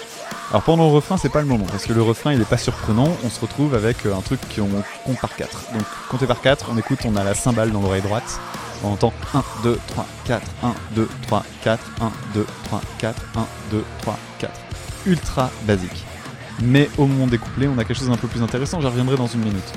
Alors 0.50 0.64
pendant 0.64 0.88
le 0.88 0.94
refrain 0.94 1.18
c'est 1.18 1.30
pas 1.30 1.42
le 1.42 1.48
moment 1.48 1.66
parce 1.66 1.86
que 1.86 1.92
le 1.92 2.02
refrain 2.02 2.32
il 2.32 2.40
est 2.40 2.50
pas 2.50 2.58
surprenant, 2.58 3.10
on 3.26 3.30
se 3.30 3.40
retrouve 3.42 3.76
avec 3.76 4.06
euh, 4.06 4.16
un 4.16 4.22
truc 4.22 4.40
qu'on 4.56 4.70
compte 5.04 5.20
par 5.20 5.36
4. 5.36 5.74
Donc 5.74 5.84
compter 6.10 6.26
par 6.26 6.40
4, 6.40 6.70
on 6.72 6.78
écoute, 6.78 7.00
on 7.04 7.18
a 7.18 7.24
la 7.26 7.34
cymbale 7.34 7.72
dans 7.72 7.82
l'oreille 7.82 8.02
droite, 8.02 8.40
on 8.84 8.94
entend 8.94 9.12
1, 9.34 9.44
2, 9.64 9.80
3, 9.88 10.06
4, 10.26 10.48
1, 10.64 10.74
2, 10.96 11.10
3, 11.24 11.44
4, 11.64 11.92
1, 12.02 12.12
2, 12.34 12.46
3, 12.64 12.82
4, 13.00 13.22
1, 13.36 13.48
2, 13.72 13.84
3, 14.02 14.20
4. 14.40 14.54
Ultra 15.06 15.52
basique. 15.64 16.06
Mais 16.62 16.90
au 16.98 17.06
moment 17.06 17.28
des 17.28 17.38
couplets, 17.38 17.68
on 17.68 17.78
a 17.78 17.84
quelque 17.84 17.98
chose 17.98 18.10
d'un 18.10 18.16
peu 18.16 18.28
plus 18.28 18.42
intéressant, 18.42 18.80
j'y 18.80 18.88
reviendrai 18.88 19.18
dans 19.18 19.28
une 19.28 19.42
minute. 19.42 19.74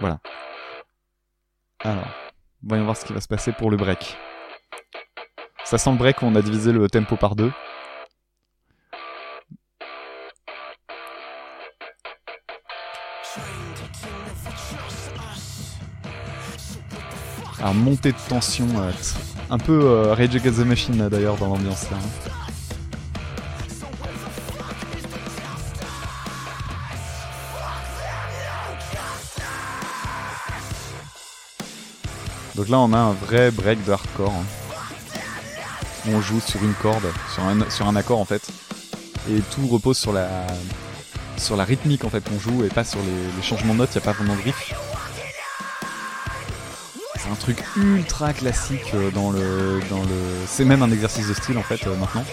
Voilà. 0.00 0.18
Alors, 1.84 2.08
voyons 2.62 2.84
voir 2.84 2.96
ce 2.96 3.04
qui 3.04 3.12
va 3.12 3.20
se 3.20 3.28
passer 3.28 3.52
pour 3.52 3.70
le 3.70 3.76
break. 3.76 4.16
Ça 5.64 5.78
sent 5.78 5.90
le 5.92 5.96
break 5.98 6.22
où 6.22 6.26
on 6.26 6.34
a 6.34 6.42
divisé 6.42 6.72
le 6.72 6.88
tempo 6.88 7.16
par 7.16 7.36
deux. 7.36 7.52
Alors 17.58 17.74
montée 17.74 18.12
de 18.12 18.16
tension, 18.28 18.66
euh, 18.78 18.90
un 19.50 19.58
peu 19.58 19.80
euh, 19.84 20.14
Rage 20.14 20.34
Against 20.34 20.58
the 20.62 20.66
Machine 20.66 21.08
d'ailleurs 21.08 21.36
dans 21.36 21.48
l'ambiance 21.48 21.90
là. 21.90 21.98
hein. 21.98 22.39
Donc 32.60 32.68
là 32.68 32.78
on 32.78 32.92
a 32.92 32.98
un 32.98 33.12
vrai 33.14 33.50
break 33.50 33.82
de 33.86 33.92
hardcore. 33.92 34.34
hein. 34.34 34.44
On 36.10 36.20
joue 36.20 36.40
sur 36.40 36.62
une 36.62 36.74
corde, 36.74 37.10
sur 37.70 37.86
un, 37.86 37.96
accord 37.96 38.18
en 38.18 38.26
fait. 38.26 38.42
Et 39.30 39.40
tout 39.50 39.66
repose 39.66 39.96
sur 39.96 40.12
la, 40.12 40.46
sur 41.38 41.56
la 41.56 41.64
rythmique 41.64 42.04
en 42.04 42.10
fait 42.10 42.22
qu'on 42.22 42.38
joue 42.38 42.62
et 42.62 42.68
pas 42.68 42.84
sur 42.84 42.98
les, 43.00 43.42
changements 43.42 43.72
de 43.72 43.78
notes, 43.78 43.94
il 43.94 43.98
n'y 43.98 44.02
a 44.02 44.04
pas 44.04 44.12
vraiment 44.12 44.36
de 44.36 44.42
riff. 44.42 44.74
C'est 47.16 47.30
un 47.30 47.34
truc 47.34 47.64
ultra 47.76 48.34
classique 48.34 48.92
euh, 48.92 49.10
dans 49.10 49.30
le, 49.30 49.80
dans 49.88 50.02
le. 50.02 50.44
C'est 50.46 50.66
même 50.66 50.82
un 50.82 50.90
exercice 50.90 51.28
de 51.28 51.32
style 51.32 51.56
en 51.56 51.62
fait 51.62 51.86
euh, 51.86 51.96
maintenant. 51.96 52.26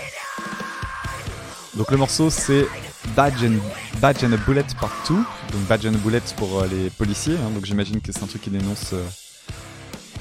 Donc 1.76 1.90
le 1.90 1.96
morceau 1.96 2.30
c'est 2.30 2.68
Badge 3.16 3.46
and, 3.46 3.60
Badge 4.02 4.26
and 4.26 4.34
a 4.34 4.38
Bullet 4.38 4.66
Part 4.78 4.92
2. 5.08 5.14
Donc 5.14 5.62
Badge 5.70 5.86
and 5.86 5.94
a 5.94 5.98
Bullet 6.00 6.20
pour 6.36 6.60
euh, 6.60 6.68
les 6.68 6.90
policiers. 6.90 7.38
hein. 7.38 7.50
donc 7.52 7.64
j'imagine 7.64 8.02
que 8.02 8.12
c'est 8.12 8.24
un 8.24 8.28
truc 8.28 8.42
qui 8.42 8.50
dénonce, 8.50 8.94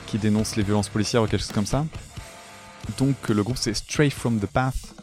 qui 0.07 0.19
dénonce 0.19 0.57
les 0.57 0.63
violences 0.63 0.89
policières 0.89 1.23
ou 1.23 1.27
quelque 1.27 1.41
chose 1.41 1.53
comme 1.53 1.67
ça. 1.67 1.85
Donc 2.99 3.29
le 3.29 3.43
groupe 3.43 3.57
c'est 3.57 3.75
Stray 3.75 4.11
from 4.11 4.41
the 4.41 4.47
Path. 4.47 4.95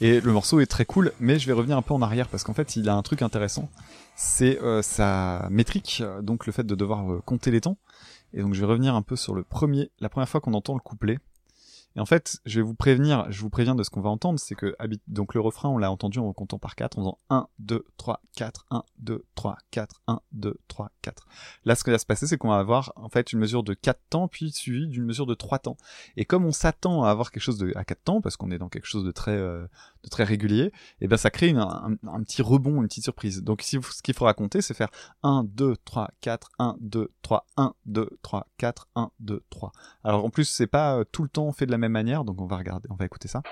Et 0.00 0.20
le 0.20 0.32
morceau 0.32 0.60
est 0.60 0.66
très 0.66 0.84
cool, 0.84 1.12
mais 1.18 1.40
je 1.40 1.46
vais 1.46 1.52
revenir 1.52 1.76
un 1.76 1.82
peu 1.82 1.92
en 1.92 2.02
arrière 2.02 2.28
parce 2.28 2.44
qu'en 2.44 2.54
fait 2.54 2.76
il 2.76 2.88
a 2.88 2.94
un 2.94 3.02
truc 3.02 3.22
intéressant. 3.22 3.68
C'est 4.14 4.60
euh, 4.62 4.80
sa 4.82 5.48
métrique, 5.50 6.02
euh, 6.04 6.22
donc 6.22 6.46
le 6.46 6.52
fait 6.52 6.64
de 6.64 6.74
devoir 6.74 7.12
euh, 7.12 7.20
compter 7.24 7.50
les 7.50 7.60
temps. 7.60 7.78
Et 8.32 8.42
donc 8.42 8.54
je 8.54 8.60
vais 8.60 8.66
revenir 8.66 8.94
un 8.94 9.02
peu 9.02 9.16
sur 9.16 9.34
le 9.34 9.42
premier, 9.42 9.90
la 9.98 10.08
première 10.08 10.28
fois 10.28 10.40
qu'on 10.40 10.54
entend 10.54 10.74
le 10.74 10.80
couplet. 10.80 11.18
Et 11.96 12.00
en 12.00 12.06
fait, 12.06 12.38
je 12.44 12.60
vais 12.60 12.62
vous 12.64 12.74
prévenir, 12.74 13.26
je 13.30 13.40
vous 13.40 13.50
préviens 13.50 13.74
de 13.74 13.82
ce 13.82 13.90
qu'on 13.90 14.00
va 14.00 14.10
entendre, 14.10 14.38
c'est 14.38 14.54
que 14.54 14.76
donc 15.08 15.34
le 15.34 15.40
refrain, 15.40 15.68
on 15.68 15.78
l'a 15.78 15.90
entendu 15.90 16.20
en 16.20 16.32
comptant 16.32 16.58
par 16.58 16.76
4, 16.76 16.98
en 16.98 17.00
faisant 17.00 17.18
1, 17.30 17.48
2, 17.58 17.84
3, 17.96 18.20
4, 18.36 18.66
1, 18.70 18.84
2, 18.98 19.24
3, 19.34 19.56
4, 19.72 20.02
1, 20.06 20.20
2, 20.32 20.60
3, 20.68 20.90
4. 21.08 21.26
Là, 21.64 21.74
ce 21.74 21.84
qui 21.84 21.90
va 21.90 21.98
se 21.98 22.06
passer, 22.06 22.26
c'est 22.26 22.36
qu'on 22.36 22.48
va 22.48 22.58
avoir 22.58 22.92
en 22.96 23.08
fait 23.08 23.32
une 23.32 23.38
mesure 23.38 23.62
de 23.62 23.74
4 23.74 23.98
temps, 24.10 24.28
puis 24.28 24.50
suivi 24.50 24.86
d'une 24.88 25.04
mesure 25.04 25.26
de 25.26 25.34
3 25.34 25.58
temps. 25.60 25.76
Et 26.16 26.24
comme 26.24 26.44
on 26.44 26.52
s'attend 26.52 27.04
à 27.04 27.10
avoir 27.10 27.30
quelque 27.30 27.42
chose 27.42 27.58
de, 27.58 27.72
à 27.76 27.84
4 27.84 28.02
temps, 28.02 28.20
parce 28.20 28.36
qu'on 28.36 28.50
est 28.50 28.58
dans 28.58 28.68
quelque 28.68 28.86
chose 28.86 29.04
de 29.04 29.10
très, 29.10 29.36
euh, 29.36 29.66
régulier, 30.18 30.72
et 31.00 31.08
ben 31.08 31.16
ça 31.16 31.30
crée 31.30 31.50
un, 31.50 31.96
petit 32.24 32.42
rebond, 32.42 32.80
une 32.82 32.88
petite 32.88 33.04
surprise. 33.04 33.42
Donc 33.42 33.62
ce 33.62 34.02
qu'il 34.02 34.14
faudra 34.14 34.34
compter, 34.34 34.60
c'est 34.62 34.74
faire 34.74 34.90
1, 35.22 35.44
2, 35.44 35.76
3, 35.84 36.10
4, 36.20 36.50
1, 36.58 36.76
2, 36.80 37.10
3, 37.22 37.46
1, 37.56 37.74
2, 37.86 38.18
3, 38.22 38.46
4, 38.58 38.88
1, 38.96 39.10
2, 39.20 39.42
3. 39.50 39.72
Alors 40.04 40.24
en 40.24 40.30
plus, 40.30 40.44
c'est 40.44 40.66
pas 40.66 40.98
euh, 40.98 41.04
tout 41.10 41.22
le 41.22 41.28
temps 41.28 41.50
fait 41.52 41.66
de 41.66 41.70
la 41.70 41.78
même 41.78 41.92
manière, 41.92 42.24
donc 42.24 42.40
on 42.40 42.46
va 42.46 42.56
regarder, 42.56 42.88
on 42.90 42.96
va 42.96 43.04
écouter 43.04 43.28
ça. 43.28 43.42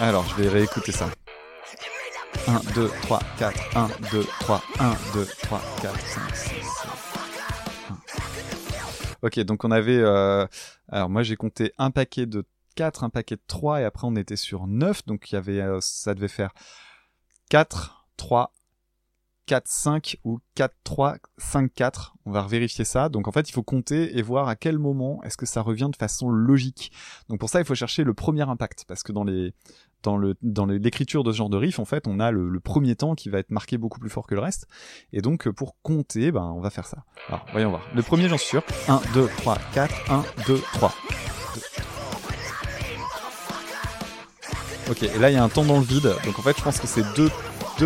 Alors, 0.00 0.26
je 0.28 0.34
vais 0.42 0.48
réécouter 0.48 0.92
ça. 0.92 1.10
1, 2.48 2.60
2, 2.74 2.88
3, 3.02 3.20
4, 3.38 3.76
1, 3.76 3.88
2, 4.12 4.24
3, 4.40 4.62
1, 4.78 4.94
2, 5.12 5.26
3, 5.42 5.60
4, 5.82 6.00
5, 6.00 6.36
6, 6.36 6.48
7. 6.48 6.62
Ok, 9.20 9.40
donc 9.40 9.62
on 9.64 9.70
avait... 9.70 9.98
euh, 9.98 10.46
Alors 10.88 11.10
moi 11.10 11.22
j'ai 11.22 11.36
compté 11.36 11.74
un 11.76 11.90
paquet 11.90 12.24
de 12.24 12.46
4, 12.76 13.04
un 13.04 13.10
paquet 13.10 13.36
de 13.36 13.42
3, 13.46 13.82
et 13.82 13.84
après 13.84 14.06
on 14.06 14.16
était 14.16 14.36
sur 14.36 14.66
9, 14.66 15.04
donc 15.04 15.28
euh, 15.34 15.78
ça 15.82 16.14
devait 16.14 16.28
faire 16.28 16.52
4, 17.50 18.06
3, 18.16 18.52
4, 19.50 19.66
5 19.66 20.16
ou 20.22 20.38
4, 20.54 20.72
3, 20.84 21.16
5, 21.36 21.72
4. 21.74 22.14
On 22.24 22.30
va 22.30 22.46
vérifier 22.46 22.84
ça. 22.84 23.08
Donc 23.08 23.26
en 23.26 23.32
fait, 23.32 23.48
il 23.48 23.52
faut 23.52 23.64
compter 23.64 24.16
et 24.16 24.22
voir 24.22 24.46
à 24.46 24.54
quel 24.54 24.78
moment 24.78 25.20
est-ce 25.24 25.36
que 25.36 25.44
ça 25.44 25.60
revient 25.60 25.88
de 25.92 25.96
façon 25.96 26.30
logique. 26.30 26.92
Donc 27.28 27.40
pour 27.40 27.50
ça, 27.50 27.58
il 27.58 27.66
faut 27.66 27.74
chercher 27.74 28.04
le 28.04 28.14
premier 28.14 28.48
impact. 28.48 28.84
Parce 28.86 29.02
que 29.02 29.10
dans 29.10 29.24
les 29.24 29.52
dans 30.02 30.66
l'écriture 30.66 31.24
de 31.24 31.32
ce 31.32 31.36
genre 31.38 31.50
de 31.50 31.56
riff, 31.56 31.78
en 31.78 31.84
fait, 31.84 32.06
on 32.06 32.20
a 32.20 32.30
le, 32.30 32.60
premier 32.60 32.94
temps 32.94 33.14
qui 33.14 33.30
va 33.30 33.38
être 33.38 33.50
marqué 33.50 33.78
beaucoup 33.78 33.98
plus 33.98 34.10
fort 34.10 34.26
que 34.26 34.34
le 34.34 34.40
reste. 34.40 34.68
Et 35.12 35.22
donc 35.22 35.46
euh, 35.46 35.52
pour 35.52 35.76
compter, 35.82 36.30
ben 36.30 36.52
on 36.54 36.60
va 36.60 36.70
faire 36.70 36.86
ça. 36.86 37.04
Alors, 37.28 37.46
voyons 37.52 37.70
voir. 37.70 37.82
Le 37.94 38.02
premier, 38.02 38.28
j'en 38.28 38.38
suis 38.38 38.48
sûr. 38.48 38.62
1, 38.88 39.00
2, 39.14 39.28
3, 39.38 39.58
4, 39.72 40.10
1, 40.10 40.24
2, 40.46 40.60
3. 40.74 40.94
Ok, 44.90 45.04
et 45.04 45.18
là 45.18 45.30
il 45.30 45.34
y 45.34 45.36
a 45.36 45.44
un 45.44 45.48
temps 45.48 45.64
dans 45.64 45.78
le 45.78 45.84
vide, 45.84 46.12
donc 46.24 46.36
en 46.36 46.42
fait 46.42 46.56
je 46.58 46.64
pense 46.64 46.80
que 46.80 46.88
c'est 46.88 47.04
deux, 47.14 47.30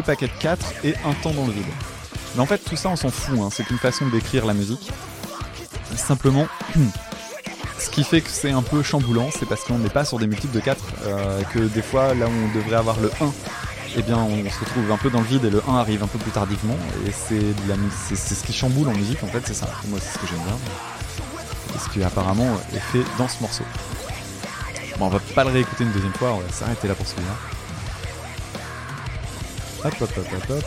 paquets 0.00 0.26
de 0.26 0.32
4 0.40 0.86
et 0.86 0.94
un 1.04 1.12
temps 1.22 1.34
dans 1.34 1.46
le 1.46 1.52
vide. 1.52 1.66
Mais 2.34 2.40
en 2.40 2.46
fait 2.46 2.56
tout 2.58 2.76
ça 2.76 2.88
on 2.88 2.96
s'en 2.96 3.10
fout, 3.10 3.38
hein. 3.38 3.50
c'est 3.52 3.68
une 3.68 3.76
façon 3.76 4.08
décrire 4.08 4.46
la 4.46 4.54
musique. 4.54 4.90
Simplement, 5.96 6.46
ce 7.84 7.90
qui 7.90 8.02
fait 8.02 8.22
que 8.22 8.30
c'est 8.30 8.50
un 8.50 8.62
peu 8.62 8.82
chamboulant, 8.82 9.28
c'est 9.30 9.46
parce 9.46 9.62
qu'on 9.64 9.78
n'est 9.78 9.90
pas 9.90 10.06
sur 10.06 10.18
des 10.18 10.26
multiples 10.26 10.54
de 10.54 10.60
4, 10.60 10.84
euh, 11.04 11.42
que 11.52 11.58
des 11.58 11.82
fois 11.82 12.14
là 12.14 12.26
où 12.26 12.30
on 12.30 12.56
devrait 12.56 12.76
avoir 12.76 12.98
le 12.98 13.10
1, 13.20 13.32
eh 13.96 14.02
bien 14.02 14.16
on 14.16 14.50
se 14.50 14.60
retrouve 14.60 14.90
un 14.90 14.96
peu 14.96 15.10
dans 15.10 15.20
le 15.20 15.26
vide 15.26 15.44
et 15.44 15.50
le 15.50 15.62
1 15.68 15.76
arrive 15.76 16.02
un 16.02 16.06
peu 16.06 16.18
plus 16.18 16.30
tardivement, 16.30 16.78
et 17.06 17.12
c'est 17.12 17.54
ce 18.16 18.44
qui 18.44 18.54
chamboule 18.54 18.88
en 18.88 18.94
musique 18.94 19.22
en 19.22 19.26
fait, 19.26 19.42
c'est 19.44 19.54
ça. 19.54 19.68
Moi 19.88 19.98
c'est 20.00 20.14
ce 20.14 20.18
que 20.18 20.26
j'aime 20.26 20.42
bien. 20.44 20.56
Et 21.74 21.78
ce 21.78 21.88
qui 21.90 22.02
apparemment 22.02 22.56
est 22.74 22.78
fait 22.78 23.04
dans 23.18 23.28
ce 23.28 23.42
morceau. 23.42 23.64
Bon, 24.98 25.06
on 25.06 25.10
va 25.10 25.20
pas 25.34 25.44
le 25.44 25.50
réécouter 25.50 25.84
une 25.84 25.92
deuxième 25.92 26.14
fois, 26.14 26.32
on 26.32 26.38
va 26.38 26.48
s'arrêter 26.50 26.88
là 26.88 26.94
pour 26.94 27.06
celui-là. 27.06 27.34
Hop, 29.84 29.94
hop, 30.00 30.10
hop, 30.16 30.26
hop, 30.32 30.50
hop. 30.50 30.64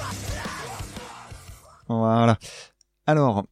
Voilà. 1.90 2.38
Alors, 3.08 3.46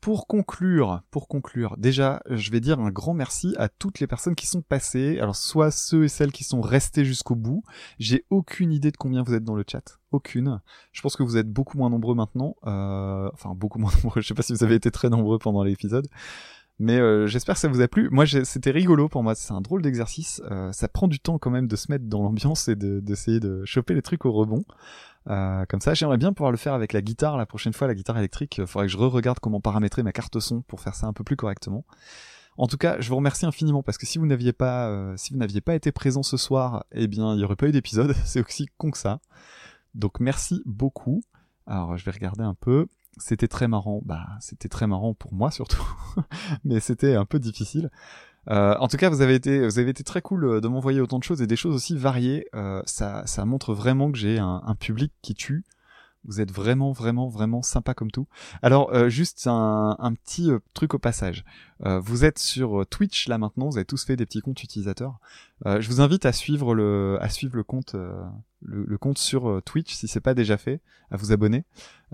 pour 0.00 0.26
conclure, 0.28 1.02
pour 1.10 1.26
conclure, 1.26 1.76
déjà, 1.76 2.22
je 2.30 2.50
vais 2.52 2.60
dire 2.60 2.78
un 2.78 2.90
grand 2.90 3.14
merci 3.14 3.54
à 3.58 3.68
toutes 3.68 3.98
les 3.98 4.06
personnes 4.06 4.36
qui 4.36 4.46
sont 4.46 4.62
passées. 4.62 5.18
Alors, 5.18 5.34
soit 5.34 5.70
ceux 5.70 6.04
et 6.04 6.08
celles 6.08 6.30
qui 6.30 6.44
sont 6.44 6.60
restés 6.60 7.04
jusqu'au 7.04 7.34
bout. 7.34 7.64
J'ai 7.98 8.24
aucune 8.30 8.72
idée 8.72 8.92
de 8.92 8.96
combien 8.96 9.22
vous 9.22 9.34
êtes 9.34 9.44
dans 9.44 9.56
le 9.56 9.64
chat. 9.68 9.98
Aucune. 10.12 10.60
Je 10.92 11.02
pense 11.02 11.16
que 11.16 11.22
vous 11.24 11.36
êtes 11.36 11.50
beaucoup 11.50 11.78
moins 11.78 11.90
nombreux 11.90 12.14
maintenant. 12.14 12.54
Euh, 12.66 13.28
enfin, 13.32 13.54
beaucoup 13.54 13.78
moins 13.78 13.90
nombreux. 14.02 14.20
Je 14.20 14.28
sais 14.28 14.34
pas 14.34 14.42
si 14.42 14.52
vous 14.52 14.62
avez 14.62 14.76
été 14.76 14.90
très 14.90 15.10
nombreux 15.10 15.38
pendant 15.38 15.64
l'épisode. 15.64 16.06
Mais 16.80 16.98
euh, 17.00 17.26
j'espère 17.26 17.56
que 17.56 17.60
ça 17.60 17.68
vous 17.68 17.80
a 17.80 17.88
plu. 17.88 18.08
Moi, 18.10 18.24
c'était 18.26 18.70
rigolo 18.70 19.08
pour 19.08 19.24
moi. 19.24 19.34
C'est 19.34 19.52
un 19.52 19.60
drôle 19.60 19.82
d'exercice. 19.82 20.40
Euh, 20.50 20.70
ça 20.70 20.86
prend 20.88 21.08
du 21.08 21.18
temps 21.18 21.38
quand 21.38 21.50
même 21.50 21.66
de 21.66 21.74
se 21.74 21.90
mettre 21.90 22.04
dans 22.04 22.22
l'ambiance 22.22 22.68
et 22.68 22.76
de- 22.76 23.00
d'essayer 23.00 23.40
de, 23.40 23.64
choper 23.64 23.94
les 23.94 24.02
trucs 24.02 24.24
au 24.24 24.32
rebond. 24.32 24.64
Euh, 25.28 25.66
comme 25.66 25.80
ça, 25.80 25.94
j'aimerais 25.94 26.16
bien 26.16 26.32
pouvoir 26.32 26.50
le 26.50 26.56
faire 26.56 26.74
avec 26.74 26.92
la 26.92 27.02
guitare 27.02 27.36
la 27.36 27.46
prochaine 27.46 27.72
fois, 27.72 27.86
la 27.86 27.94
guitare 27.94 28.18
électrique. 28.18 28.58
Il 28.58 28.66
faudrait 28.66 28.86
que 28.86 28.92
je 28.92 28.96
re-regarde 28.96 29.40
comment 29.40 29.60
paramétrer 29.60 30.02
ma 30.02 30.12
carte 30.12 30.40
son 30.40 30.62
pour 30.62 30.80
faire 30.80 30.94
ça 30.94 31.06
un 31.06 31.12
peu 31.12 31.24
plus 31.24 31.36
correctement. 31.36 31.84
En 32.56 32.66
tout 32.66 32.76
cas, 32.76 33.00
je 33.00 33.08
vous 33.08 33.16
remercie 33.16 33.46
infiniment 33.46 33.82
parce 33.82 33.98
que 33.98 34.06
si 34.06 34.18
vous 34.18 34.26
n'aviez 34.26 34.52
pas, 34.52 34.88
euh, 34.88 35.16
si 35.16 35.32
vous 35.32 35.38
n'aviez 35.38 35.60
pas 35.60 35.74
été 35.74 35.92
présent 35.92 36.22
ce 36.22 36.36
soir, 36.36 36.84
eh 36.92 37.06
bien, 37.06 37.34
il 37.34 37.40
y 37.40 37.44
aurait 37.44 37.56
pas 37.56 37.68
eu 37.68 37.72
d'épisode. 37.72 38.14
C'est 38.24 38.44
aussi 38.44 38.66
con 38.78 38.90
que 38.90 38.98
ça. 38.98 39.20
Donc, 39.94 40.18
merci 40.20 40.62
beaucoup. 40.64 41.22
Alors, 41.66 41.96
je 41.96 42.04
vais 42.04 42.10
regarder 42.10 42.42
un 42.42 42.54
peu. 42.54 42.86
C'était 43.18 43.48
très 43.48 43.68
marrant. 43.68 44.00
Bah, 44.04 44.26
c'était 44.40 44.68
très 44.68 44.86
marrant 44.86 45.12
pour 45.12 45.32
moi 45.34 45.50
surtout, 45.50 45.84
mais 46.64 46.78
c'était 46.80 47.14
un 47.14 47.24
peu 47.24 47.38
difficile. 47.38 47.90
Euh, 48.50 48.74
en 48.78 48.88
tout 48.88 48.96
cas, 48.96 49.10
vous 49.10 49.20
avez 49.20 49.34
été, 49.34 49.66
vous 49.66 49.78
avez 49.78 49.90
été 49.90 50.04
très 50.04 50.22
cool 50.22 50.44
euh, 50.44 50.60
de 50.60 50.68
m'envoyer 50.68 51.00
autant 51.00 51.18
de 51.18 51.24
choses 51.24 51.42
et 51.42 51.46
des 51.46 51.56
choses 51.56 51.74
aussi 51.74 51.96
variées. 51.96 52.46
Euh, 52.54 52.82
ça, 52.86 53.26
ça 53.26 53.44
montre 53.44 53.74
vraiment 53.74 54.10
que 54.10 54.18
j'ai 54.18 54.38
un, 54.38 54.62
un 54.64 54.74
public 54.74 55.12
qui 55.22 55.34
tue. 55.34 55.64
Vous 56.24 56.40
êtes 56.40 56.50
vraiment, 56.50 56.92
vraiment, 56.92 57.28
vraiment 57.28 57.62
sympa 57.62 57.94
comme 57.94 58.10
tout. 58.10 58.26
Alors, 58.60 58.92
euh, 58.92 59.08
juste 59.08 59.46
un, 59.46 59.96
un 59.98 60.14
petit 60.14 60.50
euh, 60.50 60.58
truc 60.74 60.92
au 60.94 60.98
passage. 60.98 61.44
Euh, 61.86 62.00
vous 62.00 62.24
êtes 62.24 62.38
sur 62.38 62.84
Twitch 62.86 63.28
là 63.28 63.38
maintenant, 63.38 63.68
vous 63.68 63.76
avez 63.76 63.84
tous 63.84 64.04
fait 64.04 64.16
des 64.16 64.26
petits 64.26 64.40
comptes 64.40 64.62
utilisateurs. 64.62 65.20
Je 65.64 65.88
vous 65.88 66.00
invite 66.00 66.24
à 66.26 66.32
suivre 66.32 66.74
le, 66.74 67.18
à 67.20 67.28
suivre 67.28 67.56
le 67.56 67.64
compte, 67.64 67.94
le, 67.94 68.84
le 68.84 68.98
compte 68.98 69.18
sur 69.18 69.60
Twitch 69.64 69.92
si 69.94 70.06
c'est 70.06 70.20
pas 70.20 70.34
déjà 70.34 70.56
fait, 70.56 70.80
à 71.10 71.16
vous 71.16 71.32
abonner. 71.32 71.64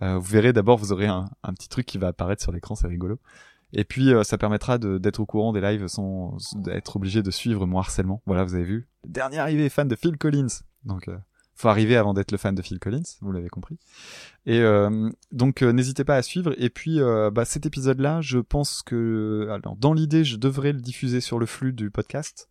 Euh, 0.03 0.17
vous 0.19 0.31
verrez 0.31 0.53
d'abord, 0.53 0.79
vous 0.79 0.93
aurez 0.93 1.07
un, 1.07 1.29
un 1.43 1.53
petit 1.53 1.69
truc 1.69 1.87
qui 1.87 1.99
va 1.99 2.09
apparaître 2.09 2.43
sur 2.43 2.53
l'écran, 2.53 2.75
c'est 2.75 2.87
rigolo. 2.87 3.19
Et 3.75 3.85
puis 3.85 4.15
euh, 4.15 4.23
ça 4.23 4.39
permettra 4.39 4.79
d'être 4.79 5.21
au 5.21 5.27
courant 5.27 5.53
des 5.53 5.61
lives 5.61 5.89
sans 5.89 6.37
être 6.69 6.97
obligé 6.97 7.23
de 7.23 7.31
suivre 7.31 7.67
mon 7.67 7.79
harcèlement. 7.79 8.23
Voilà, 8.25 8.45
vous 8.45 8.55
avez 8.55 8.65
vu. 8.65 8.89
Dernier 9.07 9.39
arrivé 9.39 9.69
fan 9.69 9.89
de 9.89 9.97
Phil 9.97 10.17
Collins. 10.17 10.63
Donc 10.85 11.09
euh, 11.09 11.17
faut 11.57 11.69
arriver 11.69 11.97
avant 11.97 12.15
d'être 12.15 12.33
le 12.33 12.39
fan 12.39 12.55
de 12.55 12.63
Phil 12.63 12.79
Collins, 12.79 13.03
vous 13.21 13.31
l'avez 13.33 13.49
compris. 13.49 13.79
Et 14.47 14.61
euh, 14.61 15.11
donc 15.31 15.63
euh, 15.63 15.73
n'hésitez 15.73 16.05
pas 16.05 16.17
à 16.17 16.23
suivre. 16.23 16.55
Et 16.59 16.71
puis 16.71 17.01
euh, 17.01 17.31
bah, 17.31 17.45
cet 17.45 17.67
épisode-là, 17.67 18.21
je 18.21 18.39
pense 18.39 18.83
que 18.83 19.49
alors 19.51 19.77
dans 19.77 19.93
l'idée, 19.93 20.25
je 20.25 20.37
devrais 20.37 20.73
le 20.73 20.81
diffuser 20.81 21.21
sur 21.21 21.39
le 21.39 21.47
flux 21.47 21.73
du 21.73 21.91
podcast. 21.91 22.49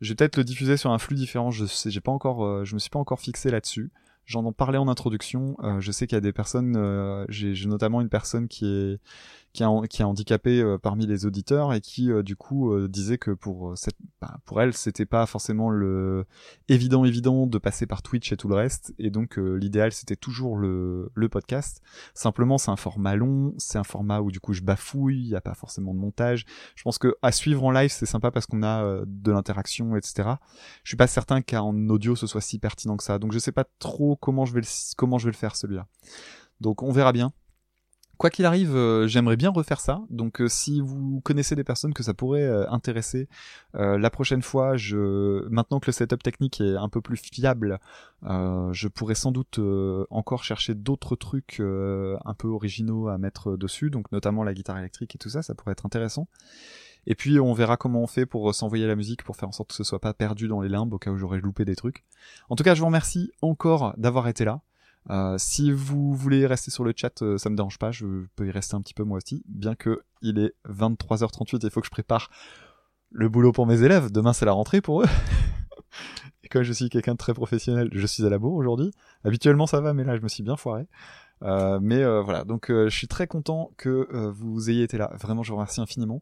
Je 0.00 0.10
vais 0.10 0.14
peut-être 0.14 0.36
le 0.36 0.44
diffuser 0.44 0.76
sur 0.76 0.90
un 0.90 0.98
flux 0.98 1.16
différent. 1.16 1.50
Je 1.50 1.64
sais, 1.64 1.90
j'ai 1.90 2.00
pas 2.00 2.12
encore, 2.12 2.44
euh, 2.44 2.64
je 2.64 2.74
me 2.74 2.78
suis 2.78 2.90
pas 2.90 2.98
encore 2.98 3.20
fixé 3.20 3.50
là-dessus. 3.50 3.90
J'en 4.26 4.44
en 4.44 4.52
parlais 4.52 4.78
en 4.78 4.88
introduction. 4.88 5.56
Euh, 5.62 5.80
je 5.80 5.92
sais 5.92 6.06
qu'il 6.06 6.16
y 6.16 6.18
a 6.18 6.20
des 6.20 6.32
personnes. 6.32 6.76
euh, 6.76 7.24
j'ai 7.28 7.54
notamment 7.66 8.00
une 8.00 8.08
personne 8.08 8.48
qui 8.48 8.66
est 8.66 9.00
qui 9.56 10.02
a, 10.02 10.06
handicapé 10.06 10.60
euh, 10.60 10.78
parmi 10.78 11.06
les 11.06 11.24
auditeurs 11.24 11.72
et 11.72 11.80
qui 11.80 12.10
euh, 12.10 12.22
du 12.22 12.36
coup 12.36 12.72
euh, 12.72 12.88
disait 12.88 13.16
que 13.16 13.30
pour 13.30 13.76
cette, 13.76 13.96
bah, 14.20 14.38
pour 14.44 14.60
elle 14.60 14.74
c'était 14.74 15.06
pas 15.06 15.24
forcément 15.26 15.70
le 15.70 16.26
évident 16.68 17.04
évident 17.04 17.46
de 17.46 17.58
passer 17.58 17.86
par 17.86 18.02
Twitch 18.02 18.32
et 18.32 18.36
tout 18.36 18.48
le 18.48 18.54
reste 18.54 18.94
et 18.98 19.10
donc 19.10 19.36
l'idéal 19.36 19.92
c'était 19.92 20.16
toujours 20.16 20.56
le 20.56 21.10
le 21.14 21.28
podcast. 21.28 21.82
Simplement 22.14 22.58
c'est 22.58 22.70
un 22.70 22.76
format 22.76 23.16
long, 23.16 23.54
c'est 23.56 23.78
un 23.78 23.84
format 23.84 24.20
où 24.20 24.30
du 24.30 24.40
coup 24.40 24.52
je 24.52 24.62
bafouille, 24.62 25.18
il 25.18 25.28
y 25.28 25.36
a 25.36 25.40
pas 25.40 25.54
forcément 25.54 25.94
de 25.94 25.98
montage. 25.98 26.44
Je 26.74 26.82
pense 26.82 26.98
que 26.98 27.16
à 27.22 27.32
suivre 27.32 27.64
en 27.64 27.70
live 27.70 27.90
c'est 27.90 28.06
sympa 28.06 28.30
parce 28.30 28.46
qu'on 28.46 28.62
a 28.62 29.02
de 29.06 29.32
l'interaction 29.32 29.96
etc. 29.96 30.30
Je 30.82 30.90
suis 30.90 30.96
pas 30.96 31.06
certain 31.06 31.40
qu'en 31.40 31.74
audio 31.88 32.14
ce 32.14 32.26
soit 32.26 32.40
si 32.40 32.58
pertinent 32.58 32.96
que 32.96 33.04
ça 33.04 33.18
donc 33.18 33.32
je 33.32 33.38
sais 33.38 33.52
pas 33.52 33.64
trop 33.78 34.16
comment 34.16 34.44
je 34.44 34.52
vais 34.52 34.60
comment 34.96 35.18
je 35.18 35.26
vais 35.26 35.32
le 35.32 35.36
faire 35.36 35.56
celui-là. 35.56 35.86
Donc 36.60 36.82
on 36.82 36.92
verra 36.92 37.12
bien. 37.12 37.32
Quoi 38.18 38.30
qu'il 38.30 38.46
arrive, 38.46 38.74
euh, 38.74 39.06
j'aimerais 39.06 39.36
bien 39.36 39.50
refaire 39.50 39.78
ça. 39.78 40.00
Donc, 40.08 40.40
euh, 40.40 40.48
si 40.48 40.80
vous 40.80 41.20
connaissez 41.20 41.54
des 41.54 41.64
personnes 41.64 41.92
que 41.92 42.02
ça 42.02 42.14
pourrait 42.14 42.44
euh, 42.44 42.68
intéresser, 42.70 43.28
la 43.74 44.08
prochaine 44.08 44.40
fois, 44.40 44.78
je, 44.78 45.46
maintenant 45.50 45.80
que 45.80 45.86
le 45.86 45.92
setup 45.92 46.22
technique 46.22 46.62
est 46.62 46.76
un 46.76 46.88
peu 46.88 47.02
plus 47.02 47.18
fiable, 47.18 47.78
je 48.22 48.88
pourrais 48.88 49.14
sans 49.14 49.30
doute 49.30 49.60
encore 50.08 50.44
chercher 50.44 50.74
d'autres 50.74 51.14
trucs 51.14 51.60
un 51.60 52.34
peu 52.34 52.48
originaux 52.48 53.08
à 53.08 53.18
mettre 53.18 53.58
dessus. 53.58 53.90
Donc, 53.90 54.10
notamment 54.12 54.44
la 54.44 54.54
guitare 54.54 54.78
électrique 54.78 55.14
et 55.14 55.18
tout 55.18 55.28
ça, 55.28 55.42
ça 55.42 55.54
pourrait 55.54 55.72
être 55.72 55.84
intéressant. 55.84 56.26
Et 57.06 57.14
puis, 57.14 57.38
on 57.38 57.52
verra 57.52 57.76
comment 57.76 58.00
on 58.00 58.06
fait 58.06 58.24
pour 58.24 58.54
s'envoyer 58.54 58.86
la 58.86 58.96
musique 58.96 59.22
pour 59.22 59.36
faire 59.36 59.50
en 59.50 59.52
sorte 59.52 59.68
que 59.68 59.76
ce 59.76 59.84
soit 59.84 60.00
pas 60.00 60.14
perdu 60.14 60.48
dans 60.48 60.62
les 60.62 60.70
limbes 60.70 60.94
au 60.94 60.98
cas 60.98 61.10
où 61.10 61.18
j'aurais 61.18 61.40
loupé 61.40 61.66
des 61.66 61.76
trucs. 61.76 62.04
En 62.48 62.56
tout 62.56 62.64
cas, 62.64 62.74
je 62.74 62.80
vous 62.80 62.86
remercie 62.86 63.30
encore 63.42 63.92
d'avoir 63.98 64.26
été 64.28 64.46
là. 64.46 64.62
Euh, 65.10 65.36
si 65.38 65.70
vous 65.70 66.14
voulez 66.14 66.46
rester 66.46 66.70
sur 66.70 66.82
le 66.82 66.92
chat, 66.94 67.22
euh, 67.22 67.38
ça 67.38 67.48
me 67.48 67.56
dérange 67.56 67.78
pas, 67.78 67.92
je 67.92 68.26
peux 68.34 68.46
y 68.46 68.50
rester 68.50 68.74
un 68.74 68.80
petit 68.80 68.94
peu 68.94 69.04
moi 69.04 69.18
aussi, 69.18 69.42
bien 69.46 69.74
que 69.74 70.00
il 70.22 70.38
est 70.38 70.52
23h38 70.68 71.56
et 71.56 71.66
il 71.66 71.70
faut 71.70 71.80
que 71.80 71.86
je 71.86 71.92
prépare 71.92 72.28
le 73.10 73.28
boulot 73.28 73.52
pour 73.52 73.66
mes 73.66 73.82
élèves. 73.82 74.10
Demain 74.10 74.32
c'est 74.32 74.44
la 74.44 74.52
rentrée 74.52 74.80
pour 74.80 75.02
eux. 75.02 75.06
et 76.42 76.48
comme 76.48 76.64
je 76.64 76.72
suis 76.72 76.88
quelqu'un 76.88 77.12
de 77.12 77.18
très 77.18 77.34
professionnel, 77.34 77.88
je 77.92 78.06
suis 78.06 78.26
à 78.26 78.28
la 78.28 78.38
bourre 78.38 78.54
aujourd'hui. 78.54 78.90
Habituellement 79.22 79.66
ça 79.66 79.80
va, 79.80 79.94
mais 79.94 80.02
là 80.02 80.16
je 80.16 80.22
me 80.22 80.28
suis 80.28 80.42
bien 80.42 80.56
foiré. 80.56 80.86
Euh, 81.42 81.78
mais 81.80 82.02
euh, 82.02 82.22
voilà, 82.22 82.44
donc 82.44 82.66
je 82.68 82.88
suis 82.88 83.08
très 83.08 83.28
content 83.28 83.70
que 83.76 84.08
vous 84.30 84.70
ayez 84.70 84.82
été 84.82 84.98
là. 84.98 85.12
Vraiment, 85.20 85.44
je 85.44 85.50
vous 85.50 85.56
remercie 85.56 85.80
infiniment. 85.80 86.20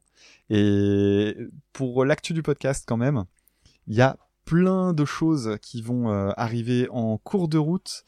Et 0.51 1.37
pour 1.73 2.05
l'actu 2.05 2.35
du 2.35 2.43
podcast, 2.43 2.85
quand 2.87 2.99
même, 2.99 3.25
il 3.87 3.95
y 3.95 4.03
a 4.03 4.19
plein 4.45 4.93
de 4.93 5.07
choses 5.07 5.57
qui 5.63 5.81
vont 5.81 6.11
arriver 6.37 6.87
en 6.91 7.17
cours 7.17 7.49
de 7.49 7.57
route. 7.57 8.05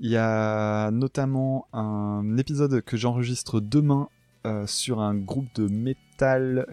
Il 0.00 0.10
y 0.10 0.16
a 0.16 0.90
notamment 0.90 1.66
un 1.72 2.36
épisode 2.36 2.82
que 2.82 2.96
j'enregistre 2.96 3.60
demain 3.60 4.08
euh, 4.46 4.66
sur 4.66 5.00
un 5.00 5.14
groupe 5.14 5.48
de 5.56 5.66
metal 5.68 6.66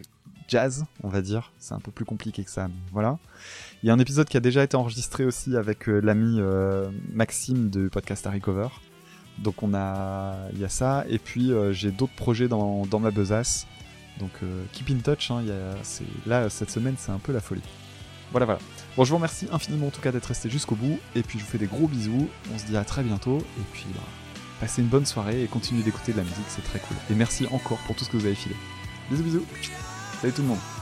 jazz, 0.48 0.86
on 1.04 1.10
va 1.10 1.22
dire. 1.22 1.52
C'est 1.58 1.74
un 1.74 1.80
peu 1.80 1.92
plus 1.92 2.06
compliqué 2.06 2.44
que 2.44 2.52
ça, 2.52 2.68
mais 2.68 2.74
voilà. 2.92 3.18
Il 3.82 3.88
y 3.88 3.90
a 3.90 3.94
un 3.94 4.00
épisode 4.00 4.28
qui 4.28 4.38
a 4.38 4.42
déjà 4.42 4.64
été 4.64 4.78
enregistré 4.78 5.26
aussi 5.26 5.58
avec 5.58 5.90
euh, 5.90 6.00
l'ami 6.02 6.38
euh, 6.40 6.90
Maxime 7.14 7.70
de 7.70 7.88
podcast 7.88 8.28
Harry 8.28 8.42
Cover. 8.42 8.68
Donc 9.40 9.64
on 9.64 9.74
a, 9.74 10.36
il 10.54 10.60
y 10.60 10.64
a 10.64 10.70
ça, 10.70 11.04
et 11.10 11.20
puis 11.20 11.52
euh, 11.52 11.74
j'ai 11.74 11.92
d'autres 11.92 12.16
projets 12.16 12.48
dans, 12.48 12.86
dans 12.86 13.00
ma 13.00 13.12
besace. 13.12 13.68
Donc 14.20 14.32
euh, 14.44 14.64
keep 14.72 14.90
in 14.92 15.00
touch. 15.00 15.32
Hein, 15.32 15.40
il 15.42 15.48
y 15.48 15.52
a, 15.52 15.76
là 16.26 16.50
cette 16.50 16.70
semaine 16.70 16.96
c'est 16.98 17.12
un 17.12 17.20
peu 17.20 17.34
la 17.34 17.42
folie. 17.42 17.62
Voilà 18.32 18.46
voilà. 18.46 18.60
Bon, 18.98 19.04
je 19.04 19.10
vous 19.10 19.18
remercie 19.18 19.48
infiniment 19.52 19.88
en 19.88 19.92
tout 19.92 20.00
cas 20.00 20.14
d'être 20.14 20.28
resté 20.28 20.50
jusqu'au 20.50 20.76
bout, 20.76 21.00
et 21.16 21.22
puis 21.22 21.38
je 21.38 21.44
vous 21.44 21.52
fais 21.52 21.58
des 21.58 21.66
gros 21.66 21.88
bisous, 21.88 22.30
on 22.54 22.58
se 22.58 22.66
dit 22.66 22.78
à 22.78 22.86
très 22.86 23.04
bientôt, 23.04 23.40
et 23.40 23.64
puis 23.74 23.86
bah, 23.94 24.02
passez 24.62 24.82
une 24.82 24.88
bonne 24.88 25.06
soirée 25.06 25.44
et 25.44 25.48
continuez 25.48 25.84
d'écouter 25.84 26.14
de 26.14 26.18
la 26.18 26.24
musique, 26.24 26.46
c'est 26.48 26.64
très 26.64 26.80
cool. 26.80 26.96
Et 27.12 27.14
merci 27.14 27.46
encore 27.52 27.80
pour 27.80 27.96
tout 27.96 28.06
ce 28.06 28.10
que 28.10 28.18
vous 28.18 28.26
avez 28.26 28.36
filé. 28.36 28.56
Bisous 29.12 29.24
bisous. 29.24 29.46
Salut 30.22 30.34
tout 30.34 30.42
le 30.44 30.48
monde 30.48 30.75